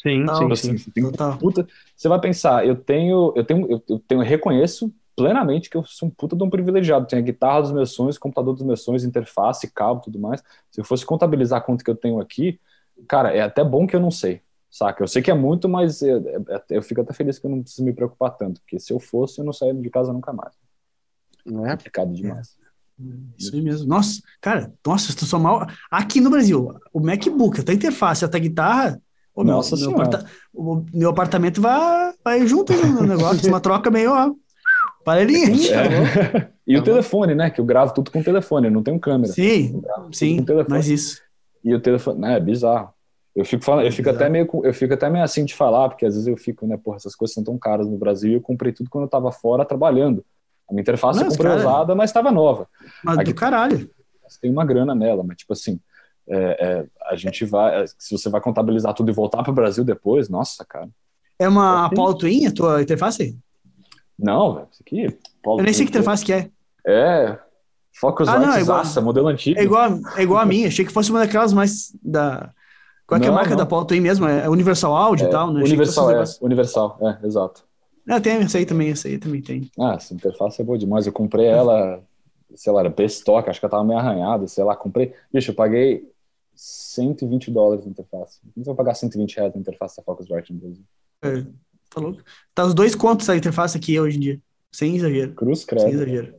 Sim, 0.01 0.23
Não, 0.23 0.35
sim, 0.35 0.45
Então, 0.45 0.47
sim. 0.47 0.53
assim, 0.53 0.77
você 0.77 0.91
tem 0.91 1.03
Total. 1.03 1.37
puta. 1.37 1.67
Você 1.95 2.07
vai 2.09 2.19
pensar, 2.19 2.65
eu 2.67 2.75
tenho, 2.75 3.33
eu 3.35 3.43
tenho, 3.43 3.71
eu, 3.71 3.83
eu 3.87 3.99
tenho, 3.99 4.21
eu 4.21 4.25
reconheço 4.25 4.93
plenamente 5.15 5.69
que 5.69 5.77
eu 5.77 5.83
sou 5.85 6.07
um 6.09 6.11
puta 6.11 6.35
de 6.35 6.43
um 6.43 6.49
privilegiado. 6.49 7.07
Tenho 7.07 7.21
a 7.21 7.25
guitarra 7.25 7.61
dos 7.61 7.71
meus 7.71 7.91
sonhos, 7.91 8.17
computador 8.17 8.53
dos 8.53 8.63
meus 8.63 8.81
sonhos, 8.83 9.03
interface, 9.03 9.71
cabo, 9.71 10.01
tudo 10.01 10.19
mais. 10.19 10.43
Se 10.71 10.81
eu 10.81 10.85
fosse 10.85 11.05
contabilizar 11.05 11.63
quanto 11.65 11.83
que 11.83 11.89
eu 11.91 11.95
tenho 11.95 12.19
aqui, 12.19 12.59
cara, 13.07 13.33
é 13.33 13.41
até 13.41 13.63
bom 13.63 13.85
que 13.87 13.95
eu 13.95 13.99
não 13.99 14.11
sei, 14.11 14.41
saca? 14.69 15.03
Eu 15.03 15.07
sei 15.07 15.21
que 15.21 15.31
é 15.31 15.33
muito, 15.33 15.67
mas 15.69 16.01
eu, 16.01 16.21
eu- 16.27 16.45
eu 16.69 16.81
fico 16.83 17.01
até 17.01 17.13
feliz 17.13 17.39
que 17.39 17.45
eu 17.45 17.51
não 17.51 17.61
preciso 17.61 17.83
me 17.83 17.93
preocupar 17.93 18.31
tanto, 18.37 18.61
porque 18.61 18.79
se 18.79 18.91
eu 18.93 18.99
fosse, 18.99 19.39
eu 19.39 19.45
não 19.45 19.53
saía 19.53 19.73
de 19.73 19.89
casa 19.89 20.11
nunca 20.13 20.31
mais. 20.33 20.53
Não 21.45 21.65
é? 21.65 21.71
Complicado 21.71 22.13
demais. 22.13 22.57
Isso 23.37 23.53
aí 23.55 23.61
mesmo. 23.61 23.87
Nossa, 23.87 24.21
cara, 24.39 24.73
nossa, 24.85 25.15
tu 25.15 25.25
sou 25.25 25.39
mal. 25.39 25.67
Aqui 25.91 26.21
no 26.21 26.29
Brasil, 26.29 26.73
o 26.93 26.99
MacBook, 26.99 27.59
a 27.59 27.63
tua 27.63 27.73
interface, 27.73 28.23
a 28.23 28.29
tua 28.29 28.39
guitarra. 28.39 29.01
ô, 29.35 29.43
meu, 29.43 29.55
Nossa 29.55 29.75
meu, 29.75 29.89
Senhora. 29.89 30.03
aparta- 30.03 30.31
o 30.53 30.85
meu 30.93 31.09
apartamento 31.09 31.59
vai, 31.61 32.13
vai 32.23 32.47
junto 32.47 32.71
no 32.73 33.03
negócio, 33.03 33.47
uma 33.49 33.59
troca 33.59 33.89
meio, 33.91 34.11
ó. 34.13 34.33
Parelhinha. 35.03 35.75
É. 35.75 36.53
E 36.65 36.77
o 36.77 36.79
bom. 36.79 36.85
telefone, 36.85 37.35
né? 37.35 37.49
Que 37.49 37.59
eu 37.59 37.65
gravo 37.65 37.93
tudo 37.93 38.09
com 38.09 38.23
telefone, 38.23 38.67
eu 38.67 38.71
não 38.71 38.81
tenho 38.81 38.97
câmera. 38.97 39.33
Sim, 39.33 39.81
sim, 40.13 40.41
telefone. 40.45 40.77
mas 40.77 40.87
isso. 40.87 41.21
E 41.61 41.75
o 41.75 41.79
telefone, 41.81 42.21
né, 42.21 42.37
é 42.37 42.39
bizarro. 42.39 42.89
Eu 43.35 43.43
fico 43.43 43.65
falando, 43.65 43.85
eu 43.85 43.91
fico 43.91 44.09
até 44.09 44.29
meio, 44.29 44.49
eu 44.63 44.73
fico 44.73 44.93
até 44.93 45.09
meio 45.09 45.25
assim 45.25 45.43
de 45.43 45.53
falar, 45.53 45.89
porque 45.89 46.05
às 46.05 46.13
vezes 46.13 46.25
eu 46.25 46.37
fico, 46.37 46.65
né, 46.65 46.77
porra, 46.81 46.95
essas 46.95 47.15
coisas 47.17 47.33
são 47.33 47.43
tão 47.43 47.57
caras 47.57 47.85
no 47.85 47.97
Brasil 47.97 48.31
e 48.31 48.35
eu 48.35 48.41
comprei 48.41 48.71
tudo 48.71 48.89
quando 48.89 49.03
eu 49.03 49.09
tava 49.09 49.29
fora 49.29 49.65
trabalhando. 49.65 50.23
A 50.69 50.73
minha 50.73 50.83
interface 50.83 51.19
Não, 51.19 51.25
eu 51.25 51.31
comprei 51.31 51.51
cara- 51.51 51.59
usada, 51.67 51.95
mas 51.95 52.09
estava 52.11 52.31
nova. 52.31 52.65
Mas 53.03 53.25
do 53.25 53.35
caralho. 53.35 53.89
Tem 54.41 54.49
uma 54.49 54.63
grana 54.65 54.95
nela, 54.95 55.21
mas 55.21 55.35
tipo 55.35 55.51
assim, 55.51 55.81
é, 56.29 56.37
é, 56.65 56.85
a 57.11 57.15
gente 57.17 57.43
vai, 57.43 57.83
é, 57.83 57.85
se 57.99 58.17
você 58.17 58.29
vai 58.29 58.39
contabilizar 58.39 58.93
tudo 58.93 59.11
e 59.11 59.13
voltar 59.13 59.43
para 59.43 59.51
o 59.51 59.53
Brasil 59.55 59.83
depois, 59.83 60.29
nossa, 60.29 60.63
cara. 60.63 60.87
É 61.37 61.45
uma 61.45 61.89
Sim. 61.89 61.93
Apollo 61.93 62.13
Twin, 62.17 62.45
a 62.45 62.53
tua 62.53 62.81
interface? 62.81 63.37
Não, 64.17 64.55
velho, 64.55 64.67
isso 64.71 64.81
aqui. 64.85 65.17
Paulo, 65.41 65.59
Eu 65.59 65.63
nem 65.65 65.73
sei 65.73 65.85
que 65.85 65.91
interface 65.91 66.23
que 66.23 66.33
é. 66.33 66.49
É. 66.85 67.37
Focusrite 67.99 68.37
Ah, 68.37 68.39
não, 68.47 68.53
é 68.53 68.61
igual- 68.61 68.83
zaça, 68.83 69.01
modelo 69.01 69.27
antigo. 69.27 69.59
É 69.59 69.63
igual, 69.63 69.99
é 70.17 70.23
igual 70.23 70.39
a 70.39 70.45
minha. 70.45 70.67
Achei 70.67 70.85
que 70.85 70.91
fosse 70.91 71.09
uma 71.11 71.19
daquelas 71.19 71.53
mais 71.53 71.95
da. 72.03 72.51
Qual 73.05 73.17
é, 73.17 73.21
que 73.21 73.27
é 73.27 73.29
a 73.29 73.33
marca 73.33 73.51
não. 73.51 73.57
da 73.57 73.63
Apollo 73.63 73.85
Twin 73.85 73.99
mesmo? 73.99 74.27
É 74.27 74.49
Universal 74.49 74.95
Audio 74.95 75.27
e 75.27 75.29
tal, 75.29 75.51
né? 75.51 75.61
Universal, 75.61 76.11
é, 76.11 76.23
universal, 76.41 76.97
é, 77.01 77.25
exato. 77.27 77.63
Ah, 78.09 78.19
tem 78.19 78.33
essa 78.37 78.57
aí 78.57 78.65
também, 78.65 78.89
essa 78.89 79.07
aí 79.07 79.17
também 79.17 79.41
tem. 79.41 79.69
Ah, 79.79 79.93
essa 79.95 80.13
interface 80.13 80.61
é 80.61 80.65
boa 80.65 80.77
demais. 80.77 81.05
Eu 81.05 81.13
comprei 81.13 81.45
ela, 81.45 82.01
sei 82.55 82.71
lá, 82.73 82.79
era 82.81 82.89
B-Stock, 82.89 83.49
acho 83.49 83.59
que 83.59 83.65
ela 83.65 83.71
tava 83.71 83.83
meio 83.83 83.99
arranhada, 83.99 84.47
sei 84.47 84.63
lá, 84.63 84.75
comprei. 84.75 85.13
Bicho, 85.31 85.51
eu 85.51 85.55
paguei 85.55 86.09
120 86.55 87.51
dólares 87.51 87.85
na 87.85 87.91
interface. 87.91 88.39
Não 88.55 88.63
vou 88.63 88.75
pagar 88.75 88.93
120 88.95 89.35
reais 89.37 89.53
na 89.53 89.59
interface 89.61 89.97
da 89.97 90.03
Focusrite 90.03 90.53
no 90.53 90.59
Brasil. 90.59 90.83
É, 91.23 91.45
tá 91.93 92.01
louco? 92.01 92.21
Tá 92.53 92.65
os 92.65 92.73
dois 92.73 92.95
contos 92.95 93.29
a 93.29 93.35
interface 93.35 93.77
aqui 93.77 93.99
hoje 93.99 94.17
em 94.17 94.19
dia. 94.19 94.41
Sem 94.71 94.95
exagero. 94.95 95.33
Cruz 95.33 95.59
Sem 95.59 95.67
credo. 95.67 95.89
exagero. 95.89 96.35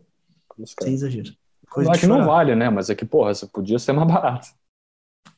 Cruz 0.48 0.70
Sem 0.70 0.76
credo. 0.76 0.94
exagero. 0.94 1.32
Coisa 1.70 1.90
é 1.93 1.98
que 1.98 2.06
não 2.06 2.24
vale, 2.24 2.55
né? 2.55 2.70
Mas 2.70 2.89
é 2.90 2.94
que, 2.94 3.05
porra, 3.05 3.32
isso 3.32 3.48
podia 3.48 3.78
ser 3.78 3.93
mais 3.93 4.06
barato. 4.09 4.48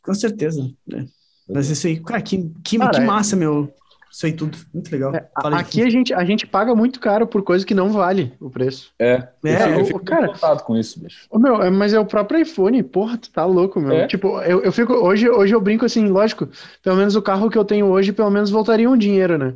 Com 0.02 0.14
certeza. 0.14 0.70
né? 0.86 1.06
Mas 1.48 1.68
isso 1.70 1.86
aí, 1.86 2.00
cara, 2.02 2.20
que, 2.20 2.50
que, 2.64 2.78
Cara, 2.78 2.90
que 2.90 3.00
é- 3.00 3.04
massa, 3.04 3.36
meu. 3.36 3.72
Isso 4.10 4.24
aí 4.24 4.32
tudo. 4.32 4.56
Muito 4.72 4.90
legal. 4.90 5.14
É, 5.14 5.26
aqui 5.52 5.82
a 5.82 5.90
gente, 5.90 6.14
a 6.14 6.24
gente 6.24 6.46
paga 6.46 6.74
muito 6.74 6.98
caro 6.98 7.26
por 7.26 7.42
coisa 7.42 7.66
que 7.66 7.74
não 7.74 7.90
vale 7.90 8.32
o 8.40 8.48
preço. 8.48 8.90
É, 8.98 9.28
eu 9.44 9.50
É, 9.52 9.56
fico, 9.58 9.70
eu 9.70 9.80
o- 9.82 9.84
fico 9.84 10.04
cara- 10.04 10.28
com 10.64 10.76
isso, 10.76 10.98
bicho. 11.00 11.26
Meu, 11.34 11.62
é- 11.62 11.68
mas 11.70 11.92
é 11.92 12.00
o 12.00 12.06
próprio 12.06 12.40
iPhone, 12.40 12.82
porra, 12.82 13.18
tu 13.18 13.30
tá 13.30 13.44
louco, 13.44 13.78
meu. 13.78 13.92
É? 13.92 14.06
Tipo, 14.06 14.40
eu, 14.40 14.62
eu 14.62 14.72
fico, 14.72 14.94
hoje, 14.94 15.28
hoje 15.28 15.54
eu 15.54 15.60
brinco 15.60 15.84
assim, 15.84 16.08
lógico, 16.08 16.48
pelo 16.82 16.96
menos 16.96 17.14
o 17.14 17.20
carro 17.20 17.50
que 17.50 17.58
eu 17.58 17.64
tenho 17.64 17.86
hoje, 17.86 18.12
pelo 18.12 18.30
menos 18.30 18.48
voltaria 18.48 18.88
um 18.88 18.96
dinheiro, 18.96 19.36
né? 19.36 19.52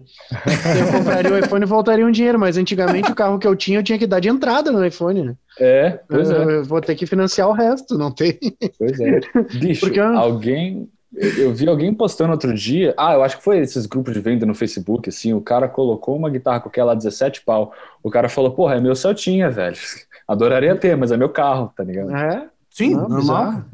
Eu 0.78 0.92
compraria 0.98 1.32
o 1.32 1.38
iPhone 1.38 1.64
e 1.64 1.68
voltaria 1.68 2.06
um 2.06 2.10
dinheiro, 2.10 2.38
mas 2.38 2.58
antigamente 2.58 3.10
o 3.10 3.14
carro 3.14 3.38
que 3.38 3.46
eu 3.46 3.56
tinha, 3.56 3.78
eu 3.78 3.82
tinha 3.82 3.98
que 3.98 4.06
dar 4.06 4.20
de 4.20 4.28
entrada 4.28 4.70
no 4.70 4.84
iPhone, 4.84 5.22
né? 5.24 5.34
É, 5.58 6.00
pois 6.08 6.28
eu, 6.30 6.50
é, 6.50 6.56
eu 6.58 6.64
vou 6.64 6.80
ter 6.80 6.94
que 6.94 7.06
financiar 7.06 7.48
o 7.48 7.52
resto, 7.52 7.96
não 7.96 8.10
tem. 8.12 8.38
pois 8.78 9.00
é. 9.00 9.20
Bicho, 9.58 9.80
Porque- 9.86 10.00
alguém. 10.00 10.88
Eu 11.12 11.52
vi 11.52 11.68
alguém 11.68 11.92
postando 11.92 12.32
outro 12.32 12.54
dia. 12.54 12.94
Ah, 12.96 13.14
eu 13.14 13.22
acho 13.22 13.38
que 13.38 13.42
foi 13.42 13.58
esses 13.58 13.84
grupos 13.84 14.14
de 14.14 14.20
venda 14.20 14.46
no 14.46 14.54
Facebook, 14.54 15.08
assim. 15.08 15.32
O 15.32 15.40
cara 15.40 15.68
colocou 15.68 16.16
uma 16.16 16.30
guitarra 16.30 16.60
com 16.60 16.68
aquela 16.68 16.94
17 16.94 17.42
pau. 17.42 17.72
O 18.02 18.10
cara 18.10 18.28
falou, 18.28 18.52
porra, 18.52 18.76
é 18.76 18.80
meu 18.80 18.94
Celtinha, 18.94 19.50
velho. 19.50 19.76
Adoraria 20.26 20.76
ter, 20.76 20.96
mas 20.96 21.10
é 21.10 21.16
meu 21.16 21.28
carro, 21.28 21.72
tá 21.76 21.82
ligado? 21.82 22.14
É? 22.14 22.48
Sim, 22.70 22.94
Não, 22.94 23.08
normal. 23.08 23.64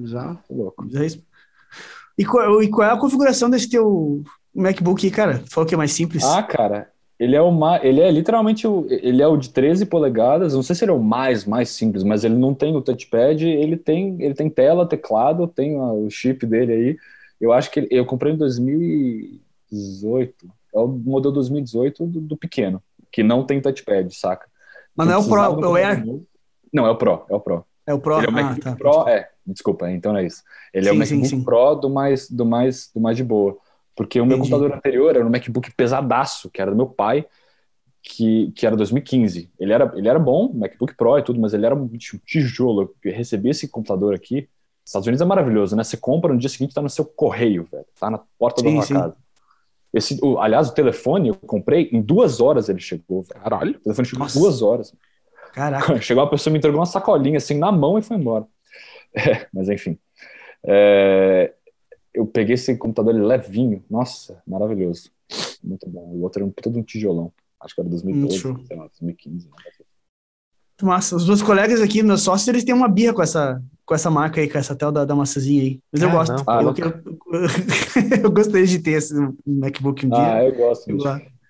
Que 0.46 0.54
louco. 0.54 0.86
E 2.18 2.24
qual, 2.24 2.62
e 2.62 2.68
qual 2.70 2.88
é 2.88 2.92
a 2.92 2.96
configuração 2.96 3.50
desse 3.50 3.68
teu 3.68 4.22
MacBook 4.54 5.04
aí, 5.04 5.12
cara? 5.12 5.42
Falou 5.50 5.68
que 5.68 5.74
é 5.74 5.78
mais 5.78 5.92
simples. 5.92 6.24
Ah, 6.24 6.42
cara, 6.42 6.90
Ele 7.18 7.36
é 7.36 7.42
o 7.42 7.50
mais, 7.50 7.84
ele 7.84 8.00
é 8.00 8.10
literalmente 8.10 8.66
o, 8.66 8.86
ele 8.88 9.20
é 9.20 9.26
o 9.26 9.36
de 9.36 9.50
13 9.50 9.84
polegadas. 9.84 10.54
Não 10.54 10.62
sei 10.62 10.74
se 10.74 10.84
ele 10.84 10.92
é 10.92 10.94
o 10.94 11.02
mais 11.02 11.44
mais 11.44 11.68
simples, 11.68 12.02
mas 12.02 12.24
ele 12.24 12.34
não 12.36 12.54
tem 12.54 12.74
o 12.74 12.80
touchpad. 12.80 13.46
Ele 13.46 13.76
tem, 13.76 14.16
ele 14.22 14.34
tem 14.34 14.48
tela, 14.48 14.88
teclado, 14.88 15.46
tem 15.46 15.78
o 15.78 16.08
chip 16.08 16.46
dele 16.46 16.72
aí. 16.72 16.96
Eu 17.40 17.52
acho 17.52 17.70
que 17.70 17.86
eu 17.90 18.06
comprei 18.06 18.32
em 18.32 18.36
2018. 18.36 20.46
É 20.74 20.78
o 20.78 20.88
modelo 20.88 21.34
2018 21.34 22.06
do, 22.06 22.20
do 22.20 22.36
pequeno, 22.36 22.82
que 23.10 23.22
não 23.22 23.44
tem 23.44 23.60
touchpad, 23.60 24.14
saca? 24.14 24.46
Mas 24.94 25.06
não, 25.06 25.14
é 25.14 25.18
o 25.18 25.28
Pro, 25.28 25.40
é 25.40 25.68
o 25.68 25.74
Air? 25.74 26.04
Não, 26.72 26.86
é 26.86 26.90
o 26.90 26.96
Pro, 26.96 27.24
é 27.28 27.34
o 27.34 27.40
Pro. 27.40 27.64
É 27.86 27.94
o 27.94 28.00
Pro. 28.00 28.18
Ele 28.18 28.26
é 28.26 28.28
o 28.28 28.30
ah, 28.30 28.32
MacBook 28.32 28.60
tá. 28.60 28.76
Pro, 28.76 29.08
é. 29.08 29.30
Desculpa, 29.46 29.90
então 29.90 30.12
não 30.12 30.20
é 30.20 30.26
isso. 30.26 30.42
Ele 30.74 30.86
Sim, 30.86 30.90
é 30.90 30.92
o 30.92 30.94
sim, 30.94 31.14
MacBook 31.14 31.28
sim. 31.28 31.44
Pro 31.44 31.74
do 31.76 31.88
mais, 31.88 32.28
do 32.28 32.44
mais, 32.44 32.90
do 32.92 33.00
mais 33.00 33.16
de 33.16 33.22
boa. 33.22 33.56
Porque 33.94 34.20
o 34.20 34.26
meu 34.26 34.36
Entendi. 34.36 34.50
computador 34.50 34.76
anterior 34.76 35.16
era 35.16 35.24
um 35.24 35.30
MacBook 35.30 35.72
pesadaço, 35.74 36.50
que 36.50 36.60
era 36.60 36.70
do 36.70 36.76
meu 36.76 36.86
pai, 36.86 37.24
que, 38.02 38.50
que 38.52 38.66
era 38.66 38.76
2015. 38.76 39.50
Ele 39.58 39.72
era, 39.72 39.92
ele 39.96 40.08
era 40.08 40.18
bom, 40.18 40.52
MacBook 40.52 40.94
Pro 40.94 41.18
e 41.18 41.22
tudo, 41.22 41.40
mas 41.40 41.54
ele 41.54 41.64
era 41.64 41.74
um 41.74 41.88
tijolo. 42.24 42.94
Eu 43.04 43.12
recebi 43.12 43.50
esse 43.50 43.68
computador 43.68 44.14
aqui. 44.14 44.48
Estados 44.86 45.06
Unidos 45.08 45.20
é 45.20 45.24
maravilhoso, 45.24 45.74
né? 45.76 45.82
Você 45.82 45.96
compra 45.96 46.32
no 46.32 46.38
dia 46.38 46.48
seguinte, 46.48 46.72
tá 46.74 46.80
no 46.80 46.88
seu 46.88 47.04
correio, 47.04 47.66
velho. 47.70 47.84
Tá 47.98 48.08
na 48.08 48.18
porta 48.38 48.62
da 48.62 48.68
Sim, 48.70 48.76
sua 48.76 48.86
sim. 48.86 48.94
casa. 48.94 49.16
Esse, 49.92 50.18
o- 50.22 50.38
aliás, 50.38 50.68
o 50.68 50.74
telefone 50.74 51.28
eu 51.28 51.34
comprei, 51.34 51.88
em 51.92 52.00
duas 52.00 52.40
horas 52.40 52.68
ele 52.68 52.78
chegou, 52.80 53.22
velho. 53.22 53.40
Caralho. 53.40 53.76
O 53.76 53.80
telefone 53.80 54.06
chegou 54.06 54.24
Nossa. 54.24 54.38
em 54.38 54.42
duas 54.42 54.62
horas. 54.62 54.94
Caraca. 55.52 55.98
Chegou 56.02 56.22
uma 56.22 56.28
pessoa 56.30 56.52
me 56.52 56.58
entregou 56.58 56.78
uma 56.78 56.84
sacolinha 56.86 57.38
assim 57.38 57.54
na 57.58 57.72
mão 57.72 57.98
e 57.98 58.02
foi 58.02 58.16
embora. 58.16 58.46
É, 59.18 59.46
mas 59.50 59.70
enfim. 59.70 59.98
É, 60.62 61.54
eu 62.12 62.26
peguei 62.26 62.54
esse 62.54 62.76
computador 62.76 63.14
levinho. 63.14 63.82
Nossa, 63.88 64.42
maravilhoso. 64.46 65.10
Muito 65.64 65.88
bom. 65.88 66.00
O 66.12 66.20
outro 66.22 66.42
era 66.42 66.46
um 66.68 66.72
de 66.72 66.78
um 66.78 66.82
tijolão. 66.82 67.32
Acho 67.58 67.74
que 67.74 67.80
era 67.80 67.88
2012, 67.88 68.28
Muito 68.28 68.38
show. 68.58 68.66
sei 68.66 68.76
lá, 68.76 68.82
2015. 68.88 69.48
né? 69.48 69.54
Massa. 70.82 71.16
Os 71.16 71.26
meus 71.26 71.40
colegas 71.42 71.80
aqui, 71.80 72.02
meus 72.02 72.20
sócios, 72.20 72.46
eles 72.48 72.62
têm 72.64 72.74
uma 72.74 72.88
birra 72.88 73.14
com 73.14 73.22
essa, 73.22 73.62
com 73.86 73.94
essa 73.94 74.10
marca 74.10 74.40
aí, 74.40 74.50
com 74.50 74.58
essa 74.58 74.76
tel 74.76 74.92
da, 74.92 75.04
da 75.04 75.14
maçãzinha 75.14 75.62
aí. 75.62 75.80
Mas 75.92 76.02
eu 76.02 76.10
Ah, 76.10 76.12
gosto. 76.12 76.44
Ah, 76.46 76.62
eu, 76.62 76.64
não. 76.64 76.74
eu, 76.78 78.24
eu 78.24 78.30
gostaria 78.32 78.66
de 78.66 78.78
ter 78.80 78.92
esse 78.92 79.14
MacBook 79.46 80.06
um 80.06 80.10
dia. 80.10 80.24
Ah, 80.24 80.44
eu 80.44 80.54
gosto. 80.54 80.90
Eu. 80.90 80.98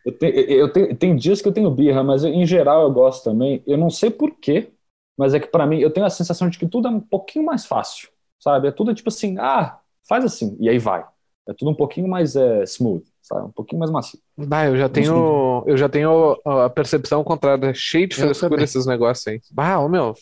Eu 0.05 0.13
tenho, 0.17 0.35
eu 0.35 0.73
tenho, 0.73 0.97
tem 0.97 1.17
dias 1.17 1.43
que 1.43 1.49
eu 1.49 1.53
tenho 1.53 1.69
birra, 1.71 2.05
mas 2.05 2.23
eu- 2.23 2.31
em 2.33 2.47
geral 2.47 2.83
eu 2.85 2.93
gosto 2.93 3.25
também. 3.25 3.61
Eu 3.67 3.77
não 3.77 3.91
sei 3.91 4.09
por 4.09 4.31
quê, 4.39 4.71
mas 5.19 5.35
é 5.35 5.41
que 5.41 5.49
pra 5.49 5.67
mim 5.67 5.81
eu 5.81 5.91
tenho 5.91 6.07
a 6.07 6.11
sensação 6.11 6.49
de 6.49 6.59
que 6.59 6.67
tudo 6.69 6.87
é 6.87 6.91
um 6.91 7.01
pouquinho 7.01 7.45
mais 7.45 7.67
fácil, 7.67 8.09
sabe? 8.39 8.69
É 8.69 8.71
tudo 8.73 8.95
tipo 8.95 9.09
assim, 9.09 9.37
ah, 9.39 9.79
faz 10.09 10.25
assim, 10.25 10.57
e 10.61 10.69
aí 10.69 10.79
vai. 10.79 11.05
É 11.49 11.53
tudo 11.55 11.73
um 11.73 11.75
pouquinho 11.75 12.07
mais 12.07 12.37
é, 12.37 12.63
smooth, 12.65 13.05
sabe? 13.21 13.47
Um 13.47 13.53
pouquinho 13.53 13.81
mais 13.81 13.91
macio. 13.91 14.19
Bah, 14.37 14.67
eu 14.67 14.77
já 14.77 14.89
tenho, 14.89 15.65
eu 15.67 15.77
já 15.77 15.89
tenho 15.89 16.37
a 16.45 16.69
percepção 16.71 17.25
contrária, 17.25 17.73
cheio 17.75 18.07
de 18.09 18.15
frescura 18.15 18.63
esses 18.63 18.87
negócios 18.87 19.27
aí. 19.27 19.41
Bah, 19.51 19.79
ô 19.81 19.89
meu. 19.89 20.15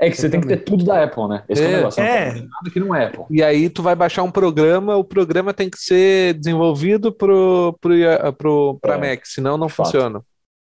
É 0.00 0.10
que 0.10 0.16
você 0.16 0.30
tem 0.30 0.40
que 0.40 0.46
ter 0.46 0.56
tudo 0.64 0.82
da 0.84 1.04
Apple, 1.04 1.28
né? 1.28 1.44
Esse 1.48 1.62
é, 1.62 1.66
o 1.66 1.68
É, 1.68 1.76
negócio. 1.76 2.02
é. 2.02 2.32
Ter 2.32 2.40
nada 2.42 2.70
que 2.72 2.80
não 2.80 2.94
é 2.94 3.06
Apple. 3.06 3.24
E 3.28 3.42
aí 3.42 3.68
tu 3.68 3.82
vai 3.82 3.94
baixar 3.94 4.22
um 4.22 4.30
programa, 4.30 4.96
o 4.96 5.04
programa 5.04 5.52
tem 5.52 5.68
que 5.68 5.78
ser 5.78 6.34
desenvolvido 6.34 7.12
pro, 7.12 7.76
pro, 7.80 7.92
pro, 8.38 8.78
pra 8.80 8.94
É, 8.94 8.98
Mac, 8.98 9.26
senão 9.26 9.58
não 9.58 9.68
fato. 9.68 9.86
funciona. 9.86 10.22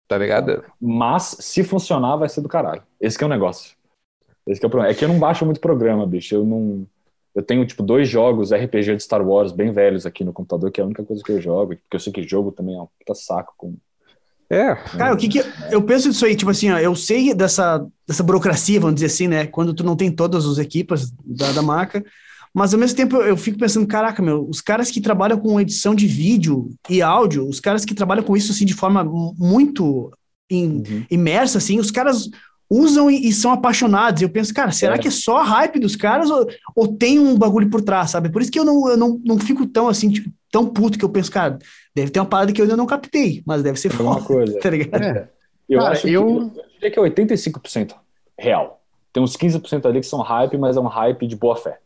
Tá 0.08 0.16
ligado? 0.16 0.64
Mas 0.80 1.36
se 1.40 1.62
funcionar, 1.64 2.16
vai 2.16 2.28
ser 2.28 2.40
do 2.40 2.48
caralho. 2.48 2.82
Esse 3.00 3.18
que 3.18 3.24
é 3.24 3.26
o 3.26 3.30
negócio. 3.30 3.74
Esse 4.46 4.60
que 4.60 4.64
é 4.64 4.68
o 4.68 4.70
problema. 4.70 4.92
É 4.92 4.96
que 4.96 5.04
eu 5.04 5.08
não 5.08 5.18
baixo 5.18 5.44
muito 5.44 5.60
programa, 5.60 6.06
bicho. 6.06 6.34
Eu 6.34 6.44
não. 6.44 6.86
Eu 7.34 7.42
tenho, 7.42 7.66
tipo, 7.66 7.82
dois 7.82 8.08
jogos 8.08 8.50
RPG 8.52 8.96
de 8.96 9.02
Star 9.02 9.20
Wars 9.26 9.52
bem 9.52 9.70
velhos 9.70 10.06
aqui 10.06 10.24
no 10.24 10.32
computador, 10.32 10.70
que 10.70 10.80
é 10.80 10.82
a 10.82 10.86
única 10.86 11.04
coisa 11.04 11.22
que 11.22 11.32
eu 11.32 11.40
jogo. 11.40 11.76
Porque 11.76 11.96
eu 11.96 12.00
sei 12.00 12.12
que 12.12 12.22
jogo 12.22 12.52
também 12.52 12.76
é 12.76 12.80
um 12.80 12.86
puta 12.98 13.14
saco. 13.14 13.52
Com... 13.58 13.74
É. 14.48 14.74
Cara, 14.96 15.12
o 15.14 15.16
que 15.16 15.28
que 15.28 15.42
eu 15.70 15.82
penso 15.82 16.08
disso 16.08 16.24
aí, 16.24 16.36
tipo 16.36 16.50
assim, 16.50 16.70
ó, 16.70 16.78
eu 16.78 16.94
sei 16.94 17.34
dessa, 17.34 17.84
dessa 18.06 18.22
burocracia, 18.22 18.78
vamos 18.78 18.94
dizer 18.96 19.06
assim, 19.06 19.26
né? 19.28 19.46
Quando 19.46 19.74
tu 19.74 19.82
não 19.82 19.96
tem 19.96 20.10
todas 20.10 20.46
as 20.46 20.58
equipas 20.58 21.10
da, 21.24 21.50
da 21.52 21.62
marca, 21.62 22.04
mas 22.54 22.72
ao 22.72 22.78
mesmo 22.80 22.96
tempo 22.96 23.16
eu, 23.16 23.36
fico 23.36 23.58
pensando, 23.58 23.86
caraca, 23.86 24.22
meu, 24.22 24.48
os 24.48 24.60
caras 24.60 24.90
que 24.90 25.00
trabalham 25.00 25.38
com 25.38 25.60
edição 25.60 25.94
de 25.94 26.06
vídeo 26.06 26.70
e 26.88 27.02
áudio, 27.02 27.46
os 27.48 27.58
caras 27.60 27.84
que 27.84 27.94
trabalham 27.94 28.22
com 28.24 28.36
isso 28.36 28.52
assim 28.52 28.64
de 28.64 28.72
forma 28.74 29.02
mu- 29.04 29.34
muito 29.38 30.10
in- 30.50 30.82
Uhum. 30.88 31.04
imersa, 31.10 31.58
assim, 31.58 31.78
os 31.80 31.90
caras 31.90 32.30
usam 32.70 33.10
e, 33.10 33.28
e 33.28 33.32
são 33.32 33.50
apaixonados. 33.52 34.22
Eu 34.22 34.28
penso, 34.30 34.54
cara, 34.54 34.70
será 34.70 34.94
É. 34.94 34.98
que 34.98 35.08
é 35.08 35.10
só 35.10 35.38
a 35.38 35.44
hype 35.44 35.78
dos 35.80 35.96
caras 35.96 36.30
ou, 36.30 36.46
ou 36.74 36.88
tem 36.88 37.18
um 37.18 37.36
bagulho 37.36 37.68
por 37.68 37.82
trás, 37.82 38.10
sabe? 38.10 38.28
Por 38.30 38.40
isso 38.40 38.50
que 38.50 38.58
eu 38.58 38.64
não, 38.64 38.88
eu 38.88 38.96
não, 38.96 39.20
não 39.24 39.38
fico 39.38 39.66
tão 39.66 39.88
assim, 39.88 40.08
tipo, 40.10 40.30
tão 40.50 40.66
puto 40.66 40.96
que 40.98 41.04
eu 41.04 41.08
penso, 41.08 41.30
cara, 41.30 41.58
deve 41.96 42.10
ter 42.10 42.20
uma 42.20 42.26
parada 42.26 42.52
que 42.52 42.60
eu 42.60 42.64
ainda 42.64 42.76
não 42.76 42.86
captei, 42.86 43.42
mas 43.46 43.62
deve 43.62 43.78
ser 43.80 43.90
Alguma 43.92 44.20
foda, 44.20 44.26
coisa. 44.26 44.58
tá 44.60 44.68
ligado? 44.70 45.02
É. 45.02 45.28
Eu 45.68 45.80
Cara, 45.80 45.92
acho 45.92 46.02
que 46.02 46.12
eu- 46.12 46.28
eu 46.54 46.64
diria 46.74 46.90
que 46.90 46.98
é 46.98 47.02
85% 47.02 47.94
real. 48.38 48.80
Tem 49.12 49.22
uns 49.22 49.34
15% 49.36 49.86
ali 49.86 50.00
que 50.00 50.06
são 50.06 50.20
hype, 50.20 50.58
mas 50.58 50.76
é 50.76 50.80
um 50.80 50.86
hype 50.86 51.26
de 51.26 51.34
boa 51.34 51.56
fé. 51.56 51.78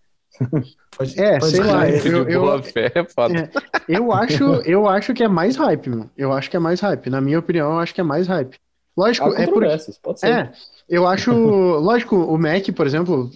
Pode- 0.97 1.19
É, 1.21 1.39
pode 1.39 1.53
sei 1.53 1.63
lá, 1.63 1.89
eu- 1.89 2.29
eu- 2.29 2.41
boa 2.41 2.63
fé, 2.63 2.87
é. 2.87 2.99
É, 2.99 3.51
eu 3.89 4.13
acho, 4.13 4.45
eu 4.65 4.89
acho 4.89 5.15
que 5.15 5.23
é 5.23 5.29
mais 5.29 5.55
hype, 5.57 5.89
meu. 5.89 6.11
Eu 6.17 6.33
acho 6.33 6.51
que 6.51 6.57
é 6.57 6.61
mais 6.61 6.81
hype. 6.81 7.09
Na 7.09 7.21
minha 7.21 7.39
opinião, 7.39 7.73
eu 7.73 7.79
acho 7.79 7.95
que 7.95 8.01
é 8.01 8.05
mais 8.05 8.27
hype. 8.27 8.57
Lógico, 8.97 9.29
é 9.35 9.47
controvérsias, 9.47 9.97
pode 9.99 10.19
ser. 10.21 10.29
É, 10.29 10.53
eu 10.89 11.07
acho, 11.07 11.31
lógico, 11.81 12.17
o 12.17 12.37
Mac, 12.37 12.67
por 12.75 12.87
exemplo, 12.87 13.31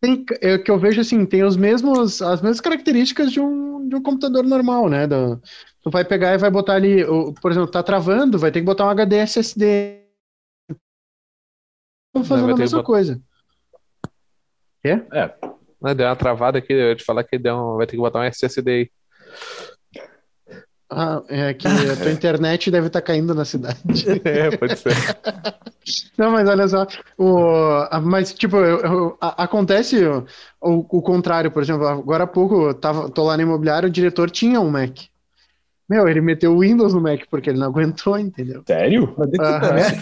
tem 0.00 0.24
é, 0.40 0.58
que 0.58 0.70
eu 0.70 0.78
vejo 0.78 1.00
assim, 1.00 1.24
tem 1.26 1.44
os 1.44 1.56
mesmos, 1.56 2.20
as 2.22 2.40
mesmas 2.40 2.60
características 2.60 3.30
de 3.30 3.40
um, 3.40 3.86
de 3.88 3.94
um 3.96 4.02
computador 4.02 4.42
normal, 4.44 4.88
né? 4.88 5.06
Do- 5.06 5.40
tu 5.84 5.90
vai 5.90 6.04
pegar 6.04 6.32
e 6.32 6.38
vai 6.38 6.50
botar 6.50 6.74
ali, 6.74 7.04
por 7.40 7.50
exemplo, 7.52 7.70
tá 7.70 7.82
travando, 7.82 8.38
vai 8.38 8.50
ter 8.50 8.60
que 8.60 8.64
botar 8.66 8.86
um 8.86 8.90
HD 8.90 9.16
SSD. 9.18 10.00
Fazendo 12.24 12.44
vai 12.46 12.54
a 12.54 12.56
mesma 12.56 12.82
coisa. 12.82 13.20
É, 14.84 14.96
Né, 15.82 15.94
Deu 15.94 16.06
uma 16.06 16.16
travada 16.16 16.58
aqui, 16.58 16.72
eu 16.72 16.88
ia 16.90 16.96
te 16.96 17.04
falar 17.04 17.22
que 17.24 17.38
deu 17.38 17.54
um- 17.56 17.76
vai 17.76 17.86
ter 17.86 17.92
que 17.96 18.02
botar 18.02 18.20
um 18.20 18.22
SSD 18.22 18.70
aí. 18.70 18.90
Ah, 20.90 21.22
é 21.28 21.52
que 21.52 21.66
a 21.66 21.96
tua 21.96 22.10
internet 22.12 22.70
deve 22.70 22.86
estar 22.86 23.02
caindo 23.02 23.34
na 23.34 23.44
cidade. 23.44 23.80
É, 24.24 24.56
pode 24.56 24.78
ser. 24.78 24.94
Não, 26.16 26.30
mas 26.30 26.48
olha 26.48 26.66
só, 26.68 26.86
o, 27.18 28.00
mas 28.02 28.32
tipo, 28.32 28.56
eu- 28.56 28.80
eu- 28.80 29.18
a- 29.20 29.44
acontece 29.44 30.02
o, 30.06 30.24
o, 30.62 30.98
o 30.98 31.02
contrário, 31.02 31.50
por 31.50 31.62
exemplo, 31.62 31.86
agora 31.86 32.24
há 32.24 32.26
pouco 32.26 32.68
eu 32.68 32.74
tava, 32.74 33.10
tô 33.10 33.24
lá 33.24 33.36
no 33.36 33.42
imobiliário, 33.42 33.88
o 33.88 33.92
diretor 33.92 34.30
tinha 34.30 34.58
um 34.60 34.70
Mac. 34.70 34.96
Meu, 35.88 36.08
ele 36.08 36.20
meteu 36.20 36.54
o 36.54 36.60
Windows 36.60 36.94
no 36.94 37.00
Mac 37.00 37.22
porque 37.30 37.50
ele 37.50 37.58
não 37.58 37.66
aguentou, 37.66 38.18
entendeu? 38.18 38.62
sério? 38.66 39.14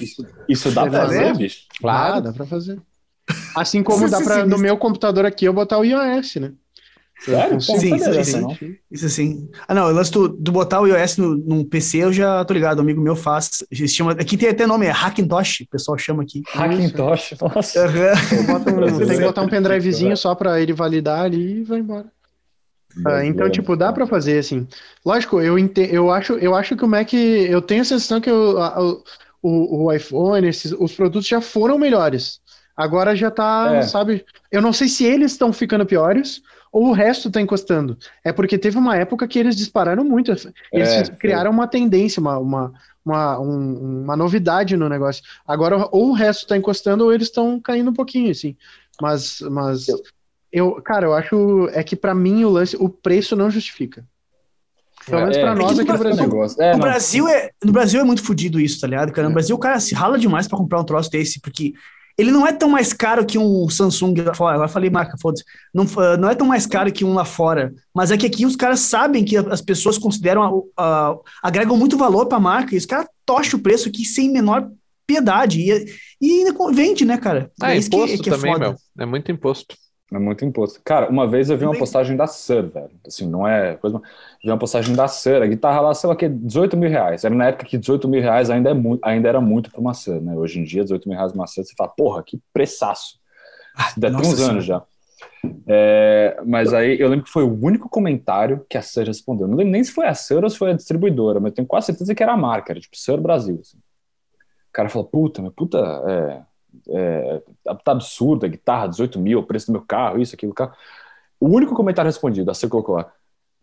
Isso, 0.00 0.04
isso, 0.04 0.26
isso 0.48 0.70
dá 0.70 0.86
pra 0.86 0.98
É, 0.98 1.02
fazer, 1.02 1.24
né? 1.24 1.34
bicho? 1.34 1.58
Ah, 1.84 2.20
dá 2.20 2.32
pra 2.32 2.46
fazer. 2.46 2.80
Assim 3.56 3.82
como 3.82 4.08
dá 4.08 4.20
pra, 4.20 4.46
no 4.46 4.58
meu 4.58 4.76
computador 4.76 5.24
aqui, 5.26 5.44
eu 5.44 5.52
botar 5.52 5.78
o 5.78 5.84
iOS, 5.84 6.36
né? 6.36 6.52
Sério? 7.20 7.60
Sim, 7.60 7.78
sim, 7.78 7.94
essa, 7.94 8.24
sim. 8.24 8.40
não? 8.40 8.56
Isso 8.90 9.06
assim. 9.06 9.48
Ah, 9.68 9.74
não, 9.74 9.86
o 9.86 9.92
lance 9.92 10.10
do, 10.10 10.28
do 10.28 10.50
botar 10.50 10.80
o 10.80 10.86
iOS 10.88 11.18
no, 11.18 11.36
num 11.36 11.64
PC, 11.64 11.98
eu 11.98 12.12
já 12.12 12.44
tô 12.44 12.52
ligado, 12.52 12.78
um 12.78 12.82
amigo 12.82 13.00
meu 13.00 13.14
faz. 13.14 13.62
chama, 13.86 14.12
aqui 14.12 14.36
tem 14.36 14.48
até 14.48 14.66
nome, 14.66 14.86
é 14.86 14.90
Hackintosh, 14.90 15.60
o 15.60 15.68
pessoal 15.70 15.96
chama 15.96 16.24
aqui. 16.24 16.42
Hackintosh, 16.52 17.34
nossa. 17.40 17.86
Bota 18.46 18.70
um- 18.72 18.98
tem 18.98 19.16
que 19.18 19.24
botar 19.24 19.42
um 19.42 19.48
pendrivezinho 19.48 20.16
só 20.16 20.34
pra 20.34 20.60
ele 20.60 20.72
validar 20.72 21.24
ali 21.26 21.60
e 21.60 21.64
vai 21.64 21.78
embora. 21.78 22.06
Ah, 23.06 23.24
então, 23.24 23.48
tipo, 23.50 23.76
dá 23.76 23.92
pra 23.92 24.06
fazer 24.06 24.38
assim. 24.38 24.66
Lógico, 25.04 25.40
eu, 25.40 25.58
ente- 25.58 25.88
eu, 25.92 26.10
acho, 26.10 26.34
eu 26.34 26.54
acho 26.54 26.76
que 26.76 26.84
o 26.84 26.88
Mac. 26.88 27.12
Eu 27.14 27.62
tenho 27.62 27.82
a 27.82 27.84
sensação 27.84 28.20
que 28.20 28.30
o, 28.30 28.58
a- 28.58 28.82
o, 28.82 29.02
o, 29.42 29.84
o 29.86 29.92
iPhone, 29.92 30.46
esses, 30.48 30.72
os 30.72 30.92
produtos 30.94 31.26
já 31.28 31.40
foram 31.40 31.78
melhores. 31.78 32.40
Agora 32.76 33.14
já 33.14 33.30
tá, 33.30 33.76
É. 33.76 33.82
sabe? 33.82 34.24
Eu 34.50 34.62
não 34.62 34.72
sei 34.72 34.88
se 34.88 35.04
eles 35.04 35.32
estão 35.32 35.52
ficando 35.52 35.84
piores 35.86 36.40
ou 36.72 36.88
o 36.88 36.92
resto 36.92 37.30
tá 37.30 37.40
encostando. 37.40 37.98
É 38.24 38.32
porque 38.32 38.56
teve 38.58 38.78
uma 38.78 38.96
época 38.96 39.28
que 39.28 39.38
eles 39.38 39.54
dispararam 39.56 40.04
muito. 40.04 40.30
Eles 40.30 40.54
É, 40.72 41.04
criaram 41.16 41.50
uma 41.50 41.68
tendência, 41.68 42.20
uma, 42.20 42.38
uma, 42.38 42.72
uma, 43.04 43.38
um- 43.40 44.02
uma 44.04 44.16
novidade 44.16 44.76
no 44.76 44.88
negócio. 44.88 45.22
Agora, 45.46 45.86
ou 45.92 46.10
o 46.10 46.12
resto 46.12 46.46
tá 46.46 46.56
encostando 46.56 47.04
ou 47.04 47.12
eles 47.12 47.28
estão 47.28 47.60
caindo 47.60 47.90
um 47.90 47.94
pouquinho, 47.94 48.30
assim. 48.30 48.56
Mas, 49.00 49.40
mas 49.50 49.88
Eu- 49.88 50.00
eu, 50.52 50.72
cara, 50.82 51.06
eu 51.06 51.14
acho 51.14 51.68
é 51.72 51.82
que 51.82 51.96
pra 51.96 52.14
mim 52.14 52.44
o 52.44 52.50
lance, 52.50 52.76
o 52.78 52.88
preço 52.88 53.34
não 53.34 53.50
justifica. 53.50 54.04
Pelo 55.06 55.22
menos 55.22 55.36
É, 55.36 55.40
pra 55.40 55.50
é 55.50 55.54
nós 55.54 55.74
que 55.74 55.80
aqui 55.80 55.92
no 55.92 55.98
Brasil. 55.98 56.22
negócio. 56.22 56.62
É, 56.62 56.72
No 56.74 56.78
Brasil 56.80 57.28
é, 57.28 57.50
no 57.64 57.72
Brasil 57.72 58.00
é 58.00 58.04
muito 58.04 58.22
fodido 58.22 58.60
isso, 58.60 58.80
tá 58.80 58.86
ligado, 58.86 59.12
cara? 59.12 59.26
No 59.28 59.34
Brasil 59.34 59.56
o 59.56 59.58
cara 59.58 59.80
se 59.80 59.94
rala 59.94 60.18
demais 60.18 60.46
pra 60.46 60.56
comprar 60.58 60.80
um 60.80 60.84
troço 60.84 61.10
desse, 61.10 61.40
porque 61.40 61.72
ele 62.16 62.30
não 62.30 62.46
é 62.46 62.52
tão 62.52 62.68
mais 62.68 62.92
caro 62.92 63.24
que 63.26 63.36
um 63.38 63.68
Samsung 63.68 64.14
lá 64.22 64.34
fora. 64.34 64.54
Agora 64.54 64.68
eu 64.68 64.72
falei 64.72 64.90
marca, 64.90 65.16
foda-se. 65.20 65.42
Não, 65.74 65.84
não 66.20 66.28
é 66.28 66.34
tão 66.34 66.46
mais 66.46 66.66
caro 66.66 66.92
que 66.92 67.04
um 67.04 67.14
lá 67.14 67.24
fora. 67.24 67.74
Mas 67.92 68.10
é 68.12 68.16
que 68.18 68.26
aqui 68.26 68.46
os 68.46 68.54
caras 68.54 68.80
sabem 68.80 69.24
que 69.24 69.36
as 69.36 69.60
pessoas 69.62 69.98
consideram, 69.98 70.70
a- 70.76 70.82
a- 71.10 71.16
agregam 71.42 71.76
muito 71.76 71.96
valor 71.96 72.26
pra 72.26 72.38
marca, 72.38 72.74
e 72.74 72.78
os 72.78 72.86
caras 72.86 73.06
tocham 73.26 73.58
o 73.58 73.62
preço 73.62 73.88
aqui 73.88 74.04
sem 74.04 74.30
menor 74.30 74.70
piedade. 75.06 75.58
E, 75.60 75.86
e 76.20 76.46
ainda 76.46 76.54
vende, 76.72 77.04
né, 77.04 77.16
cara? 77.16 77.50
Ah, 77.60 77.74
é 77.74 77.78
isso 77.78 77.88
imposto 77.88 78.16
que, 78.18 78.22
que 78.24 78.30
é 78.30 78.32
também, 78.36 78.52
foda. 78.52 78.68
meu. 78.68 78.76
É 79.00 79.06
muito 79.06 79.32
imposto. 79.32 79.74
É 80.12 80.18
muito 80.18 80.44
imposto. 80.44 80.78
Cara, 80.84 81.08
uma 81.08 81.26
vez 81.26 81.48
eu 81.48 81.56
vi 81.56 81.64
uma 81.64 81.78
postagem 81.78 82.14
da 82.16 82.26
Sur, 82.26 82.68
velho. 82.68 82.90
Assim, 83.06 83.26
não 83.26 83.48
é 83.48 83.76
coisa. 83.76 83.98
Vi 84.44 84.50
uma 84.50 84.58
postagem 84.58 84.94
da 84.94 85.08
Sur, 85.08 85.40
a 85.42 85.46
guitarra 85.46 85.80
lá, 85.80 85.94
sei 85.94 86.08
lá 86.08 86.14
que, 86.14 86.28
18 86.28 86.76
mil 86.76 86.90
reais. 86.90 87.24
Era 87.24 87.34
na 87.34 87.46
época 87.46 87.64
que 87.64 87.78
18 87.78 88.06
mil 88.08 88.20
reais 88.20 88.50
ainda, 88.50 88.70
é 88.70 88.74
muito, 88.74 89.02
ainda 89.02 89.28
era 89.28 89.40
muito 89.40 89.70
pra 89.70 89.80
uma 89.80 89.94
Sur, 89.94 90.20
né? 90.20 90.36
Hoje 90.36 90.60
em 90.60 90.64
dia, 90.64 90.82
18 90.82 91.08
mil 91.08 91.16
reais 91.16 91.32
uma 91.32 91.46
Sur, 91.46 91.64
você 91.64 91.72
fala, 91.74 91.90
porra, 91.96 92.22
que 92.22 92.38
preçaço. 92.52 93.18
Ah, 93.74 93.90
Deve 93.96 94.16
ter 94.16 94.22
uns 94.26 94.34
senhora. 94.34 94.52
anos 94.52 94.64
já. 94.66 94.82
É, 95.66 96.40
mas 96.44 96.74
aí 96.74 97.00
eu 97.00 97.08
lembro 97.08 97.24
que 97.24 97.30
foi 97.30 97.42
o 97.42 97.64
único 97.64 97.88
comentário 97.88 98.66
que 98.68 98.76
a 98.76 98.82
Sur 98.82 99.06
respondeu. 99.06 99.48
Não 99.48 99.56
lembro 99.56 99.72
nem 99.72 99.82
se 99.82 99.92
foi 99.92 100.06
a 100.06 100.14
Sur 100.14 100.44
ou 100.44 100.50
se 100.50 100.58
foi 100.58 100.72
a 100.72 100.74
distribuidora, 100.74 101.40
mas 101.40 101.54
tenho 101.54 101.66
quase 101.66 101.86
certeza 101.86 102.14
que 102.14 102.22
era 102.22 102.32
a 102.32 102.36
marca, 102.36 102.72
era 102.72 102.80
tipo 102.80 102.98
Sur 102.98 103.18
Brasil. 103.18 103.58
Assim. 103.62 103.78
O 103.78 104.72
cara 104.72 104.88
falou, 104.90 105.08
puta, 105.08 105.40
mas 105.40 105.52
puta, 105.54 105.78
é, 106.06 106.42
é, 106.88 107.42
tá 107.84 107.92
absurda, 107.92 108.48
guitarra, 108.48 108.88
18 108.88 109.18
mil, 109.18 109.38
o 109.38 109.42
preço 109.42 109.66
do 109.66 109.72
meu 109.72 109.82
carro, 109.82 110.20
isso, 110.20 110.34
aquilo, 110.34 110.54
carro. 110.54 110.74
O 111.40 111.48
único 111.48 111.74
comentário 111.74 112.08
respondido, 112.08 112.50
a 112.50 112.54
você 112.54 112.68
colocou 112.68 112.96
lá, 112.96 113.12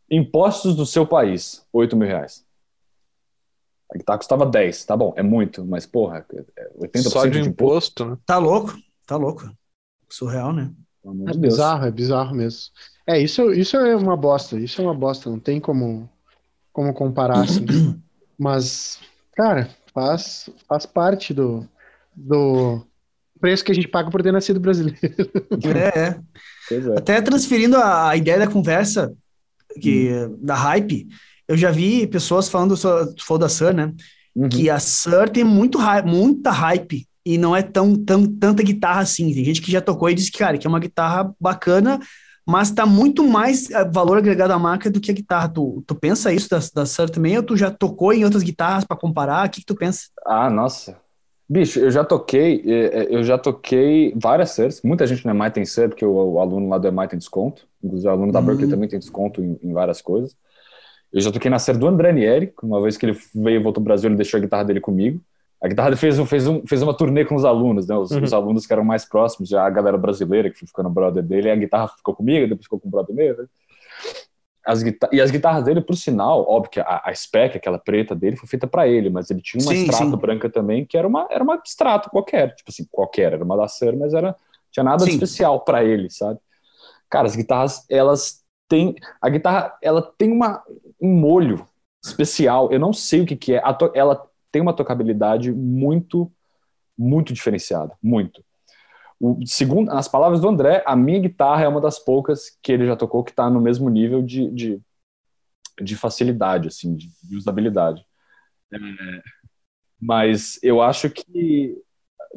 impostos 0.10 0.76
do 0.76 0.86
seu 0.86 1.06
país, 1.06 1.66
8 1.72 1.96
mil 1.96 2.08
reais. 2.08 2.46
A 3.94 3.98
guitarra 3.98 4.20
custava 4.20 4.46
10, 4.46 4.86
tá 4.86 4.96
bom, 4.96 5.14
é 5.16 5.24
muito, 5.24 5.66
mas 5.66 5.86
porra, 5.86 6.26
80% 6.80 6.94
é 6.94 7.02
Só 7.02 7.26
de, 7.26 7.42
de 7.42 7.50
imposto, 7.50 8.06
né? 8.06 8.18
Tá 8.26 8.38
louco, 8.38 8.78
tá 9.06 9.16
louco. 9.16 9.50
Surreal, 10.08 10.54
né? 10.54 10.72
É 11.28 11.38
bizarro, 11.38 11.86
é 11.86 11.92
bizarro 11.92 12.36
mesmo. 12.36 12.72
É, 13.08 13.20
isso, 13.20 13.52
isso 13.52 13.78
é 13.78 13.96
uma 13.96 14.16
bosta, 14.16 14.60
isso 14.60 14.82
é 14.82 14.84
uma 14.84 14.94
bosta, 14.94 15.30
não 15.30 15.40
tem 15.40 15.60
como, 15.60 16.08
como 16.72 16.94
comparar, 16.94 17.42
assim. 17.42 17.66
Mas, 18.38 19.00
cara, 19.34 19.70
faz, 19.94 20.50
faz 20.68 20.86
parte 20.86 21.34
do, 21.34 21.68
do, 22.16 22.86
preço 23.40 23.64
que 23.64 23.72
a 23.72 23.76
gente 23.76 23.88
paga 23.88 24.10
por 24.10 24.22
ter 24.22 24.32
nascido 24.32 24.60
brasileiro. 24.60 25.00
É, 25.76 26.00
é. 26.00 26.76
é. 26.76 26.98
Até 26.98 27.22
transferindo 27.22 27.78
a, 27.78 28.10
a, 28.10 28.18
ideia 28.18 28.40
da 28.40 28.48
conversa 28.48 29.14
que, 29.82 30.12
hum. 30.12 30.38
da 30.42 30.56
hype, 30.56 31.08
eu 31.48 31.58
já 31.58 31.72
vi 31.72 32.06
pessoas 32.08 32.50
falando, 32.50 32.76
tu 32.76 33.26
falou 33.26 33.40
da 33.40 33.50
Sur, 33.50 33.74
né? 33.74 33.92
Uhum. 34.36 34.48
Que 34.48 34.70
a 34.70 34.80
Sur 34.80 35.30
tem 35.30 35.44
muito, 35.44 35.80
muita 36.06 36.52
hype 36.52 37.08
e 37.26 37.38
não 37.38 37.56
é 37.56 37.62
tão, 37.62 37.96
tão 37.96 38.26
tanta 38.26 38.64
guitarra 38.64 39.02
assim. 39.02 39.34
Tem 39.34 39.44
gente 39.44 39.62
que 39.62 39.72
já 39.72 39.82
tocou 39.82 40.10
e 40.10 40.16
disse 40.16 40.32
que, 40.32 40.38
cara, 40.38 40.58
que 40.58 40.68
é 40.68 40.70
uma 40.70 40.80
guitarra 40.80 41.34
bacana, 41.40 42.00
mas 42.48 42.72
tá 42.72 42.86
muito 42.86 43.28
mais 43.28 43.70
eh, 43.70 43.86
valor 43.86 44.18
agregado 44.18 44.54
à 44.54 44.60
marca 44.60 44.90
do 44.90 45.00
que 45.00 45.12
a 45.12 45.14
guitarra. 45.14 45.50
Tu, 45.50 45.84
tu 45.86 45.96
pensa 45.96 46.32
isso 46.32 46.50
da, 46.50 46.60
da 46.74 46.86
Sur 46.86 47.10
também 47.10 47.38
ou 47.38 47.44
tu 47.44 47.58
já 47.58 47.70
tocou 47.70 48.14
em 48.14 48.24
outras 48.24 48.44
guitarras 48.44 48.84
para 48.84 48.98
comparar? 48.98 49.48
O 49.48 49.50
que, 49.50 49.60
que 49.62 49.66
tu 49.66 49.76
pensa? 49.76 50.04
Ah, 50.26 50.50
nossa. 50.50 50.98
Bicho, 51.52 51.80
eu 51.80 51.90
já 51.90 52.04
toquei, 52.04 52.64
é, 52.64 52.72
é, 52.72 53.08
eu 53.10 53.24
já 53.24 53.36
toquei 53.36 54.14
várias 54.16 54.52
CERs. 54.52 54.84
Muita 54.84 55.08
gente 55.08 55.26
no 55.26 55.32
EMAI 55.32 55.50
tem 55.50 55.66
CER, 55.66 55.90
porque 55.90 56.06
o, 56.06 56.34
o, 56.34 56.40
aluno 56.40 56.70
lá 56.70 56.78
do 56.78 56.88
EMAI 56.88 57.08
tem 57.08 57.18
desconto. 57.18 57.68
Inclusive, 57.84 58.08
o 58.08 58.12
aluno 58.12 58.32
da 58.32 58.40
Berkeley 58.40 58.66
uhum. 58.66 58.72
também 58.72 58.88
tem 58.88 59.00
desconto 59.00 59.42
em, 59.42 59.60
em, 59.64 59.74
várias 59.74 60.00
coisas. 60.00 60.38
Eu 61.12 61.20
já 61.22 61.32
toquei 61.32 61.50
na 61.50 61.58
CER 61.58 61.76
do 61.76 61.88
André 61.88 62.14
Nieri, 62.14 62.54
uma 62.62 62.80
vez 62.80 62.98
que 62.98 63.06
ele 63.08 63.18
veio 63.34 63.60
e 63.60 63.64
voltou 63.64 63.84
pro 63.84 63.90
Brasil, 63.90 64.08
ele 64.08 64.16
deixou 64.16 64.38
a 64.38 64.42
guitarra 64.42 64.64
dele 64.64 64.80
comigo. 64.80 65.20
A 65.60 65.68
guitarra 65.68 65.96
fez, 65.96 66.20
fez, 66.20 66.48
um, 66.48 66.62
fez 66.68 66.84
uma 66.84 66.94
turnê 66.94 67.26
com 67.26 67.34
os 67.34 67.44
alunos, 67.44 67.88
né? 67.88 67.98
Os, 67.98 68.12
uhum. 68.12 68.24
os, 68.24 68.32
alunos 68.32 68.68
que 68.68 68.72
eram 68.72 68.84
mais 68.84 69.04
próximos, 69.04 69.50
já 69.50 69.66
a 69.66 69.70
galera 69.72 69.98
brasileira 69.98 70.52
que 70.52 70.60
ficou 70.60 70.84
no 70.84 70.90
brother 70.92 71.24
dele, 71.24 71.50
a 71.50 71.56
guitarra 71.56 71.88
ficou 71.88 72.14
comigo, 72.14 72.48
depois 72.48 72.66
ficou 72.66 72.80
com 72.80 72.88
o 72.88 72.92
brother 72.92 73.16
meu. 73.16 73.36
Né? 73.36 73.46
As 74.70 74.84
e 75.12 75.20
as 75.20 75.32
guitarras 75.32 75.64
dele, 75.64 75.82
por 75.82 75.96
sinal, 75.96 76.48
óbvio 76.48 76.70
que 76.70 76.80
a, 76.80 77.02
a 77.04 77.12
spec, 77.16 77.58
aquela 77.58 77.80
preta 77.80 78.14
dele, 78.14 78.36
foi 78.36 78.48
feita 78.48 78.68
para 78.68 78.88
ele, 78.88 79.10
mas 79.10 79.32
ele 79.32 79.42
tinha 79.42 79.64
uma 79.64 79.74
sim, 79.74 79.82
extrato 79.82 80.12
sim. 80.12 80.16
branca 80.16 80.48
também, 80.48 80.86
que 80.86 80.96
era 80.96 81.08
uma, 81.08 81.28
era 81.32 81.44
uma 81.44 81.56
extrato 81.56 82.08
qualquer, 82.12 82.54
tipo 82.54 82.70
assim, 82.70 82.86
qualquer, 82.92 83.34
era 83.34 83.44
uma 83.44 83.58
da 83.58 83.68
Sur, 83.68 83.98
mas 83.98 84.14
era, 84.14 84.36
tinha 84.70 84.84
nada 84.84 85.04
de 85.04 85.10
especial 85.10 85.62
para 85.62 85.84
ele, 85.84 86.12
sabe? 86.12 86.40
Cara, 87.10 87.26
as 87.26 87.36
guitarras, 87.36 87.84
elas 87.90 88.44
têm, 88.68 88.94
a 89.20 89.28
guitarra, 89.28 89.76
ela 89.82 90.04
tem 90.04 90.32
uma, 90.32 90.62
um 91.02 91.16
molho 91.16 91.66
especial, 92.06 92.72
eu 92.72 92.80
não 92.80 92.94
sei 92.94 93.22
o 93.22 93.26
que 93.26 93.36
que 93.36 93.56
é, 93.56 93.64
ela 93.96 94.24
tem 94.52 94.62
uma 94.62 94.74
tocabilidade 94.74 95.52
muito, 95.52 96.32
muito 96.96 97.34
diferenciada, 97.34 97.98
muito. 98.04 98.44
O, 99.20 99.38
segundo 99.46 99.92
as 99.92 100.08
palavras 100.08 100.40
do 100.40 100.48
André, 100.48 100.82
a 100.86 100.96
minha 100.96 101.20
guitarra 101.20 101.64
é 101.64 101.68
uma 101.68 101.82
das 101.82 102.00
poucas 102.00 102.58
que 102.64 102.72
ele 102.72 102.86
já 102.86 102.96
tocou 102.96 103.24
que 103.24 103.32
está 103.32 103.50
no 103.50 103.60
mesmo 103.60 103.90
nível 103.90 104.22
de, 104.22 104.50
de, 104.50 104.82
de, 105.82 105.96
facilidade, 105.98 106.70
assim, 106.70 106.96
de, 106.96 107.10
de 107.22 107.36
usabilidade. 107.36 108.06
É, 108.72 108.78
mas 110.00 110.58
eu 110.64 110.82
acho 110.82 111.10
que 111.10 111.78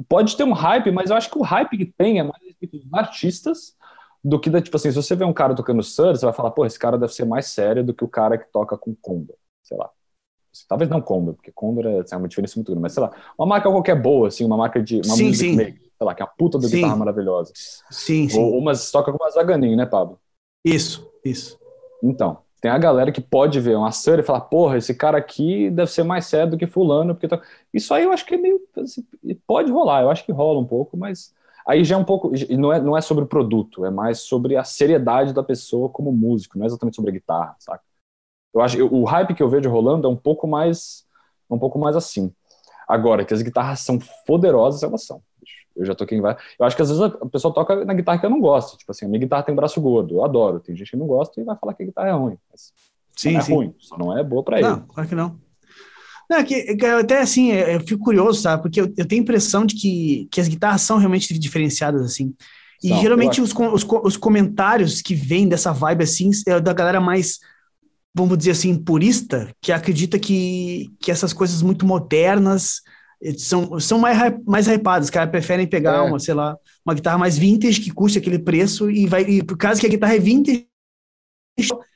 pode 0.08 0.36
ter 0.36 0.42
um 0.42 0.52
hype, 0.52 0.90
mas 0.90 1.10
eu 1.10 1.16
acho 1.16 1.30
que 1.30 1.38
o 1.38 1.42
hype 1.42 1.78
que 1.78 1.86
tem 1.86 2.18
é 2.18 2.22
mais 2.24 2.42
dos 2.60 2.92
artistas 2.92 3.76
do 4.24 4.40
que 4.40 4.50
da, 4.50 4.60
tipo 4.60 4.76
assim, 4.76 4.90
se 4.90 4.96
você 4.96 5.14
vê 5.14 5.24
um 5.24 5.32
cara 5.32 5.54
tocando 5.54 5.82
surf, 5.82 6.18
você 6.18 6.24
vai 6.24 6.34
falar, 6.34 6.50
pô, 6.50 6.66
esse 6.66 6.78
cara 6.78 6.98
deve 6.98 7.12
ser 7.12 7.24
mais 7.24 7.46
sério 7.46 7.84
do 7.84 7.94
que 7.94 8.04
o 8.04 8.08
cara 8.08 8.38
que 8.38 8.50
toca 8.52 8.76
com 8.76 8.94
Condor, 8.94 9.36
sei 9.62 9.76
lá. 9.76 9.90
Talvez 10.68 10.90
não 10.90 11.00
Condor, 11.00 11.34
porque 11.34 11.50
Condor 11.52 11.86
é, 11.86 12.00
assim, 12.00 12.14
é 12.14 12.18
uma 12.18 12.28
diferença 12.28 12.56
muito 12.56 12.68
grande, 12.68 12.82
mas 12.82 12.92
sei 12.92 13.02
lá, 13.02 13.12
uma 13.38 13.46
marca 13.46 13.70
qualquer 13.70 14.00
boa, 14.00 14.28
assim, 14.28 14.44
uma 14.44 14.56
marca 14.56 14.82
de 14.82 14.96
uma 14.96 15.16
sim, 15.16 15.28
music 15.28 15.50
sim. 15.50 15.56
maker 15.56 15.91
sei 16.02 16.06
lá, 16.06 16.14
que 16.14 16.22
é 16.22 16.24
a 16.24 16.28
puta 16.28 16.58
da 16.58 16.68
guitarra 16.68 16.96
maravilhosa. 16.96 17.52
Sim, 17.90 18.28
sim. 18.28 18.38
Ou 18.38 18.58
umas 18.58 18.90
toca 18.90 19.12
com 19.12 19.22
uma 19.22 19.30
Zaganin, 19.30 19.76
né, 19.76 19.86
Pablo? 19.86 20.18
Isso, 20.64 21.08
isso. 21.24 21.58
Então, 22.02 22.38
tem 22.60 22.70
a 22.70 22.78
galera 22.78 23.12
que 23.12 23.20
pode 23.20 23.60
ver 23.60 23.76
uma 23.76 23.92
Sur 23.92 24.18
e 24.18 24.22
falar, 24.22 24.42
porra, 24.42 24.78
esse 24.78 24.94
cara 24.94 25.16
aqui 25.16 25.70
deve 25.70 25.90
ser 25.90 26.02
mais 26.02 26.26
sério 26.26 26.50
do 26.50 26.58
que 26.58 26.66
fulano, 26.66 27.14
porque 27.14 27.28
tá... 27.28 27.40
isso 27.72 27.94
aí 27.94 28.04
eu 28.04 28.12
acho 28.12 28.26
que 28.26 28.34
é 28.34 28.38
meio, 28.38 28.60
assim, 28.76 29.04
pode 29.46 29.70
rolar, 29.70 30.02
eu 30.02 30.10
acho 30.10 30.24
que 30.24 30.32
rola 30.32 30.58
um 30.58 30.66
pouco, 30.66 30.96
mas 30.96 31.32
aí 31.66 31.84
já 31.84 31.94
é 31.94 31.98
um 31.98 32.04
pouco, 32.04 32.32
não 32.50 32.72
é, 32.72 32.80
não 32.80 32.96
é 32.96 33.00
sobre 33.00 33.22
o 33.22 33.28
produto, 33.28 33.84
é 33.84 33.90
mais 33.90 34.20
sobre 34.20 34.56
a 34.56 34.64
seriedade 34.64 35.32
da 35.32 35.42
pessoa 35.42 35.88
como 35.88 36.10
músico, 36.10 36.58
não 36.58 36.64
é 36.64 36.66
exatamente 36.66 36.96
sobre 36.96 37.10
a 37.10 37.14
guitarra, 37.14 37.54
saca? 37.60 37.82
Eu 38.52 38.60
acho, 38.60 38.76
eu, 38.76 38.92
o 38.92 39.04
hype 39.04 39.34
que 39.34 39.42
eu 39.42 39.48
vejo 39.48 39.70
rolando 39.70 40.06
é 40.06 40.10
um 40.10 40.16
pouco 40.16 40.46
mais, 40.46 41.06
um 41.48 41.58
pouco 41.58 41.78
mais 41.78 41.96
assim. 41.96 42.32
Agora, 42.86 43.24
que 43.24 43.32
as 43.32 43.40
guitarras 43.40 43.80
são 43.80 43.98
poderosas, 44.26 44.82
elas 44.82 45.04
são. 45.04 45.22
Eu 45.76 45.84
já 45.84 45.94
toquei 45.94 46.18
em 46.18 46.20
várias. 46.20 46.42
Eu 46.58 46.66
acho 46.66 46.76
que 46.76 46.82
às 46.82 46.88
vezes 46.88 47.02
a 47.02 47.10
pessoa 47.26 47.52
toca 47.52 47.84
na 47.84 47.94
guitarra 47.94 48.18
que 48.18 48.26
eu 48.26 48.30
não 48.30 48.40
gosto. 48.40 48.76
Tipo 48.76 48.92
assim, 48.92 49.06
a 49.06 49.08
minha 49.08 49.20
guitarra 49.20 49.42
tem 49.42 49.54
braço 49.54 49.80
gordo, 49.80 50.16
eu 50.16 50.24
adoro. 50.24 50.60
Tem 50.60 50.76
gente 50.76 50.90
que 50.90 50.96
não 50.96 51.06
gosta 51.06 51.40
e 51.40 51.44
vai 51.44 51.56
falar 51.56 51.74
que 51.74 51.82
a 51.82 51.86
guitarra 51.86 52.08
é 52.08 52.12
ruim. 52.12 52.36
Mas 52.50 52.72
sim, 53.16 53.32
não 53.32 53.40
é 53.40 53.42
sim. 53.42 53.54
ruim, 53.54 53.74
só 53.78 53.98
não 53.98 54.16
é 54.16 54.22
boa 54.22 54.42
para 54.42 54.58
ele. 54.58 54.68
Não, 54.68 54.80
claro 54.80 55.08
que 55.08 55.14
não. 55.14 55.40
Não, 56.30 56.38
é 56.38 56.44
que, 56.44 56.76
que 56.76 56.86
até 56.86 57.20
assim, 57.20 57.52
eu 57.52 57.80
fico 57.80 58.04
curioso, 58.04 58.40
sabe? 58.40 58.62
Porque 58.62 58.80
eu, 58.80 58.92
eu, 58.96 59.06
tenho 59.06 59.20
a 59.20 59.24
impressão 59.24 59.66
de 59.66 59.74
que, 59.74 60.28
que 60.30 60.40
as 60.40 60.48
guitarras 60.48 60.82
são 60.82 60.98
realmente 60.98 61.38
diferenciadas, 61.38 62.02
assim. 62.02 62.34
E 62.82 62.88
são, 62.88 63.00
geralmente 63.00 63.40
os, 63.40 63.52
os, 63.52 63.84
os 63.84 64.16
comentários 64.16 65.02
que 65.02 65.14
vêm 65.14 65.48
dessa 65.48 65.72
vibe, 65.72 66.04
assim, 66.04 66.30
é 66.46 66.58
da 66.60 66.72
galera 66.72 67.00
mais 67.00 67.38
vamos 68.14 68.36
dizer 68.36 68.50
assim, 68.52 68.76
purista, 68.76 69.50
que 69.60 69.72
acredita 69.72 70.18
que, 70.18 70.90
que 71.00 71.10
essas 71.10 71.32
coisas 71.32 71.62
muito 71.62 71.86
modernas 71.86 72.82
são, 73.36 73.78
são 73.78 73.98
mais, 73.98 74.18
mais 74.44 74.66
hypados, 74.66 75.06
os 75.06 75.10
caras 75.10 75.30
preferem 75.30 75.66
pegar 75.66 75.96
é. 75.96 76.00
uma, 76.00 76.18
sei 76.18 76.34
lá, 76.34 76.56
uma 76.84 76.94
guitarra 76.94 77.18
mais 77.18 77.38
vintage 77.38 77.80
que 77.80 77.92
custe 77.92 78.18
aquele 78.18 78.38
preço 78.38 78.90
e 78.90 79.06
vai, 79.06 79.22
e 79.22 79.42
por 79.42 79.56
causa 79.56 79.80
que 79.80 79.86
a 79.86 79.90
guitarra 79.90 80.14
é 80.14 80.18
vintage 80.18 80.66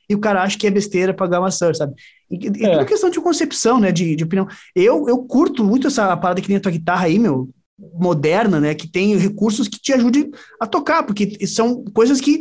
e 0.09 0.15
o 0.15 0.21
cara 0.21 0.43
acha 0.43 0.57
que 0.57 0.67
é 0.67 0.71
besteira 0.71 1.13
pagar 1.13 1.41
uma 1.41 1.51
Sur, 1.51 1.75
sabe? 1.75 1.95
E, 2.31 2.37
e 2.37 2.65
é. 2.65 2.73
tudo 2.73 2.87
questão 2.87 3.11
de 3.11 3.21
concepção, 3.21 3.81
né, 3.81 3.91
de, 3.91 4.15
de 4.15 4.25
opinião. 4.25 4.47
Eu, 4.75 5.09
eu 5.09 5.19
curto 5.19 5.65
muito 5.65 5.89
essa 5.89 6.17
parada 6.17 6.41
que 6.41 6.49
nem 6.49 6.59
a 6.59 6.61
tua 6.61 6.73
guitarra 6.73 7.07
aí, 7.07 7.19
meu, 7.19 7.49
moderna, 7.95 8.61
né, 8.61 8.75
que 8.75 8.89
tem 8.89 9.17
recursos 9.17 9.69
que 9.69 9.81
te 9.81 9.93
ajudem 9.93 10.31
a 10.61 10.67
tocar, 10.67 11.03
porque 11.03 11.47
são 11.47 11.85
coisas 11.87 12.21
que, 12.21 12.41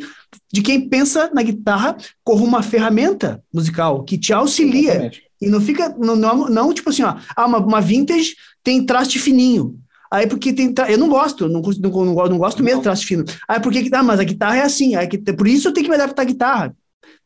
de 0.52 0.62
quem 0.62 0.88
pensa 0.88 1.30
na 1.34 1.44
guitarra 1.44 1.98
como 2.24 2.45
uma 2.45 2.62
ferramenta 2.62 3.44
musical, 3.53 4.03
que 4.03 4.18
te 4.18 4.32
auxilia. 4.32 4.91
Exatamente. 4.91 5.26
E 5.41 5.49
não 5.49 5.60
fica, 5.60 5.90
não, 5.98 6.16
não, 6.16 6.49
não, 6.49 6.74
tipo 6.74 6.90
assim, 6.90 7.03
ó, 7.03 7.18
ah, 7.36 7.45
uma, 7.45 7.57
uma 7.57 7.82
vintage 7.82 8.36
tem 8.66 8.84
traste 8.84 9.20
fininho. 9.20 9.80
Aí 10.12 10.28
porque 10.28 10.52
tem. 10.52 10.74
Eu 10.90 10.98
não 10.98 11.08
gosto, 11.08 11.48
não, 11.48 11.62
não, 11.62 12.06
não, 12.06 12.30
não 12.30 12.38
gosto 12.38 12.64
mesmo 12.64 12.80
de 12.80 12.84
traste 12.84 13.06
fino. 13.06 13.24
Aí 13.48 13.60
porque. 13.60 13.90
Ah, 13.94 14.04
mas 14.04 14.20
a 14.20 14.24
guitarra 14.24 14.58
é 14.58 14.62
assim. 14.62 14.96
Aí, 14.96 15.08
por 15.08 15.48
isso 15.48 15.68
eu 15.68 15.74
tenho 15.74 15.86
que 15.86 15.90
me 15.90 15.96
adaptar 15.96 16.24
à 16.24 16.26
guitarra. 16.26 16.76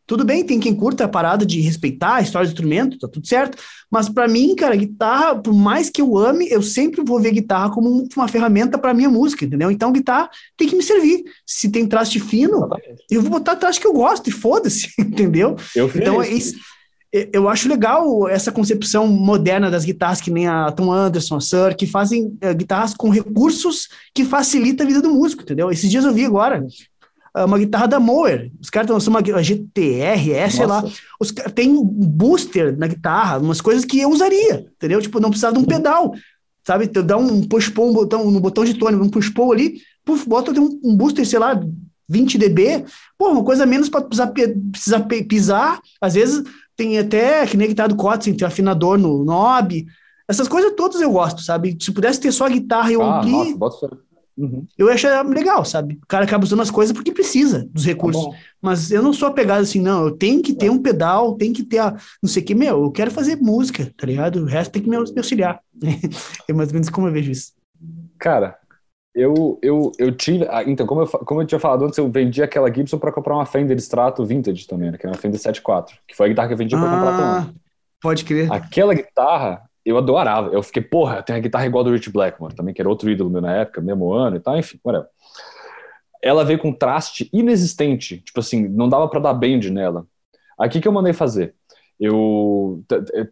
Tudo 0.05 0.25
bem, 0.25 0.43
tem 0.43 0.59
quem 0.59 0.73
curta 0.73 1.05
a 1.05 1.07
parada 1.07 1.45
de 1.45 1.61
respeitar 1.61 2.15
a 2.15 2.21
história 2.21 2.47
do 2.47 2.51
instrumento, 2.51 2.97
tá 2.97 3.07
tudo 3.07 3.27
certo. 3.27 3.59
Mas 3.91 4.09
para 4.09 4.27
mim, 4.27 4.55
cara, 4.55 4.75
guitarra, 4.75 5.35
por 5.35 5.53
mais 5.53 5.87
que 5.87 6.01
eu 6.01 6.17
ame, 6.17 6.49
eu 6.49 6.63
sempre 6.63 7.03
vou 7.05 7.19
ver 7.21 7.31
guitarra 7.31 7.69
como 7.69 8.07
uma 8.17 8.27
ferramenta 8.27 8.75
para 8.79 8.91
minha 8.91 9.09
música, 9.09 9.45
entendeu? 9.45 9.69
Então, 9.69 9.91
guitarra 9.91 10.27
tem 10.57 10.67
que 10.67 10.75
me 10.75 10.81
servir. 10.81 11.23
Se 11.45 11.69
tem 11.69 11.85
traste 11.85 12.19
fino, 12.19 12.67
eu 13.07 13.21
vou 13.21 13.29
botar 13.29 13.55
traste 13.55 13.79
que 13.79 13.85
eu 13.85 13.93
gosto 13.93 14.27
e 14.27 14.31
foda-se, 14.31 14.89
entendeu? 14.97 15.55
Eu 15.75 15.91
então, 15.93 16.19
é 16.19 16.27
isso 16.27 16.55
eu 17.11 17.49
acho 17.49 17.67
legal 17.67 18.27
essa 18.27 18.51
concepção 18.51 19.07
moderna 19.07 19.71
das 19.71 19.83
guitarras 19.83 20.21
que 20.21 20.29
nem 20.29 20.47
a 20.47 20.71
Tom 20.71 20.91
Anderson, 20.91 21.37
a 21.37 21.41
Sir, 21.41 21.75
que 21.75 21.87
fazem 21.87 22.37
uh, 22.43 22.55
guitarras 22.55 22.93
com 22.93 23.09
recursos 23.09 23.89
que 24.13 24.23
facilitam 24.23 24.85
a 24.85 24.89
vida 24.89 25.01
do 25.01 25.11
músico, 25.11 25.41
entendeu? 25.41 25.71
Esses 25.71 25.89
dias 25.89 26.05
eu 26.05 26.13
vi 26.13 26.25
agora 26.25 26.63
uh, 27.35 27.45
uma 27.45 27.57
guitarra 27.57 27.87
da 27.87 27.99
Mower, 27.99 28.51
os 28.61 28.69
caras 28.69 28.85
estão 28.85 28.95
lançando 28.95 29.15
uma 29.15 29.43
GTR, 29.43 30.31
é, 30.33 30.49
sei 30.49 30.67
lá, 30.67 30.83
os, 31.19 31.31
tem 31.55 31.69
um 31.69 31.83
booster 31.83 32.77
na 32.77 32.85
guitarra, 32.85 33.39
umas 33.39 33.59
coisas 33.59 33.83
que 33.85 33.99
eu 33.99 34.09
usaria, 34.11 34.67
entendeu? 34.75 35.01
Tipo, 35.01 35.19
não 35.19 35.29
precisava 35.29 35.55
de 35.55 35.59
um 35.59 35.65
pedal, 35.65 36.13
sabe? 36.63 36.85
Dá 36.87 37.17
um 37.17 37.41
push-pull 37.41 37.89
um 37.89 37.93
botão, 37.93 38.29
no 38.29 38.39
botão 38.39 38.63
de 38.63 38.75
tônio, 38.75 39.01
um 39.01 39.09
push-pull 39.09 39.51
ali, 39.51 39.81
puf, 40.05 40.29
bota 40.29 40.51
um, 40.51 40.79
um 40.83 40.95
booster, 40.95 41.25
sei 41.25 41.39
lá, 41.39 41.59
20 42.07 42.37
dB, 42.37 42.85
pô, 43.17 43.29
uma 43.29 43.43
coisa 43.43 43.65
menos 43.65 43.87
para 43.89 44.01
precisar, 44.01 44.27
precisar 44.27 44.99
pisar, 45.01 45.79
às 46.01 46.15
vezes 46.15 46.43
tem 46.79 46.97
até, 46.97 47.45
que 47.45 47.57
nem 47.57 47.67
guitarra 47.67 47.89
do 47.89 47.97
Kotzen, 47.97 48.33
tem 48.33 48.47
afinador 48.47 48.97
no 48.97 49.25
knob, 49.25 49.85
essas 50.29 50.47
coisas 50.47 50.71
todas 50.77 51.01
eu 51.01 51.11
gosto, 51.11 51.41
sabe? 51.41 51.77
Se 51.77 51.91
pudesse 51.91 52.21
ter 52.21 52.31
só 52.31 52.45
a 52.45 52.49
guitarra 52.49 52.89
e 52.89 52.93
eu 52.93 53.01
ah, 53.01 53.17
ouvir, 53.17 53.57
uhum. 54.37 54.65
eu 54.77 54.89
acho 54.89 55.05
legal, 55.23 55.65
sabe? 55.65 55.99
O 56.01 56.07
cara 56.07 56.23
acaba 56.23 56.45
usando 56.45 56.61
as 56.61 56.71
coisas 56.71 56.93
porque 56.93 57.11
precisa 57.11 57.67
dos 57.73 57.83
recursos. 57.83 58.23
Tá 58.23 58.31
Mas 58.61 58.91
eu 58.91 59.03
não 59.03 59.11
sou 59.11 59.27
apegado 59.27 59.61
assim, 59.61 59.81
não, 59.81 60.05
eu 60.05 60.11
tenho 60.11 60.41
que 60.41 60.53
ter 60.53 60.67
é. 60.67 60.71
um 60.71 60.81
pedal, 60.81 61.35
tem 61.35 61.51
que 61.51 61.63
ter 61.63 61.79
a, 61.79 61.97
não 62.23 62.29
sei 62.29 62.41
o 62.41 62.45
que, 62.45 62.55
meu, 62.55 62.83
eu 62.83 62.91
quero 62.91 63.11
fazer 63.11 63.35
música, 63.35 63.93
tá 63.97 64.07
ligado? 64.07 64.43
O 64.43 64.45
resto 64.45 64.71
tem 64.71 64.81
que 64.81 64.89
me 64.89 64.95
auxiliar. 64.95 65.59
é 66.47 66.53
mais 66.53 66.69
ou 66.69 66.73
menos 66.73 66.89
como 66.89 67.07
eu 67.07 67.11
vejo 67.11 67.29
isso. 67.29 67.51
Cara, 68.17 68.57
eu, 69.13 69.59
eu, 69.61 69.91
eu 69.97 70.11
tive. 70.15 70.45
Ah, 70.49 70.63
então, 70.63 70.85
como 70.85 71.01
eu, 71.01 71.07
como 71.07 71.41
eu 71.41 71.45
tinha 71.45 71.59
falado 71.59 71.85
antes, 71.85 71.97
eu 71.97 72.09
vendi 72.09 72.41
aquela 72.43 72.73
Gibson 72.73 72.97
para 72.97 73.11
comprar 73.11 73.35
uma 73.35 73.45
Fender 73.45 73.77
Strato 73.77 74.25
Vintage 74.25 74.67
também, 74.67 74.91
né, 74.91 74.97
que 74.97 75.05
era 75.05 75.13
uma 75.13 75.19
Fender 75.19 75.39
74, 75.39 75.97
que 76.07 76.15
foi 76.15 76.27
a 76.27 76.29
guitarra 76.29 76.47
que 76.47 76.53
eu 76.53 76.57
vendi 76.57 76.75
para 76.75 76.89
comprar 76.89 77.13
ah, 77.13 77.41
também. 77.41 77.55
Pode 78.01 78.23
crer. 78.23 78.51
Aquela 78.51 78.93
guitarra 78.93 79.69
eu 79.85 79.97
adorava. 79.97 80.49
Eu 80.49 80.61
fiquei, 80.61 80.81
porra, 80.81 81.23
tem 81.23 81.35
a 81.35 81.39
guitarra 81.39 81.65
igual 81.65 81.83
do 81.83 81.91
Rich 81.91 82.09
Blackmore 82.09 82.53
também, 82.53 82.73
que 82.73 82.81
era 82.81 82.89
outro 82.89 83.09
ídolo 83.09 83.29
meu 83.29 83.41
na 83.41 83.55
época, 83.55 83.81
mesmo 83.81 84.11
ano 84.13 84.37
e 84.37 84.39
tal, 84.39 84.57
enfim, 84.57 84.79
whatever. 84.83 85.09
Ela 86.21 86.43
veio 86.43 86.59
com 86.59 86.71
traste 86.71 87.29
inexistente, 87.31 88.19
tipo 88.19 88.39
assim, 88.39 88.67
não 88.67 88.89
dava 88.89 89.07
para 89.07 89.19
dar 89.19 89.33
bend 89.33 89.69
nela. 89.71 90.05
Aí 90.59 90.67
o 90.67 90.71
que, 90.71 90.81
que 90.81 90.87
eu 90.87 90.91
mandei 90.91 91.13
fazer? 91.13 91.55
Eu, 91.99 92.81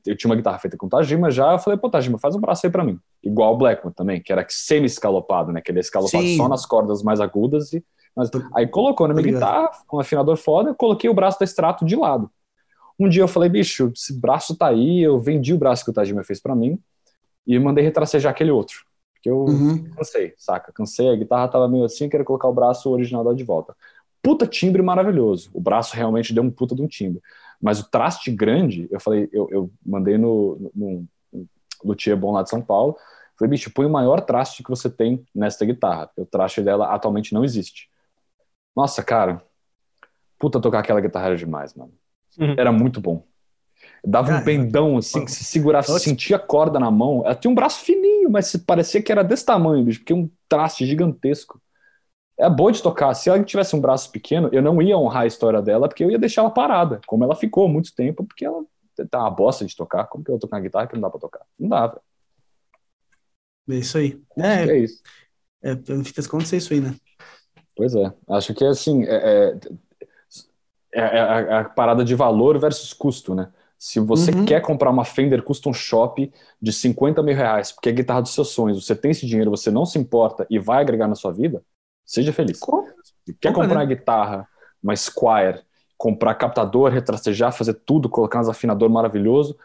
eu 0.05 0.17
tinha 0.17 0.29
uma 0.29 0.35
guitarra 0.35 0.59
feita 0.59 0.75
com 0.75 0.89
Tajima 0.89 1.31
já, 1.31 1.53
eu 1.53 1.59
falei, 1.59 1.79
pô, 1.79 1.89
Tajima, 1.89 2.19
faz 2.19 2.35
um 2.35 2.41
braço 2.41 2.65
aí 2.65 2.71
pra 2.71 2.83
mim. 2.83 2.99
Igual 3.23 3.53
o 3.53 3.57
Blackmore 3.57 3.95
também, 3.95 4.21
que 4.21 4.31
era 4.31 4.45
semi-escalopado, 4.49 5.53
né? 5.53 5.61
Que 5.61 5.71
ele 5.71 5.79
é 5.79 5.81
escalopado 5.81 6.23
Sim. 6.23 6.35
só 6.35 6.49
nas 6.49 6.65
cordas 6.65 7.01
mais 7.01 7.21
agudas. 7.21 7.71
E, 7.71 7.83
mas, 8.13 8.29
aí 8.53 8.67
colocou 8.67 9.07
na 9.07 9.13
minha 9.13 9.31
guitarra, 9.31 9.71
com 9.87 9.97
um 9.97 9.99
afinador 10.01 10.35
foda, 10.35 10.71
eu 10.71 10.75
coloquei 10.75 11.09
o 11.09 11.13
braço 11.13 11.39
da 11.39 11.45
extrato 11.45 11.85
de 11.85 11.95
lado. 11.95 12.29
Um 12.99 13.07
dia 13.07 13.21
eu 13.23 13.27
falei, 13.27 13.47
bicho, 13.47 13.91
esse 13.95 14.19
braço 14.19 14.55
tá 14.55 14.67
aí, 14.67 15.01
eu 15.01 15.17
vendi 15.17 15.53
o 15.53 15.57
braço 15.57 15.85
que 15.85 15.91
o 15.91 15.93
Tajima 15.93 16.23
fez 16.23 16.41
para 16.41 16.55
mim 16.55 16.77
e 17.45 17.57
mandei 17.57 17.83
retracejar 17.83 18.31
aquele 18.31 18.51
outro. 18.51 18.85
Porque 19.13 19.29
eu 19.29 19.45
uhum. 19.45 19.83
cansei, 19.91 20.33
saca? 20.37 20.73
Cansei, 20.73 21.09
a 21.09 21.15
guitarra 21.15 21.47
tava 21.47 21.69
meio 21.69 21.85
assim, 21.85 22.09
queria 22.09 22.25
colocar 22.25 22.49
o 22.49 22.53
braço 22.53 22.89
original 22.89 23.33
de 23.33 23.43
volta. 23.43 23.75
Puta 24.21 24.45
timbre 24.45 24.81
maravilhoso. 24.81 25.49
O 25.53 25.61
braço 25.61 25.95
realmente 25.95 26.33
deu 26.33 26.43
um 26.43 26.51
puta 26.51 26.75
de 26.75 26.81
um 26.81 26.87
timbre. 26.87 27.21
Mas 27.61 27.79
o 27.79 27.89
traste 27.89 28.31
grande, 28.31 28.87
eu 28.91 28.99
falei, 28.99 29.29
eu, 29.31 29.47
eu 29.49 29.71
mandei 29.85 30.17
no, 30.17 30.71
no, 30.75 31.07
no 31.31 31.47
luthier 31.83 32.15
bom 32.15 32.31
lá 32.31 32.43
de 32.43 32.49
São 32.49 32.61
Paulo. 32.61 32.95
Falei, 33.37 33.51
bicho, 33.51 33.71
põe 33.71 33.85
o 33.85 33.89
maior 33.89 34.21
traste 34.21 34.63
que 34.63 34.69
você 34.69 34.89
tem 34.89 35.25
nesta 35.33 35.65
guitarra. 35.65 36.09
O 36.15 36.25
traste 36.25 36.61
dela 36.61 36.93
atualmente 36.93 37.33
não 37.33 37.43
existe. 37.43 37.89
Nossa, 38.75 39.03
cara, 39.03 39.43
puta 40.39 40.59
tocar 40.59 40.79
aquela 40.79 41.01
guitarra 41.01 41.27
era 41.27 41.37
demais, 41.37 41.73
mano. 41.73 41.93
Uhum. 42.39 42.55
Era 42.57 42.71
muito 42.71 43.01
bom. 43.01 43.23
Dava 44.03 44.33
um 44.33 44.43
pendão, 44.43 44.97
assim, 44.97 45.23
que 45.25 45.31
se 45.31 45.43
segurasse, 45.43 45.99
sentia 45.99 46.37
a 46.37 46.39
corda 46.39 46.79
na 46.79 46.89
mão. 46.89 47.23
Ela 47.25 47.35
tinha 47.35 47.51
um 47.51 47.55
braço 47.55 47.83
fininho, 47.83 48.29
mas 48.29 48.55
parecia 48.55 49.01
que 49.01 49.11
era 49.11 49.23
desse 49.23 49.45
tamanho, 49.45 49.83
bicho, 49.83 49.99
porque 49.99 50.13
um 50.13 50.29
traste 50.47 50.85
gigantesco. 50.85 51.61
É 52.39 52.49
boa 52.49 52.71
de 52.71 52.81
tocar. 52.81 53.13
Se 53.13 53.29
ela 53.29 53.43
tivesse 53.43 53.75
um 53.75 53.81
braço 53.81 54.11
pequeno, 54.11 54.49
eu 54.51 54.61
não 54.61 54.81
ia 54.81 54.97
honrar 54.97 55.23
a 55.23 55.27
história 55.27 55.61
dela, 55.61 55.87
porque 55.87 56.03
eu 56.03 56.11
ia 56.11 56.19
deixar 56.19 56.41
ela 56.41 56.51
parada, 56.51 57.01
como 57.07 57.23
ela 57.23 57.35
ficou 57.35 57.67
muito 57.67 57.93
tempo, 57.95 58.23
porque 58.23 58.45
ela 58.45 58.63
tá 59.09 59.19
uma 59.19 59.31
bosta 59.31 59.65
de 59.65 59.75
tocar. 59.75 60.05
Como 60.05 60.23
que 60.23 60.29
eu 60.29 60.33
vou 60.33 60.39
tocar 60.39 60.57
uma 60.57 60.63
guitarra 60.63 60.87
que 60.87 60.93
não 60.93 61.01
dá 61.01 61.09
pra 61.09 61.19
tocar? 61.19 61.45
Não 61.59 61.69
dá, 61.69 61.87
velho. 61.87 62.01
É 63.69 63.75
isso 63.75 63.97
aí. 63.97 64.21
É, 64.37 64.63
é 64.63 64.77
isso. 64.77 65.01
É, 65.61 65.73
no 65.73 66.05
fim 66.05 66.13
das 66.15 66.27
contas, 66.27 66.53
é 66.53 66.57
isso 66.57 66.73
aí, 66.73 66.79
né? 66.79 66.95
Pois 67.75 67.93
é. 67.95 68.13
Acho 68.29 68.53
que, 68.53 68.63
assim, 68.63 69.03
é, 69.03 69.15
é 69.51 69.59
é, 70.93 70.99
é 70.99 71.19
a, 71.19 71.59
a, 71.59 71.63
parada 71.65 72.03
de 72.03 72.15
valor 72.15 72.57
versus 72.57 72.93
custo, 72.93 73.35
né? 73.35 73.49
Se 73.77 73.99
você 73.99 74.31
uhum. 74.31 74.45
quer 74.45 74.59
comprar 74.61 74.89
uma 74.89 75.05
Fender 75.05 75.43
Custom 75.43 75.71
Shop 75.71 76.31
de 76.59 76.73
50 76.73 77.21
mil 77.21 77.35
reais, 77.35 77.71
porque 77.71 77.89
é 77.89 77.91
a 77.91 77.95
guitarra 77.95 78.21
dos 78.21 78.33
seus 78.33 78.49
sonhos, 78.49 78.83
você 78.83 78.95
tem 78.95 79.11
esse 79.11 79.27
dinheiro, 79.27 79.51
você 79.51 79.69
não 79.69 79.85
se 79.85 79.99
importa 79.99 80.47
e 80.49 80.57
vai 80.57 80.81
agregar 80.81 81.07
na 81.07 81.13
sua 81.13 81.31
vida, 81.31 81.61
seja 82.07 82.31
feliz. 82.33 82.59
Se 83.25 83.33
quer 83.33 83.53
comprar 83.53 83.75
né? 83.75 83.81
uma 83.81 83.85
guitarra, 83.85 84.47
uma 84.81 84.95
Squire, 84.95 85.61
comprar 85.97 86.33
captador, 86.35 86.89
retracejar, 86.91 87.51
fazer 87.51 87.73
tudo, 87.73 88.07
colocar 88.07 88.41
um 88.41 88.49
afinador 88.49 88.89
maravilhoso, 88.89 89.57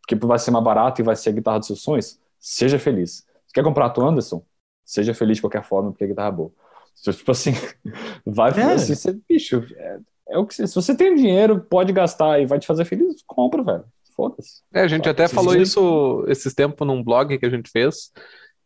porque 0.00 0.14
vai 0.14 0.38
ser 0.38 0.50
mais 0.50 0.64
barato 0.64 1.00
e 1.00 1.04
vai 1.04 1.16
ser 1.16 1.30
a 1.30 1.32
guitarra 1.32 1.58
dos 1.58 1.68
seus 1.68 1.82
sonhos, 1.82 2.20
seja 2.38 2.78
feliz. 2.78 3.26
Se 3.46 3.54
quer 3.54 3.64
comprar 3.64 3.86
a 3.86 3.90
tua 3.90 4.08
Anderson, 4.08 4.44
seja 4.84 5.14
feliz 5.14 5.38
de 5.38 5.40
qualquer 5.40 5.64
forma, 5.64 5.90
porque 5.90 6.04
a 6.04 6.08
guitarra 6.08 6.28
é 6.28 6.32
boa. 6.32 6.52
Tipo 7.02 7.30
assim, 7.30 7.52
vai 8.24 8.50
é. 8.52 8.74
assim, 8.74 8.94
você, 8.94 9.18
bicho, 9.28 9.64
é, 9.74 9.98
é 10.30 10.38
o 10.38 10.46
que 10.46 10.54
se 10.54 10.74
você 10.74 10.94
tem 10.94 11.14
dinheiro, 11.14 11.60
pode 11.60 11.92
gastar 11.92 12.40
e 12.40 12.46
vai 12.46 12.58
te 12.58 12.66
fazer 12.66 12.84
feliz, 12.84 13.22
compra, 13.26 13.62
velho. 13.62 13.84
Foda-se. 14.14 14.62
É, 14.72 14.80
a 14.80 14.88
gente 14.88 15.06
até 15.06 15.28
falou 15.28 15.54
isso 15.54 16.24
esses 16.26 16.54
tempos 16.54 16.86
num 16.86 17.04
blog 17.04 17.36
que 17.36 17.44
a 17.44 17.50
gente 17.50 17.70
fez, 17.70 18.10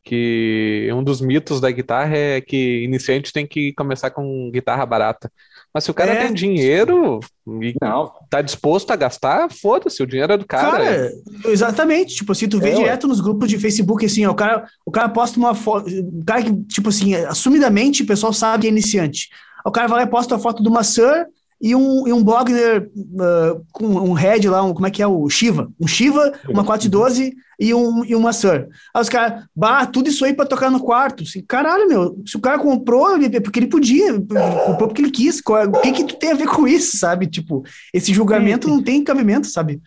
que 0.02 0.88
um 0.92 1.04
dos 1.04 1.20
mitos 1.20 1.60
da 1.60 1.70
guitarra 1.70 2.16
é 2.16 2.40
que 2.40 2.82
iniciante 2.84 3.32
tem 3.32 3.46
que 3.46 3.72
começar 3.74 4.10
com 4.10 4.50
guitarra 4.50 4.86
barata. 4.86 5.30
Mas 5.72 5.84
se 5.84 5.90
o 5.90 5.94
cara 5.94 6.12
é. 6.12 6.24
tem 6.24 6.34
dinheiro 6.34 7.20
e 7.46 7.74
não. 7.80 8.12
tá 8.28 8.42
disposto 8.42 8.90
a 8.90 8.96
gastar, 8.96 9.50
foda-se, 9.52 10.02
o 10.02 10.06
dinheiro 10.06 10.32
é 10.32 10.36
do 10.36 10.46
cara. 10.46 10.84
Cara, 10.84 11.12
exatamente. 11.44 12.16
Tipo 12.16 12.32
assim, 12.32 12.48
tu 12.48 12.58
vê 12.58 12.70
é, 12.70 12.74
direto 12.74 13.04
ué. 13.04 13.08
nos 13.08 13.20
grupos 13.20 13.48
de 13.48 13.58
Facebook, 13.58 14.04
assim, 14.04 14.26
ó, 14.26 14.32
o 14.32 14.34
cara, 14.34 14.66
o 14.84 14.90
cara 14.90 15.08
posta 15.08 15.38
uma 15.38 15.54
foto. 15.54 15.88
O 15.88 16.24
cara 16.24 16.42
que, 16.42 16.52
tipo 16.64 16.88
assim, 16.88 17.14
assumidamente 17.14 18.02
o 18.02 18.06
pessoal 18.06 18.32
sabe 18.32 18.62
que 18.62 18.66
é 18.66 18.70
iniciante. 18.70 19.28
O 19.64 19.70
cara 19.70 19.86
vai 19.86 19.98
lá 20.00 20.04
e 20.04 20.10
posta 20.10 20.34
a 20.34 20.38
foto 20.38 20.62
de 20.62 20.68
uma 20.68 20.82
Sur 20.82 21.26
e 21.60 21.74
um, 21.74 22.06
e 22.06 22.12
um 22.12 22.24
Bogner 22.24 22.90
uh, 22.96 23.62
com 23.70 23.86
um 23.86 24.14
head 24.14 24.48
lá, 24.48 24.62
um, 24.62 24.72
como 24.72 24.86
é 24.86 24.90
que 24.90 25.02
é 25.02 25.06
o 25.06 25.28
Shiva? 25.28 25.70
Um 25.78 25.86
Shiva, 25.86 26.32
uma 26.48 26.64
412 26.64 27.36
e, 27.58 27.74
um, 27.74 28.02
e 28.06 28.14
uma 28.14 28.32
Sur. 28.32 28.68
Aí 28.94 29.02
os 29.02 29.10
caras, 29.10 29.44
bah, 29.54 29.84
tudo 29.84 30.08
isso 30.08 30.24
aí 30.24 30.32
pra 30.32 30.46
tocar 30.46 30.70
no 30.70 30.80
quarto. 30.80 31.22
Assim, 31.22 31.42
caralho, 31.42 31.86
meu, 31.86 32.22
se 32.24 32.36
o 32.38 32.40
cara 32.40 32.58
comprou, 32.58 33.14
é 33.14 33.40
porque 33.40 33.58
ele 33.58 33.66
podia, 33.66 34.14
comprou 34.14 34.88
porque 34.88 35.02
ele 35.02 35.10
quis. 35.10 35.42
O 35.46 35.80
que 35.82 35.92
que 35.92 36.04
tu 36.04 36.16
tem 36.16 36.32
a 36.32 36.34
ver 36.34 36.48
com 36.48 36.66
isso, 36.66 36.96
sabe? 36.96 37.26
Tipo, 37.26 37.62
esse 37.92 38.14
julgamento 38.14 38.66
não 38.66 38.82
tem 38.82 39.04
cabimento, 39.04 39.46
sabe? 39.46 39.82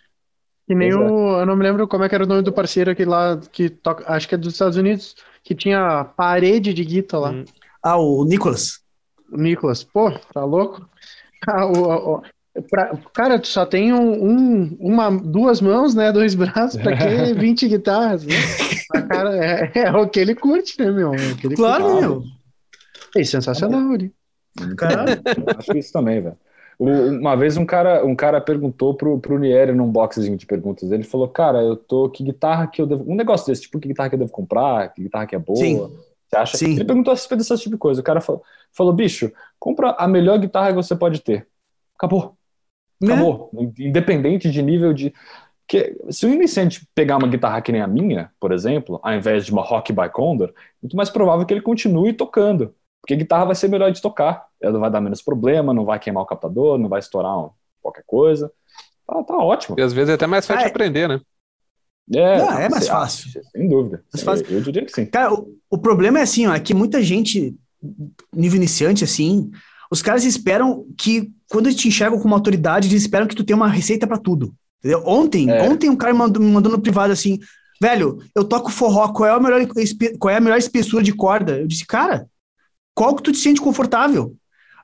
Que 0.67 0.75
nem 0.75 0.93
o. 0.93 1.39
Eu 1.39 1.45
não 1.47 1.55
me 1.55 1.63
lembro 1.63 1.87
como 1.87 2.03
é 2.03 2.09
que 2.09 2.13
era 2.13 2.23
o 2.23 2.27
nome 2.27 2.43
do 2.43 2.53
parceiro 2.53 2.91
aqui 2.91 3.03
lá, 3.03 3.39
que 3.51 3.67
toca, 3.69 4.05
acho 4.13 4.29
que 4.29 4.35
é 4.35 4.37
dos 4.37 4.53
Estados 4.53 4.77
Unidos, 4.77 5.15
que 5.43 5.55
tinha 5.55 6.05
parede 6.15 6.71
de 6.71 6.85
guitarra 6.85 7.23
lá. 7.23 7.31
Hum. 7.31 7.45
Ah, 7.81 7.97
o 7.97 8.23
Nicholas. 8.23 8.79
O 9.31 9.37
Nicholas, 9.37 9.83
pô, 9.83 10.11
tá 10.31 10.45
louco? 10.45 10.87
Ah, 11.47 11.65
o, 11.65 12.15
o, 12.15 12.23
pra, 12.69 12.97
cara, 13.13 13.39
tu 13.39 13.47
só 13.47 13.65
tem 13.65 13.93
um, 13.93 14.77
uma, 14.79 15.09
duas 15.09 15.59
mãos, 15.59 15.93
né? 15.93 16.11
Dois 16.11 16.35
braços, 16.35 16.81
pra 16.81 16.95
que 16.95 17.33
20 17.35 17.67
guitarras? 17.67 18.25
Né? 18.25 18.33
cara, 19.09 19.35
é, 19.35 19.71
é, 19.75 19.91
o 19.91 20.07
que 20.07 20.19
ele 20.19 20.35
curte, 20.35 20.79
né, 20.79 20.91
meu? 20.91 21.13
É 21.13 21.55
claro, 21.55 21.83
curte. 21.83 22.01
meu. 22.01 22.23
É 23.15 23.23
sensacional 23.23 23.91
ali. 23.91 24.11
Cara, 24.77 25.05
acho 25.57 25.77
isso 25.77 25.91
também, 25.91 26.21
velho. 26.21 26.37
Uma 26.79 27.35
vez 27.35 27.55
um 27.55 27.65
cara, 27.65 28.05
um 28.05 28.15
cara 28.15 28.41
perguntou 28.41 28.93
pro, 28.95 29.19
pro 29.19 29.37
Nieri 29.37 29.73
num 29.73 29.91
boxzinho 29.91 30.35
de 30.35 30.45
perguntas. 30.45 30.91
Ele 30.91 31.03
falou, 31.03 31.27
cara, 31.27 31.61
eu 31.61 31.75
tô. 31.75 32.09
Que 32.09 32.23
guitarra 32.23 32.67
que 32.67 32.81
eu 32.81 32.87
devo. 32.87 33.03
Um 33.09 33.15
negócio 33.15 33.47
desse, 33.47 33.63
tipo, 33.63 33.79
que 33.79 33.87
guitarra 33.87 34.09
que 34.09 34.15
eu 34.15 34.19
devo 34.19 34.31
comprar, 34.31 34.91
que 34.91 35.03
guitarra 35.03 35.27
que 35.27 35.35
é 35.35 35.39
boa. 35.39 35.57
Sim. 35.57 35.89
Você 36.33 36.37
acha? 36.37 36.57
Sim. 36.57 36.73
Ele 36.73 36.85
perguntou 36.85 37.11
a 37.11 37.15
respeito 37.15 37.39
desse 37.39 37.57
tipo 37.57 37.75
de 37.75 37.79
coisa. 37.79 38.01
O 38.01 38.03
cara 38.03 38.19
falou, 38.19 38.43
falou, 38.71 38.93
bicho, 38.93 39.31
compra 39.59 39.91
a 39.91 40.07
melhor 40.07 40.39
guitarra 40.39 40.69
que 40.69 40.75
você 40.75 40.95
pode 40.95 41.21
ter. 41.21 41.47
Acabou. 41.95 42.35
Né? 42.99 43.13
Acabou. 43.13 43.49
Né? 43.53 43.71
Independente 43.79 44.49
de 44.49 44.61
nível 44.61 44.93
de. 44.93 45.13
Que, 45.67 45.95
se 46.09 46.25
o 46.25 46.29
iniciante 46.29 46.87
pegar 46.93 47.17
uma 47.17 47.27
guitarra 47.27 47.61
que 47.61 47.71
nem 47.71 47.81
a 47.81 47.87
minha, 47.87 48.31
por 48.39 48.51
exemplo, 48.51 48.99
ao 49.01 49.13
invés 49.13 49.45
de 49.45 49.51
uma 49.51 49.61
Rock 49.61 49.93
by 49.93 50.09
Condor, 50.09 50.49
é 50.49 50.53
muito 50.81 50.97
mais 50.97 51.09
provável 51.09 51.45
que 51.45 51.53
ele 51.53 51.61
continue 51.61 52.13
tocando. 52.13 52.75
Porque 52.99 53.13
a 53.13 53.17
guitarra 53.17 53.45
vai 53.45 53.55
ser 53.55 53.69
melhor 53.69 53.91
de 53.91 54.01
tocar. 54.01 54.47
Ela 54.61 54.79
vai 54.79 54.89
dar 54.89 55.01
menos 55.01 55.21
problema, 55.21 55.73
não 55.73 55.85
vai 55.85 55.99
queimar 55.99 56.23
o 56.23 56.25
captador, 56.25 56.77
não 56.77 56.89
vai 56.89 56.99
estourar 56.99 57.37
um, 57.37 57.49
qualquer 57.81 58.03
coisa. 58.05 58.51
Tá, 59.05 59.23
tá, 59.23 59.37
ótimo. 59.37 59.75
E 59.77 59.81
às 59.81 59.93
vezes 59.93 60.09
é 60.09 60.13
até 60.13 60.25
mais 60.25 60.47
fácil 60.47 60.63
ah, 60.63 60.67
é. 60.67 60.69
aprender, 60.69 61.07
né? 61.07 61.21
É, 62.11 62.37
não, 62.37 62.59
é 62.59 62.69
mais 62.69 62.87
fácil. 62.87 63.29
Acha, 63.29 63.43
sem 63.51 63.67
dúvida. 63.67 64.03
Mais 64.13 64.23
fácil. 64.23 64.45
Eu, 64.49 64.57
eu, 64.57 64.61
diria 64.61 64.85
que 64.85 64.91
sim. 64.91 65.05
Cara, 65.05 65.33
o, 65.33 65.57
o 65.73 65.77
problema 65.79 66.19
é 66.19 66.21
assim, 66.21 66.45
ó, 66.45 66.53
é 66.53 66.59
que 66.59 66.71
muita 66.71 67.01
gente, 67.01 67.55
nível 68.31 68.57
iniciante, 68.57 69.03
assim, 69.03 69.49
os 69.89 70.03
caras 70.03 70.23
esperam 70.23 70.85
que, 70.95 71.31
quando 71.49 71.65
eles 71.65 71.75
te 71.75 71.87
enxergam 71.87 72.19
como 72.19 72.35
autoridade, 72.35 72.87
eles 72.87 73.01
esperam 73.01 73.25
que 73.25 73.35
tu 73.35 73.43
tenha 73.43 73.57
uma 73.57 73.67
receita 73.67 74.05
para 74.05 74.19
tudo. 74.19 74.53
Entendeu? 74.77 75.01
Ontem, 75.03 75.49
é. 75.49 75.67
ontem 75.67 75.89
um 75.89 75.95
cara 75.95 76.13
mandou, 76.13 76.43
me 76.43 76.51
mandou 76.51 76.71
no 76.71 76.79
privado 76.79 77.11
assim, 77.11 77.39
velho, 77.81 78.19
eu 78.35 78.43
toco 78.43 78.69
forró, 78.69 79.07
qual 79.07 79.27
é, 79.27 79.31
a 79.31 79.39
melhor, 79.39 79.65
qual 80.19 80.31
é 80.31 80.37
a 80.37 80.41
melhor 80.41 80.59
espessura 80.59 81.01
de 81.01 81.11
corda? 81.11 81.57
Eu 81.57 81.65
disse, 81.65 81.87
cara, 81.87 82.27
qual 82.93 83.15
que 83.15 83.23
tu 83.23 83.31
te 83.31 83.39
sente 83.39 83.59
confortável? 83.59 84.35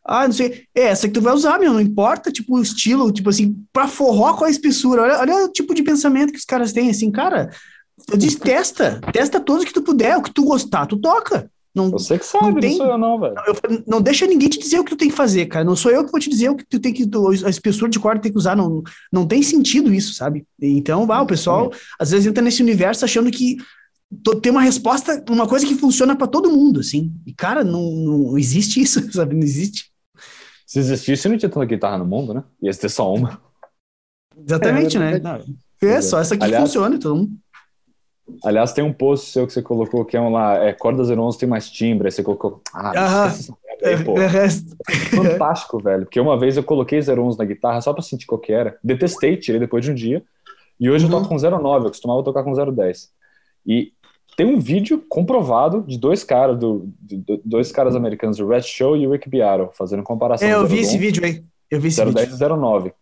Ah, 0.04 0.26
não 0.26 0.34
sei. 0.34 0.64
É 0.74 0.86
essa 0.86 1.08
que 1.08 1.14
tu 1.14 1.22
vai 1.22 1.36
usar, 1.36 1.60
meu. 1.60 1.72
Não 1.72 1.82
importa, 1.82 2.32
tipo, 2.32 2.58
o 2.58 2.62
estilo, 2.64 3.12
tipo 3.12 3.30
assim, 3.30 3.64
pra 3.72 3.88
forró 3.88 4.34
qual 4.34 4.48
a 4.48 4.50
espessura. 4.50 5.04
Olha, 5.04 5.20
olha 5.20 5.46
o 5.46 5.52
tipo 5.52 5.76
de 5.76 5.84
pensamento 5.84 6.32
que 6.34 6.40
os 6.40 6.46
caras 6.46 6.74
têm, 6.74 6.90
assim, 6.90 7.12
cara. 7.12 7.52
Eu 8.12 8.18
disse, 8.18 8.38
testa. 8.40 9.00
Testa 9.12 9.40
todos 9.40 9.66
que 9.66 9.74
tu 9.74 9.82
puder. 9.82 10.18
O 10.18 10.22
que 10.22 10.34
tu 10.34 10.44
gostar, 10.44 10.86
tu 10.86 10.98
toca. 10.98 11.50
Não, 11.76 11.98
sei 12.00 12.18
que 12.18 12.26
sabe, 12.26 12.46
não, 12.54 12.60
tem- 12.60 12.76
sou 12.76 12.88
eu 12.88 12.98
não, 12.98 13.20
velho. 13.20 13.36
eu 13.48 13.84
não 13.88 14.02
deixa 14.02 14.26
ninguém 14.26 14.50
te 14.50 14.58
dizer 14.60 14.80
o 14.80 14.84
que 14.84 14.90
tu 14.90 14.98
tem 14.98 15.08
que 15.10 15.16
fazer, 15.16 15.46
cara. 15.46 15.64
Não 15.64 15.76
sou 15.76 15.92
eu 15.92 16.04
que 16.04 16.12
vou 16.12 16.20
te 16.20 16.30
dizer 16.30 16.50
o 16.50 16.56
que 16.56 16.66
tu 16.66 16.80
tem 16.80 16.92
que. 16.92 17.06
tu- 17.06 17.30
A 17.46 17.50
espessura 17.50 17.90
de 17.90 18.00
corda 18.00 18.20
tem 18.22 18.32
que 18.32 18.38
usar. 18.38 18.56
Não, 18.56 18.82
não 19.14 19.26
tem 19.26 19.42
sentido 19.44 19.94
isso, 19.94 20.14
sabe? 20.16 20.46
Então, 20.60 21.10
ah, 21.12 21.22
o 21.22 21.28
pessoal 21.28 21.72
às 22.00 22.10
vezes 22.12 22.26
entra 22.26 22.44
nesse 22.44 22.62
universo 22.64 23.06
achando 23.06 23.30
que 23.30 23.58
tem 24.42 24.52
uma 24.52 24.64
resposta, 24.64 25.24
uma 25.30 25.48
coisa 25.48 25.66
que 25.66 25.76
funciona 25.76 26.16
pra 26.16 26.26
todo 26.26 26.50
mundo, 26.52 26.80
assim. 26.80 27.14
E, 27.26 27.34
cara, 27.34 27.64
não, 27.64 27.84
não 27.92 28.38
existe 28.38 28.82
isso, 28.82 29.00
sabe? 29.14 29.36
Não 29.36 29.44
existe. 29.44 29.92
Se 30.66 30.80
existisse, 30.80 31.30
não 31.30 31.38
tinha 31.38 31.50
tanta 31.50 31.66
guitarra 31.66 32.00
no 32.00 32.06
mundo, 32.06 32.34
né? 32.34 32.44
Ia 32.64 32.74
ter 32.74 32.90
só 32.90 33.14
uma. 33.14 33.40
Exatamente, 34.36 34.98
É, 34.98 35.00
né? 35.00 35.16
é- 35.16 35.20
Não, 35.20 35.40
É, 35.82 36.02
só 36.02 36.20
essa 36.20 36.34
aqui 36.34 36.44
Aliás- 36.46 36.64
funciona, 36.64 36.98
todo 37.00 37.16
mundo. 37.16 37.32
Aliás, 38.44 38.74
tem 38.74 38.84
um 38.84 38.94
post 38.94 39.28
seu 39.32 39.46
que 39.48 39.54
você 39.54 39.62
colocou 39.62 40.04
que 40.06 40.16
é 40.18 40.22
um 40.22 40.32
lá, 40.32 40.56
é 40.64 40.74
cordas 40.74 41.10
011 41.10 41.38
tem 41.38 41.48
mais 41.50 41.70
timbre, 41.70 42.08
aí 42.08 42.12
você 42.12 42.24
colocou. 42.24 42.62
Ah, 42.74 43.28
esquece 43.28 43.54
essa 43.82 43.88
aí, 43.98 44.04
pô. 44.04 44.14
É, 44.20 44.24
é, 44.24 44.28
resto- 44.28 44.76
Fantástico, 45.16 45.80
velho. 45.82 46.04
Porque 46.06 46.20
uma 46.20 46.38
vez 46.38 46.58
eu 46.58 46.64
coloquei 46.64 47.00
011 47.00 47.38
na 47.38 47.46
guitarra 47.46 47.82
só 47.82 47.94
pra 47.94 48.02
sentir 48.02 48.26
qual 48.26 48.40
que 48.40 48.52
era. 48.52 48.78
Detestei, 48.84 49.38
tirei 49.38 49.60
depois 49.60 49.84
de 49.86 49.92
um 49.92 49.96
dia. 49.96 50.24
E 50.80 50.90
hoje 50.90 51.06
eu 51.06 51.10
Uhum. 51.12 51.18
toco 51.24 51.30
com 51.30 51.38
09, 51.38 51.86
eu 51.86 51.90
costumava 51.90 52.24
tocar 52.24 52.44
com 52.44 52.54
010. 52.54 53.10
E 53.66 53.92
tem 54.38 54.46
um 54.46 54.60
vídeo 54.60 55.04
comprovado 55.10 55.84
de 55.86 55.98
dois 55.98 56.24
caras, 56.24 56.58
do, 56.58 56.90
de- 57.02 57.24
dois 57.44 57.72
caras 57.72 57.96
americanos, 57.96 58.40
o 58.40 58.48
Red 58.48 58.62
Show 58.62 58.96
e 58.96 59.06
o 59.06 59.12
Rick 59.12 59.30
Beato, 59.30 59.70
fazendo 59.74 60.04
comparação. 60.04 60.48
É, 60.48 60.54
eu 60.54 60.62
do 60.62 60.68
vi 60.68 60.78
011, 60.78 60.82
esse 60.88 60.98
vídeo 60.98 61.26
aí. 61.26 61.44
Eu 61.70 61.80
vi 61.82 61.90
esse 61.90 62.04
010 62.04 62.30
vídeo. 62.32 62.36
e 62.46 62.58
09. 62.58 62.94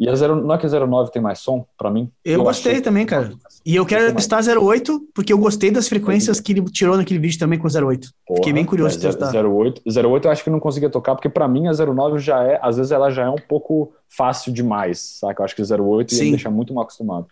E 0.00 0.08
a 0.08 0.14
0, 0.14 0.36
não 0.36 0.54
é 0.54 0.56
que 0.58 0.64
a 0.64 0.68
09 0.86 1.12
tem 1.12 1.20
mais 1.20 1.40
som, 1.40 1.66
pra 1.76 1.90
mim? 1.90 2.10
Eu 2.24 2.42
gostei 2.42 2.72
achei- 2.72 2.82
também, 2.82 3.04
cara. 3.04 3.34
E 3.66 3.76
eu 3.76 3.84
quero 3.84 4.04
mais. 4.14 4.26
testar 4.26 4.40
08, 4.58 4.98
porque 5.14 5.30
eu 5.30 5.36
gostei 5.36 5.70
das 5.70 5.88
frequências 5.90 6.40
que 6.40 6.52
ele 6.52 6.64
tirou 6.64 6.96
naquele 6.96 7.20
vídeo 7.20 7.38
também 7.38 7.58
com 7.58 7.68
08. 7.68 8.08
Fiquei 8.36 8.50
bem 8.54 8.64
curioso 8.64 8.98
de 8.98 9.04
mas 9.06 9.14
testar. 9.14 9.44
08, 9.46 9.82
08 9.84 10.24
eu 10.26 10.30
acho 10.32 10.42
que 10.42 10.48
eu 10.48 10.52
não 10.52 10.58
conseguia 10.58 10.88
tocar, 10.88 11.14
porque 11.14 11.28
pra 11.28 11.46
mim 11.46 11.66
a 11.68 11.72
09 11.74 12.18
já 12.18 12.42
é, 12.42 12.58
às 12.62 12.78
vezes 12.78 12.90
ela 12.92 13.10
já 13.10 13.24
é 13.24 13.28
um 13.28 13.36
pouco 13.36 13.92
fácil 14.08 14.50
demais, 14.54 15.18
saca? 15.20 15.42
Eu 15.42 15.44
acho 15.44 15.54
que 15.54 15.60
08 15.62 16.14
ia 16.14 16.24
me 16.24 16.30
deixar 16.30 16.50
muito 16.50 16.72
mal 16.72 16.84
acostumado. 16.84 17.26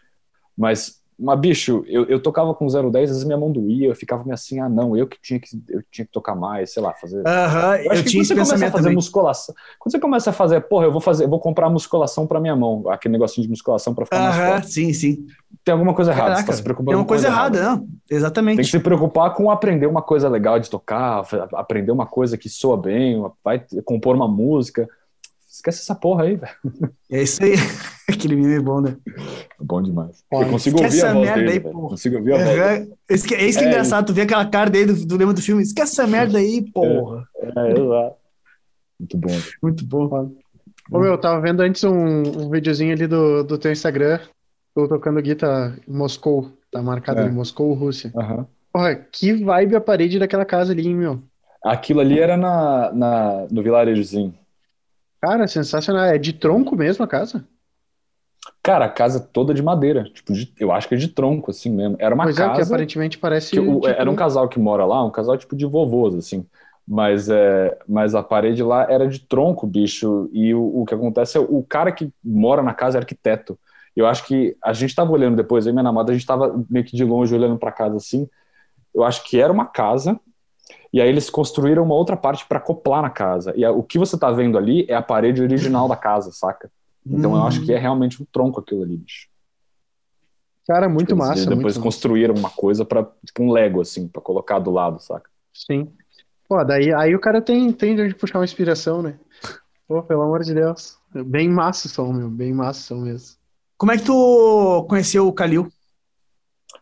Mas, 0.55 0.98
mas 1.19 1.41
bicho, 1.41 1.85
eu, 1.89 2.05
eu 2.05 2.21
tocava 2.23 2.55
com 2.55 2.67
010, 2.67 3.11
às 3.11 3.17
vezes 3.17 3.25
minha 3.25 3.39
mão 3.39 3.51
doía, 3.51 3.89
eu 3.89 3.95
ficava 3.95 4.23
meio 4.23 4.35
assim, 4.35 4.61
ah 4.61 4.69
não, 4.69 4.97
eu 4.97 5.07
que 5.07 5.19
tinha 5.21 5.41
que, 5.41 5.49
eu 5.69 5.83
tinha 5.91 6.05
que 6.07 6.13
tocar 6.13 6.35
mais, 6.35 6.73
sei 6.73 6.83
lá, 6.83 6.95
fazer... 6.95 7.27
Aham, 7.27 7.77
Eu 7.77 7.85
eu, 7.87 7.93
acho 7.93 8.03
que 8.05 8.11
tinha 8.11 8.21
quando 8.21 8.25
esse 8.25 8.29
você 8.29 8.35
começa 8.35 8.53
a 8.55 8.55
pensamento 8.55 8.73
fazer 8.73 8.83
também. 8.83 8.95
musculação, 8.97 9.55
quando 9.79 9.93
você 9.93 9.99
começa 9.99 10.31
a 10.31 10.33
fazer, 10.33 10.61
porra, 10.63 10.85
eu 10.87 10.93
vou 10.93 11.01
fazer, 11.01 11.25
eu 11.25 11.29
vou 11.29 11.41
comprar 11.41 11.69
musculação 11.71 12.27
pra 12.27 12.41
minha 12.41 12.55
mão, 12.55 12.89
aquele 12.89 13.13
negocinho 13.13 13.45
de 13.45 13.51
musculação 13.51 13.95
pra 13.95 14.05
ficar 14.07 14.21
mais 14.21 14.37
Aham, 14.37 14.45
forte. 14.61 14.73
sim, 14.73 14.93
sim. 14.93 15.27
Tem 15.65 15.73
alguma 15.73 15.95
coisa 15.95 16.13
errada, 16.13 16.31
você 16.31 16.33
Caraca, 16.33 16.47
tá 16.47 16.57
se 16.57 16.63
preocupando 16.63 16.91
tem 16.91 16.97
uma 16.97 17.05
com 17.05 17.09
coisa 17.09 17.27
errada, 17.27 17.63
não. 17.63 17.89
Exatamente. 18.11 18.57
tem 18.57 18.65
que 18.65 18.71
se 18.71 18.81
preocupar 18.81 19.35
com 19.35 19.51
aprender 19.51 19.87
uma 19.87 20.03
coisa 20.03 20.29
legal 20.29 20.59
de 20.59 20.71
tocar, 20.71 21.25
aprender 21.55 21.91
uma 21.93 22.07
coisa 22.07 22.39
que 22.39 22.49
soa 22.49 22.77
bem, 22.77 23.23
vai 23.45 23.63
compor 23.85 24.15
uma 24.15 24.29
música. 24.29 24.89
Esquece 25.59 25.81
essa 25.81 25.95
porra 25.95 26.23
aí, 26.25 26.37
velho. 26.37 26.53
É 27.11 27.23
isso 27.23 27.43
aí. 27.43 27.55
Aquele 28.09 28.37
meme 28.37 28.55
é 28.55 28.61
bom, 28.61 28.81
né? 28.81 28.97
Bom 29.61 29.83
demais. 29.83 30.25
Olha, 30.33 30.47
Eu 30.47 30.51
consigo 30.51 30.77
ouvir 30.77 30.87
a 30.87 30.89
essa 30.89 31.13
voz 31.13 31.27
merda 31.27 31.41
dele, 31.43 31.53
aí, 31.53 31.61
porra. 31.61 31.89
Consigo 31.89 32.17
ouvir 32.17 32.33
a 32.33 32.37
voz 32.39 32.49
que- 32.49 32.55
É 33.09 33.15
isso 33.15 33.29
que 33.29 33.35
é, 33.35 33.45
É 33.45 33.69
engraçado, 33.69 34.07
tu 34.07 34.15
vê 34.15 34.23
aquela 34.23 34.47
cara 34.47 34.71
dele 34.71 34.93
do, 34.93 35.05
do 35.07 35.17
lema 35.17 35.35
do 35.35 35.43
filme. 35.43 35.63
Esquece 35.63 35.93
essa 35.93 36.07
merda 36.07 36.39
aí, 36.39 36.63
porra. 36.73 37.25
É, 37.43 37.73
exato. 37.73 38.17
Muito 39.01 39.17
bom. 39.19 39.39
Muito 39.63 39.85
bom. 39.87 40.33
Ô, 40.91 40.99
meu, 41.01 41.13
eu 41.13 41.19
tava 41.19 41.41
vendo 41.41 41.61
antes 41.61 41.83
um, 41.85 41.93
um 41.93 42.51
videozinho 42.51 42.93
ali 42.93 43.07
do, 43.09 43.43
do 43.43 43.59
teu 43.59 43.73
Instagram. 43.73 44.21
Tô 44.75 44.87
tocando 44.87 45.21
guitarra 45.21 45.77
em 45.89 45.93
Moscou. 45.93 46.53
Tá 46.71 46.81
marcado 46.81 47.21
É. 47.21 47.25
ali, 47.25 47.33
Moscou, 47.33 47.75
Rússia. 47.75 48.13
Aham. 48.17 48.47
Porra, 48.73 48.95
que 48.95 49.33
vibe 49.33 49.75
a 49.77 49.81
parede 49.81 50.19
daquela 50.21 50.45
casa 50.45 50.73
ali, 50.73 50.87
hein, 50.87 50.95
meu. 50.95 51.21
Aquilo 51.65 51.99
ali 52.01 52.21
era 52.21 52.37
na, 52.37 52.93
na, 52.93 53.47
no 53.51 53.63
vilarejozinho. 53.63 54.33
Cara, 55.21 55.47
sensacional. 55.47 56.05
É 56.07 56.19
de 56.19 56.33
tronco 56.33 56.77
mesmo 56.77 57.05
a 57.05 57.09
casa? 57.09 57.47
Cara, 58.63 58.85
a 58.87 58.89
casa 58.91 59.21
toda 59.21 59.55
de 59.55 59.63
madeira. 59.63 60.05
Tipo, 60.05 60.33
de- 60.33 60.53
eu 60.59 60.71
acho 60.73 60.89
que 60.89 60.95
é 60.95 60.99
de 60.99 61.09
tronco, 61.09 61.51
assim 61.51 61.71
mesmo. 61.71 61.97
Era 61.99 62.15
uma 62.15 62.25
pois 62.25 62.39
é, 62.39 62.51
que 62.51 62.61
casa. 62.61 62.63
aparentemente 62.63 63.19
parece. 63.19 63.51
que 63.51 63.61
o- 63.61 63.81
de 63.81 63.89
era 63.89 64.11
um 64.11 64.15
tronco. 64.15 64.17
casal 64.17 64.49
que 64.49 64.59
mora 64.59 64.85
lá, 64.85 65.05
um 65.05 65.11
casal 65.11 65.37
tipo 65.39 65.57
de 65.57 65.67
vovôs, 65.67 66.15
assim. 66.15 66.47
Mas, 66.87 67.29
é, 67.29 67.79
mas 67.87 68.15
a 68.15 68.23
parede 68.23 68.63
lá 68.63 68.87
era 68.91 69.07
de 69.09 69.21
tronco, 69.21 69.67
bicho. 69.67 70.29
E 70.33 70.55
o, 70.55 70.83
o 70.83 70.85
que 70.87 70.95
acontece 70.95 71.37
é 71.37 71.41
o 71.41 71.63
cara 71.63 71.93
que 71.93 72.11
mora 72.25 72.63
na 72.63 72.75
casa 72.75 72.99
é 72.99 73.01
arquiteto. 73.01 73.59
Eu 73.97 74.07
acho 74.07 74.25
que 74.27 74.57
a 74.63 74.73
gente 74.73 74.95
tava 74.95 75.11
olhando 75.13 75.37
depois, 75.37 75.67
aí 75.67 75.73
minha 75.73 75.83
namorada, 75.83 76.13
a 76.13 76.15
gente 76.15 76.27
tava 76.27 76.65
meio 76.71 76.85
que 76.85 76.97
de 76.97 77.05
longe 77.05 77.35
olhando 77.35 77.59
pra 77.59 77.73
casa 77.73 77.97
assim. 77.97 78.29
Eu 78.95 79.05
acho 79.05 79.25
que 79.25 79.41
era 79.41 79.53
uma 79.53 79.67
casa. 79.67 80.19
E 80.93 81.01
aí 81.01 81.09
eles 81.09 81.29
construíram 81.29 81.83
uma 81.85 81.95
outra 81.95 82.17
parte 82.17 82.47
para 82.47 82.59
acoplar 82.59 83.03
na 83.03 83.11
casa. 83.11 83.53
E 83.57 83.65
a- 83.65 83.71
o 83.73 83.83
que 83.83 83.99
você 83.99 84.19
tá 84.19 84.31
vendo 84.31 84.57
ali 84.57 84.87
é 84.89 84.95
a 84.95 85.03
parede 85.03 85.43
original 85.43 85.87
da 85.89 85.97
casa, 85.97 86.31
saca? 86.33 86.71
Então 87.07 87.33
eu 87.35 87.43
Hum. 87.43 87.47
acho 87.47 87.65
que 87.65 87.73
é 87.73 87.79
realmente 87.79 88.23
um 88.23 88.27
tronco 88.31 88.61
aquilo 88.61 88.83
ali, 88.83 88.97
bicho. 88.97 89.29
Cara, 90.67 90.89
muito 90.89 91.15
Eles 91.15 91.19
massa. 91.19 91.47
Depois 91.47 91.77
muito 91.77 91.85
construíram 91.85 92.35
uma 92.35 92.51
coisa 92.51 92.85
para 92.85 93.03
tipo 93.25 93.43
um 93.43 93.51
Lego 93.51 93.81
assim, 93.81 94.07
para 94.07 94.21
colocar 94.21 94.59
do 94.59 94.71
lado, 94.71 95.01
saca? 95.01 95.29
Sim. 95.55 95.93
Pô, 96.49 96.63
daí 96.65 96.93
aí 96.95 97.15
o 97.15 97.21
cara 97.21 97.41
tem, 97.41 97.73
tem 97.73 97.95
de 97.95 98.03
onde 98.03 98.15
puxar 98.15 98.39
uma 98.39 98.45
inspiração, 98.45 99.03
né? 99.03 99.19
Pô, 99.87 100.03
pelo 100.03 100.23
amor 100.23 100.43
de 100.43 100.53
Deus. 100.55 100.99
Bem 101.27 101.49
massa 101.49 101.87
o 101.87 101.91
som, 101.91 102.13
meu. 102.13 102.29
Bem 102.29 102.53
massa 102.53 102.81
o 102.95 102.99
som 102.99 103.05
mesmo. 103.05 103.37
Como 103.79 103.93
é 103.93 103.97
que 103.97 104.05
tu 104.05 104.87
conheceu 104.89 105.27
o 105.27 105.33
Kalil? 105.33 105.71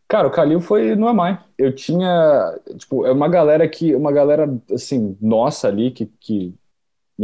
Cara, 0.09 0.29
o 0.29 0.31
Kalil 0.31 0.61
foi 0.61 0.95
no 0.95 1.09
Amai. 1.09 1.43
Eu 1.59 1.75
tinha, 1.75 2.59
tipo, 2.79 3.05
é 3.05 3.13
uma 3.13 3.29
galera 3.29 3.69
que, 3.69 3.95
uma 3.95 4.13
galera, 4.13 4.49
assim, 4.73 5.17
nossa 5.21 5.67
ali, 5.69 5.91
que, 5.91 6.07
que, 6.21 6.55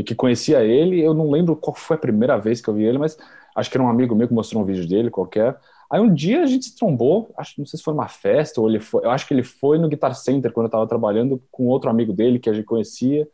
que 0.04 0.14
conhecia 0.14 0.64
ele. 0.64 1.00
Eu 1.00 1.14
não 1.14 1.30
lembro 1.30 1.56
qual 1.56 1.74
foi 1.76 1.96
a 1.96 2.00
primeira 2.00 2.36
vez 2.38 2.60
que 2.60 2.68
eu 2.68 2.74
vi 2.74 2.84
ele, 2.84 2.98
mas 2.98 3.16
acho 3.56 3.70
que 3.70 3.76
era 3.76 3.84
um 3.84 3.88
amigo 3.88 4.14
meu 4.14 4.26
que 4.26 4.34
mostrou 4.34 4.62
um 4.62 4.66
vídeo 4.66 4.88
dele, 4.88 5.10
qualquer. 5.10 5.58
Aí 5.90 6.00
um 6.00 6.12
dia 6.12 6.42
a 6.42 6.46
gente 6.46 6.66
se 6.66 6.76
trombou, 6.76 7.32
acho, 7.36 7.54
não 7.58 7.66
sei 7.66 7.78
se 7.78 7.84
foi 7.84 7.92
numa 7.94 8.08
festa 8.08 8.60
ou 8.60 8.68
ele 8.68 8.80
foi, 8.80 9.04
eu 9.04 9.10
acho 9.10 9.28
que 9.28 9.34
ele 9.34 9.42
foi 9.42 9.78
no 9.78 9.88
Guitar 9.88 10.14
Center 10.14 10.50
quando 10.50 10.66
eu 10.66 10.70
tava 10.70 10.86
trabalhando 10.86 11.42
com 11.50 11.66
outro 11.66 11.90
amigo 11.90 12.12
dele 12.14 12.38
que 12.38 12.48
a 12.48 12.52
gente 12.52 12.64
conhecia. 12.64 13.28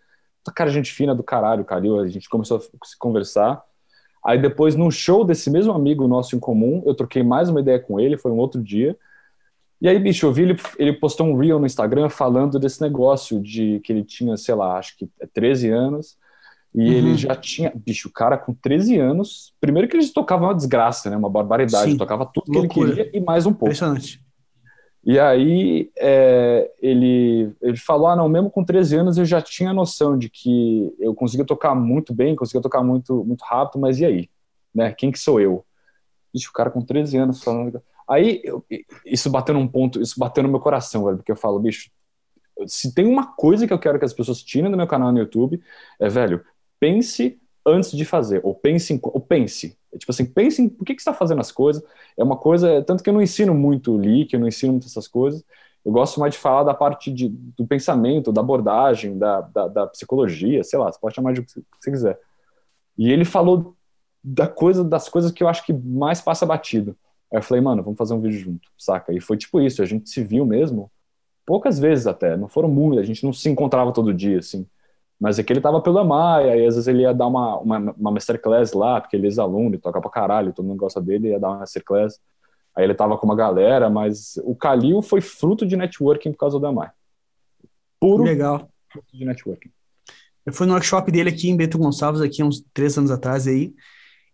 Cara, 0.55 0.71
gente 0.71 0.93
fina 0.93 1.15
do 1.15 1.23
caralho, 1.23 1.65
Kalil, 1.65 2.01
a 2.01 2.09
gente 2.09 2.29
começou 2.29 2.57
a 2.59 2.61
se 2.61 2.99
conversar. 2.99 3.63
Aí 4.25 4.41
depois, 4.41 4.75
num 4.75 4.91
show 4.91 5.25
desse 5.25 5.51
mesmo 5.51 5.73
amigo 5.73 6.09
nosso 6.09 6.35
em 6.37 6.41
comum, 6.41 6.83
eu 6.85 6.95
troquei 6.95 7.23
mais 7.23 7.49
uma 7.49 7.61
ideia 7.61 7.79
com 7.79 8.01
ele, 8.01 8.19
foi 8.19 8.33
um 8.33 8.39
outro 8.39 8.63
dia. 8.63 8.97
E 9.81 9.89
aí, 9.89 9.99
bicho, 9.99 10.27
eu 10.27 10.33
vi 10.33 10.43
ele, 10.43 10.57
ele 10.79 10.93
postou 10.93 11.27
um 11.27 11.37
reel 11.37 11.59
no 11.61 11.67
Instagram 11.67 12.09
falando 12.09 12.59
desse 12.59 12.81
negócio 12.81 13.41
de 13.41 13.81
que 13.85 13.93
ele 13.93 14.03
tinha, 14.05 14.37
sei 14.37 14.55
lá, 14.55 14.77
acho 14.79 14.97
que 14.97 15.09
é 15.21 15.27
13 15.27 15.71
anos, 15.71 16.17
e 16.75 16.81
Uhum. 16.81 16.93
ele 16.93 17.17
já 17.17 17.35
tinha, 17.35 17.73
bicho, 17.75 18.09
o 18.09 18.13
cara 18.13 18.37
com 18.37 18.53
13 18.53 18.99
anos, 18.99 19.55
primeiro 19.61 19.89
que 19.89 19.97
ele 19.97 20.07
tocava 20.09 20.45
uma 20.45 20.55
desgraça, 20.55 21.09
né, 21.09 21.17
uma 21.17 21.31
barbaridade, 21.31 21.93
Sim. 21.93 21.97
tocava 21.97 22.27
tudo 22.27 22.45
que 22.51 22.59
Loucura. 22.59 22.91
ele 22.91 23.05
queria 23.05 23.19
e 23.19 23.25
mais 23.25 23.47
um 23.47 23.53
pouco. 23.53 23.67
Impressionante. 23.67 24.21
E 25.05 25.19
aí 25.19 25.91
é, 25.97 26.71
ele, 26.83 27.53
ele 27.63 27.77
falou: 27.79 28.09
ah, 28.09 28.17
não, 28.17 28.29
mesmo 28.29 28.51
com 28.51 28.63
13 28.65 28.97
anos 28.97 29.17
eu 29.17 29.25
já 29.25 29.41
tinha 29.41 29.73
noção 29.73 30.19
de 30.19 30.29
que 30.29 30.93
eu 30.99 31.15
conseguia 31.15 31.47
tocar 31.47 31.75
muito 31.75 32.13
bem, 32.13 32.37
conseguia 32.37 32.61
tocar 32.61 32.83
muito, 32.83 33.25
muito 33.25 33.43
rápido, 33.43 33.81
mas 33.81 33.99
e 34.01 34.05
aí? 34.05 34.29
Né? 34.75 34.93
Quem 34.93 35.11
que 35.11 35.19
sou 35.19 35.41
eu? 35.41 35.65
Ixi, 36.35 36.49
o 36.49 36.53
cara 36.53 36.69
com 36.69 36.83
13 36.83 37.17
anos 37.17 37.43
falando. 37.43 37.81
Aí 38.09 38.41
eu- 38.45 38.65
isso 39.05 39.31
bateu 39.31 39.55
num 39.55 39.69
ponto, 39.69 40.01
isso 40.01 40.19
bateu 40.19 40.43
no 40.43 40.49
meu 40.49 40.61
coração, 40.61 41.05
velho, 41.05 41.17
porque 41.19 41.33
eu 41.33 41.37
falo, 41.37 41.59
bicho, 41.61 41.91
se 42.67 42.95
tem 42.95 43.07
uma 43.07 43.27
coisa 43.35 43.67
que 43.67 43.73
eu 43.73 43.79
quero 43.79 43.99
que 43.99 44.05
as 44.05 44.13
pessoas 44.13 44.43
tirem 44.43 44.71
do 44.71 44.77
meu 44.77 44.87
canal 44.87 45.13
no 45.13 45.19
YouTube, 45.19 45.61
é, 46.01 46.09
velho, 46.09 46.45
pense 46.81 47.41
antes 47.67 47.93
de 47.93 48.05
fazer, 48.05 48.41
ou 48.45 48.55
pense, 48.55 48.93
em, 48.95 49.01
ou 49.03 49.21
pense. 49.21 49.79
É 49.93 49.99
tipo 49.99 50.11
assim, 50.11 50.25
pense 50.27 50.63
em 50.63 50.69
por 50.69 50.85
que, 50.85 50.95
que 50.95 51.03
você 51.03 51.09
está 51.11 51.19
fazendo 51.19 51.41
as 51.41 51.53
coisas. 51.53 51.83
É 52.17 52.25
uma 52.25 52.37
coisa, 52.37 52.83
tanto 52.83 53.03
que 53.03 53.11
eu 53.11 53.15
não 53.15 53.23
ensino 53.23 53.55
muito 53.55 53.97
leak, 53.97 54.33
eu 54.33 54.41
não 54.41 54.49
ensino 54.49 54.73
muito 54.73 54.87
essas 54.87 55.07
coisas. 55.07 55.45
Eu 55.85 55.93
gosto 55.93 56.19
mais 56.21 56.35
de 56.35 56.41
falar 56.41 56.65
da 56.65 56.75
parte 56.75 57.13
de, 57.13 57.29
do 57.29 57.67
pensamento, 57.67 58.33
da 58.33 58.41
abordagem, 58.41 59.17
da, 59.19 59.41
da, 59.43 59.69
da 59.69 59.87
psicologia, 59.87 60.65
sei 60.65 60.79
lá, 60.79 60.91
você 60.91 60.99
pode 60.99 61.15
chamar 61.15 61.33
de 61.33 61.41
o 61.41 61.45
que 61.45 61.63
você 61.81 61.91
quiser. 61.91 62.19
E 62.97 63.11
ele 63.13 63.25
falou 63.25 63.77
da 64.23 64.47
coisa, 64.49 64.85
das 64.85 65.09
coisas 65.09 65.31
que 65.33 65.43
eu 65.43 65.49
acho 65.49 65.65
que 65.65 65.73
mais 65.73 66.21
passa 66.21 66.45
batido. 66.47 66.97
Aí 67.33 67.39
eu 67.39 67.43
falei, 67.43 67.63
mano, 67.63 67.83
vamos 67.83 67.99
fazer 67.99 68.15
um 68.15 68.21
vídeo 68.21 68.39
junto, 68.39 68.71
saca? 68.77 69.13
E 69.13 69.21
foi 69.21 69.37
tipo 69.37 69.61
isso, 69.61 69.83
a 69.83 69.87
gente 69.87 70.09
se 70.09 70.23
viu 70.23 70.47
mesmo, 70.47 70.91
poucas 71.45 71.79
vezes 71.79 72.07
até, 72.07 72.37
não 72.37 72.49
foram 72.49 72.69
muitas, 72.69 73.05
a 73.05 73.07
gente 73.07 73.25
não 73.25 73.33
se 73.33 73.49
encontrava 73.49 73.93
todo 73.93 74.15
dia, 74.15 74.39
assim. 74.39 74.67
Mas 75.21 75.39
é 75.39 75.43
que 75.43 75.53
ele 75.53 75.61
tava 75.61 75.81
pelo 75.81 75.99
Amai, 75.99 76.49
aí 76.49 76.67
às 76.67 76.75
vezes 76.75 76.87
ele 76.87 77.03
ia 77.03 77.13
dar 77.13 77.27
uma, 77.27 77.59
uma, 77.59 77.79
uma 77.79 78.11
masterclass 78.13 78.73
lá, 78.73 79.01
porque 79.01 79.17
ele 79.17 79.27
é 79.27 79.29
ex-aluno, 79.29 79.79
toca 79.79 80.01
pra 80.01 80.11
caralho, 80.11 80.53
todo 80.53 80.67
mundo 80.67 80.79
gosta 80.79 81.01
dele, 81.01 81.31
ia 81.31 81.41
dar 81.41 81.49
uma 81.49 81.59
masterclass. 81.59 82.21
Aí 82.77 82.85
ele 82.85 82.95
tava 82.95 83.19
com 83.19 83.27
uma 83.27 83.35
galera, 83.35 83.91
mas 83.91 84.39
o 84.45 84.55
Kalil 84.55 85.03
foi 85.03 85.21
fruto 85.21 85.67
de 85.67 85.77
networking 85.77 86.31
por 86.31 86.39
causa 86.39 86.61
do 86.61 86.67
Amai. 86.67 86.91
Puro 87.99 88.23
Legal. 88.23 88.71
fruto 88.89 89.17
de 89.17 89.25
networking. 89.25 89.71
Eu 90.47 90.53
fui 90.53 90.67
no 90.67 90.73
workshop 90.73 91.11
dele 91.11 91.31
aqui 91.31 91.51
em 91.51 91.57
Bento 91.57 91.77
Gonçalves, 91.77 92.23
aqui 92.23 92.43
uns 92.43 92.65
três 92.73 92.97
anos 92.97 93.11
atrás 93.11 93.49
aí. 93.49 93.75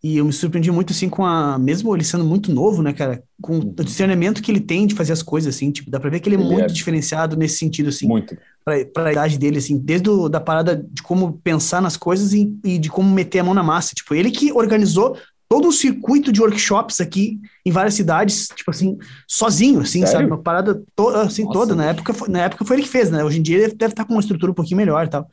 E 0.05 0.18
eu 0.18 0.24
me 0.26 0.35
surpreendi 0.35 0.70
muito, 0.70 0.93
assim, 0.93 1.09
com 1.09 1.24
a. 1.24 1.59
Mesmo 1.59 1.97
ele 1.97 2.05
sendo 2.05 2.26
muito 2.26 2.52
novo, 2.52 2.82
né, 2.82 2.93
cara? 2.93 3.22
Com 3.40 3.56
o 3.56 3.74
discernimento 3.82 4.43
que 4.43 4.52
ele 4.52 4.60
tem 4.60 4.86
de 4.86 4.94
fazer 4.94 5.14
as 5.14 5.22
coisas, 5.22 5.55
assim. 5.56 5.70
Tipo, 5.70 5.90
dá 5.90 5.98
pra 5.98 6.10
ver 6.10 6.20
que 6.20 6.28
ele 6.28 6.36
é 6.36 6.40
Ele 6.40 6.47
muito 6.47 6.64
é- 6.64 6.74
diferenciado 6.74 7.39
nesse 7.39 7.56
sentido, 7.56 7.89
assim. 7.89 8.06
Muito. 8.06 8.36
Pra, 8.62 8.85
pra 8.85 9.12
idade 9.12 9.39
dele, 9.39 9.56
assim. 9.56 9.78
Desde 9.78 10.10
o, 10.10 10.28
da 10.28 10.40
parada 10.40 10.76
de 10.76 11.02
como 11.02 11.40
pensar 11.43 11.81
nas 11.81 11.97
coisas 11.97 12.35
e, 12.35 12.55
e 12.62 12.76
de 12.76 12.90
como 12.90 13.10
meter 13.10 13.39
a 13.39 13.44
mão 13.44 13.55
na 13.55 13.62
massa. 13.62 13.94
Tipo, 13.94 14.14
ele 14.14 14.31
que 14.31 14.52
organizou 14.52 15.16
todo 15.48 15.68
um 15.68 15.72
circuito 15.72 16.31
de 16.31 16.40
workshops 16.43 17.01
aqui 17.01 17.39
em 17.64 17.70
várias 17.70 17.94
cidades, 17.94 18.48
tipo 18.55 18.70
assim, 18.70 18.98
sozinho, 19.26 19.81
assim, 19.81 20.01
Sério? 20.01 20.12
sabe? 20.12 20.26
Uma 20.26 20.43
parada 20.43 20.82
toda, 20.94 21.22
assim, 21.22 21.44
Nossa, 21.44 21.59
toda. 21.59 21.74
Na 21.74 21.86
época, 21.86 22.12
foi, 22.12 22.28
na 22.28 22.40
época 22.43 22.64
foi 22.64 22.76
ele 22.76 22.82
que 22.82 22.89
fez, 22.90 23.10
né? 23.10 23.24
Hoje 23.24 23.39
em 23.39 23.43
dia 23.43 23.56
ele 23.56 23.74
deve 23.74 23.93
estar 23.93 24.05
com 24.05 24.12
uma 24.12 24.20
estrutura 24.20 24.52
um 24.52 24.55
pouquinho 24.55 24.76
melhor 24.76 25.06
e 25.06 25.09
tal. 25.09 25.26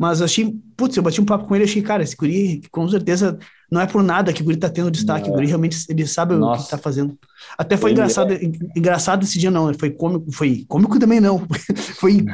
Mas 0.00 0.22
achei, 0.22 0.56
putz, 0.78 0.96
eu 0.96 1.02
bati 1.02 1.20
um 1.20 1.26
papo 1.26 1.46
com 1.46 1.54
ele, 1.54 1.64
achei, 1.64 1.82
cara, 1.82 2.02
esse 2.02 2.16
guri, 2.16 2.62
com 2.70 2.88
certeza, 2.88 3.38
não 3.70 3.82
é 3.82 3.86
por 3.86 4.02
nada 4.02 4.32
que 4.32 4.40
o 4.40 4.44
guri 4.46 4.56
tá 4.56 4.70
tendo 4.70 4.90
destaque, 4.90 5.26
Não. 5.26 5.32
o 5.32 5.34
guri 5.34 5.46
realmente, 5.46 5.84
ele 5.90 6.06
sabe 6.06 6.32
o 6.34 6.38
Nossa. 6.38 6.64
que 6.64 6.70
tá 6.70 6.78
fazendo. 6.78 7.18
Até 7.58 7.76
foi 7.76 7.90
Ele 7.90 8.00
engraçado, 8.00 8.32
en- 8.32 8.52
engraçado 8.74 9.24
esse 9.24 9.38
dia 9.38 9.50
não, 9.50 9.70
foi 9.74 9.90
cômico, 9.90 10.32
foi 10.32 10.64
cômico 10.66 10.98
também 10.98 11.20
não, 11.20 11.46
foi 12.00 12.24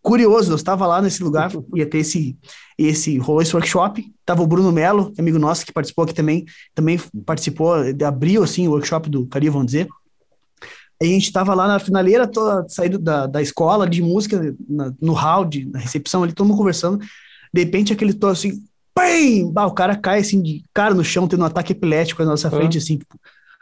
curioso, 0.00 0.52
eu 0.52 0.56
estava 0.56 0.86
lá 0.86 1.02
nesse 1.02 1.20
lugar, 1.24 1.50
ia 1.74 1.86
ter 1.86 1.98
esse, 1.98 2.38
esse, 2.78 3.18
rolou 3.18 3.42
esse 3.42 3.52
workshop, 3.54 4.04
tava 4.24 4.40
o 4.44 4.46
Bruno 4.46 4.70
Melo, 4.70 5.12
amigo 5.18 5.40
nosso 5.40 5.66
que 5.66 5.72
participou 5.72 6.04
aqui 6.04 6.14
também, 6.14 6.44
também 6.72 7.00
participou, 7.26 7.74
abriu, 8.06 8.44
assim, 8.44 8.68
o 8.68 8.70
workshop 8.70 9.10
do 9.10 9.26
Cari, 9.26 9.48
vamos 9.50 9.66
dizer, 9.66 9.88
a 11.00 11.04
gente 11.04 11.32
tava 11.32 11.54
lá 11.54 11.68
na 11.68 11.78
finaleira, 11.78 12.26
toda, 12.26 12.68
saído 12.68 12.98
da, 12.98 13.26
da 13.26 13.40
escola 13.42 13.88
de 13.88 14.02
música, 14.02 14.54
na- 14.68 14.92
no 15.00 15.12
hall, 15.12 15.44
de, 15.44 15.64
na 15.66 15.78
recepção 15.78 16.22
ali, 16.24 16.32
todo 16.32 16.46
mundo 16.48 16.58
conversando. 16.58 16.98
De 17.52 17.64
repente, 17.64 17.92
aquele 17.92 18.12
tom 18.12 18.28
assim, 18.28 18.62
pim! 18.94 19.50
Bah, 19.52 19.66
o 19.66 19.72
cara 19.72 19.96
cai 19.96 20.20
assim, 20.20 20.42
de 20.42 20.62
cara 20.74 20.94
no 20.94 21.04
chão, 21.04 21.28
tendo 21.28 21.42
um 21.42 21.46
ataque 21.46 21.72
epilético 21.72 22.22
na 22.24 22.30
nossa 22.30 22.48
Ah. 22.48 22.50
frente, 22.50 22.78
assim, 22.78 22.98
tipo, 22.98 23.16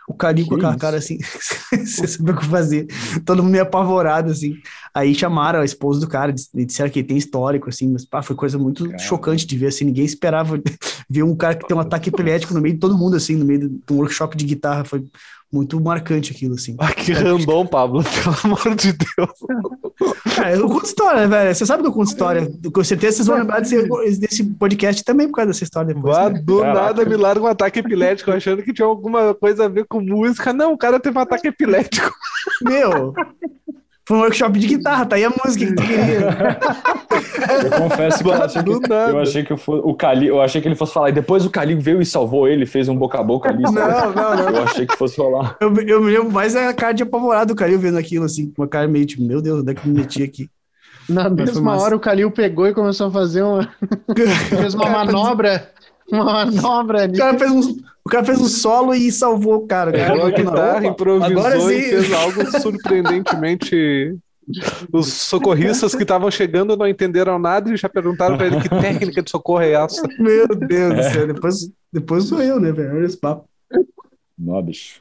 o 0.08 0.14
carinho 0.14 0.46
com 0.46 0.54
Que 0.54 0.60
aquela 0.60 0.72
isso? 0.72 0.80
cara 0.80 0.96
assim, 0.98 1.18
sem 1.84 2.06
saber 2.06 2.32
o 2.32 2.36
que 2.38 2.46
fazer. 2.46 2.86
Todo 3.24 3.42
mundo 3.42 3.52
meio 3.52 3.64
apavorado, 3.64 4.30
assim. 4.30 4.54
Aí 4.94 5.14
chamaram 5.14 5.60
a 5.60 5.64
esposa 5.64 6.00
do 6.00 6.08
cara, 6.08 6.32
dis- 6.32 6.48
disseram 6.54 6.88
que 6.90 7.00
ele 7.00 7.08
tem 7.08 7.16
histórico, 7.16 7.68
assim, 7.68 7.88
mas 7.88 8.04
pá, 8.04 8.22
foi 8.22 8.36
coisa 8.36 8.56
muito 8.56 8.84
Caramba. 8.84 8.98
chocante 9.02 9.46
de 9.46 9.58
ver, 9.58 9.66
assim, 9.66 9.84
ninguém 9.84 10.04
esperava 10.04 10.60
ver 11.10 11.22
um 11.24 11.34
cara 11.36 11.54
que 11.56 11.66
tem 11.66 11.76
um 11.76 11.80
ataque 11.80 12.08
epilético 12.08 12.54
no 12.54 12.60
meio 12.60 12.74
de 12.74 12.80
todo 12.80 12.96
mundo, 12.96 13.16
assim, 13.16 13.34
no 13.36 13.44
meio 13.44 13.68
de 13.68 13.80
um 13.92 13.96
workshop 13.96 14.36
de 14.36 14.44
guitarra, 14.46 14.84
foi 14.84 15.04
muito 15.52 15.80
marcante 15.80 16.32
aquilo, 16.32 16.54
assim. 16.54 16.76
Ah, 16.78 16.92
que 16.92 17.12
random, 17.12 17.66
Pablo, 17.66 18.02
pelo 18.04 18.36
amor 18.44 18.74
de 18.74 18.92
Deus. 18.92 20.34
Cara, 20.34 20.52
eu 20.56 20.68
conto 20.68 20.84
história, 20.84 21.28
velho. 21.28 21.54
Você 21.54 21.66
sabe 21.66 21.82
que 21.82 21.88
eu 21.88 21.92
conto 21.92 22.08
história. 22.08 22.50
Com 22.72 22.84
certeza 22.84 23.16
vocês 23.16 23.28
vão 23.28 23.38
lembrar 23.38 23.60
desse, 23.60 24.20
desse 24.20 24.44
podcast 24.44 25.04
também 25.04 25.28
por 25.28 25.36
causa 25.36 25.52
dessa 25.52 25.64
história 25.64 25.94
depois. 25.94 26.16
Vá, 26.16 26.30
né? 26.30 26.40
do 26.40 26.60
Caraca. 26.60 26.80
nada 26.80 27.04
me 27.04 27.16
larga 27.16 27.42
um 27.42 27.46
ataque 27.46 27.78
epilético, 27.78 28.30
achando 28.30 28.62
que 28.62 28.72
tinha 28.72 28.86
alguma 28.86 29.34
coisa 29.34 29.64
a 29.64 29.68
ver 29.68 29.86
com 29.88 30.00
música. 30.00 30.52
Não, 30.52 30.72
o 30.72 30.78
cara 30.78 31.00
teve 31.00 31.16
um 31.16 31.22
ataque 31.22 31.48
epilético. 31.48 32.10
Meu, 32.62 33.14
foi 34.06 34.16
um 34.16 34.20
workshop 34.20 34.58
de 34.58 34.68
guitarra, 34.68 35.04
tá 35.04 35.16
aí 35.16 35.24
a 35.24 35.30
música 35.30 35.66
que 35.66 35.74
tu 35.74 35.82
queria. 35.82 36.58
Eu 37.64 37.70
confesso 37.82 38.22
que 38.22 38.28
eu 38.28 38.32
achei 38.34 38.62
que, 38.62 38.70
eu 38.70 39.18
achei 39.18 39.44
que 39.44 39.52
eu 39.52 39.58
o 39.66 39.94
Cali, 39.94 40.26
eu 40.28 40.40
achei 40.40 40.60
que 40.60 40.68
ele 40.68 40.76
fosse 40.76 40.92
falar, 40.92 41.08
e 41.08 41.12
depois 41.12 41.44
o 41.44 41.50
Cali 41.50 41.74
veio 41.74 42.00
e 42.00 42.06
salvou 42.06 42.46
ele, 42.46 42.66
fez 42.66 42.88
um 42.88 42.96
boca 42.96 43.18
a 43.18 43.22
boca 43.22 43.48
ali. 43.48 43.62
sabe? 43.64 43.76
Não, 43.76 44.12
não, 44.12 44.36
não. 44.36 44.58
Eu 44.58 44.62
achei 44.62 44.86
que 44.86 44.96
fosse 44.96 45.18
rolar. 45.18 45.56
Eu, 45.60 45.74
eu 45.80 46.00
me 46.00 46.12
lembro 46.12 46.30
mais 46.30 46.54
a 46.54 46.72
cara 46.72 46.92
de 46.92 47.02
apavorado 47.02 47.52
do 47.52 47.56
Calil 47.56 47.80
vendo 47.80 47.98
aquilo, 47.98 48.24
assim, 48.24 48.50
com 48.50 48.62
uma 48.62 48.68
cara 48.68 48.86
meio 48.86 49.06
tipo, 49.06 49.22
meu 49.22 49.42
Deus, 49.42 49.60
onde 49.60 49.72
é 49.72 49.74
que 49.74 49.88
me 49.88 49.98
meti 49.98 50.22
aqui? 50.22 50.48
Na 51.08 51.28
mesma 51.28 51.76
hora 51.76 51.96
o 51.96 52.00
Calil 52.00 52.30
pegou 52.30 52.66
e 52.68 52.74
começou 52.74 53.08
a 53.08 53.10
fazer 53.10 53.42
uma, 53.42 53.68
fez 54.50 54.74
uma 54.74 54.88
manobra. 54.88 55.68
Uma 56.10 56.24
manobra 56.24 57.02
ali. 57.02 57.14
O 57.14 57.18
cara 57.18 57.38
fez 57.38 57.50
um, 57.52 57.76
o 58.04 58.08
cara 58.08 58.24
fez 58.24 58.40
um 58.40 58.46
solo 58.48 58.94
e 58.94 59.10
salvou 59.10 59.56
o 59.56 59.66
cara. 59.66 59.90
cara. 59.92 60.12
Pegou 60.12 60.26
a 60.26 60.30
guitarra, 60.30 60.76
Agora 60.76 60.86
improvisou 60.86 61.70
e 61.72 61.82
sim. 61.82 61.90
fez 61.90 62.12
algo 62.12 62.60
surpreendentemente. 62.60 64.16
Os 64.92 65.12
socorristas 65.12 65.92
que 65.94 66.02
estavam 66.02 66.30
chegando 66.30 66.76
não 66.76 66.86
entenderam 66.86 67.36
nada 67.36 67.68
e 67.72 67.76
já 67.76 67.88
perguntaram 67.88 68.36
pra 68.36 68.46
ele 68.46 68.60
que 68.60 68.68
técnica 68.68 69.20
de 69.20 69.28
socorro 69.30 69.60
é 69.60 69.72
essa. 69.72 70.02
Meu 70.20 70.46
Deus 70.46 70.94
do 70.94 71.02
céu, 71.02 71.26
depois, 71.26 71.68
depois 71.92 72.24
sou 72.24 72.40
eu, 72.40 72.60
né, 72.60 72.70
velho? 72.70 72.94
Olha 72.96 73.06
esse 73.06 73.16
papo. 73.16 73.48
Não, 74.38 74.62
bicho. 74.62 75.00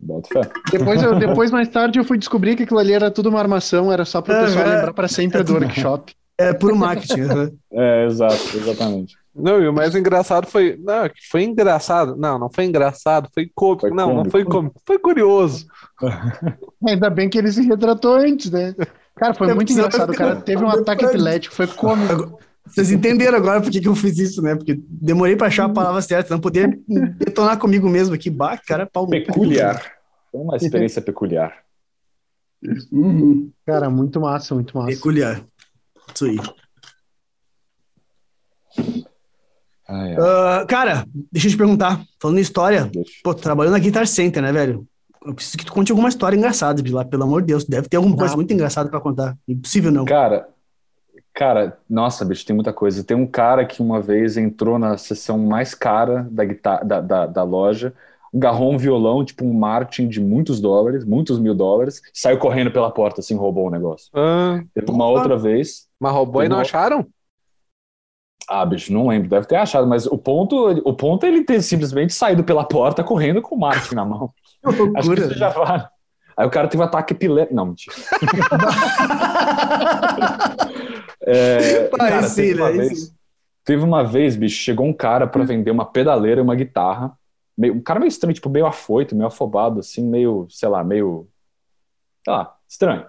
Bota 0.00 0.28
fé. 0.32 0.50
Depois, 0.72 1.02
eu- 1.02 1.18
depois, 1.18 1.50
mais 1.50 1.68
tarde, 1.68 1.98
eu 1.98 2.04
fui 2.04 2.16
descobrir 2.16 2.56
que 2.56 2.62
aquilo 2.62 2.78
ali 2.78 2.92
era 2.94 3.10
tudo 3.10 3.28
uma 3.28 3.38
armação, 3.38 3.92
era 3.92 4.04
só 4.06 4.22
para 4.22 4.32
o 4.34 4.36
É, 4.38 4.44
pessoal 4.46 4.66
é. 4.66 4.74
lembrar 4.76 4.92
para 4.94 5.08
sempre 5.08 5.42
do 5.42 5.52
workshop. 5.54 6.14
É 6.38 6.52
puro 6.54 6.76
marketing. 6.76 7.20
aham. 7.22 7.52
É, 7.72 8.06
exato, 8.06 8.56
exatamente. 8.56 9.14
Não, 9.38 9.62
e 9.62 9.68
o 9.68 9.72
mais 9.72 9.94
engraçado 9.94 10.46
foi. 10.46 10.78
Não, 10.82 11.08
que 11.08 11.28
foi 11.30 11.42
engraçado. 11.44 12.16
Não, 12.16 12.38
não 12.38 12.48
foi 12.48 12.64
engraçado, 12.64 13.28
foi 13.32 13.50
cômico. 13.54 13.82
Foi 13.82 13.90
não, 13.90 14.06
não 14.08 14.16
cômico. 14.16 14.30
foi 14.30 14.44
cômico. 14.44 14.82
Foi 14.86 14.98
curioso. 14.98 15.66
Ainda 16.88 17.10
bem 17.10 17.28
que 17.28 17.36
ele 17.38 17.52
se 17.52 17.62
retratou 17.62 18.14
antes, 18.14 18.50
né? 18.50 18.74
Cara, 19.14 19.34
foi 19.34 19.50
É, 19.50 19.54
muito 19.54 19.72
engraçado. 19.72 20.10
O 20.10 20.16
cara 20.16 20.36
teve 20.36 20.62
um 20.64 20.68
ataque 20.68 21.04
epilético, 21.04 21.54
foi 21.54 21.66
cômico. 21.66 22.38
Vocês 22.66 22.90
entenderam 22.90 23.38
agora 23.38 23.60
por 23.60 23.70
que, 23.70 23.80
que 23.80 23.88
eu 23.88 23.94
fiz 23.94 24.18
isso, 24.18 24.42
né? 24.42 24.56
Porque 24.56 24.80
demorei 24.88 25.36
pra 25.36 25.46
achar 25.46 25.66
a 25.66 25.72
palavra 25.72 26.02
certa, 26.02 26.34
não 26.34 26.40
poderia 26.40 26.76
detonar 27.18 27.58
comigo 27.58 27.88
mesmo 27.88 28.14
aqui. 28.14 28.28
Bah, 28.28 28.58
cara, 28.58 28.86
pau. 28.86 29.06
Peculiar. 29.06 29.80
Foi 30.32 30.40
uma 30.40 30.56
experiência 30.56 31.00
peculiar. 31.00 31.54
Uhum. 32.90 33.50
Cara, 33.64 33.88
muito 33.88 34.20
massa, 34.20 34.54
muito 34.54 34.76
massa. 34.76 34.88
Peculiar. 34.88 35.42
Isso 36.14 36.24
aí. 36.24 36.38
Ai, 39.88 40.14
ai, 40.14 40.16
Ah, 40.18 40.64
cara, 40.68 41.04
deixa 41.32 41.46
eu 41.48 41.50
te 41.52 41.56
perguntar. 41.56 42.00
Falando 42.20 42.38
em 42.38 42.42
história, 42.42 42.86
deixa. 42.92 43.12
pô, 43.22 43.34
tu 43.34 43.42
trabalhou 43.42 43.72
na 43.72 43.78
Guitar 43.78 44.06
Center, 44.06 44.42
né, 44.42 44.52
velho? 44.52 44.86
Eu 45.24 45.34
preciso 45.34 45.56
que 45.58 45.64
tu 45.64 45.72
conte 45.72 45.90
alguma 45.90 46.08
história 46.08 46.36
engraçada 46.36 46.80
de 46.82 46.92
lá, 46.92 47.04
pelo 47.04 47.24
amor 47.24 47.40
de 47.42 47.48
Deus. 47.48 47.64
Deve 47.64 47.88
ter 47.88 47.96
alguma 47.96 48.16
coisa 48.16 48.34
Ah. 48.34 48.36
muito 48.36 48.52
engraçada 48.52 48.88
pra 48.88 49.00
contar. 49.00 49.36
Impossível 49.48 49.90
não. 49.90 50.04
Cara, 50.04 50.48
cara, 51.34 51.78
nossa, 51.88 52.24
bicho, 52.24 52.46
tem 52.46 52.54
muita 52.54 52.72
coisa. 52.72 53.02
Tem 53.04 53.16
um 53.16 53.26
cara 53.26 53.64
que 53.66 53.82
uma 53.82 54.00
vez 54.00 54.36
entrou 54.36 54.78
na 54.78 54.96
sessão 54.96 55.36
mais 55.38 55.74
cara 55.74 56.26
da, 56.30 56.44
guitarra, 56.44 56.84
da, 56.84 57.00
da, 57.00 57.26
da 57.26 57.42
loja, 57.42 57.92
agarrou 58.34 58.72
um 58.72 58.78
violão, 58.78 59.24
tipo 59.24 59.44
um 59.44 59.52
Martin 59.52 60.06
de 60.08 60.20
muitos 60.20 60.60
dólares, 60.60 61.04
muitos 61.04 61.38
mil 61.40 61.54
dólares, 61.54 62.00
saiu 62.12 62.38
correndo 62.38 62.70
pela 62.70 62.90
porta, 62.90 63.20
assim, 63.20 63.34
roubou 63.34 63.66
o 63.66 63.70
negócio. 63.70 64.08
Ah, 64.14 64.60
Teve 64.74 64.90
uma 64.90 65.08
Opa. 65.08 65.20
outra 65.20 65.36
vez. 65.38 65.86
mas 65.98 66.12
roubou 66.12 66.42
e 66.44 66.48
não 66.48 66.56
Não. 66.56 66.62
acharam? 66.62 67.06
Ah, 68.48 68.64
bicho, 68.64 68.92
não 68.92 69.08
lembro, 69.08 69.28
deve 69.28 69.46
ter 69.46 69.56
achado, 69.56 69.86
mas 69.86 70.06
o 70.06 70.16
ponto, 70.16 70.68
o 70.84 70.94
ponto 70.94 71.26
é 71.26 71.28
ele 71.28 71.44
ter 71.44 71.60
simplesmente 71.62 72.14
saído 72.14 72.44
pela 72.44 72.64
porta 72.64 73.02
correndo 73.02 73.42
com 73.42 73.56
o 73.56 73.58
Martin 73.58 73.94
na 73.94 74.04
mão. 74.04 74.32
Acho 74.96 75.14
que 75.14 75.20
isso 75.20 75.34
já 75.34 75.48
vale. 75.48 75.84
Aí 76.36 76.46
o 76.46 76.50
cara 76.50 76.68
teve 76.68 76.82
um 76.82 76.86
ataque 76.86 77.14
epilético. 77.14 77.54
Não, 77.54 77.66
mentira. 77.66 77.96
É, 81.28 81.88
cara, 81.88 82.30
teve, 82.30 82.60
uma 82.60 82.70
né, 82.70 82.76
vez, 82.76 83.14
teve 83.64 83.82
uma 83.82 84.04
vez, 84.04 84.36
bicho, 84.36 84.62
chegou 84.62 84.86
um 84.86 84.92
cara 84.92 85.26
pra 85.26 85.42
vender 85.42 85.72
uma 85.72 85.84
pedaleira 85.84 86.40
e 86.40 86.44
uma 86.44 86.54
guitarra. 86.54 87.18
Meio, 87.58 87.74
um 87.74 87.80
cara 87.80 87.98
meio 87.98 88.08
estranho, 88.08 88.32
tipo, 88.32 88.48
meio 88.48 88.64
afoito, 88.64 89.16
meio 89.16 89.26
afobado, 89.26 89.80
assim, 89.80 90.08
meio, 90.08 90.46
sei 90.48 90.68
lá, 90.68 90.84
meio. 90.84 91.26
Sei 92.24 92.32
lá, 92.32 92.54
estranho. 92.68 93.06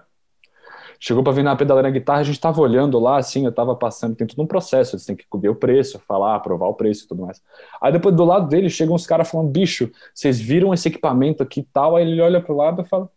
Chegou 1.00 1.22
pra 1.22 1.32
vender 1.32 1.48
uma 1.48 1.56
pedaleira 1.56 1.90
guitarra, 1.90 2.20
a 2.20 2.24
gente 2.24 2.40
tava 2.40 2.60
olhando 2.60 2.98
lá, 2.98 3.18
assim, 3.18 3.44
eu 3.44 3.52
tava 3.52 3.76
passando, 3.76 4.16
tem 4.16 4.26
todo 4.26 4.42
um 4.42 4.46
processo, 4.46 4.96
eles 4.96 5.06
têm 5.06 5.14
que 5.14 5.24
ver 5.34 5.48
o 5.48 5.54
preço, 5.54 5.98
falar, 6.00 6.34
aprovar 6.34 6.66
o 6.66 6.74
preço 6.74 7.04
e 7.04 7.08
tudo 7.08 7.24
mais. 7.24 7.40
Aí 7.80 7.92
depois 7.92 8.14
do 8.16 8.24
lado 8.24 8.48
dele 8.48 8.68
chegam 8.68 8.94
uns 8.94 9.06
caras 9.06 9.30
falando, 9.30 9.48
bicho, 9.48 9.90
vocês 10.12 10.40
viram 10.40 10.74
esse 10.74 10.88
equipamento 10.88 11.42
aqui 11.42 11.60
e 11.60 11.68
tal? 11.72 11.94
Aí 11.94 12.08
ele 12.08 12.20
olha 12.20 12.40
pro 12.40 12.56
lado 12.56 12.82
e 12.82 12.84
fala, 12.84 13.08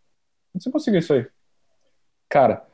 onde 0.54 0.64
você 0.64 0.70
conseguiu 0.70 1.00
isso 1.00 1.14
aí? 1.14 1.26
Cara, 2.30 2.66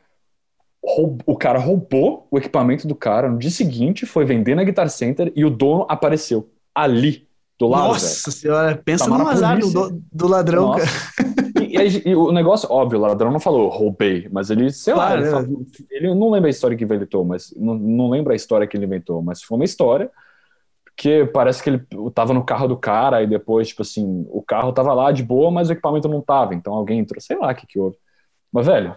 o 1.25 1.37
cara 1.37 1.59
roubou 1.59 2.27
o 2.29 2.37
equipamento 2.37 2.87
do 2.87 2.95
cara 2.95 3.29
no 3.29 3.37
dia 3.37 3.49
seguinte, 3.49 4.05
foi 4.05 4.25
vender 4.25 4.55
na 4.55 4.63
Guitar 4.63 4.89
Center 4.89 5.31
e 5.35 5.43
o 5.43 5.49
dono 5.49 5.85
apareceu 5.89 6.49
ali, 6.73 7.26
do 7.59 7.67
lado. 7.67 7.87
Nossa 7.87 8.31
senhora, 8.31 8.79
pensa 8.83 9.05
Chamaram 9.05 9.23
no 9.25 9.29
azar 9.29 9.59
do, 9.59 10.01
do, 10.11 10.27
ladrão. 10.27 10.75
E, 11.59 11.77
e 11.77 12.09
e 12.09 12.15
o 12.15 12.31
negócio, 12.31 12.71
óbvio, 12.71 12.99
o 12.99 13.01
ladrão 13.01 13.31
não 13.31 13.39
falou 13.39 13.67
roubei, 13.69 14.27
mas 14.31 14.49
ele, 14.49 14.71
sei 14.71 14.93
lá, 14.93 15.07
Claro, 15.07 15.21
ele, 15.21 15.25
né? 15.25 15.31
falou- 15.31 15.65
ele 15.89 16.15
não 16.15 16.29
lembra 16.29 16.49
a 16.49 16.51
história 16.51 16.77
que 16.77 16.83
inventou, 16.83 17.25
mas 17.25 17.53
não, 17.57 17.73
não 17.73 18.09
lembra 18.09 18.33
a 18.33 18.35
história 18.35 18.67
que 18.67 18.77
ele 18.77 18.85
inventou, 18.85 19.21
mas 19.21 19.41
foi 19.41 19.57
uma 19.57 19.65
história 19.65 20.09
que 20.95 21.25
parece 21.25 21.61
que 21.61 21.69
ele 21.69 21.85
tava 22.13 22.33
no 22.33 22.43
carro 22.43 22.67
do 22.67 22.75
cara 22.77 23.21
e 23.21 23.27
depois, 23.27 23.67
tipo 23.67 23.83
assim, 23.83 24.25
o 24.29 24.41
carro 24.41 24.71
tava 24.71 24.93
lá 24.93 25.11
de 25.11 25.21
boa, 25.23 25.51
mas 25.51 25.69
o 25.69 25.73
equipamento 25.73 26.07
não 26.07 26.21
tava, 26.21 26.55
então 26.55 26.73
alguém 26.73 26.99
entrou, 26.99 27.21
sei 27.21 27.37
lá 27.37 27.51
o 27.51 27.55
que 27.55 27.67
que 27.67 27.79
houve. 27.79 27.97
Mas, 28.51 28.65
velho, 28.65 28.95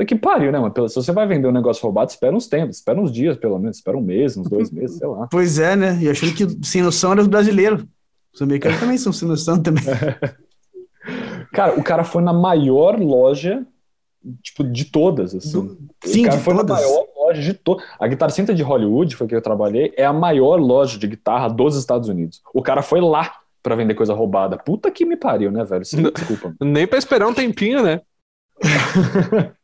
puta 0.00 0.04
que 0.04 0.16
pariu, 0.16 0.50
né, 0.50 0.58
mano? 0.58 0.88
Se 0.88 0.94
você 0.94 1.12
vai 1.12 1.26
vender 1.26 1.46
um 1.48 1.52
negócio 1.52 1.82
roubado, 1.82 2.10
espera 2.10 2.34
uns 2.34 2.46
tempos, 2.48 2.76
espera 2.76 3.00
uns 3.00 3.12
dias, 3.12 3.36
pelo 3.36 3.58
menos, 3.58 3.76
espera 3.76 3.96
um 3.96 4.00
mês, 4.00 4.36
uns 4.36 4.48
dois 4.48 4.70
meses, 4.70 4.96
sei 4.96 5.06
lá. 5.06 5.28
Pois 5.30 5.58
é, 5.58 5.76
né? 5.76 5.98
E 6.00 6.08
achando 6.08 6.34
que 6.34 6.66
sem 6.66 6.82
noção 6.82 7.12
era 7.12 7.20
os 7.20 7.26
brasileiros. 7.26 7.84
Os 8.32 8.40
americanos 8.42 8.78
também 8.80 8.96
são 8.96 9.12
sem 9.12 9.28
noção 9.28 9.62
também. 9.62 9.84
Cara, 11.52 11.78
o 11.78 11.82
cara 11.82 12.04
foi 12.04 12.22
na 12.22 12.32
maior 12.32 12.98
loja, 13.00 13.66
tipo, 14.42 14.62
de 14.62 14.84
todas, 14.84 15.34
assim. 15.34 15.50
Do- 15.66 15.78
O 16.04 16.08
Sim, 16.08 16.22
cara 16.24 16.36
de 16.36 16.42
foi 16.44 16.54
todas. 16.54 16.68
na 16.80 16.86
maior 16.86 17.06
loja 17.16 17.42
de 17.42 17.54
todas. 17.54 17.84
A 17.98 18.06
Guitar 18.06 18.30
Center 18.30 18.54
de 18.54 18.62
Hollywood, 18.62 19.16
foi 19.16 19.26
que 19.26 19.34
eu 19.34 19.42
trabalhei, 19.42 19.92
é 19.96 20.04
a 20.04 20.12
maior 20.12 20.60
loja 20.60 20.96
de 20.98 21.06
guitarra 21.08 21.48
dos 21.48 21.76
Estados 21.76 22.08
Unidos. 22.08 22.40
O 22.54 22.62
cara 22.62 22.82
foi 22.82 23.00
lá 23.00 23.32
para 23.62 23.74
vender 23.74 23.94
coisa 23.94 24.14
roubada. 24.14 24.56
Puta 24.58 24.90
que 24.90 25.04
me 25.04 25.16
pariu, 25.16 25.50
né, 25.50 25.64
velho? 25.64 25.84
Sim, 25.84 26.02
desculpa. 26.14 26.54
Nem 26.62 26.86
pra 26.86 26.98
esperar 26.98 27.26
um 27.26 27.34
tempinho, 27.34 27.82
né? 27.82 28.00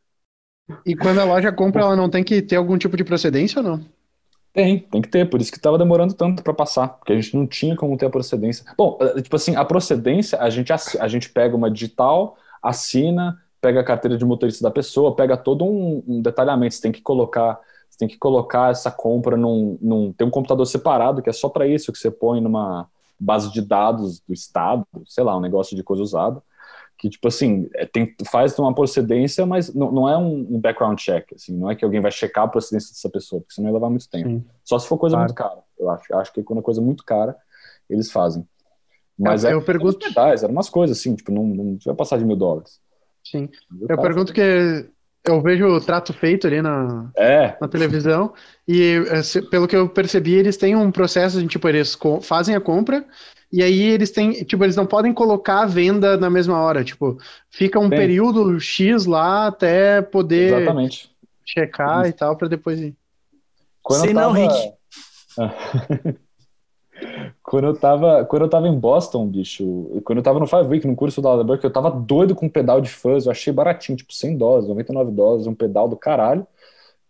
e 0.85 0.95
quando 0.95 1.19
a 1.19 1.23
loja 1.23 1.51
compra, 1.51 1.81
ela 1.81 1.95
não 1.95 2.09
tem 2.09 2.23
que 2.23 2.41
ter 2.41 2.55
algum 2.55 2.77
tipo 2.77 2.97
de 2.97 3.03
procedência 3.03 3.61
ou 3.61 3.67
não? 3.67 3.85
Tem, 4.53 4.79
tem 4.79 5.01
que 5.01 5.07
ter, 5.07 5.29
por 5.29 5.39
isso 5.39 5.51
que 5.51 5.59
tava 5.59 5.77
demorando 5.77 6.13
tanto 6.13 6.41
para 6.41 6.53
passar, 6.53 6.87
porque 6.87 7.13
a 7.13 7.15
gente 7.15 7.35
não 7.35 7.45
tinha 7.45 7.75
como 7.75 7.95
ter 7.95 8.07
a 8.07 8.09
procedência. 8.09 8.65
Bom, 8.75 8.97
eh, 8.99 9.21
tipo 9.21 9.35
assim, 9.35 9.55
a 9.55 9.63
procedência, 9.63 10.39
a 10.41 10.49
gente, 10.49 10.73
a 10.73 11.07
gente 11.07 11.29
pega 11.29 11.55
uma 11.55 11.69
digital, 11.69 12.35
assina, 12.61 13.37
pega 13.61 13.81
a 13.81 13.83
carteira 13.83 14.17
de 14.17 14.25
motorista 14.25 14.63
da 14.63 14.71
pessoa, 14.71 15.15
pega 15.15 15.37
todo 15.37 15.63
um, 15.63 16.03
um 16.07 16.21
detalhamento, 16.21 16.73
você 16.73 16.81
tem 16.81 16.91
que 16.91 17.01
colocar, 17.01 17.59
você 17.87 17.99
tem 17.99 18.07
que 18.07 18.17
colocar 18.17 18.71
essa 18.71 18.89
compra 18.89 19.37
num, 19.37 19.77
num 19.79 20.11
tem 20.11 20.25
um 20.25 20.31
computador 20.31 20.65
separado 20.65 21.21
que 21.21 21.29
é 21.29 21.33
só 21.33 21.49
para 21.49 21.67
isso 21.67 21.91
que 21.91 21.99
você 21.99 22.09
põe 22.09 22.41
numa 22.41 22.87
base 23.19 23.51
de 23.51 23.61
dados 23.61 24.21
do 24.27 24.33
estado, 24.33 24.85
sei 25.05 25.23
lá, 25.23 25.37
um 25.37 25.41
negócio 25.41 25.75
de 25.75 25.83
coisa 25.83 26.01
usada 26.01 26.41
que, 26.97 27.09
tipo 27.09 27.27
assim, 27.27 27.69
é, 27.75 27.85
tem, 27.85 28.15
faz 28.31 28.57
uma 28.57 28.73
procedência, 28.73 29.45
mas 29.45 29.73
não, 29.73 29.91
não 29.91 30.09
é 30.09 30.17
um, 30.17 30.59
background 30.59 30.97
check, 30.97 31.33
assim, 31.33 31.55
não 31.55 31.69
é 31.69 31.75
que 31.75 31.85
alguém 31.85 32.01
vai 32.01 32.11
checar 32.11 32.45
a 32.45 32.47
procedência 32.47 32.89
dessa 32.89 33.09
pessoa, 33.09 33.41
porque 33.41 33.53
senão 33.53 33.69
ia 33.69 33.73
levar 33.73 33.89
muito 33.89 34.09
tempo. 34.09 34.29
Sim. 34.29 34.45
Só 34.63 34.79
se 34.79 34.87
for 34.87 34.97
coisa 34.97 35.15
claro. 35.15 35.27
muito 35.27 35.37
cara, 35.37 35.59
eu 35.79 35.89
acho. 35.89 36.15
Acho 36.15 36.33
que 36.33 36.43
quando 36.43 36.59
é 36.59 36.63
coisa 36.63 36.81
muito 36.81 37.03
cara, 37.05 37.35
eles 37.89 38.11
fazem. 38.11 38.47
Mas 39.17 39.43
eu, 39.43 39.49
é, 39.49 39.53
eu 39.53 39.61
pergunto... 39.61 39.99
pedais, 39.99 40.43
eram 40.43 40.53
umas 40.53 40.69
coisas 40.69 40.97
assim, 40.97 41.15
tipo, 41.15 41.31
não, 41.31 41.43
não 41.43 41.77
vai 41.85 41.95
passar 41.95 42.17
de 42.17 42.25
mil 42.25 42.35
dólares. 42.35 42.79
Sim. 43.23 43.49
Eu, 43.81 43.87
eu 43.89 44.01
pergunto 44.01 44.33
que 44.33 44.89
eu 45.25 45.41
vejo 45.41 45.65
o 45.67 45.81
trato 45.81 46.13
feito 46.13 46.47
ali 46.47 46.61
na, 46.61 47.11
é. 47.15 47.57
na 47.59 47.67
televisão 47.67 48.33
e 48.67 49.03
eh, 49.09 49.41
pelo 49.51 49.67
que 49.67 49.75
eu 49.75 49.89
percebi, 49.89 50.35
eles 50.35 50.55
têm 50.55 50.75
um 50.75 50.91
processo 50.91 51.41
de, 51.41 51.47
tipo, 51.47 51.67
eles 51.67 51.97
fazem 52.21 52.55
a 52.55 52.61
compra 52.61 53.05
e 53.51 53.63
aí 53.63 53.81
eles 53.81 54.11
têm, 54.11 54.43
tipo, 54.43 54.63
eles 54.63 54.75
não 54.75 54.85
podem 54.85 55.13
colocar 55.13 55.61
a 55.61 55.65
venda 55.65 56.17
na 56.17 56.29
mesma 56.29 56.59
hora, 56.59 56.83
tipo, 56.83 57.17
fica 57.49 57.79
um 57.79 57.87
Bem, 57.87 57.99
período 57.99 58.59
X 58.59 59.05
lá 59.05 59.47
até 59.47 60.01
poder 60.01 60.53
exatamente. 60.53 61.09
checar 61.45 62.01
Isso. 62.01 62.09
e 62.09 62.13
tal, 62.13 62.35
para 62.35 62.49
depois 62.49 62.79
ir. 62.79 62.95
Quando 63.81 64.01
Sei 64.01 64.13
tava... 64.13 64.27
não, 64.27 64.33
Rick. 64.33 64.73
quando 67.41 67.67
eu 67.67 67.73
tava, 67.73 68.25
quando 68.25 68.41
eu 68.41 68.49
tava 68.49 68.67
em 68.67 68.77
Boston, 68.77 69.25
bicho, 69.27 70.01
quando 70.03 70.17
eu 70.17 70.23
tava 70.23 70.39
no 70.39 70.47
Five 70.47 70.67
Week, 70.67 70.85
no 70.85 70.95
curso 70.95 71.21
da 71.21 71.29
Aldeburg, 71.29 71.63
eu 71.63 71.71
tava 71.71 71.89
doido 71.89 72.35
com 72.35 72.47
um 72.47 72.49
pedal 72.49 72.81
de 72.81 72.89
fuzz, 72.89 73.25
eu 73.25 73.31
achei 73.31 73.53
baratinho, 73.53 73.97
tipo 73.97 74.13
100 74.13 74.37
dólares, 74.37 74.67
99 74.67 75.11
dólares, 75.11 75.47
um 75.47 75.55
pedal 75.55 75.87
do 75.87 75.95
caralho, 75.95 76.45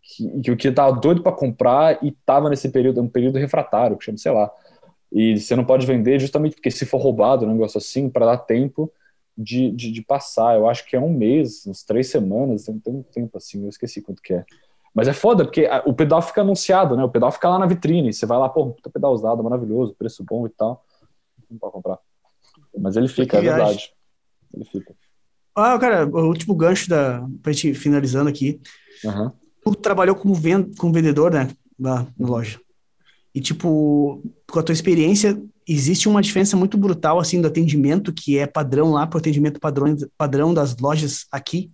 que, 0.04 0.42
que 0.42 0.52
eu 0.52 0.56
que 0.58 0.72
tava 0.72 0.96
doido 1.00 1.24
para 1.24 1.32
comprar 1.32 2.04
e 2.04 2.12
tava 2.12 2.48
nesse 2.48 2.70
período, 2.70 3.02
um 3.02 3.10
período 3.10 3.40
refratário, 3.40 3.98
que 3.98 4.06
chama, 4.06 4.20
sei 4.20 4.32
lá, 4.32 4.52
e 5.12 5.40
você 5.40 5.56
não 5.56 5.66
pode 5.66 5.86
vender 5.86 6.20
justamente 6.20 6.56
porque 6.56 6.72
se 6.72 6.86
for 6.86 6.98
roubado, 6.98 7.46
um 7.46 7.52
negócio 7.52 7.78
assim, 7.78 8.10
para 8.10 8.26
dar 8.26 8.38
tempo 8.38 8.92
de, 9.38 9.72
de, 9.72 9.92
de, 9.92 10.02
passar. 10.02 10.58
Eu 10.58 10.68
acho 10.68 10.86
que 10.86 10.96
é 10.96 11.00
um 11.00 11.14
mês, 11.14 11.66
uns 11.68 11.84
três 11.84 12.10
semanas, 12.10 12.66
tem, 12.66 12.80
tem 12.80 12.94
um 12.94 13.04
tempo 13.04 13.38
assim, 13.38 13.64
eu 13.64 13.70
esqueci 13.70 14.02
quanto 14.02 14.22
que 14.22 14.34
é. 14.34 14.46
Mas 14.94 15.08
é 15.08 15.14
foda, 15.14 15.44
porque 15.44 15.70
o 15.86 15.94
pedal 15.94 16.22
fica 16.24 16.42
anunciado, 16.42 16.98
né? 16.98 17.04
O 17.04 17.10
pedal 17.10 17.32
fica 17.32 17.48
lá 17.48 17.60
na 17.60 17.68
vitrine. 17.68 18.12
Você 18.12 18.26
vai 18.26 18.38
lá, 18.40 18.50
pô, 18.50 18.72
puta 18.72 18.90
pedal 18.90 19.14
usado, 19.14 19.44
maravilhoso, 19.44 19.94
preço 19.94 20.24
bom 20.24 20.48
e 20.48 20.50
tal. 20.50 20.84
Não 21.52 21.60
pode 21.60 21.74
comprar. 21.74 22.00
Mas 22.76 22.96
ele 22.96 23.08
fica, 23.08 23.38
é 23.38 23.42
verdade. 23.42 23.94
Ele 24.52 24.66
fica. 24.66 24.96
Ah, 25.56 25.78
cara, 25.78 26.08
o 26.08 26.28
último 26.28 26.56
gancho 26.56 26.90
da. 26.90 27.24
Pra 27.44 27.54
gente 27.54 27.76
finalizando 27.76 28.28
aqui. 28.28 28.60
Uhum. 29.04 29.32
Tu 29.64 29.76
trabalhou 29.76 30.16
como, 30.16 30.34
vend, 30.34 30.76
como 30.78 30.94
vendedor, 30.94 31.32
né? 31.32 31.48
Lá 31.80 32.08
na 32.18 32.28
loja. 32.28 32.60
E, 33.38 33.40
tipo, 33.40 34.20
com 34.50 34.60
a 34.60 34.64
tua 34.64 34.74
experiência, 34.74 35.40
existe 35.68 36.10
uma 36.10 36.24
diferença 36.24 36.58
muito 36.58 36.76
brutal, 36.76 37.20
assim, 37.20 37.40
do 37.40 37.48
atendimento 37.48 38.12
que 38.12 38.36
é 38.36 38.48
padrão 38.48 38.94
lá 38.94 39.06
para 39.06 39.18
o 39.18 39.20
atendimento 39.20 39.60
padrão, 39.60 39.96
padrão 40.18 40.52
das 40.56 40.76
lojas 40.76 41.28
aqui? 41.32 41.72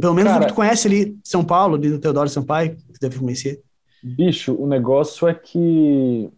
Pelo 0.00 0.14
menos 0.14 0.30
Cara, 0.30 0.44
que 0.44 0.52
tu 0.52 0.54
conhece 0.54 0.86
ali, 0.86 1.18
São 1.24 1.44
Paulo, 1.44 1.74
ali 1.74 1.88
no 1.88 1.98
Teodoro 1.98 2.28
Sampaio, 2.28 2.76
que 2.76 2.92
tu 2.92 3.00
deve 3.00 3.18
conhecer. 3.18 3.60
Bicho, 4.00 4.54
o 4.54 4.68
negócio 4.68 5.26
é 5.26 5.34
que 5.34 6.30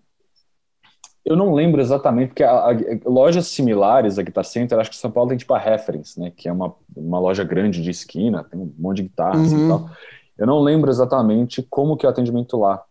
eu 1.23 1.37
não 1.37 1.53
lembro 1.53 1.79
exatamente, 1.79 2.29
porque 2.29 2.43
a, 2.43 2.71
a, 2.71 2.75
lojas 3.05 3.49
similares 3.49 4.19
a 4.19 4.23
Guitar 4.23 4.45
Center, 4.47 4.79
acho 4.79 4.89
que 4.89 4.97
São 4.97 5.11
Paulo 5.11 5.29
tem 5.29 5.37
tipo 5.37 5.53
a 5.53 5.59
Reference, 5.59 6.19
né? 6.19 6.33
Que 6.35 6.49
é 6.49 6.53
uma, 6.53 6.75
uma 6.97 7.21
loja 7.21 7.45
grande 7.45 7.83
de 7.83 7.91
esquina, 7.91 8.43
tem 8.43 8.59
um 8.59 8.73
monte 8.79 8.97
de 8.97 9.03
guitarras 9.03 9.53
uhum. 9.53 9.67
e 9.67 9.69
tal. 9.69 9.91
Eu 10.39 10.47
não 10.47 10.61
lembro 10.61 10.91
exatamente 10.91 11.61
como 11.69 11.95
que 11.95 12.07
é 12.07 12.09
o 12.09 12.13
atendimento 12.13 12.57
lá 12.57 12.83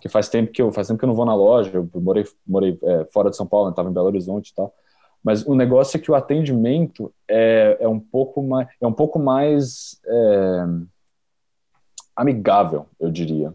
que 0.00 0.08
faz 0.08 0.28
tempo 0.28 0.52
que 0.52 0.62
eu 0.62 0.72
faz 0.72 0.86
tempo 0.86 0.98
que 0.98 1.04
eu 1.04 1.08
não 1.08 1.14
vou 1.14 1.26
na 1.26 1.34
loja, 1.34 1.70
eu 1.74 1.88
morei, 2.00 2.24
morei 2.46 2.78
é, 2.82 3.06
fora 3.12 3.30
de 3.30 3.36
São 3.36 3.46
Paulo, 3.46 3.70
estava 3.70 3.88
em 3.88 3.92
Belo 3.92 4.06
Horizonte 4.06 4.50
e 4.50 4.54
tal. 4.54 4.72
Mas 5.22 5.44
o 5.44 5.54
negócio 5.54 5.96
é 5.96 6.00
que 6.00 6.10
o 6.10 6.14
atendimento 6.14 7.12
é, 7.28 7.76
é 7.80 7.88
um 7.88 7.98
pouco 7.98 8.42
mais 8.42 8.68
é 8.80 8.86
um 8.86 8.92
pouco 8.92 9.18
mais 9.18 10.00
é, 10.06 10.64
amigável, 12.16 12.86
eu 13.00 13.10
diria. 13.10 13.52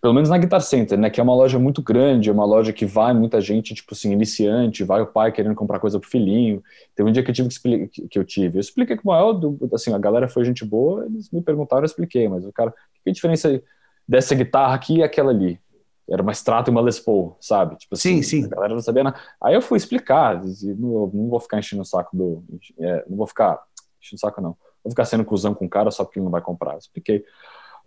Pelo 0.00 0.14
menos 0.14 0.28
na 0.28 0.36
Guitar 0.36 0.60
Center, 0.60 0.98
né, 0.98 1.08
que 1.10 1.20
é 1.20 1.22
uma 1.22 1.34
loja 1.34 1.60
muito 1.60 1.80
grande, 1.80 2.28
é 2.28 2.32
uma 2.32 2.44
loja 2.44 2.72
que 2.72 2.84
vai 2.84 3.14
muita 3.14 3.40
gente, 3.40 3.72
tipo 3.72 3.94
assim, 3.94 4.10
iniciante, 4.10 4.82
vai 4.82 5.00
o 5.00 5.06
pai 5.06 5.30
querendo 5.30 5.54
comprar 5.54 5.78
coisa 5.78 6.00
pro 6.00 6.10
filhinho. 6.10 6.60
Teve 6.96 7.08
um 7.08 7.12
dia 7.12 7.22
que 7.22 7.30
eu 7.30 7.34
tive 7.34 7.48
que 7.88 8.08
que 8.08 8.18
eu 8.18 8.24
tive, 8.24 8.58
eu 8.58 8.60
expliquei 8.60 8.96
com 8.96 9.08
o 9.08 9.12
maior, 9.12 9.38
assim, 9.72 9.94
a 9.94 9.98
galera 9.98 10.28
foi 10.28 10.44
gente 10.44 10.64
boa, 10.64 11.04
eles 11.06 11.30
me 11.30 11.40
perguntaram, 11.40 11.82
eu 11.82 11.86
expliquei, 11.86 12.28
mas 12.28 12.44
o 12.44 12.52
cara, 12.52 12.74
que 13.04 13.10
a 13.10 13.12
diferença 13.12 13.62
dessa 14.06 14.34
guitarra 14.34 14.74
aqui 14.74 14.98
e 14.98 15.02
aquela 15.02 15.30
ali. 15.30 15.60
Era 16.10 16.22
uma 16.22 16.32
Strato 16.32 16.68
e 16.68 16.70
uma 16.70 16.80
Les 16.80 16.98
Paul, 16.98 17.36
sabe? 17.40 17.76
Tipo 17.76 17.94
assim, 17.94 18.22
sim, 18.22 18.42
sim. 18.42 18.46
A 18.46 18.48
galera 18.48 18.74
não 18.74 18.82
sabia 18.82 19.04
nada. 19.04 19.18
Aí 19.42 19.54
eu 19.54 19.62
fui 19.62 19.78
explicar, 19.78 20.42
não, 20.76 21.10
não 21.12 21.28
vou 21.28 21.40
ficar 21.40 21.58
enchendo 21.58 21.82
o 21.82 21.84
saco 21.84 22.16
do... 22.16 22.44
É, 22.78 23.04
não 23.08 23.16
vou 23.16 23.26
ficar 23.26 23.62
enchendo 24.00 24.16
o 24.16 24.18
saco, 24.18 24.40
não. 24.40 24.56
Vou 24.82 24.90
ficar 24.90 25.04
sendo 25.04 25.24
cuzão 25.24 25.54
com 25.54 25.64
o 25.64 25.70
cara 25.70 25.90
só 25.90 26.04
porque 26.04 26.18
ele 26.18 26.24
não 26.24 26.32
vai 26.32 26.42
comprar. 26.42 26.72
Eu 26.72 26.78
expliquei. 26.78 27.24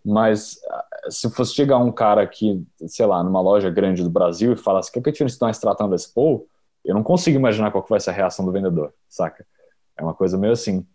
Mas 0.04 0.60
ah, 0.70 0.86
se 1.10 1.30
fosse 1.30 1.54
chegar 1.54 1.78
um 1.78 1.92
cara 1.92 2.22
aqui, 2.22 2.66
sei 2.88 3.06
lá, 3.06 3.24
numa 3.24 3.42
loja 3.42 3.70
grande 3.70 4.04
do 4.04 4.10
Brasil 4.10 4.54
e 4.54 4.58
falasse 4.58 4.92
que 4.92 5.00
é 5.00 5.02
a 5.02 5.12
diferença 5.12 5.38
de 5.38 5.44
uma 5.44 5.52
Strato 5.52 5.82
e 5.82 5.84
uma 5.84 5.90
Les 5.90 6.08
Paul, 6.08 6.48
eu 6.86 6.94
não 6.94 7.04
consigo 7.04 7.38
imaginar 7.38 7.72
qual 7.72 7.84
que 7.84 7.90
vai 7.90 8.00
ser 8.00 8.12
a 8.12 8.14
reação 8.14 8.46
do 8.46 8.52
vendedor, 8.52 8.94
saca? 9.10 9.46
É 9.98 10.04
uma 10.04 10.14
coisa 10.14 10.38
meio 10.38 10.54
assim. 10.54 10.86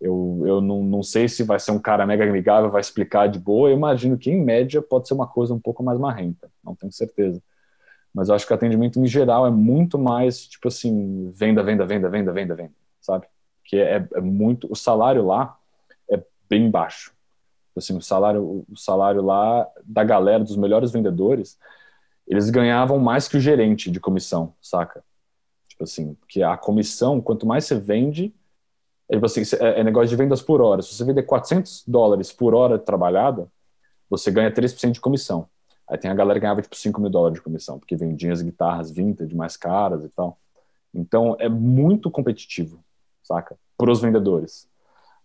Eu, 0.00 0.42
eu 0.46 0.60
não, 0.60 0.82
não 0.82 1.02
sei 1.02 1.28
se 1.28 1.42
vai 1.42 1.58
ser 1.58 1.70
um 1.70 1.78
cara 1.78 2.06
mega 2.06 2.24
amigável, 2.24 2.70
vai 2.70 2.80
explicar 2.80 3.28
de 3.28 3.38
boa. 3.38 3.70
Eu 3.70 3.76
imagino 3.76 4.18
que, 4.18 4.30
em 4.30 4.42
média, 4.42 4.82
pode 4.82 5.08
ser 5.08 5.14
uma 5.14 5.26
coisa 5.26 5.54
um 5.54 5.60
pouco 5.60 5.82
mais 5.82 5.98
marrenta, 5.98 6.50
não 6.62 6.74
tenho 6.74 6.92
certeza. 6.92 7.42
Mas 8.12 8.28
eu 8.28 8.34
acho 8.34 8.46
que 8.46 8.52
o 8.52 8.56
atendimento, 8.56 8.98
em 8.98 9.06
geral, 9.06 9.46
é 9.46 9.50
muito 9.50 9.98
mais, 9.98 10.46
tipo 10.46 10.68
assim, 10.68 11.30
venda, 11.34 11.62
venda, 11.62 11.84
venda, 11.84 12.08
venda, 12.08 12.32
venda, 12.32 12.54
venda, 12.54 12.72
sabe? 13.00 13.26
Que 13.64 13.76
é, 13.76 14.06
é 14.14 14.20
muito. 14.20 14.70
O 14.70 14.76
salário 14.76 15.24
lá 15.24 15.56
é 16.10 16.22
bem 16.48 16.70
baixo. 16.70 17.12
Assim, 17.76 17.96
o 17.96 18.00
salário, 18.00 18.64
o 18.70 18.76
salário 18.76 19.22
lá 19.22 19.68
da 19.84 20.02
galera, 20.02 20.42
dos 20.42 20.56
melhores 20.56 20.92
vendedores, 20.92 21.58
eles 22.26 22.48
ganhavam 22.48 22.98
mais 22.98 23.28
que 23.28 23.36
o 23.36 23.40
gerente 23.40 23.90
de 23.90 24.00
comissão, 24.00 24.54
saca? 24.62 25.04
Tipo 25.68 25.84
assim, 25.84 26.14
porque 26.14 26.42
a 26.42 26.56
comissão, 26.56 27.20
quanto 27.20 27.46
mais 27.46 27.66
você 27.66 27.78
vende, 27.78 28.34
é, 29.08 29.18
você, 29.18 29.42
é, 29.60 29.80
é 29.80 29.84
negócio 29.84 30.08
de 30.08 30.16
vendas 30.16 30.42
por 30.42 30.60
hora. 30.60 30.82
Se 30.82 30.94
você 30.94 31.04
vender 31.04 31.22
400 31.22 31.84
dólares 31.86 32.32
por 32.32 32.54
hora 32.54 32.78
trabalhada, 32.78 33.48
você 34.08 34.30
ganha 34.30 34.52
3% 34.52 34.92
de 34.92 35.00
comissão. 35.00 35.48
Aí 35.88 35.96
tem 35.96 36.10
a 36.10 36.14
galera 36.14 36.38
que 36.38 36.42
ganhava 36.42 36.62
tipo 36.62 36.76
5 36.76 37.00
mil 37.00 37.10
dólares 37.10 37.38
de 37.38 37.42
comissão, 37.42 37.78
porque 37.78 37.94
vendia 37.94 38.32
as 38.32 38.42
guitarras 38.42 38.90
vintage 38.90 39.34
mais 39.34 39.56
caras 39.56 40.04
e 40.04 40.08
tal. 40.08 40.38
Então 40.92 41.36
é 41.38 41.48
muito 41.48 42.10
competitivo, 42.10 42.82
saca? 43.22 43.56
Para 43.76 43.90
os 43.90 44.00
vendedores. 44.00 44.68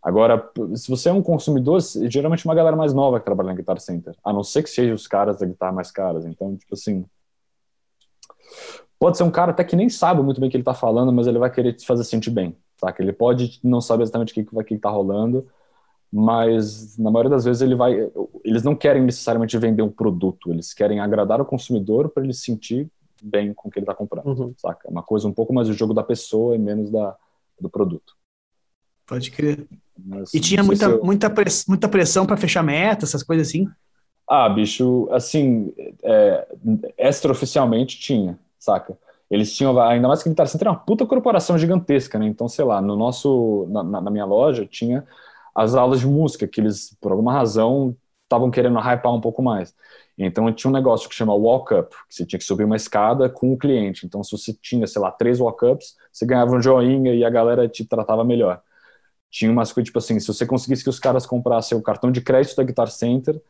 Agora, 0.01 0.49
se 0.75 0.89
você 0.89 1.09
é 1.09 1.13
um 1.13 1.21
consumidor, 1.21 1.79
geralmente 2.09 2.45
uma 2.45 2.55
galera 2.55 2.75
mais 2.75 2.91
nova 2.91 3.19
que 3.19 3.25
trabalha 3.25 3.49
na 3.49 3.55
Guitar 3.55 3.79
Center, 3.79 4.15
a 4.23 4.33
não 4.33 4.43
ser 4.43 4.63
que 4.63 4.69
sejam 4.69 4.95
os 4.95 5.07
caras 5.07 5.37
da 5.37 5.45
guitarra 5.45 5.71
mais 5.71 5.91
caras. 5.91 6.25
Então, 6.25 6.55
tipo 6.57 6.73
assim, 6.73 7.05
pode 8.99 9.17
ser 9.17 9.23
um 9.23 9.31
cara 9.31 9.51
até 9.51 9.63
que 9.63 9.75
nem 9.75 9.89
sabe 9.89 10.21
muito 10.23 10.41
bem 10.41 10.47
o 10.47 10.51
que 10.51 10.57
ele 10.57 10.63
está 10.63 10.73
falando, 10.73 11.13
mas 11.13 11.27
ele 11.27 11.37
vai 11.37 11.51
querer 11.51 11.73
te 11.73 11.85
fazer 11.85 12.03
sentir 12.03 12.31
bem, 12.31 12.55
saca? 12.81 13.03
Ele 13.03 13.13
pode 13.13 13.59
não 13.63 13.79
saber 13.79 14.03
exatamente 14.03 14.31
o 14.31 14.33
que, 14.33 14.43
que, 14.43 14.63
que 14.63 14.77
tá 14.77 14.89
rolando, 14.89 15.47
mas 16.11 16.97
na 16.97 17.11
maioria 17.11 17.29
das 17.29 17.45
vezes 17.45 17.61
ele 17.61 17.75
vai, 17.75 18.11
eles 18.43 18.63
não 18.63 18.75
querem 18.75 19.03
necessariamente 19.03 19.57
vender 19.57 19.83
um 19.83 19.91
produto, 19.91 20.51
eles 20.51 20.73
querem 20.73 20.99
agradar 20.99 21.39
o 21.39 21.45
consumidor 21.45 22.09
para 22.09 22.23
ele 22.23 22.33
se 22.33 22.41
sentir 22.41 22.89
bem 23.21 23.53
com 23.53 23.69
o 23.69 23.71
que 23.71 23.77
ele 23.77 23.83
está 23.83 23.93
comprando, 23.93 24.27
uhum. 24.27 24.53
saca? 24.57 24.87
É 24.87 24.91
uma 24.91 25.03
coisa 25.03 25.27
um 25.27 25.33
pouco 25.33 25.53
mais 25.53 25.67
do 25.67 25.75
jogo 25.75 25.93
da 25.93 26.01
pessoa 26.01 26.55
e 26.55 26.59
menos 26.59 26.89
da, 26.89 27.15
do 27.59 27.69
produto. 27.69 28.15
Pode 29.05 29.29
crer. 29.29 29.67
Mas, 30.03 30.33
e 30.33 30.39
tinha 30.39 30.63
muita, 30.63 30.85
eu... 30.85 31.03
muita, 31.03 31.29
press, 31.29 31.65
muita 31.67 31.87
pressão 31.87 32.25
para 32.25 32.35
fechar 32.35 32.63
meta, 32.63 33.05
essas 33.05 33.21
coisas 33.21 33.47
assim? 33.47 33.67
Ah, 34.27 34.49
bicho, 34.49 35.07
assim, 35.11 35.71
é, 36.03 36.47
extraoficialmente 36.97 37.99
tinha, 37.99 38.39
saca? 38.57 38.97
Eles 39.31 39.55
tinham, 39.55 39.79
ainda 39.81 40.09
mais 40.09 40.21
que 40.21 40.29
Guitar 40.29 40.47
Center 40.47 40.67
é 40.67 40.71
uma 40.71 40.79
puta 40.79 41.05
corporação 41.05 41.57
gigantesca, 41.57 42.19
né? 42.19 42.27
Então, 42.27 42.49
sei 42.49 42.65
lá, 42.65 42.81
no 42.81 42.97
nosso, 42.97 43.65
na, 43.69 43.83
na 44.01 44.11
minha 44.11 44.25
loja 44.25 44.65
tinha 44.65 45.07
as 45.55 45.73
aulas 45.73 46.01
de 46.01 46.07
música, 46.07 46.47
que 46.47 46.59
eles, 46.61 46.95
por 47.01 47.11
alguma 47.13 47.33
razão, 47.33 47.95
estavam 48.23 48.51
querendo 48.51 48.77
hypar 48.79 49.13
um 49.13 49.21
pouco 49.21 49.41
mais. 49.41 49.73
Então 50.17 50.51
tinha 50.53 50.69
um 50.69 50.73
negócio 50.73 51.09
que 51.09 51.15
chama 51.15 51.33
walk-up, 51.33 51.89
que 52.07 52.15
você 52.15 52.25
tinha 52.25 52.39
que 52.39 52.45
subir 52.45 52.65
uma 52.65 52.75
escada 52.75 53.29
com 53.29 53.53
o 53.53 53.57
cliente. 53.57 54.05
Então 54.05 54.23
se 54.23 54.31
você 54.31 54.53
tinha, 54.53 54.85
sei 54.85 55.01
lá, 55.01 55.11
três 55.11 55.39
walk-ups, 55.39 55.95
você 56.11 56.25
ganhava 56.25 56.55
um 56.55 56.61
joinha 56.61 57.13
e 57.13 57.23
a 57.25 57.29
galera 57.29 57.67
te 57.67 57.85
tratava 57.85 58.23
melhor. 58.23 58.61
Tinha 59.29 59.51
umas 59.51 59.71
coisas, 59.73 59.87
tipo 59.87 59.99
assim, 59.99 60.19
se 60.19 60.27
você 60.27 60.45
conseguisse 60.45 60.83
que 60.83 60.89
os 60.89 60.99
caras 60.99 61.25
comprassem 61.25 61.77
o 61.77 61.81
cartão 61.81 62.11
de 62.11 62.21
crédito 62.21 62.55
da 62.55 62.63
Guitar 62.63 62.89
Center, 62.89 63.41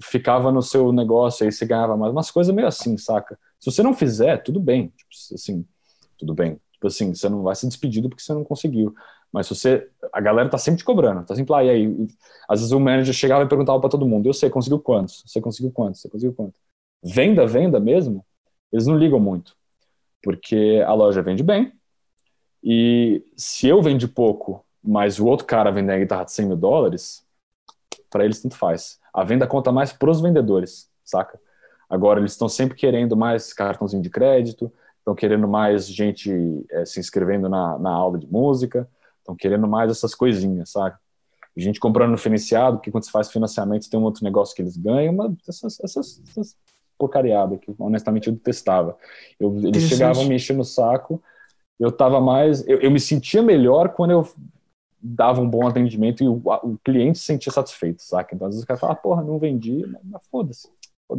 ficava 0.00 0.50
no 0.52 0.62
seu 0.62 0.92
negócio, 0.92 1.44
aí 1.44 1.52
você 1.52 1.66
ganhava 1.66 1.96
mais. 1.96 2.12
Umas 2.12 2.30
coisas 2.30 2.54
meio 2.54 2.68
assim, 2.68 2.96
saca? 2.96 3.38
Se 3.58 3.70
você 3.70 3.82
não 3.82 3.94
fizer, 3.94 4.38
tudo 4.38 4.60
bem. 4.60 4.88
Tipo, 4.96 5.34
assim, 5.34 5.66
tudo 6.18 6.34
bem. 6.34 6.60
Tipo 6.72 6.86
assim, 6.86 7.14
você 7.14 7.28
não 7.28 7.42
vai 7.42 7.54
ser 7.54 7.66
despedido 7.66 8.08
porque 8.08 8.22
você 8.22 8.32
não 8.32 8.44
conseguiu. 8.44 8.94
Mas 9.32 9.46
se 9.46 9.54
você. 9.54 9.88
A 10.12 10.20
galera 10.20 10.48
tá 10.48 10.58
sempre 10.58 10.78
te 10.78 10.84
cobrando, 10.84 11.24
tá 11.24 11.34
sempre 11.34 11.52
lá, 11.52 11.64
e 11.64 11.70
aí? 11.70 12.08
Às 12.48 12.60
vezes 12.60 12.72
o 12.72 12.80
manager 12.80 13.14
chegava 13.14 13.44
e 13.44 13.48
perguntava 13.48 13.80
para 13.80 13.90
todo 13.90 14.06
mundo: 14.06 14.26
eu 14.26 14.34
sei, 14.34 14.50
conseguiu 14.50 14.78
quantos? 14.78 15.22
Você 15.26 15.40
conseguiu 15.40 15.72
quantos? 15.72 16.00
Você 16.00 16.08
conseguiu 16.08 16.34
quantos? 16.34 16.60
Venda, 17.02 17.46
venda 17.46 17.80
mesmo, 17.80 18.24
eles 18.72 18.86
não 18.86 18.96
ligam 18.96 19.18
muito. 19.18 19.56
Porque 20.22 20.82
a 20.86 20.92
loja 20.92 21.20
vende 21.22 21.42
bem, 21.42 21.72
e 22.62 23.24
se 23.36 23.66
eu 23.66 23.82
vende 23.82 24.06
pouco, 24.06 24.64
mas 24.82 25.18
o 25.18 25.26
outro 25.26 25.46
cara 25.46 25.70
vende 25.70 25.90
a 25.90 25.98
guitarra 25.98 26.24
de 26.24 26.32
100 26.32 26.46
mil 26.46 26.56
dólares, 26.56 27.26
para 28.08 28.24
eles 28.24 28.40
tanto 28.40 28.56
faz. 28.56 29.00
A 29.12 29.24
venda 29.24 29.46
conta 29.46 29.70
mais 29.70 29.92
pros 29.92 30.20
vendedores, 30.20 30.88
saca? 31.04 31.38
Agora 31.88 32.20
eles 32.20 32.32
estão 32.32 32.48
sempre 32.48 32.76
querendo 32.76 33.16
mais 33.16 33.52
cartãozinho 33.52 34.02
de 34.02 34.10
crédito, 34.10 34.72
estão 34.98 35.14
querendo 35.14 35.46
mais 35.46 35.86
gente 35.86 36.64
é, 36.70 36.84
se 36.84 36.98
inscrevendo 36.98 37.48
na, 37.48 37.78
na 37.78 37.90
aula 37.90 38.18
de 38.18 38.26
música, 38.26 38.88
Estão 39.22 39.36
querendo 39.36 39.68
mais 39.68 39.90
essas 39.90 40.14
coisinhas, 40.14 40.70
sabe? 40.70 40.96
Gente 41.56 41.78
comprando 41.78 42.10
no 42.10 42.18
financiado, 42.18 42.78
porque 42.78 42.90
quando 42.90 43.04
você 43.04 43.10
faz 43.10 43.30
financiamento 43.30 43.88
tem 43.88 43.98
um 43.98 44.02
outro 44.02 44.24
negócio 44.24 44.54
que 44.54 44.62
eles 44.62 44.76
ganham, 44.76 45.12
mas 45.12 45.32
essas, 45.48 45.80
essas, 45.80 46.22
essas 46.28 46.56
porcariadas 46.98 47.60
que 47.60 47.72
honestamente 47.78 48.26
eu 48.26 48.32
detestava. 48.32 48.96
Eu, 49.38 49.56
eles 49.58 49.84
chegavam 49.84 50.24
me 50.24 50.34
encher 50.34 50.56
no 50.56 50.64
saco, 50.64 51.22
eu 51.78 51.92
tava 51.92 52.20
mais. 52.20 52.66
Eu, 52.66 52.80
eu, 52.80 52.90
me 52.90 52.98
sentia 52.98 53.42
melhor 53.42 53.90
quando 53.90 54.10
eu 54.10 54.28
dava 55.02 55.40
um 55.40 55.48
bom 55.48 55.66
atendimento 55.66 56.22
e 56.22 56.28
o, 56.28 56.40
o 56.62 56.78
cliente 56.84 57.18
se 57.18 57.24
sentia 57.24 57.52
satisfeito, 57.52 58.02
saca? 58.02 58.34
Então 58.34 58.46
às 58.46 58.54
vezes 58.54 58.64
o 58.64 58.66
cara 58.66 58.78
fala, 58.78 58.92
ah, 58.92 58.96
porra, 58.96 59.22
não 59.22 59.38
vendi, 59.38 59.84
mas, 60.04 60.26
foda-se. 60.30 60.68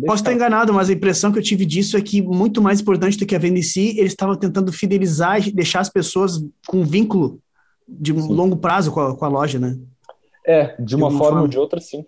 Posso 0.06 0.24
estar 0.24 0.34
enganado, 0.34 0.74
mas 0.74 0.90
a 0.90 0.94
impressão 0.94 1.32
que 1.32 1.38
eu 1.38 1.44
tive 1.44 1.66
disso 1.66 1.96
é 1.96 2.02
que, 2.02 2.22
muito 2.22 2.62
mais 2.62 2.82
importante 2.82 3.18
do 3.18 3.26
que 3.26 3.36
a 3.36 3.40
venda 3.40 3.60
em 3.60 3.64
si, 3.64 3.90
eles 4.00 4.14
estavam 4.14 4.36
tentando 4.36 4.72
fidelizar 4.72 5.48
e 5.48 5.52
deixar 5.52 5.82
as 5.82 5.90
pessoas 5.90 6.44
com 6.68 6.84
vínculo 6.84 7.40
de 7.88 8.14
sim. 8.14 8.34
longo 8.34 8.58
prazo 8.58 8.92
com 8.92 9.00
a, 9.00 9.16
com 9.16 9.26
a, 9.26 9.28
loja, 9.28 9.60
né? 9.60 9.78
É, 10.46 10.76
de 10.82 10.96
uma, 10.96 11.12
forma, 11.12 11.26
forma 11.26 11.42
ou 11.42 11.48
de 11.48 11.60
outra, 11.60 11.80
sim. 11.80 12.06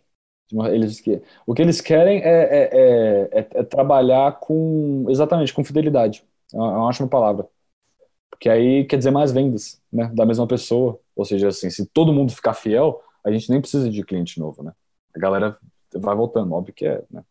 Uma, 0.52 0.70
eles, 0.70 1.02
o 1.46 1.54
que 1.54 1.62
eles 1.62 1.82
querem 1.82 2.22
é, 2.22 2.24
é, 2.24 2.70
é, 2.72 3.40
é, 3.40 3.48
é 3.54 3.64
trabalhar 3.64 4.40
com, 4.40 5.06
exatamente, 5.10 5.54
com 5.54 5.64
fidelidade. 5.64 6.24
É 6.54 6.58
é 6.58 6.60
uma 6.60 6.86
ótima 6.86 7.08
palavra. 7.08 7.48
Porque 8.30 8.50
aí 8.50 8.86
quer 8.86 8.98
dizer 8.98 9.12
mais 9.12 9.32
vendas, 9.32 9.82
né? 9.92 10.12
Da 10.14 10.26
mesma 10.26 10.48
pessoa. 10.48 11.00
Ou 11.16 11.26
seja, 11.26 11.48
assim, 11.48 11.70
se 11.70 11.86
todo 11.86 12.14
mundo 12.14 12.34
ficar 12.34 12.54
fiel, 12.54 13.02
a 13.24 13.32
gente 13.32 13.50
nem 13.50 13.62
precisa 13.62 13.90
de 13.90 14.04
cliente 14.04 14.40
novo, 14.40 14.64
né? 14.64 14.74
A 15.16 15.20
galera 15.20 15.58
vai 15.94 16.16
voltando, 16.16 16.54
óbvio 16.54 16.74
que 16.74 16.86
é, 16.86 17.04
né? 17.10 17.24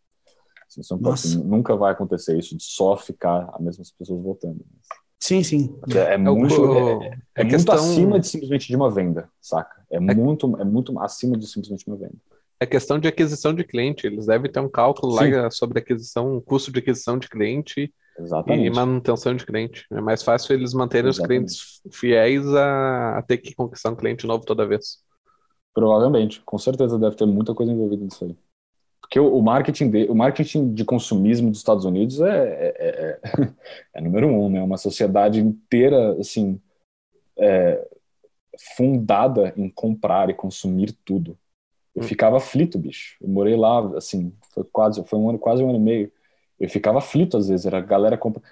Assim, 0.66 0.98
pode, 0.98 1.38
nunca 1.38 1.76
vai 1.76 1.92
acontecer 1.92 2.36
isso 2.38 2.56
de 2.56 2.64
só 2.64 2.96
ficar 2.96 3.50
as 3.54 3.60
mesmas 3.60 3.90
pessoas 3.92 4.20
voltando. 4.22 4.64
Mas... 4.74 4.86
Sim, 5.20 5.42
sim. 5.42 5.78
É, 5.94 5.98
é, 5.98 6.14
é 6.14 6.18
muito, 6.18 6.74
é, 6.74 6.78
é, 6.78 7.18
é 7.36 7.44
muito 7.44 7.56
questão... 7.56 7.74
acima 7.74 8.18
de 8.18 8.26
simplesmente 8.26 8.66
de 8.66 8.76
uma 8.76 8.90
venda, 8.90 9.30
saca? 9.40 9.84
É, 9.90 10.00
muito, 10.00 10.60
é 10.60 10.64
muito 10.64 10.98
acima 11.00 11.36
de 11.36 11.46
simplesmente 11.46 11.86
uma 11.86 11.96
venda. 11.96 12.16
É 12.58 12.66
questão 12.66 12.98
de 12.98 13.08
aquisição 13.08 13.54
de 13.54 13.64
cliente. 13.64 14.06
Eles 14.06 14.26
devem 14.26 14.50
ter 14.50 14.60
um 14.60 14.68
cálculo 14.68 15.18
sim. 15.18 15.30
lá 15.30 15.50
sobre 15.50 15.78
aquisição, 15.78 16.40
custo 16.40 16.72
de 16.72 16.78
aquisição 16.78 17.18
de 17.18 17.28
cliente 17.28 17.92
Exatamente. 18.18 18.66
e 18.66 18.70
manutenção 18.70 19.34
de 19.34 19.44
cliente. 19.44 19.86
É 19.90 20.00
mais 20.00 20.22
fácil 20.22 20.54
eles 20.54 20.72
manterem 20.72 21.08
Exatamente. 21.08 21.46
os 21.48 21.80
clientes 21.82 21.98
fiéis 21.98 22.46
a, 22.54 23.18
a 23.18 23.22
ter 23.22 23.38
que 23.38 23.54
conquistar 23.54 23.90
um 23.90 23.96
cliente 23.96 24.26
novo 24.26 24.44
toda 24.44 24.66
vez. 24.66 25.02
Provavelmente, 25.72 26.40
com 26.44 26.56
certeza 26.56 26.98
deve 26.98 27.16
ter 27.16 27.26
muita 27.26 27.54
coisa 27.54 27.72
envolvida 27.72 28.04
nisso 28.04 28.24
aí. 28.24 28.36
Porque 29.00 29.20
o, 29.20 29.42
marketing 29.42 29.90
de, 29.90 30.04
o 30.06 30.14
marketing 30.14 30.72
de 30.72 30.84
consumismo 30.84 31.50
dos 31.50 31.58
Estados 31.58 31.84
Unidos 31.84 32.20
é, 32.20 32.26
é, 32.28 32.74
é, 32.78 33.20
é, 33.22 33.52
é 33.94 34.00
número 34.00 34.26
um, 34.28 34.48
né? 34.48 34.62
Uma 34.62 34.78
sociedade 34.78 35.40
inteira, 35.40 36.18
assim, 36.18 36.58
é, 37.36 37.86
fundada 38.76 39.52
em 39.56 39.68
comprar 39.68 40.30
e 40.30 40.34
consumir 40.34 40.96
tudo. 41.04 41.36
Eu 41.94 42.02
hum. 42.02 42.06
ficava 42.06 42.38
aflito, 42.38 42.78
bicho. 42.78 43.16
Eu 43.20 43.28
morei 43.28 43.56
lá, 43.56 43.96
assim, 43.96 44.32
foi 44.52 44.64
quase, 44.64 45.04
foi 45.04 45.18
um 45.18 45.28
ano, 45.28 45.38
quase 45.38 45.62
um 45.62 45.68
ano 45.68 45.78
e 45.78 45.82
meio. 45.82 46.12
Eu 46.58 46.68
ficava 46.68 46.98
aflito 46.98 47.36
às 47.36 47.48
vezes. 47.48 47.66
Era 47.66 47.78
a 47.78 47.80
galera 47.80 48.16
compra, 48.16 48.42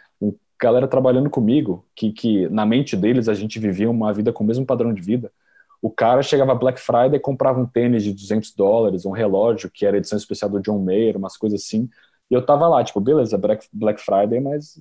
galera 0.60 0.88
trabalhando 0.88 1.30
comigo, 1.30 1.84
que, 1.94 2.12
que 2.12 2.48
na 2.48 2.64
mente 2.64 2.96
deles 2.96 3.28
a 3.28 3.34
gente 3.34 3.58
vivia 3.58 3.90
uma 3.90 4.12
vida 4.12 4.32
com 4.32 4.44
o 4.44 4.46
mesmo 4.46 4.64
padrão 4.66 4.92
de 4.92 5.02
vida 5.02 5.32
o 5.82 5.90
cara 5.90 6.22
chegava 6.22 6.54
Black 6.54 6.80
Friday 6.80 7.16
e 7.16 7.20
comprava 7.20 7.60
um 7.60 7.66
tênis 7.66 8.04
de 8.04 8.12
200 8.12 8.54
dólares, 8.54 9.04
um 9.04 9.10
relógio 9.10 9.68
que 9.68 9.84
era 9.84 9.96
edição 9.96 10.16
especial 10.16 10.48
do 10.48 10.60
John 10.60 10.78
Mayer, 10.78 11.16
umas 11.16 11.36
coisas 11.36 11.60
assim. 11.60 11.90
E 12.30 12.34
eu 12.34 12.46
tava 12.46 12.68
lá, 12.68 12.84
tipo, 12.84 13.00
beleza, 13.00 13.36
Black, 13.36 13.66
Black 13.72 14.00
Friday, 14.00 14.40
mas 14.40 14.80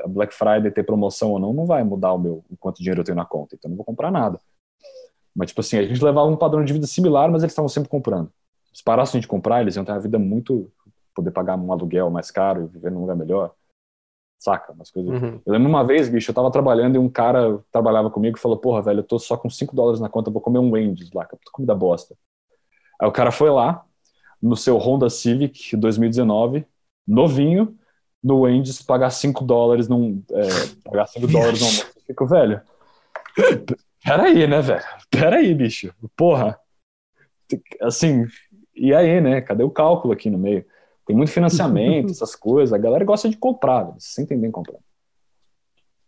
a 0.00 0.08
Black 0.08 0.34
Friday 0.34 0.72
ter 0.72 0.82
promoção 0.82 1.30
ou 1.30 1.38
não, 1.38 1.52
não 1.52 1.64
vai 1.64 1.84
mudar 1.84 2.12
o 2.12 2.18
meu, 2.18 2.44
o 2.50 2.56
quanto 2.56 2.78
dinheiro 2.78 3.00
eu 3.00 3.04
tenho 3.04 3.16
na 3.16 3.24
conta, 3.24 3.54
então 3.54 3.70
não 3.70 3.76
vou 3.76 3.86
comprar 3.86 4.10
nada. 4.10 4.40
Mas, 5.34 5.48
tipo 5.48 5.60
assim, 5.60 5.78
a 5.78 5.84
gente 5.84 6.02
levava 6.02 6.26
um 6.26 6.36
padrão 6.36 6.64
de 6.64 6.72
vida 6.72 6.86
similar, 6.86 7.30
mas 7.30 7.42
eles 7.42 7.52
estavam 7.52 7.68
sempre 7.68 7.88
comprando. 7.88 8.28
Se 8.72 8.82
parassem 8.82 9.20
de 9.20 9.28
comprar, 9.28 9.62
eles 9.62 9.76
iam 9.76 9.84
ter 9.84 9.92
uma 9.92 10.00
vida 10.00 10.18
muito. 10.18 10.70
Poder 11.14 11.30
pagar 11.30 11.56
um 11.56 11.72
aluguel 11.72 12.10
mais 12.10 12.30
caro 12.30 12.64
e 12.64 12.66
viver 12.66 12.90
num 12.90 13.00
lugar 13.00 13.16
melhor 13.16 13.54
saca? 14.44 14.72
Umas 14.72 14.90
coisas. 14.90 15.10
Uhum. 15.10 15.40
Eu 15.44 15.52
lembro 15.52 15.68
uma 15.68 15.84
vez, 15.84 16.08
bicho, 16.08 16.30
eu 16.30 16.34
tava 16.34 16.50
trabalhando 16.50 16.96
e 16.96 16.98
um 16.98 17.08
cara 17.08 17.58
trabalhava 17.72 18.10
comigo 18.10 18.36
e 18.36 18.40
falou: 18.40 18.58
Porra, 18.58 18.82
velho, 18.82 19.00
eu 19.00 19.04
tô 19.04 19.18
só 19.18 19.36
com 19.36 19.48
5 19.48 19.74
dólares 19.74 20.00
na 20.00 20.08
conta, 20.08 20.30
vou 20.30 20.42
comer 20.42 20.58
um 20.58 20.70
Wendy's 20.70 21.10
lá, 21.12 21.26
comida 21.50 21.74
bosta. 21.74 22.14
Aí 23.00 23.08
o 23.08 23.12
cara 23.12 23.32
foi 23.32 23.50
lá, 23.50 23.84
no 24.42 24.56
seu 24.56 24.76
Honda 24.76 25.08
Civic 25.08 25.74
2019, 25.76 26.66
novinho, 27.06 27.76
no 28.22 28.40
Wendy's, 28.40 28.82
pagar 28.82 29.10
5 29.10 29.42
dólares 29.44 29.88
num. 29.88 30.22
É, 30.30 30.42
pagar 30.84 31.06
5 31.06 31.26
dólares 31.26 31.60
no 31.60 31.66
almoço. 31.66 31.92
Eu 31.96 32.02
fico, 32.06 32.26
velho. 32.26 32.60
Peraí, 34.04 34.46
né, 34.46 34.60
velho? 34.60 34.84
Peraí, 35.10 35.54
bicho. 35.54 35.92
Porra. 36.14 36.58
Assim, 37.80 38.26
e 38.74 38.92
aí, 38.94 39.20
né? 39.20 39.40
Cadê 39.40 39.62
o 39.62 39.70
cálculo 39.70 40.12
aqui 40.12 40.28
no 40.28 40.38
meio? 40.38 40.64
Tem 41.06 41.14
muito 41.14 41.32
financiamento, 41.32 42.10
essas 42.12 42.34
coisas. 42.34 42.72
A 42.72 42.78
galera 42.78 43.04
gosta 43.04 43.28
de 43.28 43.36
comprar, 43.36 43.88
eles 43.90 44.04
se 44.04 44.12
sentem 44.14 44.38
bem 44.38 44.50
comprando. 44.50 44.82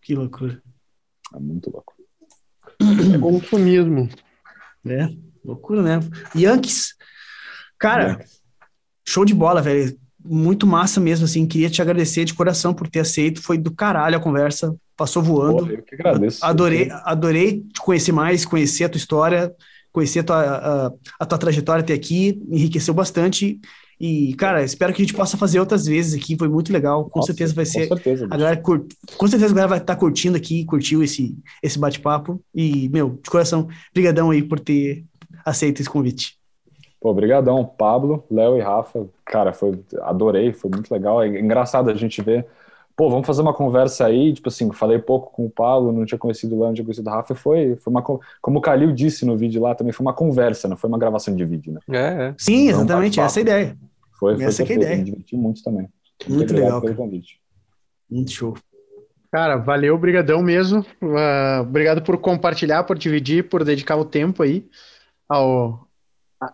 Que 0.00 0.14
loucura. 0.14 0.62
É 1.34 1.38
muito 1.38 1.70
louco. 1.70 1.94
É 2.80 3.18
consumismo. 3.18 4.08
É, 4.84 5.08
loucura, 5.44 5.82
né? 5.82 6.00
Yankees, 6.34 6.94
cara, 7.78 8.10
Yankees. 8.10 8.40
show 9.06 9.24
de 9.24 9.34
bola, 9.34 9.60
velho. 9.60 9.98
Muito 10.24 10.66
massa 10.66 11.00
mesmo, 11.00 11.24
assim. 11.24 11.46
Queria 11.46 11.70
te 11.70 11.80
agradecer 11.80 12.24
de 12.24 12.34
coração 12.34 12.74
por 12.74 12.88
ter 12.88 13.00
aceito. 13.00 13.42
Foi 13.42 13.58
do 13.58 13.72
caralho 13.72 14.16
a 14.16 14.20
conversa. 14.20 14.76
Passou 14.96 15.22
voando. 15.22 15.66
Pô, 15.66 15.72
eu 15.72 15.82
que 15.82 15.94
agradeço. 15.94 16.44
Adorei, 16.44 16.88
adorei 17.04 17.62
te 17.62 17.80
conhecer 17.80 18.12
mais, 18.12 18.44
conhecer 18.44 18.84
a 18.84 18.88
tua 18.88 18.98
história, 18.98 19.54
conhecer 19.92 20.20
a 20.20 20.24
tua, 20.24 20.42
a, 20.42 20.92
a 21.20 21.26
tua 21.26 21.38
trajetória 21.38 21.82
até 21.82 21.92
aqui. 21.94 22.42
Enriqueceu 22.48 22.94
bastante. 22.94 23.60
E, 23.98 24.34
cara, 24.34 24.62
espero 24.62 24.92
que 24.92 25.00
a 25.00 25.04
gente 25.04 25.14
possa 25.14 25.36
fazer 25.36 25.58
outras 25.58 25.86
vezes 25.86 26.20
aqui. 26.20 26.36
Foi 26.36 26.48
muito 26.48 26.72
legal. 26.72 27.08
Com 27.08 27.20
Nossa, 27.20 27.28
certeza 27.28 27.54
vai 27.54 27.64
ser. 27.64 27.88
Com 27.88 27.96
certeza, 27.96 28.26
a 28.26 28.36
galera 28.36 28.56
cur... 28.56 28.86
com 29.16 29.26
certeza 29.26 29.52
a 29.52 29.54
galera 29.54 29.68
vai 29.68 29.78
estar 29.78 29.94
tá 29.94 30.00
curtindo 30.00 30.36
aqui, 30.36 30.64
curtiu 30.64 31.02
esse, 31.02 31.36
esse 31.62 31.78
bate-papo. 31.78 32.40
E, 32.54 32.88
meu, 32.90 33.18
de 33.22 33.30
coração, 33.30 33.68
brigadão 33.94 34.30
aí 34.30 34.42
por 34.42 34.60
ter 34.60 35.04
aceito 35.44 35.80
esse 35.80 35.88
convite. 35.88 36.36
Pô, 37.00 37.14
brigadão, 37.14 37.64
Pablo, 37.64 38.24
Léo 38.30 38.56
e 38.56 38.60
Rafa. 38.60 39.06
Cara, 39.24 39.52
foi, 39.52 39.78
adorei, 40.02 40.52
foi 40.52 40.70
muito 40.70 40.92
legal. 40.92 41.22
É 41.22 41.28
engraçado 41.28 41.90
a 41.90 41.94
gente 41.94 42.20
ver 42.20 42.46
pô, 42.96 43.10
vamos 43.10 43.26
fazer 43.26 43.42
uma 43.42 43.52
conversa 43.52 44.06
aí, 44.06 44.32
tipo 44.32 44.48
assim, 44.48 44.72
falei 44.72 44.98
pouco 44.98 45.30
com 45.30 45.44
o 45.44 45.50
Paulo, 45.50 45.92
não 45.92 46.06
tinha 46.06 46.18
conhecido 46.18 46.58
lá, 46.58 46.68
não 46.68 46.74
tinha 46.74 46.84
conhecido 46.84 47.08
o 47.08 47.12
Rafa, 47.12 47.34
e 47.34 47.36
foi, 47.36 47.76
foi 47.76 47.90
uma, 47.90 48.02
como 48.02 48.58
o 48.58 48.60
Kalil 48.60 48.92
disse 48.92 49.26
no 49.26 49.36
vídeo 49.36 49.60
lá, 49.60 49.74
também 49.74 49.92
foi 49.92 50.04
uma 50.04 50.14
conversa, 50.14 50.66
não 50.66 50.76
foi 50.76 50.88
uma 50.88 50.98
gravação 50.98 51.36
de 51.36 51.44
vídeo, 51.44 51.74
né? 51.74 51.80
É, 51.90 52.28
é. 52.28 52.34
Sim, 52.38 52.68
exatamente, 52.68 53.20
essa 53.20 53.38
é 53.38 53.40
a 53.40 53.42
ideia. 53.42 53.78
Foi, 54.18 54.34
foi 54.36 54.44
essa 54.44 54.62
é 54.62 54.66
a 54.68 54.72
ideia. 54.72 54.96
Me 54.96 55.04
diverti 55.04 55.36
muito 55.36 55.62
também. 55.62 55.88
Muito, 56.26 56.54
legal, 56.54 56.80
pelo 56.80 56.94
convite. 56.94 57.38
Muito 58.10 58.30
show. 58.30 58.54
Cara, 59.30 59.56
valeu, 59.56 59.98
brigadão 59.98 60.42
mesmo. 60.42 60.80
Uh, 61.02 61.60
obrigado 61.60 62.00
por 62.00 62.16
compartilhar, 62.16 62.84
por 62.84 62.96
dividir, 62.96 63.48
por 63.48 63.62
dedicar 63.62 63.96
o 63.96 64.04
tempo 64.04 64.42
aí 64.42 64.66
ao 65.28 65.86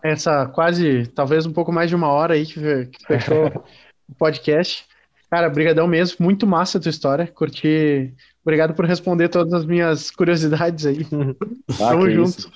essa 0.01 0.47
quase, 0.47 1.07
talvez 1.07 1.45
um 1.45 1.51
pouco 1.51 1.71
mais 1.71 1.89
de 1.89 1.95
uma 1.95 2.07
hora 2.07 2.35
aí 2.35 2.45
que, 2.45 2.85
que 2.85 3.05
fechou 3.05 3.47
o 4.09 4.15
podcast. 4.15 4.85
Cara, 5.33 5.49
brigadão 5.49 5.87
mesmo, 5.87 6.17
muito 6.19 6.45
massa 6.45 6.77
a 6.77 6.81
tua 6.81 6.91
história, 6.91 7.25
curti. 7.25 8.13
Obrigado 8.43 8.75
por 8.75 8.85
responder 8.85 9.29
todas 9.29 9.51
as 9.51 9.65
minhas 9.65 10.11
curiosidades 10.11 10.85
aí. 10.85 11.07
Ah, 11.81 11.89
Tamo 11.89 12.07
junto. 12.07 12.37
Isso. 12.37 12.51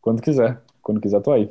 Quando 0.00 0.22
quiser, 0.22 0.62
quando 0.80 1.00
quiser 1.00 1.20
tô 1.22 1.32
aí. 1.32 1.50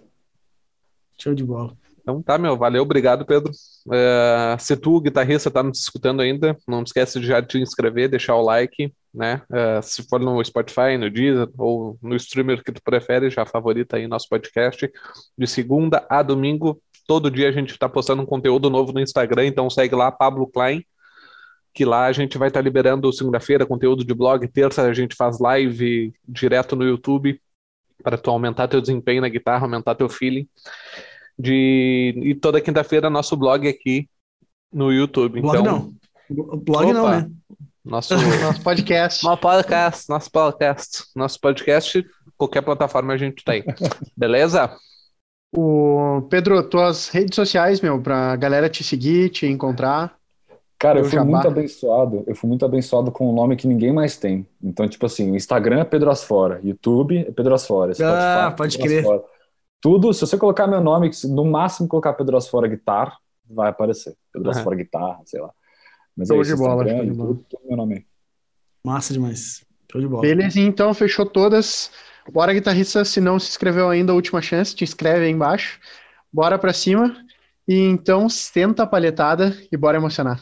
Show 1.18 1.36
de 1.36 1.44
bola. 1.44 1.76
Então 2.00 2.22
tá, 2.22 2.38
meu, 2.38 2.56
valeu, 2.56 2.84
obrigado, 2.84 3.26
Pedro. 3.26 3.52
Uh, 3.88 4.58
se 4.58 4.78
tu, 4.78 5.02
guitarrista, 5.02 5.52
tá 5.52 5.62
nos 5.62 5.82
escutando 5.82 6.22
ainda, 6.22 6.58
não 6.66 6.82
esquece 6.82 7.20
de 7.20 7.28
já 7.28 7.42
te 7.44 7.60
inscrever, 7.60 8.08
deixar 8.08 8.38
o 8.38 8.42
like, 8.42 8.94
né? 9.14 9.42
Uh, 9.50 9.84
se 9.84 10.08
for 10.08 10.22
no 10.22 10.42
Spotify, 10.46 10.98
no 10.98 11.10
Deezer 11.10 11.50
ou 11.58 11.98
no 12.02 12.16
streamer 12.16 12.64
que 12.64 12.72
tu 12.72 12.82
prefere, 12.82 13.30
já 13.30 13.46
favorita 13.46 13.98
aí 13.98 14.08
nosso 14.08 14.30
podcast. 14.30 14.90
De 15.38 15.46
segunda 15.46 16.08
a 16.10 16.24
domingo, 16.24 16.82
todo 17.10 17.32
dia 17.32 17.50
a 17.50 17.52
gente 17.52 17.76
tá 17.76 17.90
postando 17.90 18.22
um 18.22 18.26
conteúdo 18.26 18.70
novo 18.70 18.92
no 18.92 19.00
Instagram, 19.00 19.48
então 19.48 19.68
segue 19.68 19.96
lá, 19.96 20.12
Pablo 20.12 20.46
Klein, 20.46 20.86
que 21.74 21.84
lá 21.84 22.06
a 22.06 22.12
gente 22.12 22.38
vai 22.38 22.50
estar 22.50 22.60
tá 22.60 22.64
liberando 22.64 23.12
segunda-feira 23.12 23.66
conteúdo 23.66 24.06
de 24.06 24.14
blog, 24.14 24.48
terça 24.48 24.84
a 24.84 24.94
gente 24.94 25.16
faz 25.16 25.40
live 25.40 26.14
direto 26.28 26.76
no 26.76 26.86
YouTube 26.86 27.42
para 28.04 28.16
tu 28.16 28.30
aumentar 28.30 28.68
teu 28.68 28.80
desempenho 28.80 29.22
na 29.22 29.28
guitarra, 29.28 29.66
aumentar 29.66 29.96
teu 29.96 30.08
feeling 30.08 30.48
de 31.38 32.14
e 32.24 32.36
toda 32.36 32.62
quinta-feira 32.62 33.10
nosso 33.10 33.36
blog 33.36 33.68
aqui 33.68 34.08
no 34.72 34.94
YouTube. 34.94 35.42
Blog 35.42 35.58
então, 35.58 35.64
não. 36.30 36.60
Blog 36.60 36.86
Opa, 36.86 36.94
não, 36.94 37.10
né? 37.10 37.32
Nosso, 37.84 38.14
nosso 38.40 38.62
podcast. 38.62 39.24
Nosso 39.24 39.42
podcast, 39.42 40.10
nosso 40.10 40.32
podcast. 40.32 41.04
Nosso 41.16 41.40
podcast, 41.40 42.06
qualquer 42.38 42.62
plataforma 42.62 43.14
a 43.14 43.18
gente 43.18 43.44
tem. 43.44 43.64
Beleza? 44.16 44.78
O 45.56 46.22
Pedro, 46.30 46.62
tuas 46.64 47.10
redes 47.10 47.36
sociais, 47.36 47.82
meu, 47.82 48.00
pra 48.02 48.36
galera 48.36 48.70
te 48.70 48.84
seguir, 48.84 49.30
te 49.30 49.48
encontrar. 49.48 50.18
Cara, 50.78 51.00
eu 51.00 51.04
fui 51.04 51.14
jabá. 51.14 51.26
muito 51.26 51.48
abençoado. 51.48 52.24
Eu 52.26 52.36
fui 52.36 52.48
muito 52.48 52.64
abençoado 52.64 53.12
com 53.12 53.30
um 53.30 53.34
nome 53.34 53.56
que 53.58 53.68
ninguém 53.68 53.92
mais 53.92 54.16
tem. 54.16 54.48
Então, 54.64 54.88
tipo 54.88 55.06
assim, 55.06 55.32
o 55.32 55.36
Instagram 55.36 55.82
é 55.82 55.84
Pedro 55.84 56.10
Asfora, 56.10 56.62
YouTube 56.64 57.18
é 57.18 57.32
Pedro 57.32 57.54
Asfora, 57.54 57.94
Spotify, 57.94 58.16
ah, 58.16 58.54
pode 58.56 58.78
Pedro 58.78 58.90
crer. 58.90 59.00
Asfora. 59.00 59.24
Tudo, 59.82 60.14
se 60.14 60.22
você 60.22 60.38
colocar 60.38 60.68
meu 60.68 60.82
nome, 60.82 61.12
no 61.26 61.46
máximo 61.46 61.88
colocar 61.88 62.14
Pedro 62.14 62.38
Asfora 62.38 62.68
Guitar, 62.68 63.18
vai 63.50 63.70
aparecer. 63.70 64.16
Pedro 64.32 64.52
Asfora 64.52 64.76
Guitarra, 64.76 65.20
sei 65.26 65.42
lá. 65.42 65.52
Mas 66.16 66.28
Show 66.28 66.38
é 66.38 66.42
isso, 66.42 66.56
de 66.56 66.62
bola, 66.62 66.88
show 66.88 67.06
de 67.06 67.12
bola. 67.12 67.30
Tudo, 67.30 67.46
tudo 67.50 67.62
meu 67.66 67.78
nome. 67.78 68.06
Massa 68.84 69.14
demais. 69.14 69.66
Show 69.92 70.02
de 70.02 70.08
bola. 70.08 70.22
Beleza, 70.22 70.60
então 70.60 70.94
fechou 70.94 71.26
todas. 71.26 71.92
Bora, 72.32 72.54
guitarrista, 72.54 73.04
se 73.06 73.20
não 73.20 73.40
se 73.40 73.50
inscreveu 73.50 73.90
ainda, 73.90 74.14
última 74.14 74.42
chance, 74.42 74.76
te 74.76 74.84
inscreve 74.84 75.26
aí 75.26 75.32
embaixo. 75.32 75.80
Bora 76.32 76.58
pra 76.58 76.74
cima. 76.74 77.16
E 77.68 77.76
então, 77.76 78.28
senta 78.28 78.84
a 78.84 78.88
palhetada 78.88 79.56
e 79.72 79.78
bora 79.78 79.98
emocionar. 79.98 80.40